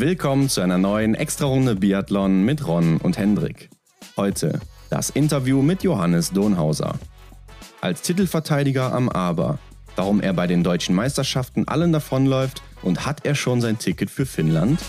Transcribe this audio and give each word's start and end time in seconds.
Willkommen 0.00 0.48
zu 0.48 0.62
einer 0.62 0.78
neuen 0.78 1.14
Extra-Runde 1.14 1.74
Biathlon 1.74 2.42
mit 2.42 2.66
Ron 2.66 2.96
und 2.96 3.18
Hendrik. 3.18 3.68
Heute 4.16 4.58
das 4.88 5.10
Interview 5.10 5.60
mit 5.60 5.82
Johannes 5.82 6.30
Donhauser. 6.30 6.94
Als 7.82 8.00
Titelverteidiger 8.00 8.94
am 8.94 9.10
Aber, 9.10 9.58
warum 9.96 10.22
er 10.22 10.32
bei 10.32 10.46
den 10.46 10.64
deutschen 10.64 10.94
Meisterschaften 10.94 11.68
allen 11.68 11.92
davonläuft 11.92 12.62
und 12.80 13.04
hat 13.04 13.26
er 13.26 13.34
schon 13.34 13.60
sein 13.60 13.76
Ticket 13.78 14.08
für 14.08 14.24
Finnland? 14.24 14.80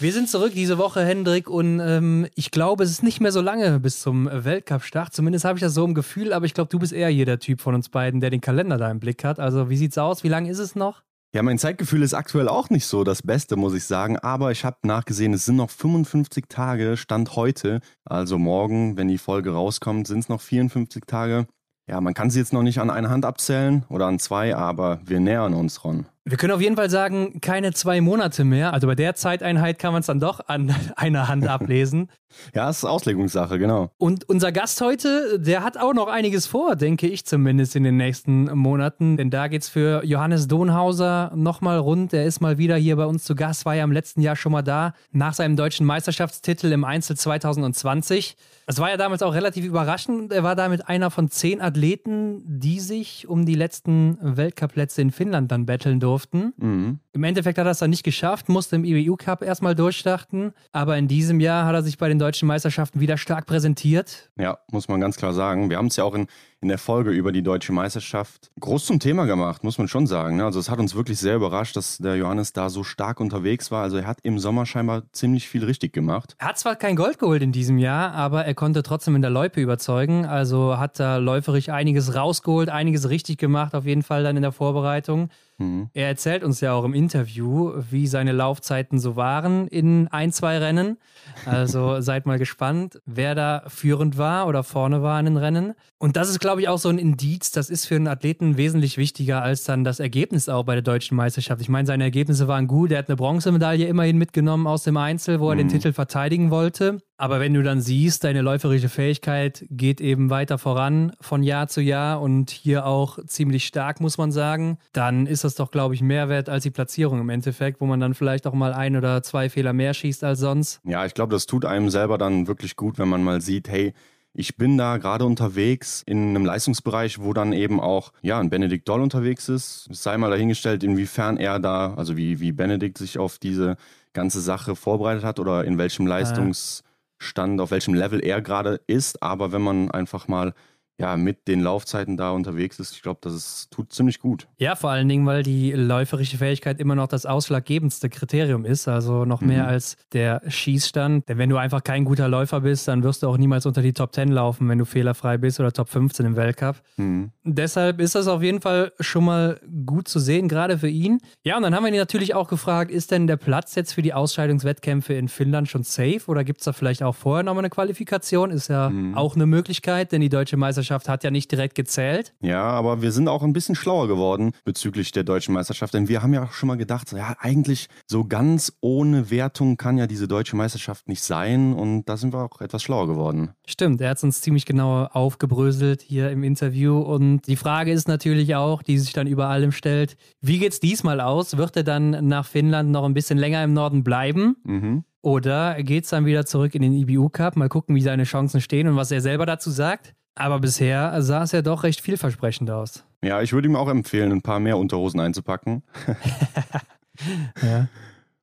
Wir 0.00 0.12
sind 0.12 0.28
zurück 0.28 0.50
diese 0.52 0.76
Woche, 0.76 1.04
Hendrik, 1.04 1.48
und 1.48 1.78
ähm, 1.78 2.26
ich 2.34 2.50
glaube, 2.50 2.82
es 2.82 2.90
ist 2.90 3.04
nicht 3.04 3.20
mehr 3.20 3.30
so 3.30 3.42
lange 3.42 3.78
bis 3.78 4.00
zum 4.00 4.28
Weltcup-Start. 4.28 5.14
Zumindest 5.14 5.44
habe 5.44 5.56
ich 5.56 5.62
das 5.62 5.74
so 5.74 5.84
im 5.84 5.94
Gefühl, 5.94 6.32
aber 6.32 6.46
ich 6.46 6.54
glaube, 6.54 6.70
du 6.70 6.80
bist 6.80 6.92
eher 6.92 7.10
jeder 7.10 7.38
Typ 7.38 7.60
von 7.60 7.76
uns 7.76 7.90
beiden, 7.90 8.20
der 8.20 8.30
den 8.30 8.40
Kalender 8.40 8.76
da 8.76 8.90
im 8.90 8.98
Blick 8.98 9.22
hat. 9.22 9.38
Also, 9.38 9.70
wie 9.70 9.76
sieht's 9.76 9.98
aus? 9.98 10.24
Wie 10.24 10.28
lange 10.28 10.50
ist 10.50 10.58
es 10.58 10.74
noch? 10.74 11.04
Ja, 11.32 11.44
mein 11.44 11.58
Zeitgefühl 11.58 12.02
ist 12.02 12.12
aktuell 12.12 12.48
auch 12.48 12.70
nicht 12.70 12.86
so 12.86 13.04
das 13.04 13.22
Beste, 13.22 13.54
muss 13.54 13.72
ich 13.74 13.84
sagen. 13.84 14.16
Aber 14.18 14.50
ich 14.50 14.64
habe 14.64 14.78
nachgesehen, 14.82 15.32
es 15.32 15.44
sind 15.44 15.56
noch 15.56 15.70
55 15.70 16.46
Tage, 16.48 16.96
Stand 16.96 17.36
heute. 17.36 17.80
Also 18.04 18.36
morgen, 18.36 18.96
wenn 18.96 19.06
die 19.06 19.16
Folge 19.16 19.52
rauskommt, 19.52 20.08
sind 20.08 20.18
es 20.18 20.28
noch 20.28 20.40
54 20.40 21.04
Tage. 21.06 21.46
Ja, 21.88 22.00
man 22.00 22.14
kann 22.14 22.30
sie 22.30 22.40
jetzt 22.40 22.52
noch 22.52 22.64
nicht 22.64 22.80
an 22.80 22.90
einer 22.90 23.10
Hand 23.10 23.24
abzählen 23.24 23.84
oder 23.88 24.06
an 24.06 24.18
zwei, 24.18 24.56
aber 24.56 25.00
wir 25.04 25.20
nähern 25.20 25.54
uns, 25.54 25.84
Ron. 25.84 26.06
Wir 26.30 26.36
können 26.36 26.52
auf 26.52 26.60
jeden 26.60 26.76
Fall 26.76 26.88
sagen, 26.88 27.40
keine 27.40 27.72
zwei 27.72 28.00
Monate 28.00 28.44
mehr. 28.44 28.72
Also 28.72 28.86
bei 28.86 28.94
der 28.94 29.16
Zeiteinheit 29.16 29.80
kann 29.80 29.92
man 29.92 29.98
es 30.00 30.06
dann 30.06 30.20
doch 30.20 30.38
an 30.46 30.72
einer 30.96 31.26
Hand 31.26 31.48
ablesen. 31.48 32.08
ja, 32.54 32.70
es 32.70 32.78
ist 32.78 32.84
Auslegungssache, 32.84 33.58
genau. 33.58 33.90
Und 33.98 34.28
unser 34.28 34.52
Gast 34.52 34.80
heute, 34.80 35.40
der 35.40 35.64
hat 35.64 35.76
auch 35.76 35.92
noch 35.92 36.06
einiges 36.06 36.46
vor, 36.46 36.76
denke 36.76 37.08
ich 37.08 37.26
zumindest 37.26 37.74
in 37.74 37.82
den 37.82 37.96
nächsten 37.96 38.44
Monaten. 38.56 39.16
Denn 39.16 39.30
da 39.30 39.48
geht 39.48 39.62
es 39.62 39.68
für 39.68 40.04
Johannes 40.04 40.46
Donhauser 40.46 41.32
nochmal 41.34 41.78
rund. 41.78 42.12
Er 42.12 42.24
ist 42.24 42.40
mal 42.40 42.58
wieder 42.58 42.76
hier 42.76 42.94
bei 42.94 43.06
uns 43.06 43.24
zu 43.24 43.34
Gast, 43.34 43.66
war 43.66 43.74
ja 43.74 43.82
im 43.82 43.90
letzten 43.90 44.20
Jahr 44.20 44.36
schon 44.36 44.52
mal 44.52 44.62
da, 44.62 44.94
nach 45.10 45.34
seinem 45.34 45.56
deutschen 45.56 45.84
Meisterschaftstitel 45.84 46.70
im 46.70 46.84
Einzel 46.84 47.16
2020. 47.16 48.36
Es 48.70 48.78
war 48.78 48.88
ja 48.88 48.96
damals 48.96 49.20
auch 49.22 49.34
relativ 49.34 49.64
überraschend. 49.64 50.32
Er 50.32 50.44
war 50.44 50.54
damit 50.54 50.86
einer 50.86 51.10
von 51.10 51.28
zehn 51.28 51.60
Athleten, 51.60 52.40
die 52.46 52.78
sich 52.78 53.26
um 53.26 53.44
die 53.44 53.56
letzten 53.56 54.16
Weltcup-Plätze 54.20 55.02
in 55.02 55.10
Finnland 55.10 55.50
dann 55.50 55.66
betteln 55.66 55.98
durften. 55.98 56.52
Mhm. 56.56 57.00
Im 57.12 57.24
Endeffekt 57.24 57.58
hat 57.58 57.66
er 57.66 57.72
es 57.72 57.78
dann 57.80 57.90
nicht 57.90 58.04
geschafft, 58.04 58.48
musste 58.48 58.76
im 58.76 58.84
IBU 58.84 59.16
Cup 59.16 59.42
erstmal 59.42 59.74
durchstarten. 59.74 60.52
Aber 60.70 60.96
in 60.96 61.08
diesem 61.08 61.40
Jahr 61.40 61.66
hat 61.66 61.74
er 61.74 61.82
sich 61.82 61.98
bei 61.98 62.08
den 62.08 62.20
deutschen 62.20 62.46
Meisterschaften 62.46 63.00
wieder 63.00 63.16
stark 63.16 63.46
präsentiert. 63.46 64.30
Ja, 64.38 64.58
muss 64.70 64.86
man 64.86 65.00
ganz 65.00 65.16
klar 65.16 65.34
sagen. 65.34 65.70
Wir 65.70 65.78
haben 65.78 65.88
es 65.88 65.96
ja 65.96 66.04
auch 66.04 66.14
in, 66.14 66.28
in 66.60 66.68
der 66.68 66.78
Folge 66.78 67.10
über 67.10 67.32
die 67.32 67.42
deutsche 67.42 67.72
Meisterschaft 67.72 68.52
groß 68.60 68.86
zum 68.86 69.00
Thema 69.00 69.24
gemacht, 69.24 69.64
muss 69.64 69.76
man 69.76 69.88
schon 69.88 70.06
sagen. 70.06 70.36
Ne? 70.36 70.44
Also 70.44 70.60
es 70.60 70.70
hat 70.70 70.78
uns 70.78 70.94
wirklich 70.94 71.18
sehr 71.18 71.34
überrascht, 71.34 71.74
dass 71.74 71.98
der 71.98 72.14
Johannes 72.14 72.52
da 72.52 72.70
so 72.70 72.84
stark 72.84 73.18
unterwegs 73.18 73.72
war. 73.72 73.82
Also 73.82 73.96
er 73.96 74.06
hat 74.06 74.18
im 74.22 74.38
Sommer 74.38 74.64
scheinbar 74.64 75.02
ziemlich 75.10 75.48
viel 75.48 75.64
richtig 75.64 75.92
gemacht. 75.92 76.36
Er 76.38 76.48
hat 76.48 76.58
zwar 76.60 76.76
kein 76.76 76.94
Gold 76.94 77.18
geholt 77.18 77.42
in 77.42 77.50
diesem 77.50 77.78
Jahr, 77.78 78.12
aber 78.12 78.44
er 78.44 78.54
konnte 78.54 78.84
trotzdem 78.84 79.16
in 79.16 79.22
der 79.22 79.32
Loipe 79.32 79.60
überzeugen. 79.60 80.26
Also 80.26 80.78
hat 80.78 81.00
da 81.00 81.16
läuferisch 81.16 81.70
einiges 81.70 82.14
rausgeholt, 82.14 82.68
einiges 82.68 83.08
richtig 83.08 83.38
gemacht, 83.38 83.74
auf 83.74 83.84
jeden 83.84 84.04
Fall 84.04 84.22
dann 84.22 84.36
in 84.36 84.42
der 84.42 84.52
Vorbereitung. 84.52 85.28
Mhm. 85.60 85.90
Er 85.92 86.08
erzählt 86.08 86.42
uns 86.42 86.60
ja 86.60 86.72
auch 86.72 86.84
im 86.84 86.94
Interview, 86.94 87.72
wie 87.90 88.06
seine 88.06 88.32
Laufzeiten 88.32 88.98
so 88.98 89.14
waren 89.14 89.68
in 89.68 90.08
ein, 90.08 90.32
zwei 90.32 90.58
Rennen. 90.58 90.96
Also 91.44 92.00
seid 92.00 92.26
mal 92.26 92.38
gespannt, 92.38 93.00
wer 93.04 93.34
da 93.34 93.62
führend 93.68 94.16
war 94.16 94.46
oder 94.46 94.64
vorne 94.64 95.02
war 95.02 95.20
in 95.20 95.26
den 95.26 95.36
Rennen. 95.36 95.74
Und 95.98 96.16
das 96.16 96.30
ist, 96.30 96.40
glaube 96.40 96.62
ich, 96.62 96.68
auch 96.68 96.78
so 96.78 96.88
ein 96.88 96.98
Indiz. 96.98 97.50
Das 97.50 97.68
ist 97.68 97.86
für 97.86 97.96
einen 97.96 98.08
Athleten 98.08 98.56
wesentlich 98.56 98.96
wichtiger 98.96 99.42
als 99.42 99.64
dann 99.64 99.84
das 99.84 100.00
Ergebnis 100.00 100.48
auch 100.48 100.64
bei 100.64 100.74
der 100.74 100.82
deutschen 100.82 101.16
Meisterschaft. 101.16 101.60
Ich 101.60 101.68
meine, 101.68 101.86
seine 101.86 102.04
Ergebnisse 102.04 102.48
waren 102.48 102.66
gut. 102.66 102.90
Er 102.90 102.98
hat 102.98 103.08
eine 103.08 103.16
Bronzemedaille 103.16 103.86
immerhin 103.86 104.16
mitgenommen 104.16 104.66
aus 104.66 104.84
dem 104.84 104.96
Einzel, 104.96 105.40
wo 105.40 105.50
er 105.50 105.54
mhm. 105.54 105.58
den 105.58 105.68
Titel 105.68 105.92
verteidigen 105.92 106.50
wollte. 106.50 107.00
Aber 107.20 107.38
wenn 107.38 107.52
du 107.52 107.62
dann 107.62 107.82
siehst, 107.82 108.24
deine 108.24 108.40
läuferische 108.40 108.88
Fähigkeit 108.88 109.66
geht 109.68 110.00
eben 110.00 110.30
weiter 110.30 110.56
voran 110.56 111.12
von 111.20 111.42
Jahr 111.42 111.68
zu 111.68 111.82
Jahr 111.82 112.22
und 112.22 112.48
hier 112.50 112.86
auch 112.86 113.18
ziemlich 113.26 113.66
stark, 113.66 114.00
muss 114.00 114.16
man 114.16 114.32
sagen, 114.32 114.78
dann 114.94 115.26
ist 115.26 115.44
das 115.44 115.54
doch, 115.54 115.70
glaube 115.70 115.94
ich, 115.94 116.00
mehr 116.00 116.30
wert 116.30 116.48
als 116.48 116.62
die 116.62 116.70
Platzierung 116.70 117.20
im 117.20 117.28
Endeffekt, 117.28 117.82
wo 117.82 117.84
man 117.84 118.00
dann 118.00 118.14
vielleicht 118.14 118.46
auch 118.46 118.54
mal 118.54 118.72
ein 118.72 118.96
oder 118.96 119.22
zwei 119.22 119.50
Fehler 119.50 119.74
mehr 119.74 119.92
schießt 119.92 120.24
als 120.24 120.40
sonst. 120.40 120.80
Ja, 120.82 121.04
ich 121.04 121.12
glaube, 121.12 121.34
das 121.34 121.44
tut 121.44 121.66
einem 121.66 121.90
selber 121.90 122.16
dann 122.16 122.46
wirklich 122.46 122.74
gut, 122.74 122.98
wenn 122.98 123.10
man 123.10 123.22
mal 123.22 123.42
sieht, 123.42 123.68
hey, 123.68 123.92
ich 124.32 124.56
bin 124.56 124.78
da 124.78 124.96
gerade 124.96 125.26
unterwegs 125.26 126.02
in 126.06 126.30
einem 126.30 126.46
Leistungsbereich, 126.46 127.20
wo 127.20 127.34
dann 127.34 127.52
eben 127.52 127.80
auch 127.80 128.12
ja, 128.22 128.40
ein 128.40 128.48
Benedikt 128.48 128.88
Doll 128.88 129.02
unterwegs 129.02 129.50
ist. 129.50 129.88
Es 129.90 130.02
sei 130.02 130.16
mal 130.16 130.30
dahingestellt, 130.30 130.82
inwiefern 130.82 131.36
er 131.36 131.58
da, 131.58 131.92
also 131.96 132.16
wie, 132.16 132.40
wie 132.40 132.52
Benedikt 132.52 132.96
sich 132.96 133.18
auf 133.18 133.36
diese 133.36 133.76
ganze 134.14 134.40
Sache 134.40 134.74
vorbereitet 134.74 135.22
hat 135.22 135.38
oder 135.38 135.66
in 135.66 135.76
welchem 135.76 136.06
Leistungs- 136.06 136.82
Stand, 137.20 137.60
auf 137.60 137.70
welchem 137.70 137.94
Level 137.94 138.24
er 138.24 138.40
gerade 138.40 138.80
ist. 138.86 139.22
Aber 139.22 139.52
wenn 139.52 139.62
man 139.62 139.90
einfach 139.90 140.26
mal 140.26 140.54
ja, 141.00 141.16
mit 141.16 141.48
den 141.48 141.60
Laufzeiten 141.60 142.18
da 142.18 142.30
unterwegs 142.30 142.78
ist, 142.78 142.94
ich 142.94 143.02
glaube, 143.02 143.20
das 143.22 143.34
ist, 143.34 143.70
tut 143.70 143.90
ziemlich 143.90 144.20
gut. 144.20 144.46
Ja, 144.58 144.76
vor 144.76 144.90
allen 144.90 145.08
Dingen, 145.08 145.24
weil 145.24 145.42
die 145.42 145.72
läuferische 145.72 146.36
Fähigkeit 146.36 146.78
immer 146.78 146.94
noch 146.94 147.08
das 147.08 147.24
ausschlaggebendste 147.24 148.10
Kriterium 148.10 148.66
ist, 148.66 148.86
also 148.86 149.24
noch 149.24 149.40
mehr 149.40 149.62
mhm. 149.62 149.68
als 149.70 149.96
der 150.12 150.42
Schießstand. 150.46 151.26
Denn 151.26 151.38
wenn 151.38 151.48
du 151.48 151.56
einfach 151.56 151.82
kein 151.82 152.04
guter 152.04 152.28
Läufer 152.28 152.60
bist, 152.60 152.86
dann 152.86 153.02
wirst 153.02 153.22
du 153.22 153.28
auch 153.28 153.38
niemals 153.38 153.64
unter 153.64 153.80
die 153.80 153.94
Top 153.94 154.14
10 154.14 154.28
laufen, 154.28 154.68
wenn 154.68 154.76
du 154.76 154.84
fehlerfrei 154.84 155.38
bist 155.38 155.58
oder 155.58 155.72
Top 155.72 155.88
15 155.88 156.26
im 156.26 156.36
Weltcup. 156.36 156.76
Mhm. 156.98 157.30
Deshalb 157.44 157.98
ist 157.98 158.14
das 158.14 158.28
auf 158.28 158.42
jeden 158.42 158.60
Fall 158.60 158.92
schon 159.00 159.24
mal 159.24 159.58
gut 159.86 160.06
zu 160.06 160.18
sehen, 160.18 160.48
gerade 160.48 160.76
für 160.76 160.88
ihn. 160.88 161.20
Ja, 161.44 161.56
und 161.56 161.62
dann 161.62 161.74
haben 161.74 161.84
wir 161.84 161.90
ihn 161.90 161.96
natürlich 161.96 162.34
auch 162.34 162.48
gefragt, 162.48 162.90
ist 162.90 163.10
denn 163.10 163.26
der 163.26 163.38
Platz 163.38 163.74
jetzt 163.74 163.94
für 163.94 164.02
die 164.02 164.12
Ausscheidungswettkämpfe 164.12 165.14
in 165.14 165.28
Finnland 165.28 165.68
schon 165.68 165.82
safe 165.82 166.20
oder 166.26 166.44
gibt 166.44 166.60
es 166.60 166.66
da 166.66 166.74
vielleicht 166.74 167.02
auch 167.02 167.14
vorher 167.14 167.42
nochmal 167.42 167.62
eine 167.62 167.70
Qualifikation? 167.70 168.50
Ist 168.50 168.68
ja 168.68 168.90
mhm. 168.90 169.14
auch 169.14 169.34
eine 169.34 169.46
Möglichkeit, 169.46 170.12
denn 170.12 170.20
die 170.20 170.28
deutsche 170.28 170.58
Meisterschaft 170.58 170.89
Meisterschaft 170.90 171.08
hat 171.08 171.24
ja 171.24 171.30
nicht 171.30 171.50
direkt 171.50 171.74
gezählt. 171.74 172.34
Ja, 172.42 172.62
aber 172.62 173.00
wir 173.00 173.12
sind 173.12 173.28
auch 173.28 173.42
ein 173.42 173.52
bisschen 173.52 173.74
schlauer 173.76 174.08
geworden 174.08 174.52
bezüglich 174.64 175.12
der 175.12 175.22
deutschen 175.22 175.54
Meisterschaft, 175.54 175.94
denn 175.94 176.08
wir 176.08 176.22
haben 176.22 176.34
ja 176.34 176.44
auch 176.44 176.52
schon 176.52 176.66
mal 176.66 176.76
gedacht, 176.76 177.12
ja, 177.12 177.36
eigentlich 177.38 177.86
so 178.06 178.24
ganz 178.24 178.72
ohne 178.80 179.30
Wertung 179.30 179.76
kann 179.76 179.98
ja 179.98 180.06
diese 180.06 180.26
deutsche 180.26 180.56
Meisterschaft 180.56 181.08
nicht 181.08 181.22
sein 181.22 181.72
und 181.72 182.08
da 182.08 182.16
sind 182.16 182.32
wir 182.32 182.42
auch 182.42 182.60
etwas 182.60 182.82
schlauer 182.82 183.06
geworden. 183.06 183.50
Stimmt, 183.66 184.00
er 184.00 184.10
hat 184.10 184.16
es 184.16 184.24
uns 184.24 184.40
ziemlich 184.40 184.66
genau 184.66 185.04
aufgebröselt 185.04 186.02
hier 186.02 186.30
im 186.30 186.42
Interview 186.42 186.98
und 186.98 187.46
die 187.46 187.56
Frage 187.56 187.92
ist 187.92 188.08
natürlich 188.08 188.56
auch, 188.56 188.82
die 188.82 188.98
sich 188.98 189.12
dann 189.12 189.28
über 189.28 189.48
allem 189.48 189.70
stellt, 189.70 190.16
wie 190.40 190.58
geht 190.58 190.72
es 190.72 190.80
diesmal 190.80 191.20
aus? 191.20 191.56
Wird 191.56 191.76
er 191.76 191.84
dann 191.84 192.26
nach 192.26 192.46
Finnland 192.46 192.90
noch 192.90 193.04
ein 193.04 193.14
bisschen 193.14 193.38
länger 193.38 193.62
im 193.62 193.72
Norden 193.72 194.02
bleiben? 194.02 194.56
Mhm. 194.64 195.04
Oder 195.22 195.82
geht 195.82 196.04
es 196.04 196.10
dann 196.10 196.24
wieder 196.24 196.46
zurück 196.46 196.74
in 196.74 196.82
den 196.82 196.94
IBU 196.94 197.28
Cup? 197.28 197.56
Mal 197.56 197.68
gucken, 197.68 197.94
wie 197.94 198.00
seine 198.00 198.24
Chancen 198.24 198.60
stehen 198.60 198.88
und 198.88 198.96
was 198.96 199.10
er 199.10 199.20
selber 199.20 199.44
dazu 199.44 199.70
sagt. 199.70 200.14
Aber 200.34 200.60
bisher 200.60 201.20
sah 201.22 201.42
es 201.42 201.52
ja 201.52 201.62
doch 201.62 201.82
recht 201.82 202.00
vielversprechend 202.00 202.70
aus. 202.70 203.04
Ja, 203.22 203.42
ich 203.42 203.52
würde 203.52 203.68
ihm 203.68 203.76
auch 203.76 203.88
empfehlen, 203.88 204.32
ein 204.32 204.42
paar 204.42 204.60
mehr 204.60 204.78
Unterhosen 204.78 205.20
einzupacken. 205.20 205.82
ja. 207.62 207.88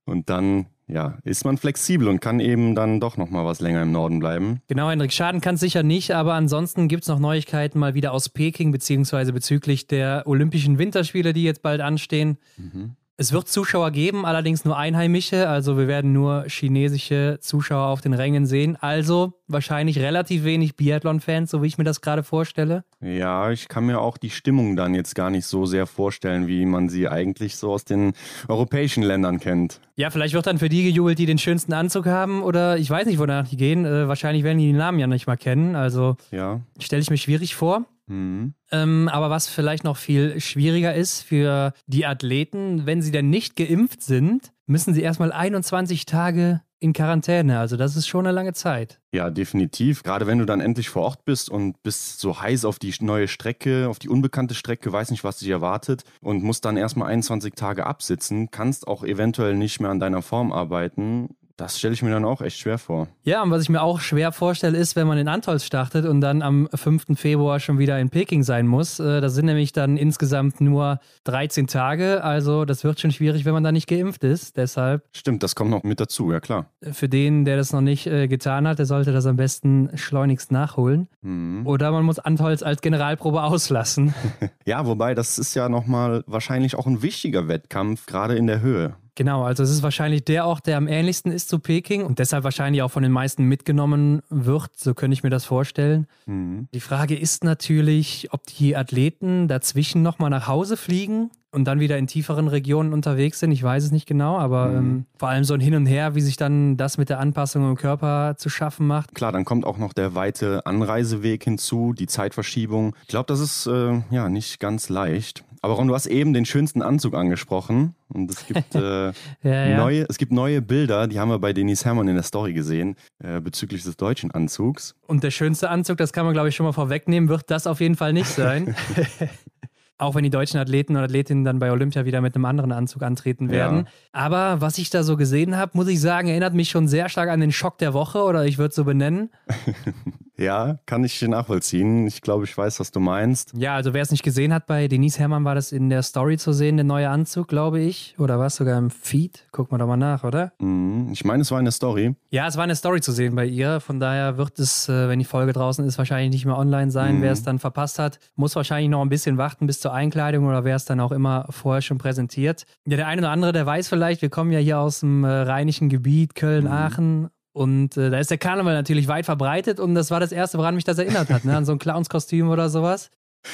Und 0.05 0.29
dann 0.29 0.67
ja, 0.87 1.17
ist 1.23 1.43
man 1.43 1.57
flexibel 1.57 2.07
und 2.07 2.21
kann 2.21 2.39
eben 2.39 2.73
dann 2.73 2.99
doch 2.99 3.17
noch 3.17 3.29
mal 3.29 3.43
was 3.43 3.59
länger 3.59 3.81
im 3.81 3.91
Norden 3.91 4.19
bleiben. 4.19 4.61
Genau, 4.67 4.89
Hendrik, 4.89 5.11
schaden 5.11 5.41
kann 5.41 5.55
es 5.55 5.61
sicher 5.61 5.83
nicht, 5.83 6.11
aber 6.11 6.33
ansonsten 6.33 6.87
gibt 6.87 7.03
es 7.03 7.09
noch 7.09 7.19
Neuigkeiten 7.19 7.77
mal 7.77 7.93
wieder 7.93 8.13
aus 8.13 8.29
Peking, 8.29 8.71
beziehungsweise 8.71 9.33
bezüglich 9.33 9.87
der 9.87 10.23
Olympischen 10.25 10.77
Winterspiele, 10.79 11.33
die 11.33 11.43
jetzt 11.43 11.61
bald 11.61 11.81
anstehen. 11.81 12.37
Mhm. 12.55 12.95
Es 13.19 13.33
wird 13.33 13.47
Zuschauer 13.47 13.89
geben, 13.89 14.27
allerdings 14.27 14.63
nur 14.63 14.77
einheimische. 14.77 15.49
Also 15.49 15.75
wir 15.75 15.87
werden 15.87 16.13
nur 16.13 16.45
chinesische 16.47 17.39
Zuschauer 17.41 17.87
auf 17.87 17.99
den 17.99 18.13
Rängen 18.13 18.45
sehen. 18.45 18.77
Also 18.79 19.33
wahrscheinlich 19.47 19.97
relativ 19.97 20.43
wenig 20.43 20.75
Biathlon-Fans, 20.75 21.49
so 21.49 21.63
wie 21.63 21.67
ich 21.67 21.79
mir 21.79 21.83
das 21.83 22.01
gerade 22.01 22.21
vorstelle. 22.21 22.83
Ja, 23.01 23.49
ich 23.49 23.69
kann 23.69 23.87
mir 23.87 24.01
auch 24.01 24.17
die 24.17 24.29
Stimmung 24.29 24.75
dann 24.75 24.93
jetzt 24.93 25.15
gar 25.15 25.31
nicht 25.31 25.47
so 25.47 25.65
sehr 25.65 25.87
vorstellen, 25.87 26.45
wie 26.45 26.67
man 26.67 26.89
sie 26.89 27.07
eigentlich 27.07 27.55
so 27.55 27.71
aus 27.71 27.85
den 27.85 28.13
europäischen 28.47 29.01
Ländern 29.01 29.39
kennt. 29.39 29.81
Ja, 29.95 30.11
vielleicht 30.11 30.35
wird 30.35 30.45
dann 30.45 30.59
für 30.59 30.69
die 30.69 30.83
gejubelt, 30.83 31.17
die 31.17 31.25
den 31.25 31.39
schönsten 31.39 31.73
Anzug 31.73 32.05
haben 32.05 32.43
oder 32.43 32.77
ich 32.77 32.87
weiß 32.87 33.07
nicht, 33.07 33.17
wonach 33.17 33.47
die 33.47 33.57
gehen. 33.57 33.83
Äh, 33.83 34.07
wahrscheinlich 34.07 34.43
werden 34.43 34.59
die 34.59 34.67
den 34.67 34.77
Namen 34.77 34.99
ja 34.99 35.07
nicht 35.07 35.25
mal 35.25 35.37
kennen. 35.37 35.75
Also 35.75 36.17
ja. 36.29 36.61
stelle 36.77 37.01
ich 37.01 37.09
mir 37.09 37.17
schwierig 37.17 37.55
vor. 37.55 37.87
Mhm. 38.07 38.53
Ähm, 38.71 39.09
aber 39.09 39.29
was 39.29 39.47
vielleicht 39.47 39.83
noch 39.83 39.97
viel 39.97 40.39
schwieriger 40.39 40.93
ist 40.93 41.21
für 41.21 41.73
die 41.85 42.05
Athleten, 42.05 42.85
wenn 42.85 43.01
sie 43.01 43.11
denn 43.11 43.29
nicht 43.29 43.55
geimpft 43.55 44.01
sind, 44.01 44.51
müssen 44.65 44.93
sie 44.93 45.01
erstmal 45.01 45.31
21 45.31 46.05
Tage 46.05 46.61
in 46.79 46.93
Quarantäne. 46.93 47.59
Also 47.59 47.75
das 47.75 47.95
ist 47.95 48.07
schon 48.07 48.25
eine 48.25 48.35
lange 48.35 48.53
Zeit. 48.53 48.99
Ja, 49.11 49.29
definitiv. 49.29 50.03
Gerade 50.03 50.27
wenn 50.27 50.37
du 50.37 50.45
dann 50.45 50.61
endlich 50.61 50.89
vor 50.89 51.03
Ort 51.03 51.25
bist 51.25 51.49
und 51.49 51.81
bist 51.81 52.19
so 52.19 52.39
heiß 52.39 52.65
auf 52.65 52.77
die 52.77 52.93
neue 52.99 53.27
Strecke, 53.27 53.87
auf 53.89 53.99
die 53.99 54.09
unbekannte 54.09 54.53
Strecke, 54.53 54.91
weiß 54.91 55.11
nicht, 55.11 55.23
was 55.23 55.39
dich 55.39 55.49
erwartet 55.49 56.03
und 56.21 56.43
musst 56.43 56.65
dann 56.65 56.77
erstmal 56.77 57.09
21 57.09 57.55
Tage 57.55 57.85
absitzen, 57.85 58.51
kannst 58.51 58.87
auch 58.87 59.03
eventuell 59.03 59.55
nicht 59.55 59.79
mehr 59.79 59.89
an 59.89 59.99
deiner 59.99 60.21
Form 60.21 60.51
arbeiten 60.51 61.29
Das 61.57 61.79
stelle 61.79 61.95
ich 61.95 62.03
mir 62.03 62.11
dann 62.11 62.23
auch 62.23 62.41
echt 62.41 62.59
schwer 62.59 62.77
vor. 62.77 63.07
Ja, 63.23 63.41
und 63.41 63.49
was 63.49 63.63
ich 63.63 63.69
mir 63.69 63.81
auch 63.81 63.99
schwer 63.99 64.31
vorstelle, 64.31 64.77
ist, 64.77 64.95
wenn 64.95 65.07
man 65.07 65.17
in 65.17 65.27
Antolz 65.27 65.65
startet 65.65 66.05
und 66.05 66.21
dann 66.21 66.43
am 66.43 66.69
5. 66.71 67.05
Februar 67.15 67.59
schon 67.59 67.79
wieder 67.79 67.99
in 67.99 68.11
Peking 68.11 68.43
sein 68.43 68.67
muss. 68.67 68.99
Äh, 68.99 69.21
das 69.21 69.33
sind 69.33 69.47
nämlich 69.47 69.71
dann 69.71 69.97
insgesamt 69.97 70.61
nur 70.61 70.99
13 71.23 71.65
Tage. 71.65 72.23
Also 72.23 72.63
das 72.63 72.83
wird 72.83 72.99
schon 72.99 73.11
schwierig, 73.11 73.43
wenn 73.45 73.53
man 73.53 73.63
da 73.63 73.71
nicht 73.71 73.87
geimpft 73.87 74.23
ist. 74.23 74.55
Deshalb. 74.55 75.03
Stimmt, 75.13 75.41
das 75.41 75.55
kommt 75.55 75.71
noch 75.71 75.81
mit 75.81 75.99
dazu, 75.99 76.31
ja 76.31 76.39
klar. 76.39 76.69
Für 76.91 77.09
den, 77.09 77.43
der 77.43 77.57
das 77.57 77.73
noch 77.73 77.81
nicht 77.81 78.05
äh, 78.05 78.27
getan 78.27 78.67
hat, 78.67 78.77
der 78.77 78.85
sollte 78.85 79.11
das 79.11 79.25
am 79.25 79.35
besten 79.35 79.89
schleunigst 79.97 80.51
nachholen. 80.51 81.07
Mhm. 81.23 81.65
Oder 81.65 81.91
man 81.91 82.05
muss 82.05 82.19
Antolz 82.19 82.61
als 82.61 82.81
Generalprobe 82.81 83.41
auslassen. 83.41 84.13
ja, 84.65 84.85
wobei 84.85 85.15
das 85.15 85.39
ist 85.39 85.55
ja 85.55 85.69
nochmal 85.69 86.23
wahrscheinlich 86.27 86.75
auch 86.75 86.85
ein 86.85 87.01
wichtiger 87.01 87.47
Wettkampf, 87.47 88.05
gerade 88.05 88.35
in 88.35 88.45
der 88.45 88.61
Höhe. 88.61 88.95
Genau, 89.17 89.43
also 89.43 89.63
es 89.63 89.71
ist 89.71 89.81
wahrscheinlich 89.81 90.25
der 90.25 90.45
Ort, 90.45 90.67
der 90.67 90.77
am 90.77 90.87
ähnlichsten 90.87 91.31
ist 91.31 91.49
zu 91.49 91.57
Peking 91.57 92.03
und 92.03 92.19
deshalb 92.19 92.43
wahrscheinlich 92.43 92.83
auch 92.83 92.91
von 92.91 93.01
den 93.01 93.11
meisten 93.11 93.45
mitgenommen 93.45 94.21
wird. 94.29 94.69
So 94.77 94.93
könnte 94.93 95.15
ich 95.15 95.23
mir 95.23 95.31
das 95.31 95.43
vorstellen. 95.43 96.05
Mhm. 96.27 96.67
Die 96.71 96.79
Frage 96.79 97.17
ist 97.17 97.43
natürlich, 97.43 98.27
ob 98.31 98.45
die 98.45 98.75
Athleten 98.75 99.47
dazwischen 99.47 100.03
nochmal 100.03 100.29
nach 100.29 100.47
Hause 100.47 100.77
fliegen 100.77 101.31
und 101.51 101.65
dann 101.65 101.79
wieder 101.79 101.97
in 101.97 102.05
tieferen 102.05 102.47
Regionen 102.47 102.93
unterwegs 102.93 103.39
sind. 103.39 103.51
Ich 103.51 103.63
weiß 103.63 103.85
es 103.85 103.91
nicht 103.91 104.05
genau, 104.05 104.37
aber 104.37 104.67
mhm. 104.67 104.77
ähm, 104.77 105.05
vor 105.17 105.29
allem 105.29 105.43
so 105.43 105.55
ein 105.55 105.61
Hin 105.61 105.73
und 105.73 105.87
Her, 105.87 106.13
wie 106.13 106.21
sich 106.21 106.37
dann 106.37 106.77
das 106.77 106.99
mit 106.99 107.09
der 107.09 107.19
Anpassung 107.19 107.67
im 107.67 107.75
Körper 107.75 108.35
zu 108.37 108.49
schaffen 108.49 108.85
macht. 108.85 109.15
Klar, 109.15 109.31
dann 109.31 109.45
kommt 109.45 109.65
auch 109.65 109.79
noch 109.79 109.93
der 109.93 110.13
weite 110.13 110.63
Anreiseweg 110.67 111.43
hinzu, 111.43 111.93
die 111.97 112.05
Zeitverschiebung. 112.05 112.95
Ich 113.01 113.07
glaube, 113.07 113.25
das 113.25 113.39
ist 113.39 113.65
äh, 113.65 113.99
ja 114.11 114.29
nicht 114.29 114.59
ganz 114.59 114.89
leicht. 114.89 115.43
Aber 115.61 115.73
Ron, 115.73 115.87
du 115.87 115.95
hast 115.95 116.05
eben 116.07 116.33
den 116.33 116.45
schönsten 116.45 116.81
Anzug 116.81 117.15
angesprochen. 117.15 117.95
Und 118.09 118.31
es 118.31 118.45
gibt, 118.45 118.75
äh, 118.75 119.07
ja, 119.07 119.13
ja. 119.43 119.77
Neue, 119.77 120.05
es 120.09 120.17
gibt 120.17 120.31
neue 120.31 120.61
Bilder, 120.61 121.07
die 121.07 121.19
haben 121.19 121.29
wir 121.29 121.39
bei 121.39 121.53
Denise 121.53 121.85
Herrmann 121.85 122.07
in 122.07 122.15
der 122.15 122.23
Story 122.23 122.53
gesehen, 122.53 122.95
äh, 123.19 123.41
bezüglich 123.41 123.83
des 123.83 123.97
deutschen 123.97 124.31
Anzugs. 124.31 124.95
Und 125.07 125.23
der 125.23 125.31
schönste 125.31 125.69
Anzug, 125.69 125.97
das 125.97 126.13
kann 126.13 126.25
man 126.25 126.33
glaube 126.33 126.49
ich 126.49 126.55
schon 126.55 126.65
mal 126.65 126.73
vorwegnehmen, 126.73 127.29
wird 127.29 127.49
das 127.49 127.67
auf 127.67 127.79
jeden 127.79 127.95
Fall 127.95 128.13
nicht 128.13 128.27
sein. 128.27 128.75
Auch 129.99 130.13
wenn 130.13 130.23
die 130.23 130.29
deutschen 130.29 130.59
Athleten 130.59 130.95
und 130.95 131.03
Athletinnen 131.03 131.43
dann 131.43 131.57
bei 131.57 131.71
Olympia 131.71 132.05
wieder 132.05 132.21
mit 132.21 132.35
einem 132.35 132.45
anderen 132.45 132.71
Anzug 132.71 133.01
antreten 133.01 133.49
werden. 133.49 133.77
Ja. 133.77 133.85
Aber 134.11 134.61
was 134.61 134.77
ich 134.77 134.89
da 134.89 135.03
so 135.03 135.17
gesehen 135.17 135.57
habe, 135.57 135.71
muss 135.73 135.87
ich 135.87 135.99
sagen, 135.99 136.27
erinnert 136.27 136.53
mich 136.53 136.69
schon 136.69 136.87
sehr 136.87 137.09
stark 137.09 137.29
an 137.29 137.39
den 137.39 137.51
Schock 137.51 137.77
der 137.79 137.93
Woche 137.93 138.21
oder 138.23 138.45
ich 138.45 138.57
würde 138.57 138.69
es 138.69 138.75
so 138.75 138.83
benennen. 138.83 139.31
ja, 140.37 140.77
kann 140.85 141.03
ich 141.03 141.19
nachvollziehen. 141.21 142.05
Ich 142.05 142.21
glaube, 142.21 142.43
ich 142.43 142.55
weiß, 142.55 142.79
was 142.79 142.91
du 142.91 142.99
meinst. 142.99 143.53
Ja, 143.55 143.75
also 143.75 143.93
wer 143.93 144.03
es 144.03 144.11
nicht 144.11 144.23
gesehen 144.23 144.53
hat, 144.53 144.67
bei 144.67 144.87
Denise 144.87 145.17
Herrmann 145.17 145.45
war 145.45 145.55
das 145.55 145.71
in 145.71 145.89
der 145.89 146.03
Story 146.03 146.37
zu 146.37 146.53
sehen, 146.53 146.77
der 146.77 146.83
neue 146.83 147.09
Anzug, 147.09 147.47
glaube 147.47 147.79
ich. 147.79 148.13
Oder 148.19 148.37
war 148.37 148.47
es 148.47 148.55
sogar 148.55 148.77
im 148.77 148.91
Feed? 148.91 149.47
Guck 149.51 149.71
mal 149.71 149.79
doch 149.79 149.87
mal 149.87 149.97
nach, 149.97 150.23
oder? 150.23 150.51
Mhm. 150.59 151.09
Ich 151.11 151.25
meine, 151.25 151.41
es 151.41 151.51
war 151.51 151.59
in 151.59 151.65
der 151.65 151.71
Story. 151.71 152.15
Ja, 152.29 152.47
es 152.47 152.55
war 152.55 152.63
eine 152.63 152.75
Story 152.75 153.01
zu 153.01 153.11
sehen 153.11 153.35
bei 153.35 153.45
ihr. 153.45 153.79
Von 153.79 153.99
daher 153.99 154.37
wird 154.37 154.59
es, 154.59 154.87
äh, 154.89 155.09
wenn 155.09 155.19
die 155.19 155.25
Folge 155.25 155.53
draußen 155.53 155.83
ist, 155.85 155.97
wahrscheinlich 155.97 156.31
nicht 156.31 156.45
mehr 156.45 156.57
online 156.57 156.91
sein. 156.91 157.17
Mhm. 157.17 157.21
Wer 157.23 157.31
es 157.31 157.43
dann 157.43 157.57
verpasst 157.59 157.97
hat, 157.97 158.19
muss 158.35 158.55
wahrscheinlich 158.55 158.89
noch 158.89 159.01
ein 159.01 159.09
bisschen 159.09 159.37
warten 159.37 159.65
bis 159.65 159.79
zur 159.79 159.86
Einkleidung 159.91 160.45
oder 160.45 160.63
wer 160.63 160.75
es 160.75 160.85
dann 160.85 160.99
auch 160.99 161.11
immer 161.11 161.45
vorher 161.49 161.81
schon 161.81 161.97
präsentiert. 161.97 162.65
Ja, 162.85 162.97
der 162.97 163.07
eine 163.07 163.21
oder 163.21 163.31
andere, 163.31 163.51
der 163.51 163.65
weiß 163.65 163.87
vielleicht, 163.87 164.21
wir 164.21 164.29
kommen 164.29 164.51
ja 164.51 164.59
hier 164.59 164.79
aus 164.79 165.01
dem 165.01 165.23
äh, 165.23 165.27
rheinischen 165.27 165.89
Gebiet, 165.89 166.35
Köln, 166.35 166.65
mhm. 166.65 166.71
Aachen. 166.71 167.29
Und 167.53 167.97
äh, 167.97 168.11
da 168.11 168.19
ist 168.19 168.29
der 168.29 168.37
Karneval 168.37 168.75
natürlich 168.75 169.07
weit 169.07 169.25
verbreitet 169.25 169.79
und 169.79 169.95
das 169.95 170.11
war 170.11 170.19
das 170.19 170.31
Erste, 170.31 170.59
woran 170.59 170.75
mich 170.75 170.83
das 170.83 170.99
erinnert 170.99 171.29
hat, 171.29 171.43
ne? 171.43 171.57
an 171.57 171.65
so 171.65 171.71
ein 171.71 171.79
Clownskostüm 171.79 172.49
oder 172.49 172.69
sowas. 172.69 173.09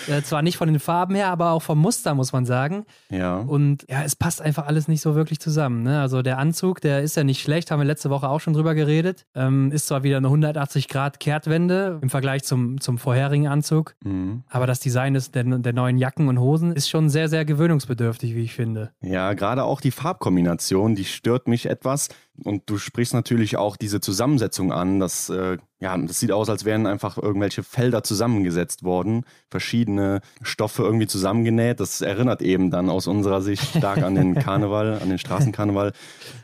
Äh, 0.07 0.22
zwar 0.22 0.42
nicht 0.42 0.57
von 0.57 0.68
den 0.68 0.80
Farben 0.80 1.16
her, 1.16 1.30
aber 1.30 1.51
auch 1.51 1.62
vom 1.62 1.80
Muster, 1.80 2.16
muss 2.16 2.34
man 2.34 2.45
sagen. 2.45 2.86
Ja. 3.10 3.38
Und 3.38 3.86
ja, 3.90 4.04
es 4.04 4.16
passt 4.16 4.42
einfach 4.42 4.68
alles 4.68 4.88
nicht 4.88 5.01
so 5.01 5.16
wirklich 5.16 5.40
zusammen. 5.40 5.84
Ne? 5.84 6.01
Also 6.01 6.22
der 6.22 6.38
Anzug, 6.38 6.81
der 6.81 7.01
ist 7.01 7.16
ja 7.16 7.24
nicht 7.24 7.42
schlecht, 7.42 7.72
haben 7.72 7.80
wir 7.80 7.86
letzte 7.86 8.10
Woche 8.10 8.30
auch 8.30 8.40
schon 8.40 8.54
drüber 8.54 8.75
geredet. 8.75 9.25
Ähm, 9.36 9.72
ist 9.72 9.88
zwar 9.88 10.04
wieder 10.04 10.18
eine 10.18 10.28
180-Grad-Kehrtwende 10.28 12.00
im 12.01 12.10
Vergleich 12.10 12.44
zum, 12.44 12.81
zum 12.81 12.98
vorherigen 12.98 13.48
Anzug, 13.48 13.95
mhm. 14.04 14.44
aber 14.50 14.68
das 14.68 14.80
Design 14.80 15.13
des, 15.13 15.31
der, 15.31 15.44
der 15.44 15.74
neuen 15.74 15.98
Jacken 15.98 16.28
und 16.28 16.39
Hosen 16.39 16.74
ist 16.74 16.89
schon 16.89 17.10
sehr, 17.10 17.30
sehr 17.30 17.46
gewöhnungsbedürftig, 17.46 18.36
wie 18.36 18.44
ich 18.44 18.54
finde. 18.54 18.92
Ja, 19.01 19.34
gerade 19.34 19.63
auch 19.63 19.81
die 19.81 19.92
Farbkombination, 19.92 20.96
die 20.96 21.06
stört 21.06 21.48
mich 21.48 21.68
etwas. 21.68 22.10
Und 22.44 22.64
du 22.66 22.80
sprichst 22.80 23.14
natürlich 23.14 23.58
auch 23.58 23.78
diese 23.78 24.02
Zusammensetzung 24.02 24.72
an. 24.72 25.00
Das, 25.00 25.30
äh, 25.30 25.58
ja, 25.80 25.96
das 25.98 26.20
sieht 26.20 26.32
aus, 26.32 26.50
als 26.50 26.66
wären 26.66 26.88
einfach 26.88 27.18
irgendwelche 27.18 27.62
Felder 27.62 28.04
zusammengesetzt 28.04 28.84
worden, 28.84 29.26
verschiedene 29.52 30.22
Stoffe 30.42 30.84
irgendwie 30.84 31.06
zusammengenäht. 31.06 31.80
Das 31.80 32.02
erinnert 32.02 32.42
eben 32.42 32.72
dann 32.72 32.90
aus 32.90 33.06
unserer 33.06 33.42
Sicht 33.42 33.64
stark 33.78 34.02
an 34.02 34.16
den 34.16 34.34
Karneval, 34.40 35.00
an 35.00 35.10
den 35.10 35.20
Straßenkarneval. 35.20 35.94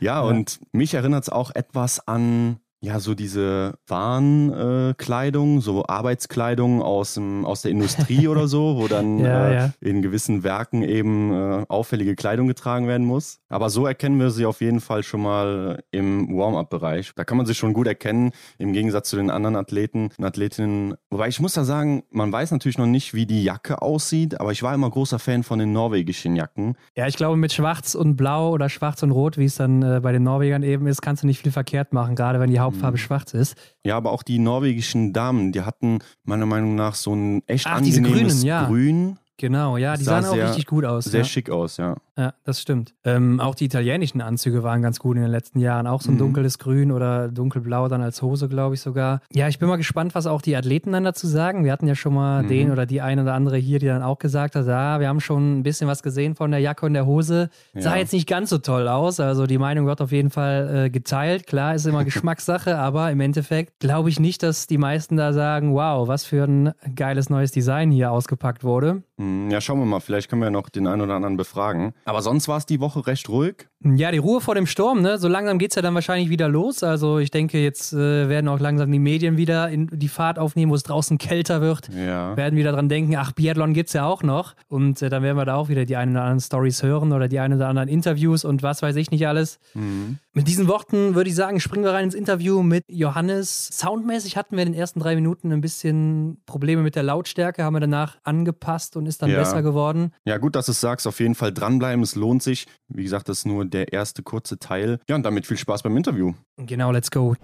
Ja, 0.00 0.14
ja. 0.14 0.20
und 0.20 0.60
mich 0.72 0.94
erinnert 0.94 1.24
es 1.24 1.28
auch 1.28 1.50
etwas 1.54 2.06
an 2.06 2.60
ja, 2.82 2.98
so 2.98 3.14
diese 3.14 3.74
Warenkleidung, 3.86 5.58
äh, 5.58 5.60
so 5.60 5.84
Arbeitskleidung 5.86 6.80
aus, 6.82 7.14
dem, 7.14 7.44
aus 7.44 7.60
der 7.60 7.72
Industrie 7.72 8.26
oder 8.28 8.48
so, 8.48 8.78
wo 8.78 8.88
dann 8.88 9.18
ja, 9.18 9.48
äh, 9.48 9.54
ja. 9.54 9.72
in 9.80 10.00
gewissen 10.00 10.42
Werken 10.44 10.82
eben 10.82 11.30
äh, 11.30 11.66
auffällige 11.68 12.16
Kleidung 12.16 12.48
getragen 12.48 12.88
werden 12.88 13.06
muss. 13.06 13.40
Aber 13.50 13.68
so 13.68 13.86
erkennen 13.86 14.18
wir 14.18 14.30
sie 14.30 14.46
auf 14.46 14.62
jeden 14.62 14.80
Fall 14.80 15.02
schon 15.02 15.20
mal 15.20 15.82
im 15.90 16.34
Warm-up-Bereich. 16.34 17.12
Da 17.16 17.24
kann 17.24 17.36
man 17.36 17.44
sie 17.44 17.54
schon 17.54 17.74
gut 17.74 17.86
erkennen, 17.86 18.32
im 18.56 18.72
Gegensatz 18.72 19.10
zu 19.10 19.16
den 19.16 19.28
anderen 19.28 19.56
Athleten 19.56 20.10
und 20.16 20.24
Athletinnen. 20.24 20.94
Wobei 21.10 21.28
ich 21.28 21.38
muss 21.38 21.52
da 21.52 21.64
sagen, 21.64 22.04
man 22.10 22.32
weiß 22.32 22.50
natürlich 22.50 22.78
noch 22.78 22.86
nicht, 22.86 23.12
wie 23.12 23.26
die 23.26 23.44
Jacke 23.44 23.82
aussieht, 23.82 24.40
aber 24.40 24.52
ich 24.52 24.62
war 24.62 24.72
immer 24.72 24.88
großer 24.88 25.18
Fan 25.18 25.42
von 25.42 25.58
den 25.58 25.74
norwegischen 25.74 26.34
Jacken. 26.34 26.76
Ja, 26.96 27.06
ich 27.06 27.16
glaube, 27.16 27.36
mit 27.36 27.52
Schwarz 27.52 27.94
und 27.94 28.16
Blau 28.16 28.52
oder 28.52 28.70
Schwarz 28.70 29.02
und 29.02 29.10
Rot, 29.10 29.36
wie 29.36 29.44
es 29.44 29.56
dann 29.56 29.82
äh, 29.82 30.00
bei 30.02 30.12
den 30.12 30.22
Norwegern 30.22 30.62
eben 30.62 30.86
ist, 30.86 31.02
kannst 31.02 31.24
du 31.24 31.26
nicht 31.26 31.42
viel 31.42 31.52
verkehrt 31.52 31.92
machen, 31.92 32.14
gerade 32.14 32.40
wenn 32.40 32.50
die 32.50 32.60
Haupt 32.60 32.69
Hauptfarbe 32.70 32.96
mhm. 32.96 33.00
schwarz 33.00 33.34
ist. 33.34 33.56
Ja, 33.84 33.96
aber 33.96 34.12
auch 34.12 34.22
die 34.22 34.38
norwegischen 34.38 35.12
Damen, 35.12 35.52
die 35.52 35.62
hatten 35.62 35.98
meiner 36.24 36.46
Meinung 36.46 36.74
nach 36.74 36.94
so 36.94 37.14
ein 37.14 37.42
echt 37.46 37.66
Ach, 37.66 37.76
angenehmes 37.76 38.40
Grünen, 38.40 38.42
ja. 38.42 38.66
Grün. 38.66 39.18
Genau, 39.36 39.78
ja, 39.78 39.96
die 39.96 40.04
sahen 40.04 40.26
auch 40.26 40.34
sehr, 40.34 40.48
richtig 40.48 40.66
gut 40.66 40.84
aus. 40.84 41.06
Sehr 41.06 41.20
ja. 41.20 41.24
schick 41.24 41.48
aus, 41.48 41.78
ja. 41.78 41.96
Ja, 42.20 42.34
das 42.44 42.60
stimmt. 42.60 42.92
Ähm, 43.02 43.40
auch 43.40 43.54
die 43.54 43.64
italienischen 43.64 44.20
Anzüge 44.20 44.62
waren 44.62 44.82
ganz 44.82 44.98
gut 44.98 45.16
in 45.16 45.22
den 45.22 45.30
letzten 45.30 45.58
Jahren. 45.58 45.86
Auch 45.86 46.02
so 46.02 46.10
ein 46.10 46.16
mhm. 46.16 46.18
dunkles 46.18 46.58
Grün 46.58 46.92
oder 46.92 47.28
dunkelblau 47.28 47.88
dann 47.88 48.02
als 48.02 48.20
Hose, 48.20 48.46
glaube 48.46 48.74
ich 48.74 48.82
sogar. 48.82 49.22
Ja, 49.32 49.48
ich 49.48 49.58
bin 49.58 49.70
mal 49.70 49.76
gespannt, 49.76 50.14
was 50.14 50.26
auch 50.26 50.42
die 50.42 50.54
Athleten 50.54 50.92
dann 50.92 51.02
dazu 51.02 51.26
sagen. 51.26 51.64
Wir 51.64 51.72
hatten 51.72 51.86
ja 51.86 51.94
schon 51.94 52.12
mal 52.12 52.42
mhm. 52.42 52.48
den 52.48 52.70
oder 52.72 52.84
die 52.84 53.00
eine 53.00 53.22
oder 53.22 53.32
andere 53.32 53.56
hier, 53.56 53.78
die 53.78 53.86
dann 53.86 54.02
auch 54.02 54.18
gesagt 54.18 54.54
hat, 54.54 54.66
ja, 54.66 55.00
wir 55.00 55.08
haben 55.08 55.20
schon 55.20 55.60
ein 55.60 55.62
bisschen 55.62 55.88
was 55.88 56.02
gesehen 56.02 56.34
von 56.34 56.50
der 56.50 56.60
Jacke 56.60 56.84
und 56.84 56.92
der 56.92 57.06
Hose. 57.06 57.48
Sah 57.72 57.92
ja. 57.92 57.96
jetzt 57.96 58.12
nicht 58.12 58.28
ganz 58.28 58.50
so 58.50 58.58
toll 58.58 58.86
aus. 58.86 59.18
Also 59.18 59.46
die 59.46 59.56
Meinung 59.56 59.86
wird 59.86 60.02
auf 60.02 60.12
jeden 60.12 60.28
Fall 60.28 60.88
äh, 60.88 60.90
geteilt. 60.90 61.46
Klar, 61.46 61.74
ist 61.74 61.86
immer 61.86 62.04
Geschmackssache, 62.10 62.76
aber 62.76 63.10
im 63.10 63.20
Endeffekt 63.20 63.80
glaube 63.80 64.10
ich 64.10 64.20
nicht, 64.20 64.42
dass 64.42 64.66
die 64.66 64.76
meisten 64.76 65.16
da 65.16 65.32
sagen, 65.32 65.72
wow, 65.72 66.06
was 66.06 66.26
für 66.26 66.44
ein 66.44 66.72
geiles 66.94 67.30
neues 67.30 67.50
Design 67.50 67.90
hier 67.90 68.12
ausgepackt 68.12 68.62
wurde. 68.62 69.04
Mhm. 69.16 69.50
Ja, 69.50 69.62
schauen 69.62 69.78
wir 69.78 69.86
mal. 69.86 70.00
Vielleicht 70.00 70.28
können 70.28 70.42
wir 70.42 70.46
ja 70.46 70.50
noch 70.50 70.68
den 70.68 70.86
einen 70.86 71.00
oder 71.00 71.14
anderen 71.14 71.38
befragen. 71.38 71.94
Aber 72.10 72.22
sonst 72.22 72.48
war 72.48 72.58
es 72.58 72.66
die 72.66 72.80
Woche 72.80 73.06
recht 73.06 73.28
ruhig. 73.28 73.68
Ja, 73.82 74.12
die 74.12 74.18
Ruhe 74.18 74.42
vor 74.42 74.54
dem 74.54 74.66
Sturm, 74.66 75.00
ne? 75.00 75.16
So 75.16 75.26
langsam 75.26 75.58
geht 75.58 75.70
es 75.70 75.74
ja 75.74 75.80
dann 75.80 75.94
wahrscheinlich 75.94 76.28
wieder 76.28 76.50
los. 76.50 76.82
Also 76.82 77.18
ich 77.18 77.30
denke, 77.30 77.62
jetzt 77.62 77.94
äh, 77.94 78.28
werden 78.28 78.46
auch 78.48 78.60
langsam 78.60 78.92
die 78.92 78.98
Medien 78.98 79.38
wieder 79.38 79.70
in 79.70 79.86
die 79.90 80.08
Fahrt 80.08 80.38
aufnehmen, 80.38 80.70
wo 80.70 80.74
es 80.74 80.82
draußen 80.82 81.16
kälter 81.16 81.62
wird. 81.62 81.88
Ja. 81.88 82.36
Werden 82.36 82.58
wieder 82.58 82.72
dran 82.72 82.90
denken, 82.90 83.16
ach, 83.16 83.32
Biathlon 83.32 83.72
gibt 83.72 83.88
es 83.88 83.94
ja 83.94 84.04
auch 84.04 84.22
noch. 84.22 84.54
Und 84.68 85.00
äh, 85.00 85.08
dann 85.08 85.22
werden 85.22 85.38
wir 85.38 85.46
da 85.46 85.54
auch 85.54 85.70
wieder 85.70 85.86
die 85.86 85.96
ein 85.96 86.10
oder 86.10 86.20
anderen 86.20 86.40
Stories 86.40 86.82
hören 86.82 87.12
oder 87.14 87.26
die 87.26 87.38
ein 87.38 87.54
oder 87.54 87.68
anderen 87.68 87.88
Interviews 87.88 88.44
und 88.44 88.62
was 88.62 88.82
weiß 88.82 88.96
ich 88.96 89.10
nicht 89.10 89.26
alles. 89.26 89.58
Mhm. 89.72 90.18
Mit 90.34 90.46
diesen 90.46 90.68
Worten 90.68 91.14
würde 91.14 91.30
ich 91.30 91.34
sagen, 91.34 91.58
springen 91.58 91.84
wir 91.84 91.92
rein 91.92 92.04
ins 92.04 92.14
Interview 92.14 92.62
mit 92.62 92.84
Johannes. 92.86 93.68
Soundmäßig 93.72 94.36
hatten 94.36 94.56
wir 94.56 94.62
in 94.62 94.72
den 94.72 94.78
ersten 94.78 95.00
drei 95.00 95.14
Minuten 95.14 95.52
ein 95.52 95.62
bisschen 95.62 96.42
Probleme 96.44 96.82
mit 96.82 96.96
der 96.96 97.02
Lautstärke, 97.02 97.64
haben 97.64 97.74
wir 97.74 97.80
danach 97.80 98.18
angepasst 98.24 98.96
und 98.96 99.06
ist 99.06 99.22
dann 99.22 99.30
ja. 99.30 99.38
besser 99.38 99.62
geworden. 99.62 100.12
Ja, 100.26 100.36
gut, 100.36 100.54
dass 100.54 100.66
du 100.66 100.72
es 100.72 100.80
sagst. 100.80 101.06
Auf 101.06 101.18
jeden 101.18 101.34
Fall 101.34 101.52
dranbleiben, 101.52 102.02
es 102.02 102.14
lohnt 102.14 102.42
sich. 102.42 102.66
Wie 102.88 103.02
gesagt, 103.02 103.28
das 103.28 103.38
ist 103.38 103.46
nur 103.46 103.69
der 103.70 103.92
erste 103.92 104.22
kurze 104.22 104.58
Teil. 104.58 105.00
Ja, 105.08 105.16
und 105.16 105.22
damit 105.22 105.46
viel 105.46 105.56
Spaß 105.56 105.82
beim 105.82 105.96
Interview. 105.96 106.34
Genau, 106.56 106.90
let's 106.92 107.10
go. 107.10 107.34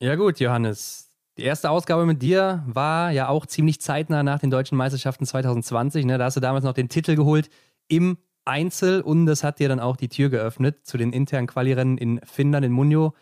Ja, 0.00 0.16
gut, 0.16 0.40
Johannes. 0.40 1.08
Die 1.38 1.44
erste 1.44 1.70
Ausgabe 1.70 2.04
mit 2.04 2.20
dir 2.20 2.62
war 2.66 3.10
ja 3.10 3.28
auch 3.28 3.46
ziemlich 3.46 3.80
zeitnah 3.80 4.22
nach 4.22 4.40
den 4.40 4.50
deutschen 4.50 4.76
Meisterschaften 4.76 5.24
2020. 5.24 6.04
Ne? 6.04 6.18
Da 6.18 6.24
hast 6.24 6.36
du 6.36 6.40
damals 6.40 6.64
noch 6.64 6.74
den 6.74 6.90
Titel 6.90 7.16
geholt 7.16 7.48
im 7.88 8.18
Einzel 8.44 9.00
und 9.00 9.26
das 9.26 9.42
hat 9.44 9.58
dir 9.58 9.68
dann 9.68 9.80
auch 9.80 9.96
die 9.96 10.08
Tür 10.08 10.28
geöffnet 10.28 10.84
zu 10.84 10.98
den 10.98 11.12
internen 11.12 11.46
Qualirennen 11.46 11.96
in 11.96 12.20
Finnland, 12.24 12.66
in 12.66 12.72
Munio. 12.72 13.14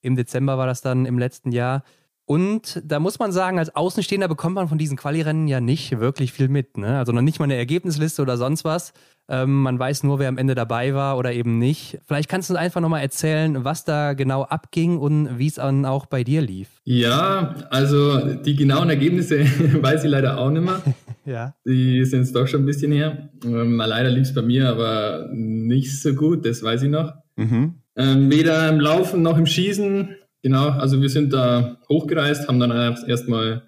Im 0.00 0.16
Dezember 0.16 0.56
war 0.56 0.66
das 0.66 0.80
dann 0.80 1.04
im 1.04 1.18
letzten 1.18 1.52
Jahr. 1.52 1.82
Und 2.28 2.82
da 2.84 3.00
muss 3.00 3.18
man 3.18 3.32
sagen, 3.32 3.58
als 3.58 3.74
Außenstehender 3.74 4.28
bekommt 4.28 4.54
man 4.54 4.68
von 4.68 4.76
diesen 4.76 4.98
Quali-Rennen 4.98 5.48
ja 5.48 5.62
nicht 5.62 5.98
wirklich 5.98 6.30
viel 6.30 6.48
mit. 6.48 6.76
Ne? 6.76 6.98
Also 6.98 7.10
noch 7.10 7.22
nicht 7.22 7.38
mal 7.38 7.46
eine 7.46 7.56
Ergebnisliste 7.56 8.20
oder 8.20 8.36
sonst 8.36 8.66
was. 8.66 8.92
Ähm, 9.30 9.62
man 9.62 9.78
weiß 9.78 10.02
nur, 10.02 10.18
wer 10.18 10.28
am 10.28 10.36
Ende 10.36 10.54
dabei 10.54 10.92
war 10.92 11.16
oder 11.16 11.32
eben 11.32 11.58
nicht. 11.58 11.98
Vielleicht 12.06 12.28
kannst 12.28 12.50
du 12.50 12.52
uns 12.52 12.60
einfach 12.60 12.82
nochmal 12.82 13.00
erzählen, 13.00 13.64
was 13.64 13.86
da 13.86 14.12
genau 14.12 14.42
abging 14.42 14.98
und 14.98 15.38
wie 15.38 15.46
es 15.46 15.54
dann 15.54 15.86
auch 15.86 16.04
bei 16.04 16.22
dir 16.22 16.42
lief. 16.42 16.68
Ja, 16.84 17.54
also 17.70 18.34
die 18.34 18.56
genauen 18.56 18.90
Ergebnisse 18.90 19.40
weiß 19.82 20.04
ich 20.04 20.10
leider 20.10 20.36
auch 20.36 20.50
nicht 20.50 20.64
mehr. 20.66 20.82
ja. 21.24 21.54
Die 21.64 22.04
sind 22.04 22.20
es 22.20 22.32
doch 22.34 22.46
schon 22.46 22.64
ein 22.64 22.66
bisschen 22.66 22.92
her. 22.92 23.30
Ähm, 23.42 23.78
leider 23.78 24.10
lief 24.10 24.24
es 24.24 24.34
bei 24.34 24.42
mir 24.42 24.68
aber 24.68 25.30
nicht 25.32 25.98
so 25.98 26.12
gut, 26.12 26.44
das 26.44 26.62
weiß 26.62 26.82
ich 26.82 26.90
noch. 26.90 27.14
Mhm. 27.36 27.76
Ähm, 27.96 28.30
weder 28.30 28.68
im 28.68 28.80
Laufen 28.80 29.22
noch 29.22 29.38
im 29.38 29.46
Schießen. 29.46 30.10
Genau, 30.42 30.68
also 30.68 31.00
wir 31.00 31.08
sind 31.08 31.32
da 31.32 31.78
hochgereist, 31.88 32.48
haben 32.48 32.60
dann 32.60 32.70
erstmal 32.70 33.52
ein 33.54 33.62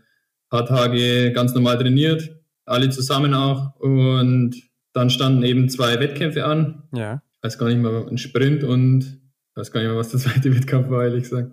paar 0.49 0.67
Tage 0.67 1.33
ganz 1.33 1.55
normal 1.55 1.79
trainiert, 1.79 2.31
alle 2.65 2.91
zusammen 2.91 3.35
auch. 3.35 3.75
Und 3.81 4.55
dann 4.93 5.11
standen 5.11 5.43
eben 5.43 5.69
zwei 5.69 5.99
Wettkämpfe 6.00 6.45
an. 6.45 6.85
Ja. 6.93 7.23
Ich 7.37 7.45
weiß 7.45 7.59
gar 7.59 7.69
nicht 7.69 7.79
mehr, 7.81 8.07
ein 8.09 8.19
Sprint 8.19 8.65
und 8.65 9.00
ich 9.03 9.57
weiß 9.57 9.73
gar 9.73 9.81
nicht 9.81 9.91
mehr, 9.91 9.99
was 9.99 10.11
der 10.11 10.21
zweite 10.21 10.55
Wettkampf 10.55 10.91
war, 10.91 11.05
ehrlich 11.05 11.25
gesagt. 11.25 11.53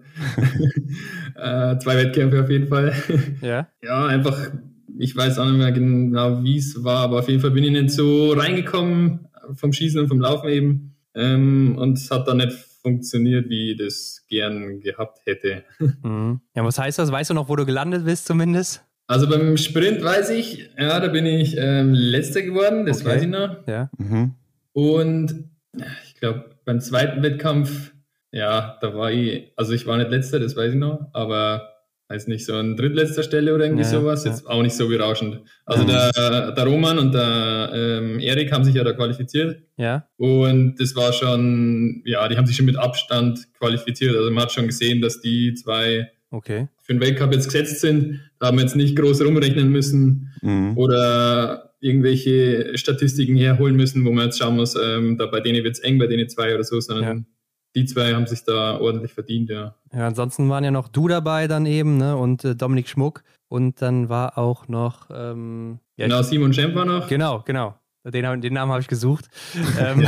äh, 1.36 1.78
zwei 1.80 1.98
Wettkämpfe 1.98 2.44
auf 2.44 2.50
jeden 2.50 2.68
Fall. 2.68 2.94
Ja. 3.42 3.68
Ja, 3.82 4.06
einfach, 4.06 4.52
ich 5.00 5.16
weiß 5.16 5.40
auch 5.40 5.46
nicht 5.46 5.58
mehr 5.58 5.72
genau, 5.72 6.44
wie 6.44 6.58
es 6.58 6.84
war, 6.84 7.00
aber 7.00 7.20
auf 7.20 7.30
jeden 7.30 7.42
Fall 7.42 7.52
bin 7.52 7.64
ich 7.64 7.72
nicht 7.72 7.92
so 7.92 8.34
reingekommen 8.34 9.28
vom 9.54 9.72
Schießen 9.72 10.00
und 10.00 10.08
vom 10.08 10.20
Laufen 10.20 10.50
eben. 10.50 10.96
Ähm, 11.16 11.76
und 11.78 11.98
es 11.98 12.12
hat 12.12 12.28
dann 12.28 12.38
nicht 12.38 12.67
funktioniert, 12.88 13.50
wie 13.50 13.72
ich 13.72 13.78
das 13.78 14.24
gern 14.30 14.80
gehabt 14.80 15.20
hätte. 15.26 15.64
Mhm. 16.04 16.42
Ja, 16.56 16.64
was 16.64 16.80
heißt 16.80 17.00
das? 17.00 17.12
Weißt 17.12 17.30
du 17.30 17.34
noch, 17.34 17.50
wo 17.50 17.56
du 17.56 17.66
gelandet 17.66 18.06
bist 18.06 18.28
zumindest? 18.28 18.84
Also 19.08 19.28
beim 19.28 19.58
Sprint 19.58 20.04
weiß 20.04 20.30
ich, 20.32 20.70
ja, 20.78 21.00
da 21.00 21.08
bin 21.08 21.26
ich 21.26 21.56
ähm, 21.58 21.94
letzter 21.94 22.42
geworden, 22.42 22.86
das 22.86 23.02
okay. 23.02 23.10
weiß 23.10 23.22
ich 23.24 23.28
noch. 23.30 23.68
Ja. 23.68 23.90
Mhm. 23.98 24.36
Und 24.74 25.50
ich 26.06 26.16
glaube, 26.20 26.46
beim 26.66 26.80
zweiten 26.82 27.24
Wettkampf, 27.24 27.94
ja, 28.32 28.78
da 28.82 28.94
war 28.96 29.12
ich, 29.12 29.52
also 29.56 29.74
ich 29.74 29.86
war 29.88 29.98
nicht 29.98 30.12
letzter, 30.12 30.40
das 30.40 30.56
weiß 30.56 30.74
ich 30.74 30.80
noch, 30.80 31.10
aber 31.14 31.77
weiß 32.10 32.28
nicht, 32.28 32.46
so 32.46 32.54
an 32.54 32.78
drittletzter 32.78 33.24
Stelle 33.24 33.54
oder 33.54 33.66
irgendwie 33.66 33.84
ja, 33.84 33.90
sowas, 33.90 34.24
ja. 34.24 34.32
jetzt 34.32 34.48
auch 34.48 34.62
nicht 34.62 34.76
so 34.76 34.88
berauschend. 34.88 35.42
Also 35.66 35.84
mhm. 35.84 35.88
der, 35.88 36.52
der 36.52 36.64
Roman 36.66 37.00
und 37.00 37.14
der 37.14 37.72
ähm, 37.74 38.20
Erik 38.20 38.52
haben 38.52 38.64
sich 38.64 38.76
ja 38.76 38.84
da 38.84 38.94
qualifiziert. 38.94 39.62
Ja. 39.76 40.08
Und 40.16 40.76
das 40.80 40.96
war 40.96 41.12
schon, 41.12 42.02
ja, 42.06 42.28
die 42.28 42.38
haben 42.38 42.46
sich 42.46 42.56
schon 42.56 42.66
mit 42.66 42.78
Abstand 42.78 43.52
qualifiziert. 43.58 44.16
Also 44.16 44.32
man 44.32 44.44
hat 44.44 44.52
schon 44.52 44.68
gesehen, 44.68 45.02
dass 45.02 45.20
die 45.20 45.54
zwei 45.54 46.10
okay. 46.32 46.70
für 46.82 46.94
den 46.94 47.02
Weltcup 47.02 47.34
jetzt 47.34 47.46
gesetzt 47.46 47.82
sind. 47.82 48.22
Da 48.40 48.48
haben 48.48 48.58
wir 48.58 48.64
jetzt 48.64 48.76
nicht 48.76 48.96
groß 48.96 49.22
rumrechnen 49.26 49.70
müssen 49.70 50.34
mhm. 50.42 50.78
oder 50.78 51.74
irgendwelche 51.80 52.78
Statistiken 52.78 53.36
herholen 53.36 53.76
müssen, 53.76 54.04
wo 54.06 54.12
man 54.12 54.26
jetzt 54.26 54.40
schauen 54.40 54.56
muss, 54.56 54.76
ähm, 54.76 55.18
da 55.18 55.28
bei 55.28 55.42
denen 55.42 55.64
wird 55.64 55.76
es 55.76 55.80
eng, 55.80 56.00
bei 56.00 56.08
denen 56.08 56.28
zwei 56.28 56.56
oder 56.56 56.64
so, 56.64 56.80
sondern 56.80 57.28
die 57.78 57.86
zwei 57.86 58.16
haben 58.16 58.26
sich 58.26 58.44
da 58.44 58.80
ordentlich 58.80 59.14
verdient, 59.14 59.52
ja. 59.52 59.76
Ja, 59.94 60.08
ansonsten 60.08 60.50
waren 60.50 60.64
ja 60.64 60.72
noch 60.72 60.88
du 60.88 61.08
dabei 61.08 61.48
dann 61.48 61.68
eben, 61.68 61.98
ne? 61.98 62.18
Und 62.18 62.44
äh, 62.44 62.56
Dominik 62.56 62.90
Schmuck. 62.90 63.24
Und 63.50 63.84
dann 63.84 64.10
war 64.10 64.38
auch 64.40 64.68
noch. 64.68 65.10
Ähm, 65.14 65.80
ja, 65.96 66.08
genau, 66.08 66.24
Simon 66.24 66.54
Schemp 66.54 66.74
war 66.74 66.86
noch. 66.86 67.08
Genau, 67.08 67.44
genau. 67.46 67.76
Den, 68.04 68.42
den 68.42 68.54
Namen 68.54 68.72
habe 68.72 68.82
ich 68.82 68.88
gesucht. 68.88 69.30
ähm, 69.80 70.08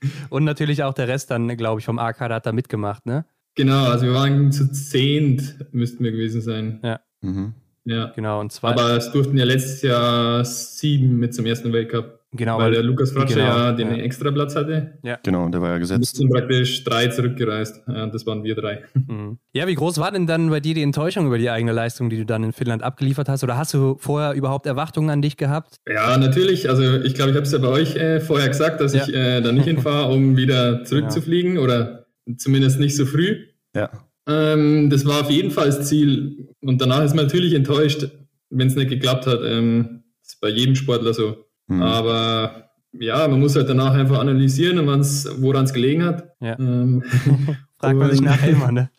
und 0.30 0.44
natürlich 0.44 0.84
auch 0.84 0.94
der 0.94 1.08
Rest 1.08 1.32
dann, 1.32 1.48
glaube 1.56 1.80
ich, 1.80 1.86
vom 1.86 1.98
AK, 1.98 2.20
hat 2.20 2.46
da 2.46 2.52
mitgemacht, 2.52 3.04
ne? 3.04 3.24
Genau, 3.56 3.86
also 3.86 4.06
wir 4.06 4.14
waren 4.14 4.52
zu 4.52 4.70
zehnt, 4.70 5.56
müssten 5.72 6.04
wir 6.04 6.12
gewesen 6.12 6.40
sein. 6.40 6.78
Ja. 6.84 7.00
Mhm. 7.20 7.54
Ja. 7.84 8.12
Genau, 8.14 8.40
und 8.40 8.52
zwei. 8.52 8.70
Aber 8.70 8.96
es 8.96 9.10
durften 9.10 9.36
ja 9.36 9.44
letztes 9.44 9.82
Jahr 9.82 10.44
sieben 10.44 11.18
mit 11.18 11.34
zum 11.34 11.46
ersten 11.46 11.72
Weltcup. 11.72 12.20
Genau. 12.36 12.58
Weil 12.58 12.72
der 12.72 12.82
Lukas 12.82 13.12
Fratsche 13.12 13.34
genau, 13.36 13.46
ja 13.46 13.72
den 13.72 13.88
ja. 13.88 14.02
extra 14.02 14.30
Platz 14.32 14.56
hatte. 14.56 14.98
Ja. 15.04 15.18
Genau, 15.22 15.48
der 15.48 15.62
war 15.62 15.70
ja 15.70 15.78
gesetzt. 15.78 16.16
sind 16.16 16.30
praktisch 16.30 16.82
drei 16.82 17.06
zurückgereist. 17.06 17.82
Ja, 17.86 18.06
das 18.08 18.26
waren 18.26 18.42
wir 18.42 18.56
drei. 18.56 18.82
Mhm. 18.94 19.38
Ja, 19.52 19.68
wie 19.68 19.74
groß 19.76 19.98
war 19.98 20.10
denn 20.10 20.26
dann 20.26 20.50
bei 20.50 20.58
dir 20.58 20.74
die 20.74 20.82
Enttäuschung 20.82 21.26
über 21.26 21.38
die 21.38 21.48
eigene 21.48 21.70
Leistung, 21.70 22.10
die 22.10 22.16
du 22.16 22.26
dann 22.26 22.42
in 22.42 22.52
Finnland 22.52 22.82
abgeliefert 22.82 23.28
hast? 23.28 23.44
Oder 23.44 23.56
hast 23.56 23.72
du 23.72 23.96
vorher 24.00 24.32
überhaupt 24.34 24.66
Erwartungen 24.66 25.10
an 25.10 25.22
dich 25.22 25.36
gehabt? 25.36 25.76
Ja, 25.88 26.16
natürlich. 26.18 26.68
Also 26.68 26.82
ich 27.02 27.14
glaube, 27.14 27.30
ich 27.30 27.36
habe 27.36 27.46
es 27.46 27.52
ja 27.52 27.58
bei 27.58 27.68
euch 27.68 27.94
äh, 27.94 28.20
vorher 28.20 28.48
gesagt, 28.48 28.80
dass 28.80 28.94
Ja. 28.94 29.04
ich 29.06 29.14
äh, 29.14 29.40
da 29.40 29.52
nicht 29.52 29.66
hinfahre, 29.66 30.12
um 30.12 30.36
wieder 30.36 30.82
zurückzufliegen 30.84 31.58
oder 31.58 32.06
zumindest 32.36 32.80
nicht 32.80 32.96
so 32.96 33.06
früh. 33.06 33.36
Ja. 33.76 33.90
Ähm, 34.26 34.90
das 34.90 35.04
war 35.06 35.20
auf 35.20 35.30
jeden 35.30 35.50
Fall 35.52 35.66
das 35.66 35.88
Ziel. 35.88 36.48
Und 36.62 36.80
danach 36.80 37.04
ist 37.04 37.14
man 37.14 37.26
natürlich 37.26 37.54
enttäuscht, 37.54 38.08
wenn 38.50 38.66
es 38.66 38.74
nicht 38.74 38.90
geklappt 38.90 39.26
hat. 39.28 39.40
Ähm, 39.44 40.02
das 40.22 40.32
ist 40.34 40.40
bei 40.40 40.48
jedem 40.48 40.74
Sportler 40.74 41.12
so. 41.14 41.43
Mhm. 41.66 41.82
Aber 41.82 42.70
ja, 42.92 43.26
man 43.28 43.40
muss 43.40 43.56
halt 43.56 43.68
danach 43.68 43.94
einfach 43.94 44.18
analysieren, 44.20 44.78
woran 44.86 45.64
es 45.64 45.72
gelegen 45.72 46.04
hat. 46.04 46.28
Ja. 46.40 46.58
Ähm, 46.58 47.02
Fragt 47.78 47.96
man 47.96 48.10
sich 48.10 48.20
nachher 48.20 48.50
immer, 48.50 48.72
ne? 48.72 48.90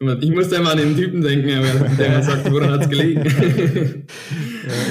ich 0.20 0.30
musste 0.30 0.56
immer 0.56 0.72
an 0.72 0.78
den 0.78 0.96
Typen 0.96 1.20
denken, 1.22 1.46
der 1.98 2.10
mir 2.16 2.22
sagt, 2.22 2.50
woran 2.50 2.70
hat 2.70 2.82
es 2.82 2.88
gelegen. 2.88 4.06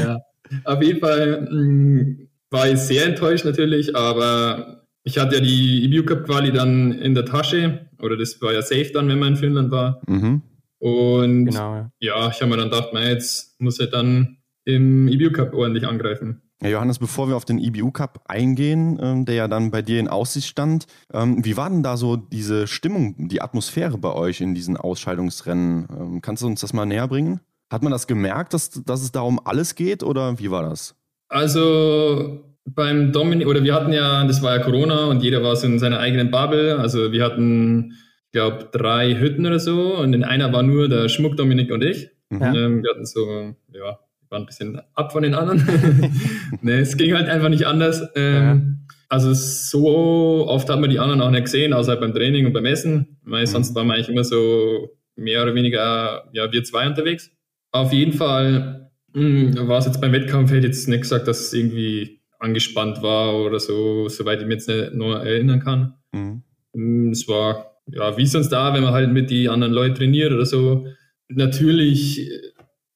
ja. 0.01 0.19
Auf 0.65 0.81
jeden 0.81 0.99
Fall 0.99 1.47
mh, 1.49 2.27
war 2.49 2.67
ich 2.67 2.79
sehr 2.79 3.05
enttäuscht 3.05 3.45
natürlich, 3.45 3.95
aber 3.95 4.83
ich 5.03 5.17
hatte 5.17 5.35
ja 5.35 5.41
die 5.41 5.85
EBU 5.85 6.03
Cup 6.05 6.25
Quali 6.25 6.51
dann 6.51 6.91
in 6.91 7.13
der 7.13 7.25
Tasche, 7.25 7.87
oder 8.01 8.17
das 8.17 8.41
war 8.41 8.53
ja 8.53 8.61
safe 8.61 8.91
dann, 8.93 9.07
wenn 9.07 9.19
man 9.19 9.29
in 9.29 9.35
Finnland 9.37 9.71
war. 9.71 10.01
Mhm. 10.07 10.41
Und 10.79 11.45
Genau, 11.45 11.75
ja. 11.75 11.91
ja, 11.99 12.29
ich 12.29 12.41
habe 12.41 12.47
mir 12.51 12.57
dann 12.57 12.69
gedacht, 12.69 12.93
man, 12.93 13.03
jetzt 13.03 13.59
muss 13.59 13.79
er 13.79 13.87
dann 13.87 14.37
im 14.75 15.07
EBU 15.07 15.31
Cup 15.31 15.53
ordentlich 15.53 15.87
angreifen. 15.87 16.41
Ja, 16.61 16.69
Johannes, 16.69 16.99
bevor 16.99 17.29
wir 17.29 17.37
auf 17.37 17.45
den 17.45 17.57
IBU 17.57 17.91
Cup 17.91 18.21
eingehen, 18.27 18.99
ähm, 19.01 19.25
der 19.25 19.35
ja 19.35 19.47
dann 19.47 19.71
bei 19.71 19.81
dir 19.81 19.99
in 19.99 20.09
Aussicht 20.09 20.47
stand, 20.47 20.87
ähm, 21.13 21.43
wie 21.45 21.55
war 21.55 21.69
denn 21.69 21.83
da 21.83 21.95
so 21.95 22.17
diese 22.17 22.67
Stimmung, 22.67 23.29
die 23.29 23.41
Atmosphäre 23.41 23.97
bei 23.97 24.11
euch 24.11 24.41
in 24.41 24.53
diesen 24.53 24.75
Ausscheidungsrennen? 24.75 25.87
Ähm, 25.89 26.21
kannst 26.21 26.43
du 26.43 26.47
uns 26.47 26.59
das 26.59 26.73
mal 26.73 26.85
näher 26.85 27.07
bringen? 27.07 27.39
Hat 27.71 27.81
man 27.81 27.93
das 27.93 28.07
gemerkt, 28.07 28.53
dass, 28.53 28.71
dass 28.71 29.01
es 29.01 29.13
da 29.13 29.21
um 29.21 29.39
alles 29.45 29.75
geht 29.75 30.03
oder 30.03 30.37
wie 30.39 30.51
war 30.51 30.63
das? 30.63 30.95
Also 31.29 32.43
beim 32.65 33.13
Dominik, 33.13 33.47
oder 33.47 33.63
wir 33.63 33.73
hatten 33.73 33.93
ja, 33.93 34.25
das 34.25 34.41
war 34.41 34.57
ja 34.57 34.63
Corona 34.63 35.05
und 35.05 35.23
jeder 35.23 35.41
war 35.41 35.55
so 35.55 35.65
in 35.65 35.79
seiner 35.79 35.99
eigenen 35.99 36.29
Bubble. 36.29 36.77
Also 36.77 37.13
wir 37.13 37.23
hatten, 37.23 37.93
ich 38.25 38.31
glaube, 38.33 38.67
drei 38.73 39.15
Hütten 39.15 39.45
oder 39.45 39.59
so 39.59 39.95
und 39.95 40.13
in 40.13 40.25
einer 40.25 40.51
war 40.51 40.63
nur 40.63 40.89
der 40.89 41.07
Schmuck, 41.07 41.37
Dominik 41.37 41.71
und 41.71 41.83
ich. 41.83 42.09
Ja. 42.31 42.53
Ähm, 42.53 42.83
wir 42.83 42.91
hatten 42.91 43.05
so, 43.05 43.55
ja, 43.71 43.99
waren 44.31 44.43
ein 44.43 44.45
bisschen 44.45 44.81
ab 44.93 45.11
von 45.11 45.23
den 45.23 45.33
anderen. 45.33 45.63
ne, 46.61 46.79
es 46.79 46.97
ging 46.97 47.13
halt 47.13 47.27
einfach 47.27 47.49
nicht 47.49 47.65
anders. 47.67 48.01
Ähm, 48.15 48.85
Also 49.11 49.33
so 49.33 50.47
oft 50.47 50.69
hat 50.69 50.79
man 50.79 50.89
die 50.91 50.99
anderen 50.99 51.21
auch 51.21 51.31
nicht 51.31 51.45
gesehen, 51.45 51.73
außer 51.73 51.95
beim 51.97 52.13
Training 52.13 52.45
und 52.45 52.53
beim 52.53 52.65
Essen. 52.65 53.17
Weil 53.23 53.47
sonst 53.47 53.73
waren 53.73 53.87
wir 53.87 53.95
eigentlich 53.95 54.09
immer 54.09 54.23
so 54.23 54.89
mehr 55.15 55.41
oder 55.41 55.55
weniger, 55.55 56.29
ja, 56.31 56.51
wir 56.51 56.63
zwei 56.63 56.85
unterwegs. 56.87 57.31
Auf 57.71 57.91
jeden 57.91 58.13
Fall 58.13 58.91
mh, 59.13 59.67
war 59.67 59.79
es 59.79 59.85
jetzt 59.87 59.99
beim 59.99 60.11
Wettkampf, 60.11 60.51
hätte 60.51 60.59
ich 60.59 60.75
jetzt 60.75 60.87
nicht 60.87 61.01
gesagt, 61.01 61.27
dass 61.27 61.39
es 61.39 61.53
irgendwie 61.53 62.21
angespannt 62.39 63.01
war 63.01 63.35
oder 63.35 63.59
so, 63.59 64.07
soweit 64.09 64.41
ich 64.41 64.47
mich 64.47 64.57
jetzt 64.57 64.69
nicht 64.69 64.93
nur 64.93 65.19
erinnern 65.25 65.59
kann. 65.59 65.95
Mhm. 66.13 66.43
Mm, 66.73 67.11
Es 67.11 67.27
war, 67.27 67.81
ja, 67.91 68.15
wie 68.15 68.25
sonst 68.27 68.49
da, 68.49 68.73
wenn 68.75 68.83
man 68.83 68.93
halt 68.93 69.11
mit 69.11 69.29
die 69.31 69.49
anderen 69.49 69.73
Leuten 69.73 69.95
trainiert 69.95 70.31
oder 70.31 70.45
so. 70.45 70.85
Natürlich 71.29 72.29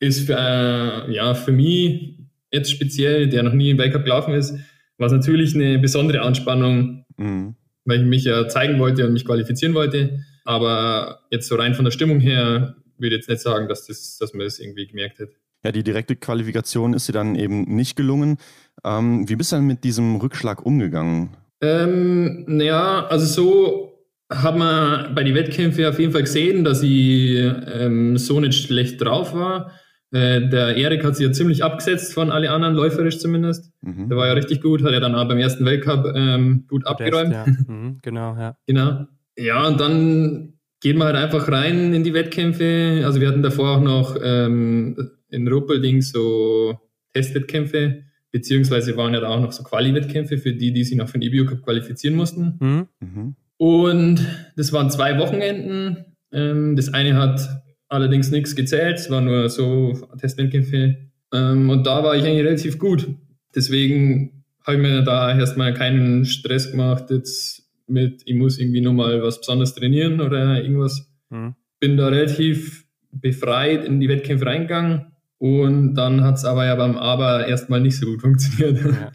ist 0.03 0.25
für, 0.27 0.35
äh, 0.37 1.13
ja, 1.13 1.33
für 1.33 1.51
mich 1.51 2.19
jetzt 2.51 2.71
speziell, 2.71 3.27
der 3.29 3.43
noch 3.43 3.53
nie 3.53 3.69
im 3.71 3.77
Weltcup 3.77 4.03
gelaufen 4.03 4.33
ist, 4.33 4.55
war 4.97 5.07
es 5.07 5.13
natürlich 5.13 5.55
eine 5.55 5.79
besondere 5.79 6.21
Anspannung, 6.21 7.05
Mhm. 7.17 7.55
weil 7.85 8.01
ich 8.01 8.07
mich 8.07 8.23
ja 8.25 8.47
zeigen 8.47 8.79
wollte 8.79 9.05
und 9.05 9.13
mich 9.13 9.25
qualifizieren 9.25 9.73
wollte. 9.73 10.19
Aber 10.45 11.19
jetzt 11.31 11.47
so 11.47 11.55
rein 11.55 11.73
von 11.73 11.85
der 11.85 11.91
Stimmung 11.91 12.19
her 12.19 12.75
würde 12.97 13.15
ich 13.15 13.21
jetzt 13.21 13.29
nicht 13.29 13.41
sagen, 13.41 13.67
dass, 13.67 13.87
das, 13.87 14.17
dass 14.17 14.33
man 14.33 14.45
das 14.45 14.59
irgendwie 14.59 14.87
gemerkt 14.87 15.19
hätte. 15.19 15.33
Ja, 15.65 15.71
die 15.71 15.83
direkte 15.83 16.15
Qualifikation 16.15 16.93
ist 16.93 17.07
dir 17.07 17.13
dann 17.13 17.35
eben 17.35 17.63
nicht 17.75 17.95
gelungen. 17.95 18.37
Ähm, 18.83 19.27
wie 19.29 19.35
bist 19.35 19.51
du 19.51 19.55
denn 19.57 19.65
mit 19.65 19.83
diesem 19.83 20.17
Rückschlag 20.17 20.65
umgegangen? 20.65 21.29
Ähm, 21.61 22.43
naja, 22.47 23.07
also 23.07 23.25
so 23.25 23.89
hat 24.29 24.57
man 24.57 25.15
bei 25.15 25.23
den 25.23 25.35
Wettkämpfen 25.35 25.85
auf 25.85 25.99
jeden 25.99 26.11
Fall 26.11 26.23
gesehen, 26.23 26.63
dass 26.63 26.83
ich 26.83 27.35
ähm, 27.37 28.17
so 28.17 28.39
nicht 28.39 28.61
schlecht 28.61 29.01
drauf 29.01 29.33
war. 29.33 29.71
Äh, 30.13 30.47
der 30.47 30.77
Erik 30.77 31.03
hat 31.03 31.15
sich 31.15 31.25
ja 31.25 31.33
ziemlich 31.33 31.63
abgesetzt 31.63 32.13
von 32.13 32.29
alle 32.29 32.51
anderen, 32.51 32.75
läuferisch 32.75 33.17
zumindest. 33.17 33.71
Mhm. 33.81 34.09
Der 34.09 34.17
war 34.17 34.27
ja 34.27 34.33
richtig 34.33 34.61
gut, 34.61 34.83
hat 34.83 34.91
er 34.91 34.99
dann 34.99 35.15
auch 35.15 35.27
beim 35.27 35.39
ersten 35.39 35.65
Weltcup 35.65 36.05
ähm, 36.15 36.65
gut 36.67 36.85
abgeräumt. 36.85 37.33
Ja. 37.33 37.45
Mhm, 37.47 37.97
genau, 38.03 38.35
ja. 38.37 38.55
Genau. 38.67 39.07
Ja, 39.35 39.67
und 39.67 39.79
dann 39.79 40.53
geht 40.81 40.97
man 40.97 41.07
halt 41.07 41.15
einfach 41.15 41.51
rein 41.51 41.95
in 41.95 42.03
die 42.03 42.13
Wettkämpfe. 42.13 43.01
Also 43.03 43.21
wir 43.21 43.27
hatten 43.27 43.41
davor 43.41 43.77
auch 43.77 43.81
noch 43.81 44.15
ähm, 44.21 44.95
in 45.29 45.47
Ruppelding 45.47 46.03
so 46.03 46.77
Testwettkämpfe, 47.13 48.03
beziehungsweise 48.31 48.95
waren 48.95 49.15
ja 49.15 49.19
da 49.19 49.29
auch 49.29 49.41
noch 49.41 49.51
so 49.51 49.63
Quali-Wettkämpfe 49.63 50.37
für 50.37 50.53
die, 50.53 50.73
die 50.73 50.83
sich 50.83 50.95
noch 50.95 51.09
für 51.09 51.17
den 51.17 51.33
EBU 51.33 51.49
Cup 51.49 51.63
qualifizieren 51.63 52.15
mussten. 52.15 52.59
Mhm. 52.59 52.87
Mhm. 52.99 53.35
Und 53.57 54.27
das 54.57 54.71
waren 54.73 54.91
zwei 54.91 55.17
Wochenenden. 55.17 56.05
Ähm, 56.31 56.75
das 56.75 56.93
eine 56.93 57.15
hat 57.15 57.62
allerdings 57.93 58.31
nichts 58.31 58.55
gezählt, 58.55 58.97
es 58.97 59.09
waren 59.09 59.25
nur 59.25 59.49
so 59.49 59.93
Testwettkämpfe. 60.19 60.97
Ähm, 61.31 61.69
und 61.69 61.85
da 61.85 62.03
war 62.03 62.15
ich 62.15 62.23
eigentlich 62.23 62.45
relativ 62.45 62.79
gut. 62.79 63.07
Deswegen 63.55 64.43
habe 64.65 64.77
ich 64.77 64.83
mir 64.83 65.01
da 65.03 65.37
erstmal 65.37 65.73
keinen 65.73 66.25
Stress 66.25 66.71
gemacht, 66.71 67.11
jetzt 67.11 67.69
mit, 67.87 68.23
ich 68.25 68.35
muss 68.35 68.57
irgendwie 68.59 68.81
nochmal 68.81 69.21
was 69.21 69.39
Besonderes 69.39 69.75
trainieren 69.75 70.21
oder 70.21 70.61
irgendwas. 70.61 71.07
Mhm. 71.29 71.55
Bin 71.79 71.97
da 71.97 72.07
relativ 72.07 72.85
befreit 73.11 73.85
in 73.85 73.99
die 73.99 74.09
Wettkämpfe 74.09 74.45
reingegangen 74.45 75.11
Und 75.37 75.93
dann 75.93 76.23
hat 76.23 76.37
es 76.37 76.45
aber 76.45 76.65
ja 76.65 76.75
beim 76.75 76.97
Aber 76.97 77.47
erstmal 77.47 77.81
nicht 77.81 77.97
so 77.97 78.07
gut 78.07 78.21
funktioniert. 78.21 78.83
Ja, 78.83 78.91
ja. 78.91 79.11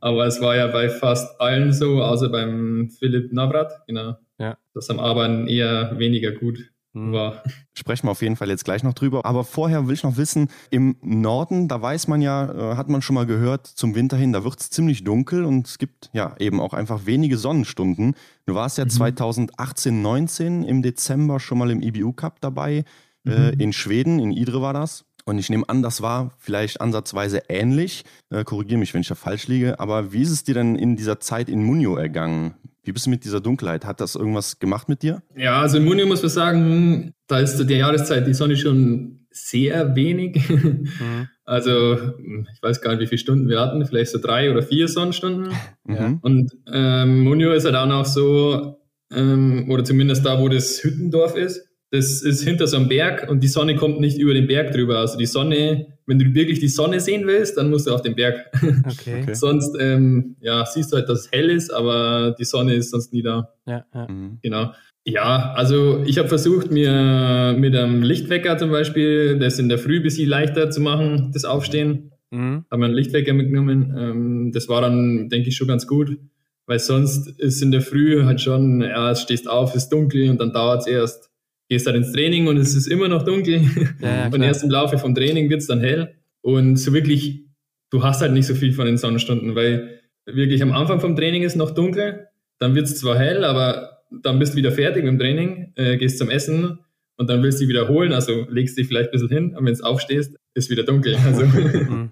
aber 0.00 0.26
es 0.26 0.40
war 0.40 0.56
ja 0.56 0.66
bei 0.66 0.90
fast 0.90 1.40
allen 1.40 1.72
so, 1.72 2.02
außer 2.02 2.28
beim 2.28 2.90
Philipp 2.90 3.32
Navrat, 3.32 3.86
genau. 3.86 4.16
Ja. 4.38 4.58
Das 4.74 4.90
am 4.90 4.98
Aber 4.98 5.46
eher 5.46 5.98
weniger 5.98 6.32
gut 6.32 6.69
hm. 6.94 7.12
war. 7.12 7.42
Sprechen 7.72 8.06
wir 8.06 8.12
auf 8.12 8.22
jeden 8.22 8.36
Fall 8.36 8.48
jetzt 8.48 8.64
gleich 8.64 8.82
noch 8.82 8.94
drüber. 8.94 9.24
Aber 9.24 9.44
vorher 9.44 9.86
will 9.86 9.94
ich 9.94 10.02
noch 10.02 10.16
wissen, 10.16 10.48
im 10.70 10.96
Norden, 11.02 11.68
da 11.68 11.80
weiß 11.80 12.08
man 12.08 12.20
ja, 12.20 12.72
äh, 12.72 12.76
hat 12.76 12.88
man 12.88 13.02
schon 13.02 13.14
mal 13.14 13.26
gehört, 13.26 13.66
zum 13.66 13.94
Winter 13.94 14.16
hin, 14.16 14.32
da 14.32 14.44
wird 14.44 14.60
es 14.60 14.70
ziemlich 14.70 15.04
dunkel 15.04 15.44
und 15.44 15.66
es 15.66 15.78
gibt 15.78 16.10
ja 16.12 16.34
eben 16.38 16.60
auch 16.60 16.74
einfach 16.74 17.06
wenige 17.06 17.38
Sonnenstunden. 17.38 18.14
Du 18.46 18.54
warst 18.54 18.78
ja 18.78 18.84
mhm. 18.84 18.90
2018, 18.90 20.02
19 20.02 20.62
im 20.64 20.82
Dezember 20.82 21.40
schon 21.40 21.58
mal 21.58 21.70
im 21.70 21.82
IBU 21.82 22.12
Cup 22.12 22.40
dabei, 22.40 22.84
äh, 23.26 23.30
mhm. 23.30 23.32
äh, 23.32 23.50
in 23.62 23.72
Schweden, 23.72 24.18
in 24.18 24.32
Idre 24.32 24.60
war 24.60 24.72
das. 24.72 25.04
Und 25.24 25.38
ich 25.38 25.50
nehme 25.50 25.68
an, 25.68 25.82
das 25.82 26.02
war 26.02 26.32
vielleicht 26.38 26.80
ansatzweise 26.80 27.42
ähnlich. 27.48 28.04
Äh, 28.30 28.42
Korrigiere 28.42 28.78
mich, 28.78 28.94
wenn 28.94 29.02
ich 29.02 29.08
da 29.08 29.14
falsch 29.14 29.46
liege. 29.46 29.78
Aber 29.78 30.12
wie 30.12 30.22
ist 30.22 30.30
es 30.30 30.44
dir 30.44 30.54
denn 30.54 30.76
in 30.76 30.96
dieser 30.96 31.20
Zeit 31.20 31.48
in 31.48 31.62
Munio 31.62 31.96
ergangen? 31.96 32.54
Wie 32.82 32.92
bist 32.92 33.06
du 33.06 33.10
mit 33.10 33.24
dieser 33.24 33.40
Dunkelheit? 33.40 33.84
Hat 33.84 34.00
das 34.00 34.14
irgendwas 34.14 34.58
gemacht 34.58 34.88
mit 34.88 35.02
dir? 35.02 35.22
Ja, 35.36 35.60
also 35.60 35.76
in 35.76 35.84
Munio 35.84 36.06
muss 36.06 36.22
man 36.22 36.30
sagen, 36.30 37.12
da 37.26 37.38
ist 37.38 37.58
der 37.58 37.76
Jahreszeit 37.76 38.26
die 38.26 38.34
Sonne 38.34 38.56
schon 38.56 39.26
sehr 39.30 39.94
wenig. 39.94 40.48
Mhm. 40.48 40.88
Also 41.50 41.94
ich 41.94 42.62
weiß 42.62 42.80
gar 42.80 42.92
nicht, 42.92 43.00
wie 43.00 43.06
viele 43.08 43.18
Stunden 43.18 43.48
wir 43.48 43.58
hatten, 43.58 43.84
vielleicht 43.84 44.12
so 44.12 44.18
drei 44.18 44.52
oder 44.52 44.62
vier 44.62 44.86
Sonnenstunden. 44.86 45.52
Mhm. 45.82 46.20
Und 46.22 46.52
ähm, 46.72 47.22
Munio 47.24 47.50
ist 47.50 47.64
ja 47.64 47.72
dann 47.72 47.90
auch 47.90 48.04
so, 48.04 48.78
ähm, 49.12 49.68
oder 49.68 49.82
zumindest 49.82 50.24
da, 50.24 50.38
wo 50.38 50.48
das 50.48 50.84
Hüttendorf 50.84 51.34
ist, 51.34 51.69
das 51.90 52.22
ist 52.22 52.42
hinter 52.42 52.66
so 52.66 52.76
einem 52.76 52.88
Berg 52.88 53.28
und 53.28 53.42
die 53.42 53.48
Sonne 53.48 53.74
kommt 53.74 54.00
nicht 54.00 54.18
über 54.18 54.32
den 54.32 54.46
Berg 54.46 54.72
drüber. 54.72 54.98
Also 54.98 55.18
die 55.18 55.26
Sonne, 55.26 55.88
wenn 56.06 56.18
du 56.20 56.34
wirklich 56.34 56.60
die 56.60 56.68
Sonne 56.68 57.00
sehen 57.00 57.26
willst, 57.26 57.56
dann 57.56 57.68
musst 57.68 57.88
du 57.88 57.92
auf 57.92 58.02
den 58.02 58.14
Berg. 58.14 58.46
Okay. 58.90 59.22
okay. 59.22 59.34
sonst 59.34 59.76
ähm, 59.80 60.36
ja, 60.40 60.64
siehst 60.64 60.92
du 60.92 60.96
halt, 60.96 61.08
dass 61.08 61.20
es 61.20 61.32
hell 61.32 61.50
ist, 61.50 61.72
aber 61.72 62.34
die 62.38 62.44
Sonne 62.44 62.74
ist 62.74 62.90
sonst 62.90 63.12
nie 63.12 63.22
da. 63.22 63.50
Ja, 63.66 63.84
ja. 63.94 64.06
Mhm. 64.08 64.38
Genau. 64.42 64.72
Ja, 65.04 65.52
also 65.54 66.02
ich 66.04 66.18
habe 66.18 66.28
versucht, 66.28 66.70
mir 66.70 67.56
mit 67.58 67.74
einem 67.74 68.02
Lichtwecker 68.02 68.58
zum 68.58 68.70
Beispiel 68.70 69.38
das 69.38 69.58
in 69.58 69.68
der 69.68 69.78
Früh 69.78 69.96
ein 69.96 70.02
bisschen 70.02 70.28
leichter 70.28 70.70
zu 70.70 70.80
machen, 70.80 71.30
das 71.32 71.44
Aufstehen. 71.44 72.12
Mhm. 72.30 72.64
Habe 72.70 72.80
mir 72.80 72.86
einen 72.86 72.94
Lichtwecker 72.94 73.32
mitgenommen. 73.32 73.94
Ähm, 73.96 74.52
das 74.52 74.68
war 74.68 74.82
dann, 74.82 75.28
denke 75.28 75.48
ich, 75.48 75.56
schon 75.56 75.68
ganz 75.68 75.86
gut, 75.86 76.18
weil 76.66 76.78
sonst 76.78 77.28
ist 77.40 77.62
in 77.62 77.72
der 77.72 77.80
Früh 77.80 78.24
halt 78.24 78.40
schon, 78.40 78.82
ja, 78.82 79.10
es 79.10 79.22
stehst 79.22 79.48
auf, 79.48 79.70
es 79.74 79.84
ist 79.84 79.88
dunkel 79.88 80.28
und 80.30 80.40
dann 80.40 80.52
dauert 80.52 80.82
es 80.82 80.86
erst 80.86 81.29
gehst 81.70 81.86
dann 81.86 81.94
ins 81.94 82.12
Training 82.12 82.48
und 82.48 82.56
es 82.56 82.74
ist 82.74 82.88
immer 82.88 83.08
noch 83.08 83.22
dunkel. 83.22 83.62
Ja, 84.02 84.26
und 84.26 84.42
erst 84.42 84.64
im 84.64 84.70
Laufe 84.70 84.98
vom 84.98 85.14
Training 85.14 85.48
wird 85.48 85.60
es 85.60 85.68
dann 85.68 85.80
hell. 85.80 86.16
Und 86.42 86.76
so 86.76 86.92
wirklich, 86.92 87.44
du 87.90 88.02
hast 88.02 88.20
halt 88.20 88.32
nicht 88.32 88.46
so 88.46 88.54
viel 88.54 88.72
von 88.72 88.86
den 88.86 88.98
Sonnenstunden, 88.98 89.54
weil 89.54 90.00
wirklich 90.26 90.62
am 90.62 90.72
Anfang 90.72 91.00
vom 91.00 91.14
Training 91.14 91.44
ist 91.44 91.56
noch 91.56 91.70
dunkel, 91.70 92.26
dann 92.58 92.74
wird 92.74 92.86
es 92.86 92.98
zwar 92.98 93.16
hell, 93.18 93.44
aber 93.44 94.02
dann 94.10 94.40
bist 94.40 94.54
du 94.54 94.56
wieder 94.56 94.72
fertig 94.72 95.04
mit 95.04 95.12
dem 95.12 95.18
Training, 95.18 95.72
äh, 95.76 95.96
gehst 95.96 96.18
zum 96.18 96.28
Essen 96.28 96.80
und 97.16 97.30
dann 97.30 97.42
willst 97.42 97.60
du 97.60 97.64
dich 97.64 97.68
wiederholen, 97.68 98.12
also 98.12 98.46
legst 98.50 98.76
dich 98.76 98.88
vielleicht 98.88 99.10
ein 99.10 99.12
bisschen 99.12 99.28
hin 99.28 99.56
und 99.56 99.64
wenn 99.64 99.74
du 99.74 99.82
aufstehst, 99.84 100.36
ist 100.54 100.70
wieder 100.70 100.82
dunkel. 100.82 101.16
Also 101.24 101.44
mhm. 101.44 102.10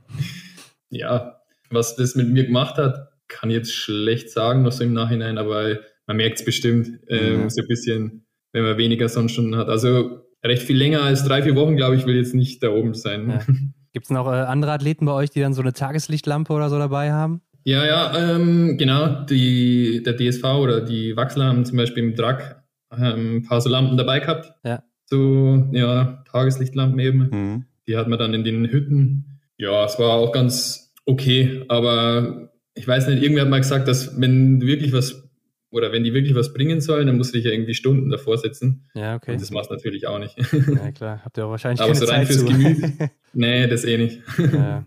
ja, 0.90 1.40
was 1.70 1.96
das 1.96 2.14
mit 2.14 2.28
mir 2.28 2.44
gemacht 2.44 2.76
hat, 2.76 3.08
kann 3.26 3.50
ich 3.50 3.56
jetzt 3.56 3.74
schlecht 3.74 4.30
sagen, 4.30 4.62
noch 4.62 4.72
so 4.72 4.84
im 4.84 4.92
Nachhinein, 4.92 5.36
aber 5.36 5.80
man 6.06 6.16
merkt 6.16 6.38
es 6.38 6.44
bestimmt 6.44 7.00
ähm, 7.08 7.42
mhm. 7.42 7.50
so 7.50 7.60
ein 7.60 7.68
bisschen 7.68 8.24
wenn 8.58 8.70
man 8.70 8.78
weniger 8.78 9.08
Sonnenstunden 9.08 9.56
hat. 9.56 9.68
Also 9.68 10.22
recht 10.44 10.62
viel 10.62 10.76
länger 10.76 11.02
als 11.02 11.24
drei, 11.24 11.42
vier 11.42 11.56
Wochen, 11.56 11.76
glaube 11.76 11.96
ich, 11.96 12.06
will 12.06 12.16
jetzt 12.16 12.34
nicht 12.34 12.62
da 12.62 12.70
oben 12.70 12.94
sein. 12.94 13.30
Ja. 13.30 13.40
Gibt 13.92 14.06
es 14.06 14.10
noch 14.10 14.26
äh, 14.26 14.36
andere 14.36 14.72
Athleten 14.72 15.06
bei 15.06 15.12
euch, 15.12 15.30
die 15.30 15.40
dann 15.40 15.54
so 15.54 15.62
eine 15.62 15.72
Tageslichtlampe 15.72 16.52
oder 16.52 16.68
so 16.68 16.78
dabei 16.78 17.12
haben? 17.12 17.40
Ja, 17.64 17.84
ja, 17.84 18.16
ähm, 18.16 18.76
genau. 18.78 19.24
Die, 19.24 20.02
der 20.02 20.16
DSV 20.16 20.44
oder 20.44 20.80
die 20.80 21.16
Wachsler 21.16 21.46
haben 21.46 21.64
zum 21.64 21.76
Beispiel 21.76 22.04
im 22.04 22.14
Drag 22.14 22.56
ähm, 22.96 23.36
ein 23.36 23.42
paar 23.42 23.60
so 23.60 23.68
Lampen 23.68 23.96
dabei 23.96 24.20
gehabt. 24.20 24.52
Ja. 24.64 24.82
So, 25.06 25.66
ja, 25.72 26.22
Tageslichtlampen 26.30 26.98
eben. 26.98 27.28
Mhm. 27.30 27.64
Die 27.86 27.96
hat 27.96 28.08
man 28.08 28.18
dann 28.18 28.34
in 28.34 28.44
den 28.44 28.70
Hütten. 28.70 29.40
Ja, 29.56 29.84
es 29.84 29.98
war 29.98 30.12
auch 30.12 30.32
ganz 30.32 30.94
okay, 31.04 31.64
aber 31.68 32.50
ich 32.74 32.86
weiß 32.86 33.08
nicht, 33.08 33.22
irgendwer 33.22 33.42
hat 33.42 33.50
mal 33.50 33.58
gesagt, 33.58 33.88
dass 33.88 34.20
wenn 34.20 34.60
du 34.60 34.66
wirklich 34.66 34.92
was 34.92 35.27
oder 35.70 35.92
wenn 35.92 36.04
die 36.04 36.14
wirklich 36.14 36.34
was 36.34 36.52
bringen 36.52 36.80
sollen, 36.80 37.06
dann 37.06 37.16
musst 37.16 37.34
du 37.34 37.38
dich 37.38 37.44
ja 37.44 37.52
irgendwie 37.52 37.74
Stunden 37.74 38.10
davor 38.10 38.38
setzen. 38.38 38.88
Ja, 38.94 39.16
okay. 39.16 39.32
Und 39.32 39.40
das 39.40 39.50
machst 39.50 39.70
du 39.70 39.74
natürlich 39.74 40.06
auch 40.06 40.18
nicht. 40.18 40.36
Ja, 40.52 40.92
klar. 40.92 41.20
Habt 41.24 41.36
ihr 41.38 41.46
auch 41.46 41.50
wahrscheinlich 41.50 41.80
Aber 41.80 41.92
keine 41.92 42.06
so 42.06 42.12
rein 42.12 42.26
Zeit 42.26 42.28
fürs 42.28 42.40
zu. 42.40 42.46
Gemüt? 42.46 43.10
nee, 43.34 43.66
das 43.66 43.84
eh 43.84 43.98
nicht. 43.98 44.20
Ja. 44.38 44.84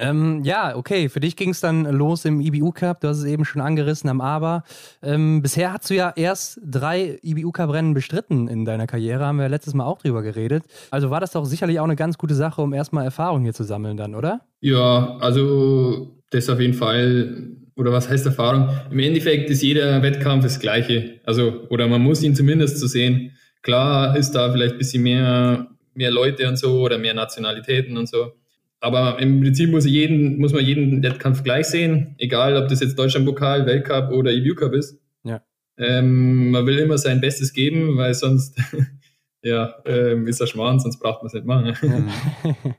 Ähm, 0.00 0.42
ja, 0.44 0.76
okay, 0.76 1.10
für 1.10 1.20
dich 1.20 1.36
ging 1.36 1.50
es 1.50 1.60
dann 1.60 1.84
los 1.84 2.24
im 2.24 2.40
IBU 2.40 2.72
Cup, 2.72 3.00
du 3.00 3.08
hast 3.08 3.18
es 3.18 3.24
eben 3.24 3.44
schon 3.44 3.60
angerissen 3.60 4.08
am 4.08 4.22
Aber. 4.22 4.64
Ähm, 5.02 5.42
bisher 5.42 5.74
hast 5.74 5.90
du 5.90 5.94
ja 5.94 6.12
erst 6.16 6.58
drei 6.64 7.18
IBU 7.22 7.52
Cup 7.52 7.70
Rennen 7.70 7.92
bestritten 7.92 8.48
in 8.48 8.64
deiner 8.64 8.86
Karriere, 8.86 9.26
haben 9.26 9.38
wir 9.38 9.48
letztes 9.50 9.74
Mal 9.74 9.84
auch 9.84 9.98
drüber 9.98 10.22
geredet. 10.22 10.64
Also 10.90 11.10
war 11.10 11.20
das 11.20 11.32
doch 11.32 11.44
sicherlich 11.44 11.80
auch 11.80 11.84
eine 11.84 11.96
ganz 11.96 12.16
gute 12.16 12.34
Sache, 12.34 12.62
um 12.62 12.72
erstmal 12.72 13.04
Erfahrung 13.04 13.42
hier 13.42 13.52
zu 13.52 13.62
sammeln 13.62 13.98
dann, 13.98 14.14
oder? 14.14 14.40
Ja, 14.60 15.18
also 15.20 16.16
das 16.30 16.48
auf 16.48 16.60
jeden 16.60 16.74
Fall 16.74 17.50
oder 17.80 17.92
was 17.92 18.10
heißt 18.10 18.26
Erfahrung? 18.26 18.68
Im 18.90 18.98
Endeffekt 18.98 19.48
ist 19.48 19.62
jeder 19.62 20.02
Wettkampf 20.02 20.44
das 20.44 20.60
Gleiche. 20.60 21.18
Also, 21.24 21.66
oder 21.70 21.88
man 21.88 22.02
muss 22.02 22.22
ihn 22.22 22.34
zumindest 22.34 22.78
so 22.78 22.86
sehen. 22.86 23.32
Klar 23.62 24.16
ist 24.18 24.32
da 24.32 24.52
vielleicht 24.52 24.74
ein 24.74 24.78
bisschen 24.78 25.02
mehr, 25.02 25.66
mehr 25.94 26.10
Leute 26.10 26.46
und 26.46 26.58
so 26.58 26.82
oder 26.82 26.98
mehr 26.98 27.14
Nationalitäten 27.14 27.96
und 27.96 28.06
so. 28.06 28.32
Aber 28.80 29.18
im 29.18 29.40
Prinzip 29.40 29.70
muss, 29.70 29.86
jeden, 29.86 30.38
muss 30.38 30.52
man 30.52 30.64
jeden 30.64 31.02
Wettkampf 31.02 31.42
gleich 31.42 31.66
sehen, 31.66 32.14
egal 32.18 32.56
ob 32.62 32.68
das 32.68 32.80
jetzt 32.80 32.98
Deutschlandpokal, 32.98 33.64
Weltcup 33.64 34.10
oder 34.10 34.30
EBU 34.30 34.54
Cup 34.54 34.74
ist. 34.74 34.98
Ja. 35.24 35.42
Ähm, 35.78 36.50
man 36.50 36.66
will 36.66 36.78
immer 36.78 36.98
sein 36.98 37.22
Bestes 37.22 37.54
geben, 37.54 37.96
weil 37.96 38.12
sonst 38.12 38.58
ja, 39.42 39.74
ähm, 39.86 40.26
ist 40.26 40.40
er 40.40 40.46
Schmarrn, 40.46 40.80
sonst 40.80 40.98
braucht 40.98 41.22
man 41.22 41.28
es 41.28 41.32
nicht 41.32 41.46
machen. 41.46 41.74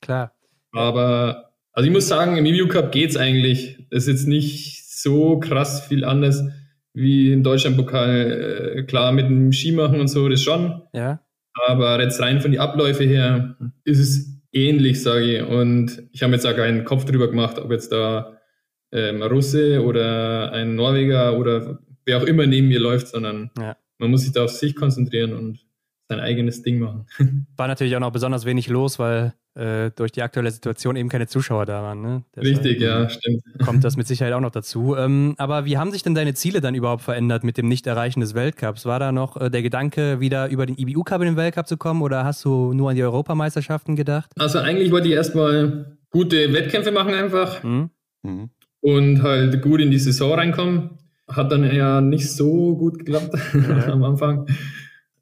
Klar. 0.00 0.32
Aber 0.72 1.49
also 1.72 1.86
ich 1.86 1.92
muss 1.92 2.08
sagen, 2.08 2.36
im 2.36 2.46
EBU 2.46 2.68
Cup 2.68 2.92
geht's 2.92 3.16
eigentlich. 3.16 3.78
Es 3.90 4.06
ist 4.06 4.08
jetzt 4.08 4.28
nicht 4.28 4.88
so 4.88 5.38
krass 5.38 5.86
viel 5.86 6.04
anders 6.04 6.44
wie 6.92 7.32
im 7.32 7.42
Deutschlandpokal. 7.42 8.76
Äh, 8.76 8.82
klar, 8.84 9.12
mit 9.12 9.26
dem 9.26 9.52
Skimachen 9.52 10.00
und 10.00 10.08
so, 10.08 10.28
das 10.28 10.42
schon. 10.42 10.82
Ja. 10.92 11.20
Aber 11.66 12.00
jetzt 12.00 12.20
rein 12.20 12.40
von 12.40 12.52
den 12.52 12.60
Abläufen 12.60 13.08
her 13.08 13.56
ist 13.84 13.98
es 13.98 14.40
ähnlich, 14.52 15.02
sage 15.02 15.38
ich. 15.38 15.42
Und 15.42 16.02
ich 16.12 16.22
habe 16.22 16.32
jetzt 16.32 16.46
auch 16.46 16.56
keinen 16.56 16.84
Kopf 16.84 17.04
drüber 17.04 17.28
gemacht, 17.28 17.58
ob 17.58 17.70
jetzt 17.70 17.92
da 17.92 18.36
ähm, 18.92 19.22
ein 19.22 19.30
Russe 19.30 19.84
oder 19.84 20.52
ein 20.52 20.74
Norweger 20.74 21.38
oder 21.38 21.78
wer 22.04 22.18
auch 22.18 22.24
immer 22.24 22.46
neben 22.46 22.68
mir 22.68 22.80
läuft, 22.80 23.08
sondern 23.08 23.50
ja. 23.58 23.76
man 23.98 24.10
muss 24.10 24.22
sich 24.22 24.32
da 24.32 24.44
auf 24.44 24.50
sich 24.50 24.74
konzentrieren 24.74 25.32
und 25.32 25.60
sein 26.08 26.20
eigenes 26.20 26.62
Ding 26.62 26.80
machen. 26.80 27.06
War 27.56 27.68
natürlich 27.68 27.94
auch 27.94 28.00
noch 28.00 28.12
besonders 28.12 28.44
wenig 28.44 28.68
los, 28.68 28.98
weil 28.98 29.34
äh, 29.54 29.90
durch 29.96 30.12
die 30.12 30.22
aktuelle 30.22 30.50
Situation 30.50 30.96
eben 30.96 31.08
keine 31.08 31.26
Zuschauer 31.26 31.66
da 31.66 31.82
waren. 31.82 32.00
Ne? 32.02 32.22
Richtig, 32.36 32.80
ja, 32.80 33.08
stimmt. 33.08 33.42
Kommt 33.64 33.84
das 33.84 33.96
mit 33.96 34.06
Sicherheit 34.06 34.32
auch 34.32 34.40
noch 34.40 34.50
dazu. 34.50 34.96
Ähm, 34.96 35.34
aber 35.38 35.64
wie 35.64 35.76
haben 35.76 35.90
sich 35.90 36.02
denn 36.02 36.14
deine 36.14 36.34
Ziele 36.34 36.60
dann 36.60 36.74
überhaupt 36.74 37.02
verändert 37.02 37.42
mit 37.42 37.56
dem 37.56 37.68
Nicht-Erreichen 37.68 38.20
des 38.20 38.34
Weltcups? 38.34 38.86
War 38.86 39.00
da 39.00 39.12
noch 39.12 39.36
äh, 39.36 39.50
der 39.50 39.62
Gedanke, 39.62 40.20
wieder 40.20 40.48
über 40.48 40.66
den 40.66 40.76
IBU-Cup 40.78 41.20
in 41.22 41.28
den 41.28 41.36
Weltcup 41.36 41.66
zu 41.66 41.76
kommen 41.76 42.02
oder 42.02 42.24
hast 42.24 42.44
du 42.44 42.72
nur 42.72 42.90
an 42.90 42.96
die 42.96 43.02
Europameisterschaften 43.02 43.96
gedacht? 43.96 44.30
Also 44.38 44.60
eigentlich 44.60 44.92
wollte 44.92 45.08
ich 45.08 45.14
erstmal 45.14 45.98
gute 46.10 46.52
Wettkämpfe 46.52 46.92
machen 46.92 47.14
einfach 47.14 47.62
mhm. 47.62 47.90
Mhm. 48.22 48.50
und 48.80 49.22
halt 49.22 49.60
gut 49.62 49.80
in 49.80 49.90
die 49.90 49.98
Saison 49.98 50.34
reinkommen. 50.34 50.90
Hat 51.28 51.50
dann 51.52 51.64
ja 51.74 52.00
nicht 52.00 52.30
so 52.30 52.76
gut 52.76 52.98
geklappt 52.98 53.36
ja. 53.54 53.86
am 53.92 54.02
Anfang 54.04 54.46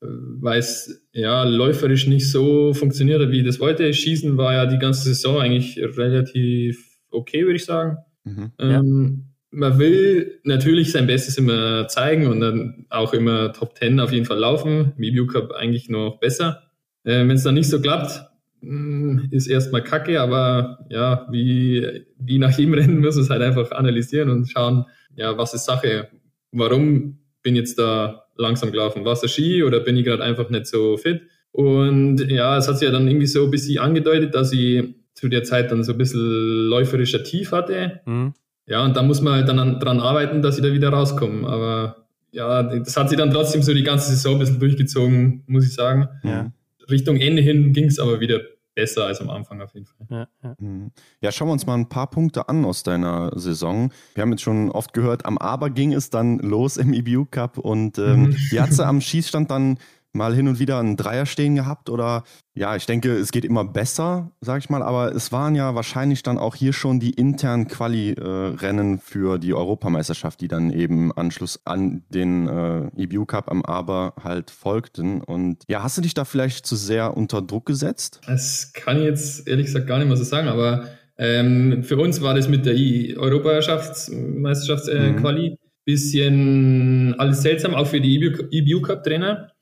weil 0.01 0.59
es 0.59 1.07
ja 1.13 1.45
läuferisch 1.45 2.07
nicht 2.07 2.31
so 2.31 2.73
funktioniert, 2.75 3.31
wie 3.31 3.41
ich 3.41 3.47
das 3.47 3.61
wollte. 3.61 3.93
Schießen 3.93 4.37
war 4.37 4.55
ja 4.55 4.67
die 4.67 4.79
ganze 4.79 5.03
Saison 5.05 5.41
eigentlich 5.41 5.79
relativ 5.97 6.89
okay, 7.11 7.43
würde 7.45 7.57
ich 7.57 7.65
sagen. 7.65 7.99
Mhm, 8.25 8.53
ähm, 8.59 9.25
Man 9.51 9.79
will 9.79 10.41
natürlich 10.45 10.93
sein 10.93 11.07
Bestes 11.07 11.39
immer 11.39 11.89
zeigen 11.89 12.27
und 12.27 12.41
dann 12.41 12.87
auch 12.91 13.15
immer 13.15 13.53
Top 13.53 13.77
10 13.77 14.01
auf 14.01 14.13
jeden 14.13 14.27
Fall 14.27 14.39
laufen. 14.39 14.93
Im 14.99 15.27
Cup 15.27 15.53
eigentlich 15.53 15.89
noch 15.89 16.19
besser. 16.21 16.63
Äh, 17.05 17.21
Wenn 17.21 17.31
es 17.31 17.45
dann 17.45 17.55
nicht 17.55 17.71
so 17.71 17.81
klappt, 17.81 18.25
mm, 18.61 19.21
ist 19.31 19.47
erstmal 19.47 19.83
kacke, 19.83 20.21
aber 20.21 20.87
ja, 20.91 21.27
wie, 21.31 22.05
wie 22.19 22.39
nach 22.39 22.57
jedem 22.59 22.75
Rennen 22.75 23.01
muss 23.01 23.17
es 23.17 23.31
halt 23.31 23.43
einfach 23.43 23.71
analysieren 23.73 24.31
und 24.31 24.51
schauen, 24.51 24.85
ja, 25.17 25.37
was 25.37 25.55
ist 25.55 25.65
Sache? 25.65 26.09
Warum 26.53 27.19
bin 27.43 27.57
jetzt 27.57 27.79
da 27.79 28.28
langsam 28.39 28.73
gelaufen? 28.73 29.05
War 29.05 29.13
es 29.13 29.31
Ski 29.31 29.63
oder 29.63 29.81
bin 29.81 29.97
ich 29.97 30.05
gerade 30.05 30.23
einfach 30.23 30.49
nicht 30.51 30.67
so 30.67 30.97
fit? 30.97 31.23
Und 31.53 32.19
ja, 32.31 32.57
es 32.57 32.69
hat 32.69 32.79
sich 32.79 32.87
ja 32.87 32.93
dann 32.93 33.09
irgendwie 33.09 33.27
so 33.27 33.45
ein 33.45 33.51
bisschen 33.51 33.79
angedeutet, 33.79 34.35
dass 34.35 34.53
ich 34.53 34.85
zu 35.15 35.29
der 35.29 35.43
Zeit 35.43 35.73
dann 35.73 35.83
so 35.83 35.93
ein 35.93 35.99
bisschen 35.99 36.69
läuferischer 36.69 37.25
Tief 37.25 37.53
hatte. 37.53 38.01
Mhm. 38.07 38.35
Ja, 38.67 38.85
und 38.85 38.97
da 38.97 39.03
muss 39.03 39.21
man 39.21 39.35
halt 39.35 39.49
dann 39.49 39.81
dran 39.81 40.01
arbeiten, 40.01 40.43
dass 40.43 40.57
ich 40.57 40.63
da 40.63 40.73
wieder 40.73 40.91
rauskomme. 40.91 41.49
Aber 41.49 42.07
ja, 42.31 42.63
das 42.63 42.97
hat 42.97 43.09
sich 43.09 43.19
dann 43.19 43.31
trotzdem 43.31 43.63
so 43.63 43.73
die 43.75 43.83
ganze 43.83 44.11
Saison 44.11 44.35
ein 44.35 44.39
bisschen 44.41 44.61
durchgezogen, 44.61 45.43
muss 45.47 45.67
ich 45.67 45.73
sagen. 45.73 46.09
Ja. 46.23 46.53
Richtung 46.91 47.17
Ende 47.17 47.43
hin 47.43 47.73
ging 47.73 47.87
es 47.87 47.99
aber 47.99 48.21
wieder 48.21 48.41
besser 48.79 49.07
als 49.07 49.21
am 49.21 49.29
Anfang 49.29 49.61
auf 49.61 49.75
jeden 49.75 49.87
Fall. 49.87 50.07
Ja, 50.09 50.29
ja. 50.45 50.55
Mhm. 50.61 50.93
ja, 51.21 51.33
schauen 51.33 51.49
wir 51.49 51.53
uns 51.53 51.67
mal 51.67 51.75
ein 51.75 51.89
paar 51.89 52.09
Punkte 52.09 52.49
an 52.49 52.65
aus 52.65 52.85
deiner 52.85 53.37
Saison. 53.37 53.91
Wir 54.15 54.23
haben 54.23 54.31
jetzt 54.31 54.43
schon 54.43 54.71
oft 54.71 54.93
gehört, 54.93 55.27
am 55.27 55.37
Aber 55.37 55.69
ging 55.69 55.93
es 55.93 56.11
dann 56.11 56.39
los 56.39 56.77
im 56.77 56.93
EBU 56.93 57.25
Cup 57.25 57.59
und 57.59 57.99
ähm, 57.99 58.21
mhm. 58.21 58.37
die 58.53 58.61
hat 58.61 58.73
sie 58.73 58.87
am 58.87 59.01
Schießstand 59.01 59.51
dann 59.51 59.79
mal 60.13 60.35
hin 60.35 60.49
und 60.49 60.59
wieder 60.59 60.79
einen 60.79 60.97
Dreier 60.97 61.27
stehen 61.27 61.55
gehabt 61.55 61.91
oder 61.91 62.25
ja, 62.55 62.75
ich 62.75 62.87
denke, 62.87 63.15
es 63.17 63.31
geht 63.31 63.45
immer 63.45 63.65
besser, 63.65 64.33
sag 64.41 64.59
ich 64.59 64.69
mal, 64.69 64.83
aber 64.83 65.15
es 65.15 65.31
waren 65.31 65.55
ja 65.55 65.75
wahrscheinlich 65.75 66.25
dann 66.25 66.39
auch 66.39 66.57
hier 66.57 66.73
schon 66.73 66.99
die 66.99 67.11
internen 67.11 67.69
Quali-Rennen 67.69 68.97
äh, 68.97 69.01
für 69.01 69.39
die 69.39 69.55
Europameisterschaft, 69.55 70.41
die 70.41 70.49
dann 70.49 70.73
eben 70.73 71.13
Anschluss 71.13 71.61
an 71.65 72.03
den 72.09 72.49
äh, 72.49 72.91
EBU 72.97 73.27
Cup 73.27 73.49
am 73.51 73.65
Aber 73.65 74.15
halt 74.23 74.51
folgten. 74.51 75.21
Und 75.21 75.63
ja, 75.69 75.85
hast 75.85 75.99
du 75.99 76.03
dich 76.03 76.15
da 76.15 76.25
vielleicht 76.25 76.67
zu 76.67 76.75
sehr 76.75 77.17
unter 77.17 77.41
Druck 77.43 77.67
gesetzt? 77.67 78.21
Das 78.27 78.73
kann 78.73 78.99
ich 78.99 79.05
jetzt 79.05 79.47
ehrlich 79.47 79.67
gesagt 79.67 79.87
gar 79.87 79.99
nicht 79.99 80.09
mehr 80.09 80.17
so 80.17 80.25
sagen, 80.25 80.49
aber 80.49 80.89
ähm, 81.17 81.85
für 81.85 81.97
uns 81.97 82.21
war 82.23 82.35
das 82.35 82.49
mit 82.49 82.67
der 82.67 82.75
Europameisterschaftsquali 82.75 85.47
äh, 85.47 85.51
mhm. 85.51 85.59
bisschen 85.85 87.15
alles 87.19 87.43
seltsam, 87.43 87.75
auch 87.75 87.87
für 87.87 88.01
die 88.01 88.17
EBU, 88.17 88.49
EBU 88.51 88.83
Cup 88.83 89.05
Trainer 89.05 89.53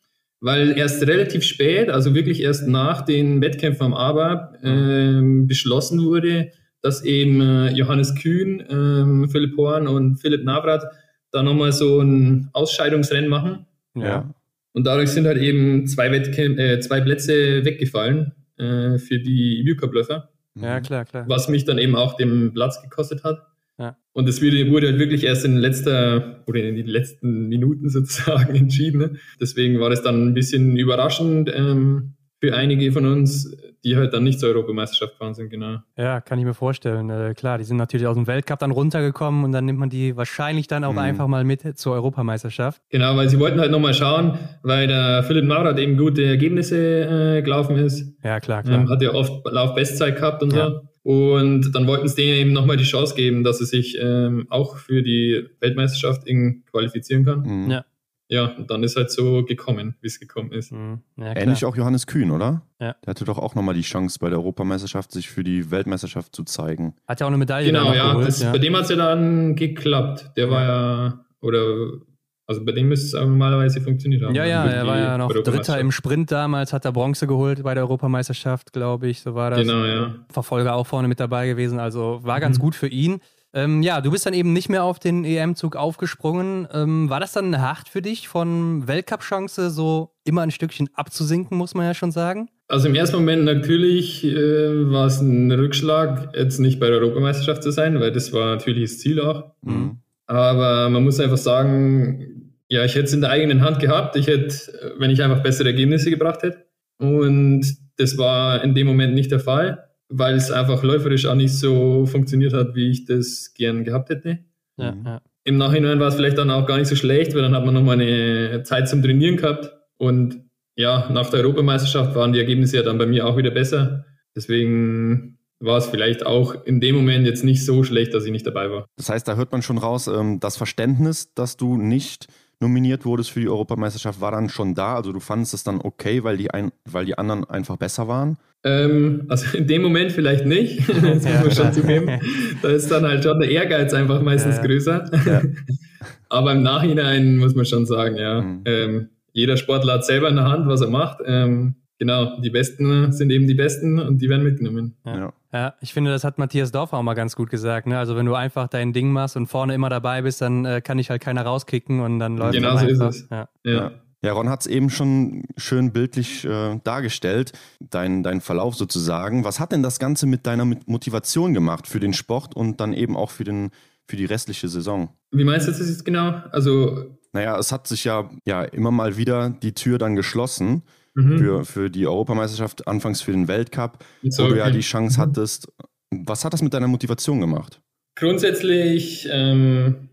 weil 0.46 0.78
erst 0.78 1.04
relativ 1.04 1.42
spät, 1.42 1.90
also 1.90 2.14
wirklich 2.14 2.40
erst 2.40 2.68
nach 2.68 3.02
den 3.02 3.40
Wettkämpfen 3.40 3.86
am 3.86 3.94
Aber, 3.94 4.52
äh, 4.62 5.20
beschlossen 5.44 6.04
wurde, 6.04 6.52
dass 6.82 7.02
eben 7.02 7.40
äh, 7.40 7.72
Johannes 7.72 8.14
Kühn, 8.14 8.60
äh, 8.60 9.26
Philipp 9.26 9.56
Horn 9.56 9.88
und 9.88 10.18
Philipp 10.18 10.44
Navrat 10.44 10.84
da 11.32 11.42
nochmal 11.42 11.72
so 11.72 12.00
ein 12.00 12.48
Ausscheidungsrennen 12.52 13.28
machen. 13.28 13.66
Ja. 13.96 14.32
Und 14.72 14.86
dadurch 14.86 15.10
sind 15.10 15.26
halt 15.26 15.38
eben 15.38 15.88
zwei, 15.88 16.12
Wettkämp 16.12 16.60
äh, 16.60 16.78
zwei 16.78 17.00
Plätze 17.00 17.64
weggefallen 17.64 18.32
äh, 18.56 18.98
für 18.98 19.18
die 19.18 19.64
Bükerblöffer. 19.64 20.28
Ja, 20.54 20.80
klar, 20.80 21.06
klar. 21.06 21.24
Was 21.26 21.48
mich 21.48 21.64
dann 21.64 21.78
eben 21.78 21.96
auch 21.96 22.14
den 22.14 22.54
Platz 22.54 22.80
gekostet 22.80 23.24
hat. 23.24 23.40
Ja. 23.78 23.96
Und 24.12 24.28
es 24.28 24.42
wurde, 24.42 24.70
wurde 24.70 24.88
halt 24.88 24.98
wirklich 24.98 25.24
erst 25.24 25.44
in 25.44 25.56
letzter 25.56 26.42
oder 26.46 26.62
in 26.62 26.76
den 26.76 26.86
letzten 26.86 27.48
Minuten 27.48 27.88
sozusagen 27.90 28.54
entschieden. 28.54 28.98
Ne? 28.98 29.10
Deswegen 29.40 29.80
war 29.80 29.90
das 29.90 30.02
dann 30.02 30.28
ein 30.28 30.34
bisschen 30.34 30.76
überraschend 30.76 31.50
ähm, 31.54 32.14
für 32.40 32.54
einige 32.54 32.92
von 32.92 33.06
uns, 33.06 33.56
die 33.84 33.96
halt 33.96 34.12
dann 34.12 34.24
nicht 34.24 34.40
zur 34.40 34.48
Europameisterschaft 34.50 35.12
gefahren 35.12 35.34
sind, 35.34 35.48
genau. 35.48 35.78
Ja, 35.96 36.20
kann 36.20 36.38
ich 36.38 36.44
mir 36.44 36.54
vorstellen. 36.54 37.08
Äh, 37.08 37.34
klar, 37.34 37.56
die 37.56 37.64
sind 37.64 37.76
natürlich 37.76 38.06
aus 38.06 38.16
dem 38.16 38.26
Weltcup 38.26 38.58
dann 38.58 38.72
runtergekommen 38.72 39.44
und 39.44 39.52
dann 39.52 39.64
nimmt 39.64 39.78
man 39.78 39.90
die 39.90 40.16
wahrscheinlich 40.16 40.66
dann 40.66 40.84
auch 40.84 40.92
mhm. 40.92 40.98
einfach 40.98 41.28
mal 41.28 41.44
mit 41.44 41.78
zur 41.78 41.94
Europameisterschaft. 41.94 42.82
Genau, 42.90 43.16
weil 43.16 43.28
sie 43.28 43.38
wollten 43.38 43.60
halt 43.60 43.70
nochmal 43.70 43.94
schauen, 43.94 44.38
weil 44.62 44.88
der 44.88 45.22
Philipp 45.22 45.44
Maurer 45.44 45.78
eben 45.78 45.96
gute 45.96 46.24
Ergebnisse 46.24 47.38
äh, 47.38 47.42
gelaufen 47.42 47.76
ist. 47.76 48.12
Ja, 48.24 48.40
klar, 48.40 48.64
klar. 48.64 48.80
Ähm, 48.80 48.90
hat 48.90 49.02
ja 49.02 49.14
oft 49.14 49.44
Laufbestzeit 49.44 50.16
gehabt 50.16 50.42
und 50.42 50.52
ja. 50.52 50.70
so. 50.70 50.80
Und 51.06 51.72
dann 51.72 51.86
wollten 51.86 52.06
es 52.06 52.16
denen 52.16 52.34
eben 52.34 52.52
nochmal 52.52 52.76
die 52.76 52.82
Chance 52.82 53.14
geben, 53.14 53.44
dass 53.44 53.60
er 53.60 53.66
sich 53.66 53.96
ähm, 54.00 54.48
auch 54.50 54.76
für 54.76 55.04
die 55.04 55.46
Weltmeisterschaft 55.60 56.26
qualifizieren 56.68 57.24
kann. 57.24 57.42
Mhm. 57.42 57.70
Ja. 57.70 57.84
Ja, 58.28 58.46
und 58.46 58.72
dann 58.72 58.82
ist 58.82 58.96
halt 58.96 59.12
so 59.12 59.44
gekommen, 59.44 59.94
wie 60.00 60.08
es 60.08 60.18
gekommen 60.18 60.50
ist. 60.50 60.72
Mhm. 60.72 61.02
Ja, 61.16 61.36
Ähnlich 61.36 61.64
auch 61.64 61.76
Johannes 61.76 62.08
Kühn, 62.08 62.32
oder? 62.32 62.62
Ja. 62.80 62.96
Der 63.04 63.10
hatte 63.10 63.24
doch 63.24 63.38
auch 63.38 63.54
nochmal 63.54 63.76
die 63.76 63.82
Chance 63.82 64.18
bei 64.20 64.30
der 64.30 64.38
Europameisterschaft, 64.40 65.12
sich 65.12 65.28
für 65.28 65.44
die 65.44 65.70
Weltmeisterschaft 65.70 66.34
zu 66.34 66.42
zeigen. 66.42 66.96
Hat 67.06 67.20
ja 67.20 67.26
auch 67.26 67.30
eine 67.30 67.38
Medaille 67.38 67.68
Genau, 67.68 67.94
ja, 67.94 68.10
geholt, 68.10 68.26
das, 68.26 68.42
ja. 68.42 68.50
Bei 68.50 68.58
dem 68.58 68.74
hat 68.74 68.82
es 68.82 68.90
ja 68.90 68.96
dann 68.96 69.54
geklappt. 69.54 70.32
Der 70.36 70.50
war 70.50 70.64
ja, 70.64 71.24
oder 71.40 72.00
also 72.46 72.64
bei 72.64 72.72
dem 72.72 72.88
müsste 72.88 73.06
es 73.18 73.24
normalerweise 73.24 73.80
funktioniert 73.80 74.22
haben. 74.22 74.34
Ja, 74.34 74.44
ja, 74.44 74.64
er 74.64 74.86
war 74.86 74.98
ja 74.98 75.18
noch 75.18 75.32
Dritter 75.32 75.80
im 75.80 75.90
Sprint 75.90 76.30
damals, 76.30 76.72
hat 76.72 76.84
er 76.84 76.92
Bronze 76.92 77.26
geholt 77.26 77.62
bei 77.62 77.74
der 77.74 77.82
Europameisterschaft, 77.82 78.72
glaube 78.72 79.08
ich. 79.08 79.20
So 79.20 79.34
war 79.34 79.50
das. 79.50 79.60
Genau, 79.60 79.84
ja. 79.84 80.14
Verfolger 80.30 80.74
auch 80.76 80.86
vorne 80.86 81.08
mit 81.08 81.18
dabei 81.18 81.48
gewesen, 81.48 81.80
also 81.80 82.20
war 82.22 82.38
ganz 82.40 82.58
mhm. 82.58 82.62
gut 82.62 82.74
für 82.76 82.88
ihn. 82.88 83.20
Ähm, 83.52 83.82
ja, 83.82 84.00
du 84.00 84.10
bist 84.10 84.26
dann 84.26 84.34
eben 84.34 84.52
nicht 84.52 84.68
mehr 84.68 84.84
auf 84.84 84.98
den 84.98 85.24
EM-Zug 85.24 85.76
aufgesprungen. 85.76 86.68
Ähm, 86.72 87.08
war 87.08 87.20
das 87.20 87.32
dann 87.32 87.58
hart 87.58 87.88
für 87.88 88.02
dich, 88.02 88.28
von 88.28 88.86
Weltcup-Chance 88.86 89.70
so 89.70 90.10
immer 90.24 90.42
ein 90.42 90.50
Stückchen 90.50 90.90
abzusinken, 90.94 91.56
muss 91.56 91.74
man 91.74 91.86
ja 91.86 91.94
schon 91.94 92.12
sagen? 92.12 92.50
Also 92.68 92.88
im 92.88 92.94
ersten 92.94 93.16
Moment 93.16 93.44
natürlich 93.44 94.24
äh, 94.24 94.90
war 94.90 95.06
es 95.06 95.20
ein 95.20 95.50
Rückschlag, 95.50 96.36
jetzt 96.36 96.58
nicht 96.58 96.78
bei 96.78 96.88
der 96.88 96.98
Europameisterschaft 96.98 97.62
zu 97.62 97.70
sein, 97.70 97.98
weil 97.98 98.12
das 98.12 98.32
war 98.32 98.56
natürlich 98.56 98.90
das 98.90 98.98
Ziel 98.98 99.20
auch. 99.20 99.52
Mhm. 99.62 99.98
Aber 100.26 100.90
man 100.90 101.04
muss 101.04 101.20
einfach 101.20 101.36
sagen, 101.36 102.35
ja, 102.68 102.84
ich 102.84 102.94
hätte 102.94 103.04
es 103.04 103.12
in 103.12 103.20
der 103.20 103.30
eigenen 103.30 103.62
Hand 103.62 103.78
gehabt. 103.80 104.16
Ich 104.16 104.26
hätte, 104.26 104.94
wenn 104.98 105.10
ich 105.10 105.22
einfach 105.22 105.42
bessere 105.42 105.68
Ergebnisse 105.68 106.10
gebracht 106.10 106.42
hätte. 106.42 106.66
Und 106.98 107.64
das 107.96 108.18
war 108.18 108.62
in 108.64 108.74
dem 108.74 108.86
Moment 108.86 109.14
nicht 109.14 109.30
der 109.30 109.40
Fall, 109.40 109.84
weil 110.08 110.34
es 110.34 110.50
einfach 110.50 110.82
läuferisch 110.82 111.26
auch 111.26 111.34
nicht 111.34 111.54
so 111.54 112.06
funktioniert 112.06 112.52
hat, 112.52 112.74
wie 112.74 112.90
ich 112.90 113.04
das 113.04 113.52
gern 113.54 113.84
gehabt 113.84 114.10
hätte. 114.10 114.38
Ja, 114.76 114.92
mhm. 114.92 115.06
ja. 115.06 115.20
Im 115.44 115.58
Nachhinein 115.58 116.00
war 116.00 116.08
es 116.08 116.16
vielleicht 116.16 116.38
dann 116.38 116.50
auch 116.50 116.66
gar 116.66 116.76
nicht 116.76 116.88
so 116.88 116.96
schlecht, 116.96 117.34
weil 117.34 117.42
dann 117.42 117.54
hat 117.54 117.64
man 117.64 117.72
nochmal 117.72 118.00
eine 118.00 118.64
Zeit 118.64 118.88
zum 118.88 119.00
Trainieren 119.00 119.36
gehabt. 119.36 119.70
Und 119.96 120.44
ja, 120.74 121.08
nach 121.10 121.30
der 121.30 121.40
Europameisterschaft 121.40 122.16
waren 122.16 122.32
die 122.32 122.40
Ergebnisse 122.40 122.76
ja 122.78 122.82
dann 122.82 122.98
bei 122.98 123.06
mir 123.06 123.26
auch 123.26 123.36
wieder 123.36 123.52
besser. 123.52 124.04
Deswegen 124.34 125.38
war 125.60 125.78
es 125.78 125.86
vielleicht 125.86 126.26
auch 126.26 126.64
in 126.64 126.80
dem 126.80 126.96
Moment 126.96 127.26
jetzt 127.26 127.44
nicht 127.44 127.64
so 127.64 127.84
schlecht, 127.84 128.12
dass 128.12 128.24
ich 128.24 128.32
nicht 128.32 128.46
dabei 128.46 128.70
war. 128.70 128.86
Das 128.96 129.08
heißt, 129.08 129.26
da 129.26 129.36
hört 129.36 129.52
man 129.52 129.62
schon 129.62 129.78
raus, 129.78 130.08
ähm, 130.08 130.40
das 130.40 130.56
Verständnis, 130.56 131.32
dass 131.34 131.56
du 131.56 131.76
nicht 131.78 132.26
nominiert 132.60 133.04
wurdest 133.04 133.30
für 133.30 133.40
die 133.40 133.48
Europameisterschaft, 133.48 134.20
war 134.20 134.30
dann 134.30 134.48
schon 134.48 134.74
da. 134.74 134.96
Also 134.96 135.12
du 135.12 135.20
fandest 135.20 135.54
es 135.54 135.64
dann 135.64 135.80
okay, 135.80 136.24
weil 136.24 136.36
die, 136.36 136.50
ein, 136.50 136.72
weil 136.84 137.04
die 137.04 137.18
anderen 137.18 137.44
einfach 137.44 137.76
besser 137.76 138.08
waren? 138.08 138.38
Ähm, 138.64 139.26
also 139.28 139.56
in 139.56 139.66
dem 139.66 139.82
Moment 139.82 140.12
vielleicht 140.12 140.46
nicht. 140.46 140.88
das 140.88 141.02
muss 141.02 141.24
man 141.24 141.50
schon 141.52 141.72
zugeben. 141.72 142.20
Da 142.62 142.68
ist 142.68 142.90
dann 142.90 143.04
halt 143.04 143.22
schon 143.22 143.38
der 143.38 143.50
Ehrgeiz 143.50 143.92
einfach 143.94 144.22
meistens 144.22 144.56
ja. 144.56 144.62
größer. 144.62 145.10
Ja. 145.26 145.42
Aber 146.28 146.52
im 146.52 146.62
Nachhinein 146.62 147.36
muss 147.36 147.54
man 147.54 147.66
schon 147.66 147.86
sagen, 147.86 148.16
ja, 148.16 148.40
mhm. 148.40 148.62
ähm, 148.64 149.08
jeder 149.32 149.56
Sportler 149.56 149.94
hat 149.94 150.06
selber 150.06 150.28
in 150.28 150.36
der 150.36 150.46
Hand, 150.46 150.66
was 150.66 150.80
er 150.80 150.88
macht. 150.88 151.18
Ähm, 151.24 151.76
genau, 151.98 152.40
die 152.40 152.50
Besten 152.50 153.12
sind 153.12 153.30
eben 153.30 153.46
die 153.46 153.54
Besten 153.54 154.00
und 154.00 154.20
die 154.20 154.28
werden 154.28 154.42
mitgenommen. 154.42 154.96
Ja. 155.04 155.32
Ja. 155.56 155.74
ich 155.80 155.92
finde, 155.92 156.10
das 156.10 156.24
hat 156.24 156.38
Matthias 156.38 156.72
Dorfer 156.72 156.98
auch 156.98 157.02
mal 157.02 157.14
ganz 157.14 157.36
gut 157.36 157.50
gesagt. 157.50 157.86
Ne? 157.86 157.98
Also 157.98 158.16
wenn 158.16 158.26
du 158.26 158.34
einfach 158.34 158.68
dein 158.68 158.92
Ding 158.92 159.12
machst 159.12 159.36
und 159.36 159.46
vorne 159.46 159.74
immer 159.74 159.88
dabei 159.88 160.22
bist, 160.22 160.40
dann 160.40 160.64
äh, 160.64 160.80
kann 160.80 160.98
dich 160.98 161.10
halt 161.10 161.22
keiner 161.22 161.42
rauskicken 161.42 162.00
und 162.00 162.18
dann 162.18 162.36
läuft 162.36 162.54
genau 162.54 162.74
es 162.74 162.80
so 162.80 162.86
einfach. 162.86 163.08
ist 163.08 163.22
es. 163.22 163.28
Ja. 163.30 163.48
ja. 163.64 163.90
Ja, 164.22 164.32
Ron 164.32 164.48
hat 164.48 164.62
es 164.62 164.66
eben 164.66 164.90
schon 164.90 165.44
schön 165.56 165.92
bildlich 165.92 166.44
äh, 166.44 166.80
dargestellt, 166.82 167.52
dein, 167.78 168.22
dein 168.22 168.40
Verlauf 168.40 168.74
sozusagen. 168.74 169.44
Was 169.44 169.60
hat 169.60 169.72
denn 169.72 169.82
das 169.82 169.98
Ganze 169.98 170.26
mit 170.26 170.46
deiner 170.46 170.64
Motivation 170.64 171.54
gemacht 171.54 171.86
für 171.86 172.00
den 172.00 172.12
Sport 172.12 172.56
und 172.56 172.80
dann 172.80 172.92
eben 172.92 173.16
auch 173.16 173.30
für, 173.30 173.44
den, 173.44 173.70
für 174.08 174.16
die 174.16 174.24
restliche 174.24 174.68
Saison? 174.68 175.10
Wie 175.30 175.44
meinst 175.44 175.68
du 175.68 175.70
das 175.70 175.80
jetzt 175.80 176.04
genau? 176.04 176.42
Also 176.50 177.18
naja, 177.32 177.58
es 177.58 177.70
hat 177.70 177.86
sich 177.86 178.04
ja, 178.04 178.30
ja 178.46 178.62
immer 178.62 178.90
mal 178.90 179.16
wieder 179.16 179.50
die 179.50 179.74
Tür 179.74 179.98
dann 179.98 180.16
geschlossen 180.16 180.82
mhm. 181.16 181.38
für, 181.38 181.64
für 181.64 181.90
die 181.90 182.06
Europameisterschaft, 182.06 182.86
anfangs 182.86 183.20
für 183.20 183.32
den 183.32 183.48
Weltcup, 183.48 184.04
so, 184.22 184.44
wo 184.44 184.48
du 184.50 184.58
ja 184.58 184.70
die 184.70 184.80
Chance 184.80 185.18
mhm. 185.18 185.22
hattest. 185.22 185.68
Was 186.10 186.44
hat 186.44 186.52
das 186.52 186.62
mit 186.62 186.72
deiner 186.72 186.88
Motivation 186.88 187.40
gemacht? 187.40 187.80
Grundsätzlich 188.14 189.28
ähm, 189.30 190.08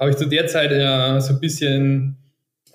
habe 0.00 0.10
ich 0.10 0.16
zu 0.16 0.26
der 0.26 0.46
Zeit 0.46 0.72
ja 0.72 1.20
so 1.20 1.34
ein 1.34 1.40
bisschen 1.40 2.16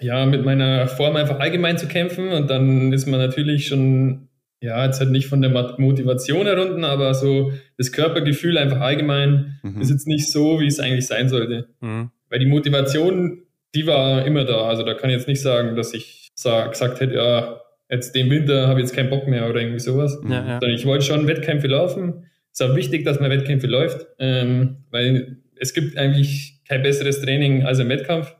ja, 0.01 0.25
mit 0.25 0.45
meiner 0.45 0.87
Form 0.87 1.15
einfach 1.15 1.39
allgemein 1.39 1.77
zu 1.77 1.87
kämpfen 1.87 2.29
und 2.29 2.49
dann 2.49 2.93
ist 2.93 3.05
man 3.05 3.19
natürlich 3.19 3.67
schon, 3.67 4.29
ja, 4.61 4.85
jetzt 4.85 4.99
halt 4.99 5.11
nicht 5.11 5.27
von 5.27 5.41
der 5.41 5.51
Motivation 5.77 6.45
herunter, 6.45 6.87
aber 6.87 7.13
so 7.13 7.51
das 7.77 7.91
Körpergefühl 7.91 8.57
einfach 8.57 8.79
allgemein 8.79 9.59
mhm. 9.63 9.81
ist 9.81 9.89
jetzt 9.89 10.07
nicht 10.07 10.31
so, 10.31 10.59
wie 10.59 10.67
es 10.67 10.79
eigentlich 10.79 11.07
sein 11.07 11.29
sollte. 11.29 11.69
Mhm. 11.81 12.11
Weil 12.29 12.39
die 12.39 12.45
Motivation, 12.45 13.43
die 13.75 13.87
war 13.87 14.25
immer 14.25 14.45
da. 14.45 14.67
Also 14.67 14.83
da 14.83 14.93
kann 14.93 15.09
ich 15.09 15.17
jetzt 15.17 15.27
nicht 15.27 15.41
sagen, 15.41 15.75
dass 15.75 15.93
ich 15.93 16.28
gesagt 16.43 16.99
hätte, 16.99 17.15
ja, 17.15 17.61
jetzt 17.89 18.15
den 18.15 18.29
Winter 18.29 18.67
habe 18.67 18.79
ich 18.79 18.85
jetzt 18.85 18.95
keinen 18.95 19.09
Bock 19.09 19.27
mehr 19.27 19.49
oder 19.49 19.59
irgendwie 19.59 19.79
sowas. 19.79 20.19
Ja, 20.27 20.59
ja. 20.61 20.67
Ich 20.69 20.85
wollte 20.85 21.05
schon 21.05 21.27
Wettkämpfe 21.27 21.67
laufen. 21.67 22.25
Es 22.51 22.59
ist 22.59 22.69
auch 22.69 22.75
wichtig, 22.75 23.05
dass 23.05 23.19
man 23.19 23.29
Wettkämpfe 23.29 23.67
läuft, 23.67 24.07
ähm, 24.19 24.85
weil 24.91 25.37
es 25.59 25.73
gibt 25.73 25.97
eigentlich 25.97 26.61
kein 26.67 26.83
besseres 26.83 27.21
Training 27.21 27.63
als 27.63 27.79
ein 27.79 27.89
Wettkampf. 27.89 28.35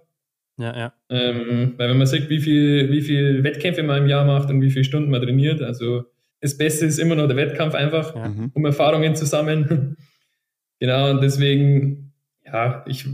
Ja, 0.57 0.75
ja. 0.77 0.93
Ähm, 1.09 1.75
weil 1.77 1.89
wenn 1.89 1.97
man 1.97 2.07
sieht, 2.07 2.29
wie 2.29 2.39
viel, 2.39 2.91
wie 2.91 3.01
viel 3.01 3.43
Wettkämpfe 3.43 3.81
man 3.83 4.03
im 4.03 4.09
Jahr 4.09 4.25
macht 4.25 4.49
und 4.49 4.61
wie 4.61 4.69
viele 4.69 4.83
Stunden 4.83 5.09
man 5.09 5.21
trainiert, 5.21 5.61
also 5.61 6.03
das 6.41 6.57
Beste 6.57 6.85
ist 6.85 6.99
immer 6.99 7.15
noch 7.15 7.27
der 7.27 7.37
Wettkampf 7.37 7.75
einfach, 7.75 8.15
ja. 8.15 8.29
Mhm. 8.29 8.51
um 8.53 8.65
Erfahrungen 8.65 9.15
zu 9.15 9.25
sammeln. 9.25 9.95
genau, 10.79 11.11
und 11.11 11.21
deswegen, 11.21 12.13
ja, 12.45 12.83
ich, 12.87 13.05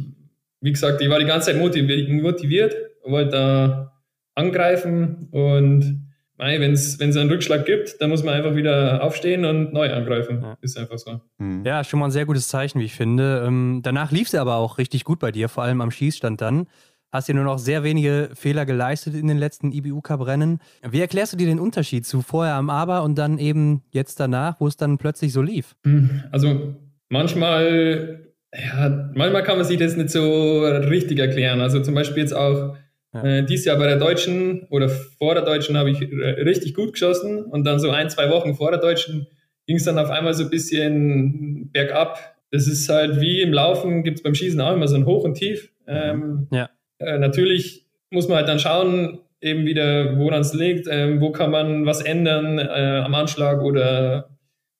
wie 0.61 0.71
gesagt, 0.71 1.01
ich 1.01 1.09
war 1.09 1.19
die 1.19 1.25
ganze 1.25 1.51
Zeit 1.51 1.59
motiviert, 1.59 2.09
motiviert 2.09 2.75
wollte 3.05 3.31
da 3.31 3.94
angreifen 4.35 5.27
und 5.31 6.01
wenn 6.37 6.73
es 6.73 6.99
einen 6.99 7.29
Rückschlag 7.29 7.65
gibt, 7.65 8.01
dann 8.01 8.09
muss 8.09 8.23
man 8.23 8.33
einfach 8.33 8.55
wieder 8.55 9.01
aufstehen 9.01 9.45
und 9.45 9.71
neu 9.71 9.91
angreifen. 9.93 10.41
Ja. 10.41 10.57
Ist 10.61 10.77
einfach 10.77 10.97
so. 10.97 11.21
Mhm. 11.37 11.63
Ja, 11.65 11.83
schon 11.85 11.99
mal 11.99 12.07
ein 12.07 12.11
sehr 12.11 12.25
gutes 12.25 12.49
Zeichen, 12.49 12.79
wie 12.81 12.85
ich 12.85 12.93
finde. 12.93 13.43
Ähm, 13.47 13.79
danach 13.83 14.11
lief 14.11 14.27
es 14.27 14.35
aber 14.35 14.55
auch 14.55 14.77
richtig 14.77 15.05
gut 15.05 15.19
bei 15.19 15.31
dir, 15.31 15.47
vor 15.47 15.63
allem 15.63 15.79
am 15.79 15.91
Schießstand 15.91 16.41
dann. 16.41 16.67
hast 17.09 17.29
ja 17.29 17.33
nur 17.33 17.45
noch 17.45 17.57
sehr 17.57 17.83
wenige 17.85 18.31
Fehler 18.33 18.65
geleistet 18.65 19.15
in 19.15 19.27
den 19.27 19.37
letzten 19.37 19.71
IBU-Cup-Rennen. 19.71 20.59
Wie 20.89 20.99
erklärst 20.99 21.31
du 21.31 21.37
dir 21.37 21.47
den 21.47 21.61
Unterschied 21.61 22.05
zu 22.05 22.21
vorher 22.21 22.55
am 22.55 22.69
Aber 22.69 23.03
und 23.03 23.17
dann 23.17 23.37
eben 23.37 23.83
jetzt 23.91 24.19
danach, 24.19 24.59
wo 24.59 24.67
es 24.67 24.75
dann 24.75 24.97
plötzlich 24.97 25.31
so 25.31 25.41
lief? 25.41 25.77
Hm, 25.85 26.23
also 26.31 26.75
manchmal, 27.07 28.33
ja, 28.53 29.09
manchmal 29.13 29.43
kann 29.43 29.55
man 29.55 29.65
sich 29.65 29.77
das 29.77 29.95
nicht 29.95 30.09
so 30.09 30.65
richtig 30.65 31.19
erklären. 31.19 31.61
Also 31.61 31.79
zum 31.81 31.95
Beispiel 31.95 32.23
jetzt 32.23 32.33
auch 32.35 32.75
ja. 33.15 33.23
äh, 33.23 33.45
dieses 33.45 33.65
Jahr 33.65 33.77
bei 33.77 33.87
der 33.87 33.97
Deutschen 33.97 34.67
oder 34.69 34.89
vor 34.89 35.33
der 35.33 35.43
Deutschen 35.43 35.77
habe 35.77 35.89
ich 35.89 36.01
richtig 36.01 36.73
gut 36.73 36.93
geschossen 36.93 37.45
und 37.45 37.65
dann 37.65 37.79
so 37.79 37.89
ein, 37.89 38.09
zwei 38.09 38.29
Wochen 38.29 38.55
vor 38.55 38.71
der 38.71 38.79
Deutschen 38.79 39.27
ging 39.67 39.77
es 39.77 39.83
dann 39.83 39.97
auf 39.97 40.09
einmal 40.09 40.33
so 40.33 40.43
ein 40.43 40.49
bisschen 40.49 41.71
bergab. 41.71 42.35
Das 42.51 42.67
ist 42.67 42.87
halt 42.89 43.19
wie 43.19 43.41
im 43.41 43.53
Laufen, 43.53 44.03
gibt 44.03 44.17
es 44.17 44.23
beim 44.23 44.35
Schießen 44.35 44.61
auch 44.61 44.73
immer 44.73 44.87
so 44.87 44.95
ein 44.95 45.05
Hoch 45.05 45.23
und 45.23 45.35
Tief. 45.35 45.71
Ähm, 45.87 46.47
ja. 46.51 46.69
Äh, 46.99 47.17
natürlich 47.17 47.87
muss 48.11 48.27
man 48.27 48.37
halt 48.37 48.47
dann 48.47 48.59
schauen, 48.59 49.19
eben 49.41 49.65
wieder, 49.65 50.17
woran 50.17 50.41
es 50.41 50.53
liegt, 50.53 50.87
ähm, 50.89 51.21
wo 51.21 51.31
kann 51.31 51.51
man 51.51 51.85
was 51.85 52.01
ändern 52.01 52.59
äh, 52.59 53.01
am 53.03 53.13
Anschlag 53.13 53.61
oder 53.61 54.29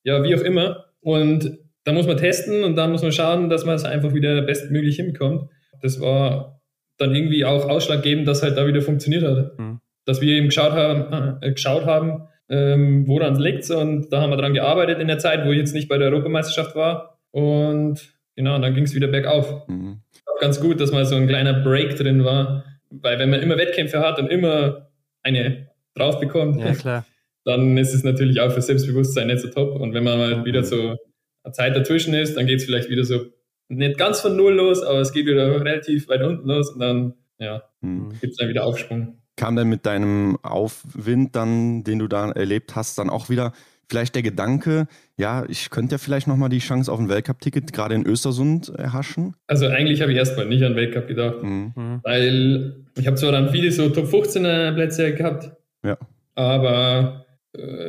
ja, 0.04 0.24
wie 0.24 0.36
auch 0.36 0.42
immer. 0.42 0.86
Und 1.02 1.60
da 1.84 1.94
muss 1.94 2.08
man 2.08 2.18
testen 2.18 2.64
und 2.64 2.76
dann 2.76 2.92
muss 2.92 3.04
man 3.04 3.12
schauen, 3.12 3.50
dass 3.50 3.66
man 3.66 3.76
es 3.76 3.84
einfach 3.84 4.14
wieder 4.14 4.42
bestmöglich 4.42 4.96
hinbekommt. 4.96 5.50
Das 5.82 6.00
war 6.00 6.55
dann 6.98 7.14
irgendwie 7.14 7.46
auch 7.46 7.68
ausschlaggebend, 7.68 8.28
dass 8.28 8.44
halt 8.44 8.58
da 8.58 8.68
wieder 8.68 8.82
funktioniert 8.82 9.24
hat. 9.24 9.60
Mhm. 9.60 9.80
Dass 10.06 10.22
wir 10.22 10.36
eben 10.36 10.48
geschaut 10.48 10.74
haben, 10.74 11.42
äh, 11.42 11.52
geschaut 11.52 11.86
haben 11.86 12.28
ähm, 12.50 13.08
woran 13.08 13.34
es 13.34 13.40
liegt. 13.40 13.70
Und 13.72 14.12
da 14.12 14.22
haben 14.22 14.30
wir 14.30 14.38
dran 14.38 14.54
gearbeitet 14.54 15.00
in 15.00 15.08
der 15.08 15.20
Zeit, 15.20 15.46
wo 15.46 15.52
ich 15.52 15.58
jetzt 15.58 15.74
nicht 15.74 15.88
bei 15.88 15.98
der 15.98 16.10
Europameisterschaft 16.10 16.76
war. 16.76 17.20
Und 17.32 18.14
genau, 18.36 18.58
dann 18.60 18.74
ging 18.74 18.84
es 18.84 18.96
wieder 18.96 19.08
bergauf. 19.08 19.68
Mhm. 19.68 20.02
Ganz 20.40 20.60
gut, 20.60 20.80
dass 20.80 20.92
mal 20.92 21.06
so 21.06 21.16
ein 21.16 21.28
kleiner 21.28 21.54
Break 21.54 21.96
drin 21.96 22.24
war. 22.24 22.66
Weil 22.90 23.20
wenn 23.20 23.30
man 23.30 23.42
immer 23.42 23.58
Wettkämpfe 23.58 24.00
hat 24.00 24.20
und 24.20 24.28
immer 24.28 24.90
eine 25.24 25.70
drauf 25.96 26.20
bekommt, 26.20 26.60
ja, 26.60 27.06
dann 27.46 27.78
ist 27.78 27.94
es 27.94 28.04
natürlich 28.04 28.40
auch 28.42 28.52
für 28.52 28.62
Selbstbewusstsein 28.62 29.28
nicht 29.28 29.40
so 29.40 29.50
top. 29.50 29.80
Und 29.80 29.94
wenn 29.94 30.04
man 30.04 30.18
mal 30.18 30.38
mhm. 30.38 30.46
wieder 30.46 30.64
so 30.64 30.96
eine 31.44 31.54
Zeit 31.54 31.76
dazwischen 31.76 32.14
ist, 32.14 32.38
dann 32.38 32.46
geht 32.46 32.60
es 32.60 32.66
vielleicht 32.66 32.90
wieder 32.90 33.04
so 33.04 33.26
nicht 33.68 33.98
ganz 33.98 34.22
von 34.22 34.36
null 34.36 34.54
los, 34.54 34.84
aber 34.84 35.00
es 35.00 35.12
geht 35.12 35.26
wieder 35.26 35.60
relativ 35.60 36.08
weit 36.08 36.22
unten 36.22 36.48
los 36.48 36.72
und 36.72 36.80
dann 36.80 37.14
ja, 37.40 37.64
mhm. 37.82 38.10
gibt 38.22 38.32
es 38.32 38.38
dann 38.38 38.50
wieder 38.50 38.66
Aufschwung 38.66 39.18
kam 39.38 39.56
denn 39.56 39.68
mit 39.68 39.86
deinem 39.86 40.38
Aufwind 40.44 41.36
dann, 41.36 41.84
den 41.84 42.00
du 42.00 42.08
da 42.08 42.32
erlebt 42.32 42.76
hast, 42.76 42.98
dann 42.98 43.10
auch 43.10 43.30
wieder 43.30 43.54
vielleicht 43.90 44.16
der 44.16 44.24
Gedanke, 44.24 44.88
ja, 45.18 45.46
ich 45.48 45.70
könnte 45.70 45.94
ja 45.94 45.98
vielleicht 45.98 46.28
nochmal 46.28 46.50
die 46.50 46.60
Chance 46.60 46.92
auf 46.92 47.00
ein 47.00 47.10
Weltcup-Ticket 47.10 47.72
gerade 47.72 47.94
in 47.94 48.06
Östersund 48.06 48.70
erhaschen? 48.70 49.36
Also 49.48 49.68
eigentlich 49.68 50.02
habe 50.02 50.12
ich 50.12 50.18
erstmal 50.18 50.48
nicht 50.48 50.64
an 50.64 50.76
Weltcup 50.76 51.08
gedacht, 51.08 51.44
mhm. 51.44 52.00
weil 52.04 52.78
ich 52.98 53.06
habe 53.06 53.16
zwar 53.18 53.32
dann 53.32 53.50
viele 53.50 53.72
so 53.72 53.90
Top 53.90 54.08
15er 54.08 54.74
Plätze 54.74 55.14
gehabt, 55.14 55.52
ja. 55.84 55.98
aber 56.34 57.25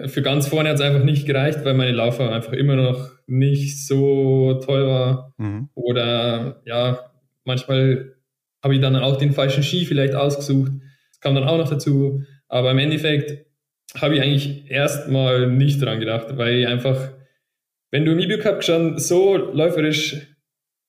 für 0.09 0.23
ganz 0.23 0.49
vorne 0.49 0.69
hat 0.69 0.77
es 0.77 0.83
einfach 0.83 1.05
nicht 1.05 1.27
gereicht, 1.27 1.65
weil 1.65 1.75
meine 1.75 1.93
Laufer 1.93 2.33
einfach 2.33 2.53
immer 2.53 2.77
noch 2.77 3.11
nicht 3.27 3.87
so 3.87 4.61
toll 4.65 4.87
war. 4.87 5.35
Mhm. 5.39 5.69
Oder 5.75 6.63
ja, 6.65 7.11
manchmal 7.45 8.15
habe 8.63 8.75
ich 8.75 8.81
dann 8.81 8.97
auch 8.97 9.17
den 9.17 9.33
falschen 9.33 9.63
Ski 9.63 9.85
vielleicht 9.85 10.15
ausgesucht 10.15 10.73
kam 11.27 11.35
dann 11.35 11.45
auch 11.45 11.59
noch 11.59 11.69
dazu. 11.69 12.23
Aber 12.49 12.71
im 12.71 12.79
Endeffekt 12.79 13.47
habe 14.01 14.15
ich 14.15 14.23
eigentlich 14.23 14.71
erstmal 14.71 15.49
nicht 15.49 15.83
dran 15.83 15.99
gedacht, 15.99 16.37
weil 16.37 16.55
ich 16.55 16.67
einfach, 16.69 17.11
wenn 17.91 18.05
du 18.05 18.13
im 18.13 18.19
EBU 18.21 18.41
Cup 18.41 18.63
schon 18.63 18.99
so 18.99 19.37
läuferisch, 19.37 20.29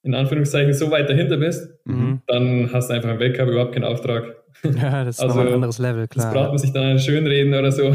in 0.04 0.14
Anführungszeichen, 0.14 0.74
so 0.74 0.92
weit 0.92 1.10
dahinter 1.10 1.38
bist, 1.38 1.70
mhm. 1.86 2.22
dann 2.28 2.72
hast 2.72 2.90
du 2.90 2.94
einfach 2.94 3.10
im 3.10 3.20
Weltcup 3.20 3.50
überhaupt 3.50 3.74
keinen 3.74 3.86
Auftrag. 3.86 4.36
Ja, 4.64 5.04
das 5.04 5.18
ist 5.18 5.24
also, 5.24 5.40
ein 5.40 5.54
anderes 5.54 5.80
Level, 5.80 6.08
klar. 6.08 6.26
Das 6.26 6.34
braucht 6.34 6.50
man 6.50 6.58
sich 6.58 6.74
dann 6.74 7.00
schönreden 7.00 7.54
oder 7.54 7.72
so. 7.72 7.90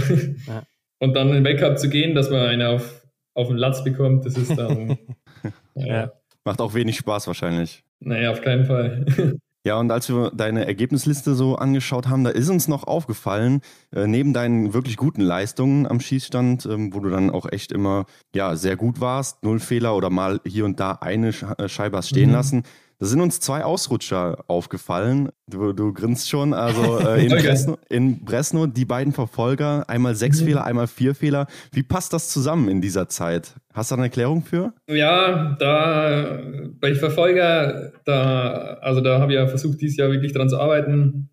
Ja. 0.47 0.63
Und 1.03 1.15
dann 1.15 1.35
im 1.35 1.43
Weltcup 1.43 1.81
zu 1.81 1.89
gehen, 1.89 2.15
dass 2.15 2.31
man 2.31 2.47
eine 2.47 2.69
auf, 2.69 3.05
auf 3.35 3.49
den 3.49 3.57
Latz 3.57 3.83
bekommt, 3.83 4.25
das 4.25 4.39
ist 4.39 4.57
dann. 4.57 4.99
ja. 5.75 5.87
ja. 5.87 6.13
Macht 6.45 6.61
auch 6.61 6.75
wenig 6.75 6.97
Spaß 6.97 7.27
wahrscheinlich. 7.27 7.83
Naja, 7.99 8.31
auf 8.31 8.41
keinen 8.41 8.65
Fall. 8.65 9.05
Ja, 9.65 9.79
und 9.79 9.93
als 9.93 10.09
wir 10.09 10.33
deine 10.35 10.67
Ergebnisliste 10.67 11.37
so 11.37 11.55
angeschaut 11.55 12.09
haben, 12.09 12.25
da 12.25 12.31
ist 12.31 12.49
uns 12.49 12.67
noch 12.67 12.83
aufgefallen, 12.83 13.61
äh, 13.95 14.09
neben 14.09 14.33
deinen 14.33 14.75
wirklich 14.75 14.97
guten 14.97 15.21
Leistungen 15.21 15.87
am 15.87 16.01
Schießstand, 16.01 16.67
ähm, 16.67 16.93
wo 16.93 16.99
du 16.99 17.11
dann 17.11 17.31
auch 17.31 17.47
echt 17.49 17.71
immer 17.71 18.07
ja 18.35 18.57
sehr 18.57 18.75
gut 18.75 19.01
warst, 19.01 19.45
null 19.45 19.61
Fehler 19.61 19.95
oder 19.97 20.11
mal 20.11 20.41
hier 20.45 20.65
und 20.65 20.81
da 20.81 20.99
eine 21.01 21.29
äh, 21.29 21.69
Scheibe 21.69 21.99
hast 21.99 22.09
stehen 22.09 22.31
mhm. 22.31 22.35
lassen, 22.35 22.63
da 22.99 23.07
sind 23.07 23.21
uns 23.21 23.41
zwei 23.41 23.65
Ausrutscher 23.65 24.45
aufgefallen. 24.47 25.31
Du, 25.49 25.73
du 25.73 25.93
grinst 25.93 26.29
schon. 26.29 26.55
Also 26.55 26.99
äh, 27.01 27.25
in, 27.25 27.29
Bresno, 27.43 27.79
in, 27.89 28.25
Bresno, 28.25 28.67
die 28.67 28.85
beiden 28.85 29.13
Verfolger, 29.13 29.89
einmal 29.89 30.15
sechs 30.15 30.41
mhm. 30.41 30.47
Fehler, 30.47 30.65
einmal 30.65 30.87
vier 30.87 31.15
Fehler. 31.15 31.47
Wie 31.73 31.83
passt 31.83 32.13
das 32.13 32.29
zusammen 32.29 32.69
in 32.69 32.81
dieser 32.81 33.09
Zeit? 33.09 33.55
Hast 33.73 33.91
du 33.91 33.97
eine 33.97 34.05
Erklärung 34.05 34.43
für? 34.45 34.73
Ja, 34.89 35.57
da 35.59 36.41
bei 36.81 36.95
Verfolger, 36.95 37.93
da, 38.05 38.79
also 38.81 39.01
da 39.01 39.19
habe 39.19 39.33
ich 39.33 39.39
ja 39.39 39.47
versucht, 39.47 39.81
dieses 39.81 39.97
Jahr 39.97 40.11
wirklich 40.11 40.33
dran 40.33 40.49
zu 40.49 40.59
arbeiten. 40.59 41.31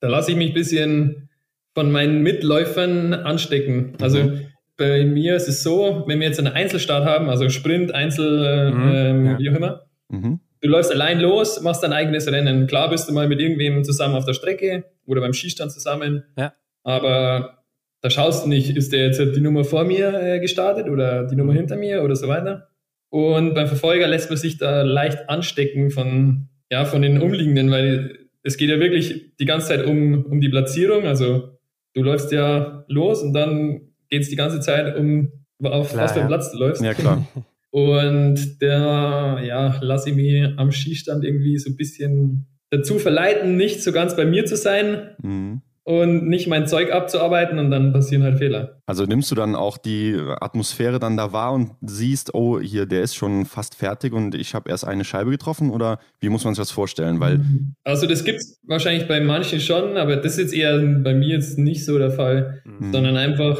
Da 0.00 0.08
lasse 0.08 0.32
ich 0.32 0.36
mich 0.36 0.48
ein 0.48 0.54
bisschen 0.54 1.28
von 1.74 1.92
meinen 1.92 2.22
Mitläufern 2.22 3.14
anstecken. 3.14 3.94
Also 4.00 4.18
mhm. 4.18 4.40
bei 4.76 5.04
mir 5.04 5.36
ist 5.36 5.48
es 5.48 5.62
so, 5.62 6.04
wenn 6.06 6.20
wir 6.20 6.26
jetzt 6.26 6.38
einen 6.38 6.52
Einzelstart 6.52 7.04
haben, 7.04 7.28
also 7.28 7.48
Sprint, 7.50 7.94
Einzel, 7.94 8.44
äh, 8.44 8.70
mhm. 8.70 8.92
ähm, 8.94 9.26
ja. 9.26 9.38
wie 9.38 9.50
auch 9.50 9.54
immer, 9.54 9.82
mhm 10.08 10.40
du 10.64 10.70
läufst 10.70 10.90
allein 10.90 11.20
los, 11.20 11.60
machst 11.60 11.82
dein 11.82 11.92
eigenes 11.92 12.26
Rennen. 12.26 12.66
Klar 12.66 12.88
bist 12.88 13.06
du 13.08 13.12
mal 13.12 13.28
mit 13.28 13.38
irgendwem 13.38 13.84
zusammen 13.84 14.14
auf 14.14 14.24
der 14.24 14.32
Strecke 14.32 14.84
oder 15.06 15.20
beim 15.20 15.34
Skistand 15.34 15.70
zusammen. 15.70 16.24
Ja. 16.38 16.54
Aber 16.82 17.64
da 18.00 18.08
schaust 18.08 18.44
du 18.44 18.48
nicht, 18.48 18.74
ist 18.74 18.92
der 18.92 19.06
jetzt 19.06 19.20
die 19.20 19.40
Nummer 19.40 19.64
vor 19.64 19.84
mir 19.84 20.14
äh, 20.14 20.40
gestartet 20.40 20.88
oder 20.88 21.24
die 21.24 21.36
Nummer 21.36 21.52
hinter 21.52 21.76
mir 21.76 22.02
oder 22.02 22.16
so 22.16 22.28
weiter. 22.28 22.68
Und 23.10 23.54
beim 23.54 23.66
Verfolger 23.66 24.08
lässt 24.08 24.30
man 24.30 24.38
sich 24.38 24.56
da 24.56 24.82
leicht 24.82 25.28
anstecken 25.28 25.90
von, 25.90 26.48
ja, 26.70 26.86
von 26.86 27.02
den 27.02 27.20
Umliegenden, 27.20 27.70
weil 27.70 28.18
es 28.42 28.56
geht 28.56 28.70
ja 28.70 28.80
wirklich 28.80 29.36
die 29.36 29.44
ganze 29.44 29.68
Zeit 29.68 29.84
um, 29.84 30.24
um 30.24 30.40
die 30.40 30.48
Platzierung. 30.48 31.04
Also 31.04 31.58
du 31.92 32.02
läufst 32.02 32.32
ja 32.32 32.86
los 32.88 33.22
und 33.22 33.34
dann 33.34 33.92
geht 34.08 34.22
es 34.22 34.30
die 34.30 34.36
ganze 34.36 34.60
Zeit 34.60 34.96
um, 34.96 35.30
auf 35.62 35.90
klar, 35.90 36.04
was 36.04 36.12
für 36.12 36.20
einen 36.20 36.30
ja. 36.30 36.36
Platz 36.36 36.52
du 36.52 36.58
läufst. 36.58 36.82
Ja, 36.82 36.94
klar. 36.94 37.28
Und 37.74 38.62
der, 38.62 39.40
ja, 39.44 39.76
lasse 39.80 40.10
ich 40.10 40.14
mich 40.14 40.46
am 40.56 40.70
Skistand 40.70 41.24
irgendwie 41.24 41.58
so 41.58 41.70
ein 41.70 41.76
bisschen 41.76 42.46
dazu 42.70 43.00
verleiten, 43.00 43.56
nicht 43.56 43.82
so 43.82 43.90
ganz 43.90 44.14
bei 44.14 44.24
mir 44.24 44.46
zu 44.46 44.56
sein 44.56 45.10
mhm. 45.20 45.60
und 45.82 46.28
nicht 46.28 46.46
mein 46.46 46.68
Zeug 46.68 46.92
abzuarbeiten 46.92 47.58
und 47.58 47.72
dann 47.72 47.92
passieren 47.92 48.22
halt 48.22 48.38
Fehler. 48.38 48.80
Also 48.86 49.06
nimmst 49.06 49.28
du 49.32 49.34
dann 49.34 49.56
auch 49.56 49.76
die 49.76 50.16
Atmosphäre 50.40 51.00
dann 51.00 51.16
da 51.16 51.32
wahr 51.32 51.52
und 51.52 51.72
siehst, 51.80 52.32
oh, 52.32 52.60
hier, 52.60 52.86
der 52.86 53.02
ist 53.02 53.16
schon 53.16 53.44
fast 53.44 53.74
fertig 53.74 54.12
und 54.12 54.36
ich 54.36 54.54
habe 54.54 54.70
erst 54.70 54.86
eine 54.86 55.02
Scheibe 55.02 55.32
getroffen 55.32 55.70
oder 55.70 55.98
wie 56.20 56.28
muss 56.28 56.44
man 56.44 56.54
sich 56.54 56.62
das 56.62 56.70
vorstellen? 56.70 57.18
Weil 57.18 57.40
also 57.82 58.06
das 58.06 58.22
gibt 58.22 58.38
es 58.38 58.60
wahrscheinlich 58.68 59.08
bei 59.08 59.20
manchen 59.20 59.58
schon, 59.58 59.96
aber 59.96 60.14
das 60.14 60.34
ist 60.34 60.38
jetzt 60.38 60.54
eher 60.54 60.78
bei 60.78 61.12
mir 61.12 61.34
jetzt 61.34 61.58
nicht 61.58 61.84
so 61.84 61.98
der 61.98 62.12
Fall, 62.12 62.62
mhm. 62.64 62.92
sondern 62.92 63.16
einfach 63.16 63.58